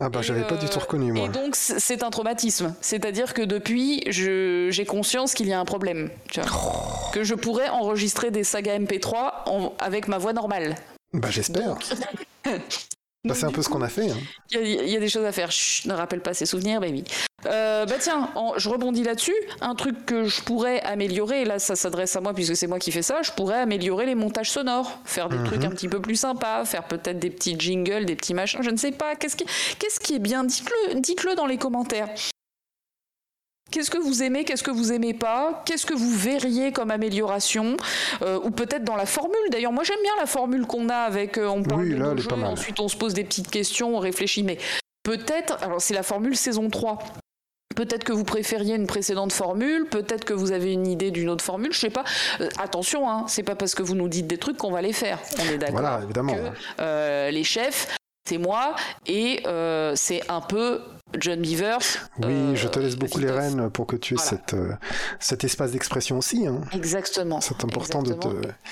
[0.00, 1.26] Ah bah j'avais pas du tout reconnu moi.
[1.26, 6.10] Et donc c'est un traumatisme, c'est-à-dire que depuis j'ai conscience qu'il y a un problème,
[6.30, 7.10] tu vois, oh.
[7.12, 10.76] que je pourrais enregistrer des sagas MP3 avec ma voix normale.
[11.12, 11.76] Bah j'espère.
[13.26, 14.10] Bah, c'est un peu ce qu'on a fait.
[14.10, 14.18] Hein.
[14.50, 15.50] Il y, a des choses à faire.
[15.50, 17.04] Chut, ne rappelle pas ses souvenirs, baby.
[17.46, 19.34] Euh, bah tiens, je rebondis là-dessus.
[19.60, 22.78] Un truc que je pourrais améliorer, et là ça s'adresse à moi puisque c'est moi
[22.78, 25.66] qui fais ça, je pourrais améliorer les montages sonores, faire des trucs mhm.
[25.66, 28.76] un petit peu plus sympas, faire peut-être des petits jingles, des petits machins, je ne
[28.76, 29.14] sais pas.
[29.16, 29.36] Qu'est-ce
[30.00, 30.44] qui, est bien?
[30.44, 32.08] Dites-le, dites-le dans les commentaires.
[33.70, 35.62] Qu'est-ce que vous aimez, qu'est-ce que vous aimez pas?
[35.64, 37.76] Qu'est-ce que vous verriez comme amélioration?
[38.22, 39.34] Euh, Ou peut-être dans la formule.
[39.50, 42.30] D'ailleurs, moi j'aime bien la formule qu'on a avec euh, on parle oui, de jeux,
[42.44, 44.44] ensuite on se pose des petites questions, on réfléchit.
[44.44, 44.58] Mais
[45.02, 46.98] peut-être, alors c'est la formule saison 3.
[47.74, 51.44] Peut-être que vous préfériez une précédente formule, peut-être que vous avez une idée d'une autre
[51.44, 52.04] formule, je sais pas.
[52.40, 54.92] Euh, attention, hein, c'est pas parce que vous nous dites des trucs qu'on va les
[54.92, 55.18] faire.
[55.40, 55.80] On est d'accord.
[55.80, 56.34] Voilà, évidemment.
[56.78, 57.96] Que, les chefs,
[58.28, 58.74] c'est moi
[59.06, 59.42] et
[59.94, 60.80] c'est un peu
[61.18, 61.78] John Beaver.
[62.18, 64.72] Oui, euh, je te laisse beaucoup les rênes pour que tu aies cette, euh,
[65.20, 66.46] cet espace d'expression aussi.
[66.46, 66.60] Hein.
[66.72, 67.40] Exactement.
[67.40, 68.28] C'est important de te.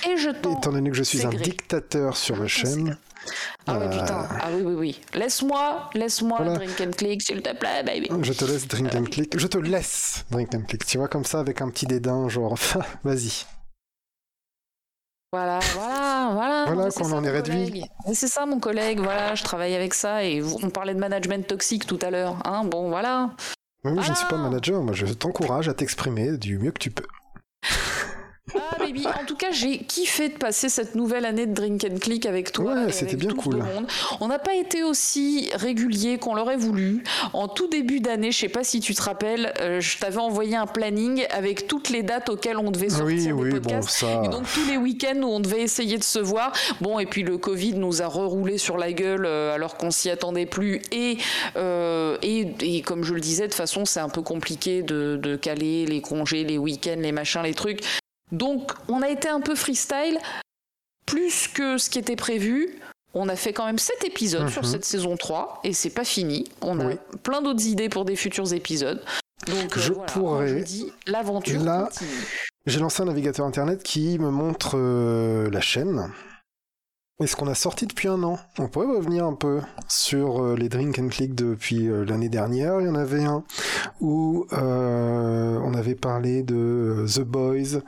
[0.08, 2.96] Et je Étant donné que je suis un dictateur sur ma chaîne.
[3.66, 4.26] Ah ouais, putain.
[4.40, 5.00] Ah oui, oui, oui.
[5.14, 8.08] Laisse-moi, laisse-moi drink and click, s'il te plaît, baby.
[8.22, 9.38] Je te laisse drink and click.
[9.38, 10.84] Je te laisse drink and click.
[10.84, 12.56] Tu vois, comme ça, avec un petit dédain, genre,
[13.04, 13.44] vas-y.
[15.32, 16.64] Voilà, voilà, voilà.
[16.66, 17.84] Voilà qu'on en est réduit.
[18.12, 19.00] C'est ça, mon collègue.
[19.00, 22.36] Voilà, je travaille avec ça et on parlait de management toxique tout à l'heure.
[22.44, 23.30] Hein, bon, voilà.
[23.84, 24.82] Mais moi, je ne suis pas manager.
[24.82, 27.06] Moi, je t'encourage à t'exprimer du mieux que tu peux.
[28.54, 31.98] Ah baby, en tout cas j'ai kiffé de passer cette nouvelle année de Drink and
[32.00, 32.74] Click avec toi.
[32.74, 33.64] Ouais, c'était bien cool.
[34.20, 37.04] On n'a pas été aussi régulier qu'on l'aurait voulu.
[37.32, 40.56] En tout début d'année, je sais pas si tu te rappelles, euh, je t'avais envoyé
[40.56, 44.02] un planning avec toutes les dates auxquelles on devait sortir oui, des oui, podcasts.
[44.02, 44.22] Bon, ça...
[44.24, 46.52] Et donc tous les week-ends où on devait essayer de se voir.
[46.80, 50.10] Bon, et puis le Covid nous a reroulé sur la gueule euh, alors qu'on s'y
[50.10, 50.82] attendait plus.
[50.90, 51.16] Et,
[51.56, 55.16] euh, et, et, comme je le disais, de toute façon, c'est un peu compliqué de,
[55.16, 57.82] de caler les congés, les week-ends, les machins, les trucs.
[58.32, 60.18] Donc on a été un peu freestyle,
[61.06, 62.78] plus que ce qui était prévu.
[63.14, 64.68] On a fait quand même 7 épisodes sur mhm.
[64.68, 66.50] cette saison 3 et c'est pas fini.
[66.62, 69.04] On a plein d'autres idées pour des futurs épisodes.
[69.46, 70.64] Donc je euh, pourrais.
[71.06, 71.90] l'aventure Là,
[72.64, 76.10] j'ai lancé un navigateur internet qui me montre euh, la chaîne.
[77.22, 78.38] Et ce qu'on a sorti depuis un an?
[78.58, 82.80] On pourrait revenir un peu sur euh, les Drink and Click depuis l'année dernière.
[82.80, 83.44] Il y en avait un
[84.00, 87.80] où on avait parlé de The Boys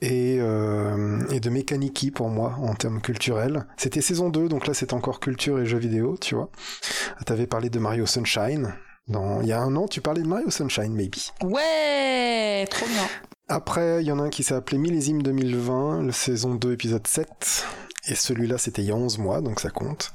[0.00, 3.66] et, euh, et de Mechaniki pour moi en termes culturels.
[3.76, 6.50] C'était saison 2, donc là c'est encore culture et jeux vidéo, tu vois.
[7.26, 8.74] T'avais parlé de Mario Sunshine.
[9.08, 9.40] Dans...
[9.40, 11.16] Il y a un an, tu parlais de Mario Sunshine, maybe.
[11.42, 13.06] Ouais, trop bien.
[13.48, 17.06] Après, il y en a un qui s'est appelé Millésime 2020, le saison 2, épisode
[17.06, 17.64] 7.
[18.08, 20.12] Et celui-là, c'était il y a 11 mois, donc ça compte.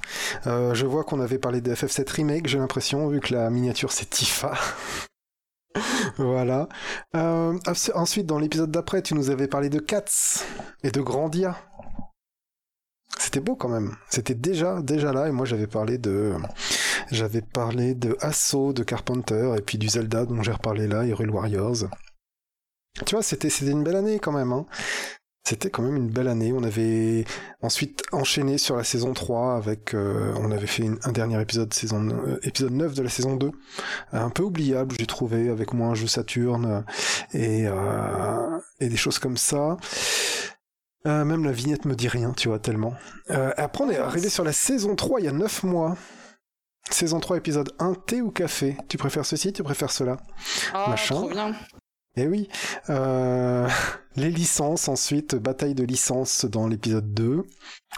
[0.47, 3.91] Euh, je vois qu'on avait parlé de FF7 Remake, j'ai l'impression, vu que la miniature
[3.91, 4.53] c'est Tifa.
[6.17, 6.67] voilà.
[7.15, 7.57] Euh,
[7.93, 10.43] ensuite, dans l'épisode d'après, tu nous avais parlé de Cats
[10.83, 11.55] et de Grandia.
[13.19, 13.95] C'était beau quand même.
[14.09, 16.33] C'était déjà déjà là et moi j'avais parlé de
[17.11, 21.29] j'avais parlé de Assaut de Carpenter et puis du Zelda dont j'ai reparlé là, Hyrule
[21.29, 21.85] Warriors.
[23.05, 24.51] Tu vois, c'était une belle année quand même.
[24.51, 24.65] Hein.
[25.45, 26.53] C'était quand même une belle année.
[26.53, 27.25] On avait
[27.61, 32.07] ensuite enchaîné sur la saison 3 avec, euh, on avait fait un dernier épisode, saison,
[32.07, 33.51] euh, épisode 9 de la saison 2.
[34.13, 36.85] Un peu oubliable, j'ai trouvé, avec moins un jeu Saturne
[37.33, 39.75] et, euh, et des choses comme ça.
[41.03, 42.93] même la vignette me dit rien, tu vois, tellement.
[43.27, 45.97] après, on est arrivé sur la saison 3 il y a 9 mois.
[46.89, 50.17] Saison 3, épisode 1, thé ou café Tu préfères ceci, tu préfères cela?
[50.73, 51.15] Oh, Machin.
[51.15, 51.53] Trop bien.
[52.15, 52.49] Eh oui.
[52.89, 53.67] Euh,
[54.15, 57.43] les licences, ensuite, bataille de licences dans l'épisode 2.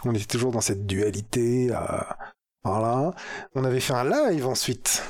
[0.04, 1.68] On était toujours dans cette dualité.
[1.70, 1.78] Euh,
[2.64, 3.14] voilà.
[3.54, 5.02] On avait fait un live ensuite.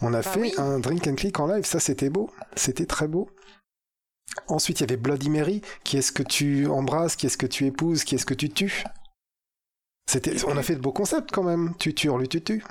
[0.00, 3.08] On a bah fait un drink and click en live, ça c'était beau, c'était très
[3.08, 3.30] beau.
[4.48, 7.66] Ensuite, il y avait Bloody Mary, qui est-ce que tu embrasses, qui est-ce que tu
[7.66, 8.84] épouses, qui est-ce que tu tues?
[10.06, 11.74] C'était, on a fait de beaux concepts quand même.
[11.78, 12.64] Tu tues, tu tues.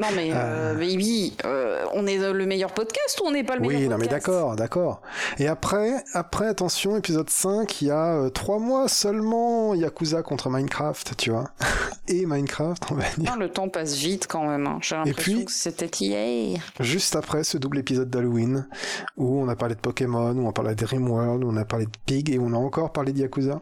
[0.00, 0.74] Non mais euh...
[0.74, 3.88] baby, euh, euh, on est le meilleur podcast ou on n'est pas le meilleur Oui,
[3.88, 5.02] non mais d'accord, d'accord.
[5.38, 10.50] Et après, après attention, épisode 5, il y a euh, trois mois seulement Yakuza contre
[10.50, 11.50] Minecraft, tu vois.
[12.08, 13.36] Et Minecraft, on va dire.
[13.36, 14.66] le temps passe vite quand même.
[14.66, 14.78] Hein.
[14.82, 16.62] J'ai l'impression que c'était hier.
[16.80, 18.68] Juste après ce double épisode d'Halloween,
[19.16, 21.64] où on a parlé de Pokémon, où on a parlé de Dreamworld, où on a
[21.64, 23.60] parlé de Pig, et on a encore parlé de Yakuza.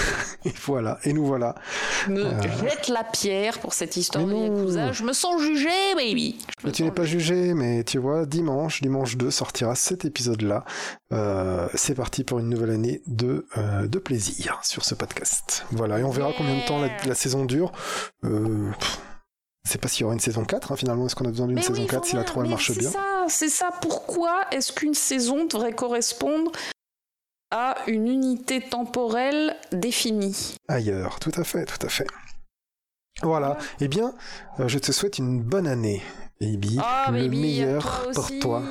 [0.44, 1.56] Et voilà, et nous voilà.
[2.08, 2.42] Me euh...
[2.60, 4.92] jette la pierre pour cette histoire de Yakuza.
[4.92, 6.38] Je me sens jugé, baby.
[6.62, 10.64] Mais tu n'es pas jugé, mais tu vois, dimanche, dimanche 2 sortira cet épisode-là.
[11.12, 15.66] Euh, c'est parti pour une nouvelle année de, euh, de plaisir sur ce podcast.
[15.72, 17.72] Voilà, et on verra combien de temps la, saison dure.
[18.24, 18.70] Euh,
[19.64, 21.06] c'est pas s'il y aura une saison 4, hein, finalement.
[21.06, 22.90] Est-ce qu'on a besoin d'une saison 4 si la 3 marche bien?
[23.26, 26.52] C'est ça, pourquoi est-ce qu'une saison devrait correspondre
[27.50, 30.56] à une unité temporelle définie.
[30.68, 32.06] Ailleurs, tout à fait, tout à fait.
[33.22, 34.14] Voilà, eh bien,
[34.60, 36.02] euh, je te souhaite une bonne année,
[36.40, 36.78] baby.
[36.82, 38.62] Ah, le meilleur pour toi.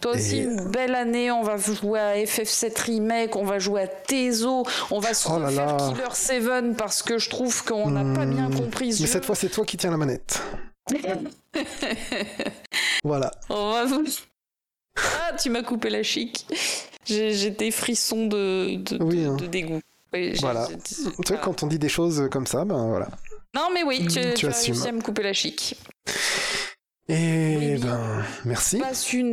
[0.00, 1.30] Toi aussi, une belle année.
[1.30, 5.32] On va jouer à FF7 Remake, on va jouer à Tezo, on va se oh
[5.32, 8.54] refaire Killer 7 parce que je trouve qu'on n'a pas bien hmm.
[8.54, 10.40] compris ce Mais cette fois, c'est toi qui tiens la manette.
[13.04, 13.30] voilà.
[13.50, 14.04] On va vous...
[14.96, 16.46] Ah, tu m'as coupé la chic.
[17.08, 19.36] J'étais frisson de, de, de, hein.
[19.50, 19.80] dégoût.
[20.40, 20.68] voilà.
[20.84, 23.08] Tu sais, quand on dit des choses comme ça, ben voilà.
[23.54, 25.76] Non, mais oui, tu, tu, as réussi à me couper la chic.
[27.08, 28.82] Et ben, merci.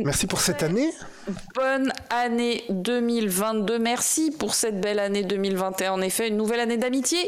[0.04, 0.90] Merci pour cette année.
[1.54, 3.78] Bonne année 2022.
[3.78, 5.92] Merci pour cette belle année 2021.
[5.92, 7.18] En effet, une nouvelle année d'amitié,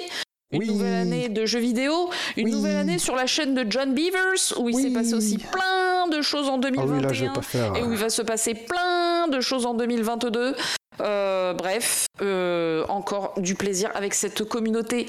[0.51, 4.59] une nouvelle année de jeux vidéo, une nouvelle année sur la chaîne de John Beavers
[4.59, 7.33] où il s'est passé aussi plein de choses en 2021
[7.75, 10.55] ah et où il va se passer plein de choses en 2022.
[11.01, 15.07] Euh, bref, euh, encore du plaisir avec cette communauté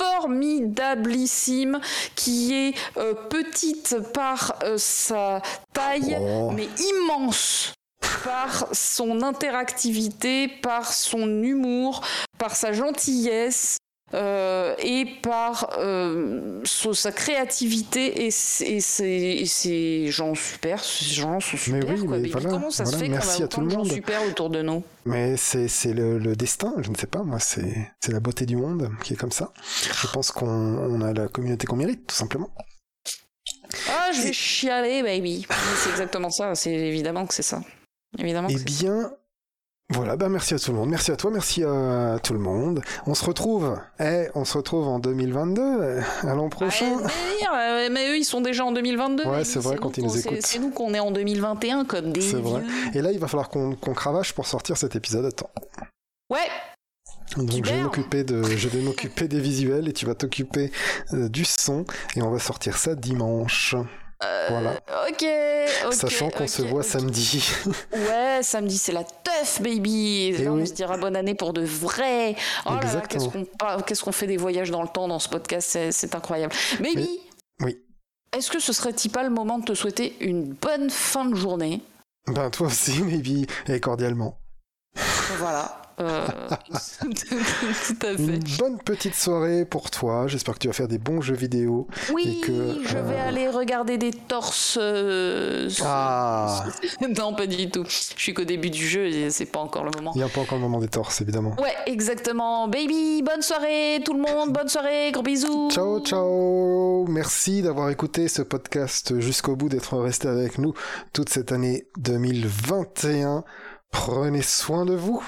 [0.00, 1.80] formidablissime,
[2.14, 6.50] qui est euh, petite par sa taille, Oh.
[6.50, 7.72] mais immense
[8.24, 12.02] par son interactivité, par son humour,
[12.38, 13.78] par sa gentillesse.
[14.14, 21.94] Euh, et par euh, sa créativité et ses, gens super, ces gens sont Mais super.
[21.94, 22.16] oui, quoi.
[22.16, 23.82] mais Mais voilà, comment ça voilà, se fait qu'on merci a à tout autant le
[23.84, 24.82] de gens super autour de nous?
[25.04, 28.90] Mais c'est le, le destin, je ne sais pas, moi, c'est la beauté du monde
[29.02, 29.52] qui est comme ça.
[30.00, 32.50] Je pense qu'on on a la communauté qu'on mérite, tout simplement.
[33.88, 35.46] Ah, je vais Et- chialer, baby.
[35.76, 36.54] C'est exactement ça.
[36.54, 37.62] C'est évidemment que c'est ça.
[38.18, 39.10] Évidemment Eh bien,
[39.92, 42.82] voilà, bah merci à tout le monde, merci à toi, merci à tout le monde.
[43.06, 46.98] On se retrouve, eh, on se retrouve en 2022, euh, à l'an prochain.
[47.04, 49.24] Ah, délire, euh, mais eux, ils sont déjà en 2022.
[49.24, 50.38] Ouais, c'est vrai, quand ils nous écoutent.
[50.40, 52.62] C'est nous qu'on est en 2021 comme des C'est vrai.
[52.94, 55.50] Et là, il va falloir qu'on qu'on cravache pour sortir cet épisode à temps.
[56.30, 56.38] Ouais,
[57.36, 60.72] Donc je vais m'occuper de, je vais m'occuper des visuels et tu vas t'occuper
[61.12, 61.84] euh, du son
[62.16, 63.74] et on va sortir ça dimanche.
[64.24, 64.70] Euh, Voilà.
[65.08, 65.24] ok.
[65.86, 67.44] ok, Sachant qu'on se voit samedi.
[67.92, 70.26] Ouais, samedi, c'est la teuf, baby.
[70.32, 70.62] Et Eh là, oui.
[70.62, 72.36] on se dira bonne année pour de vrai.
[72.66, 73.32] Oh là là, Exactement.
[73.86, 76.54] qu'est-ce qu'on fait des voyages dans le temps dans ce podcast, c'est- incroyable.
[76.80, 77.08] Baby,
[77.60, 77.78] Oui.
[78.36, 81.80] est-ce que ce serait-il pas le moment de te souhaiter une bonne fin de journée?
[82.28, 84.38] Ben toi aussi, maybe, et cordialement.
[85.38, 85.81] Voilà.
[86.00, 86.26] Euh,
[86.70, 88.22] tout à fait.
[88.22, 90.26] Une bonne petite soirée pour toi.
[90.26, 91.86] J'espère que tu vas faire des bons jeux vidéo.
[92.12, 94.78] Oui, et que, je vais euh, aller regarder des torses.
[94.80, 96.64] euh, Ah,
[97.18, 97.84] non, pas du tout.
[97.88, 100.12] Je suis qu'au début du jeu et c'est pas encore le moment.
[100.14, 101.54] il n'y a pas encore le moment des torses, évidemment.
[101.60, 102.68] Ouais, exactement.
[102.68, 105.70] Baby, bonne soirée tout le monde, bonne soirée, gros bisous.
[105.70, 110.72] Ciao, ciao Merci d'avoir écouté ce podcast jusqu'au bout, d'être resté avec nous
[111.12, 113.44] toute cette année 2021.
[113.90, 115.22] Prenez soin de vous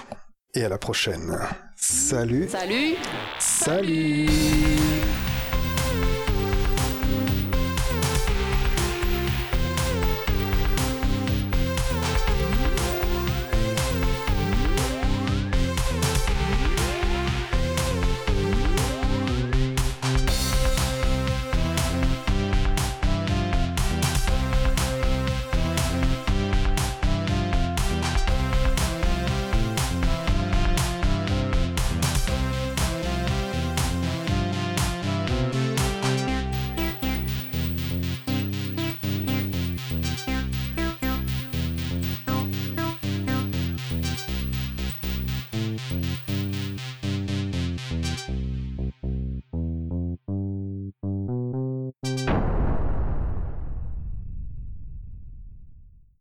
[0.54, 1.36] et à la prochaine.
[1.76, 2.96] Salut, Salut.
[3.38, 4.26] salut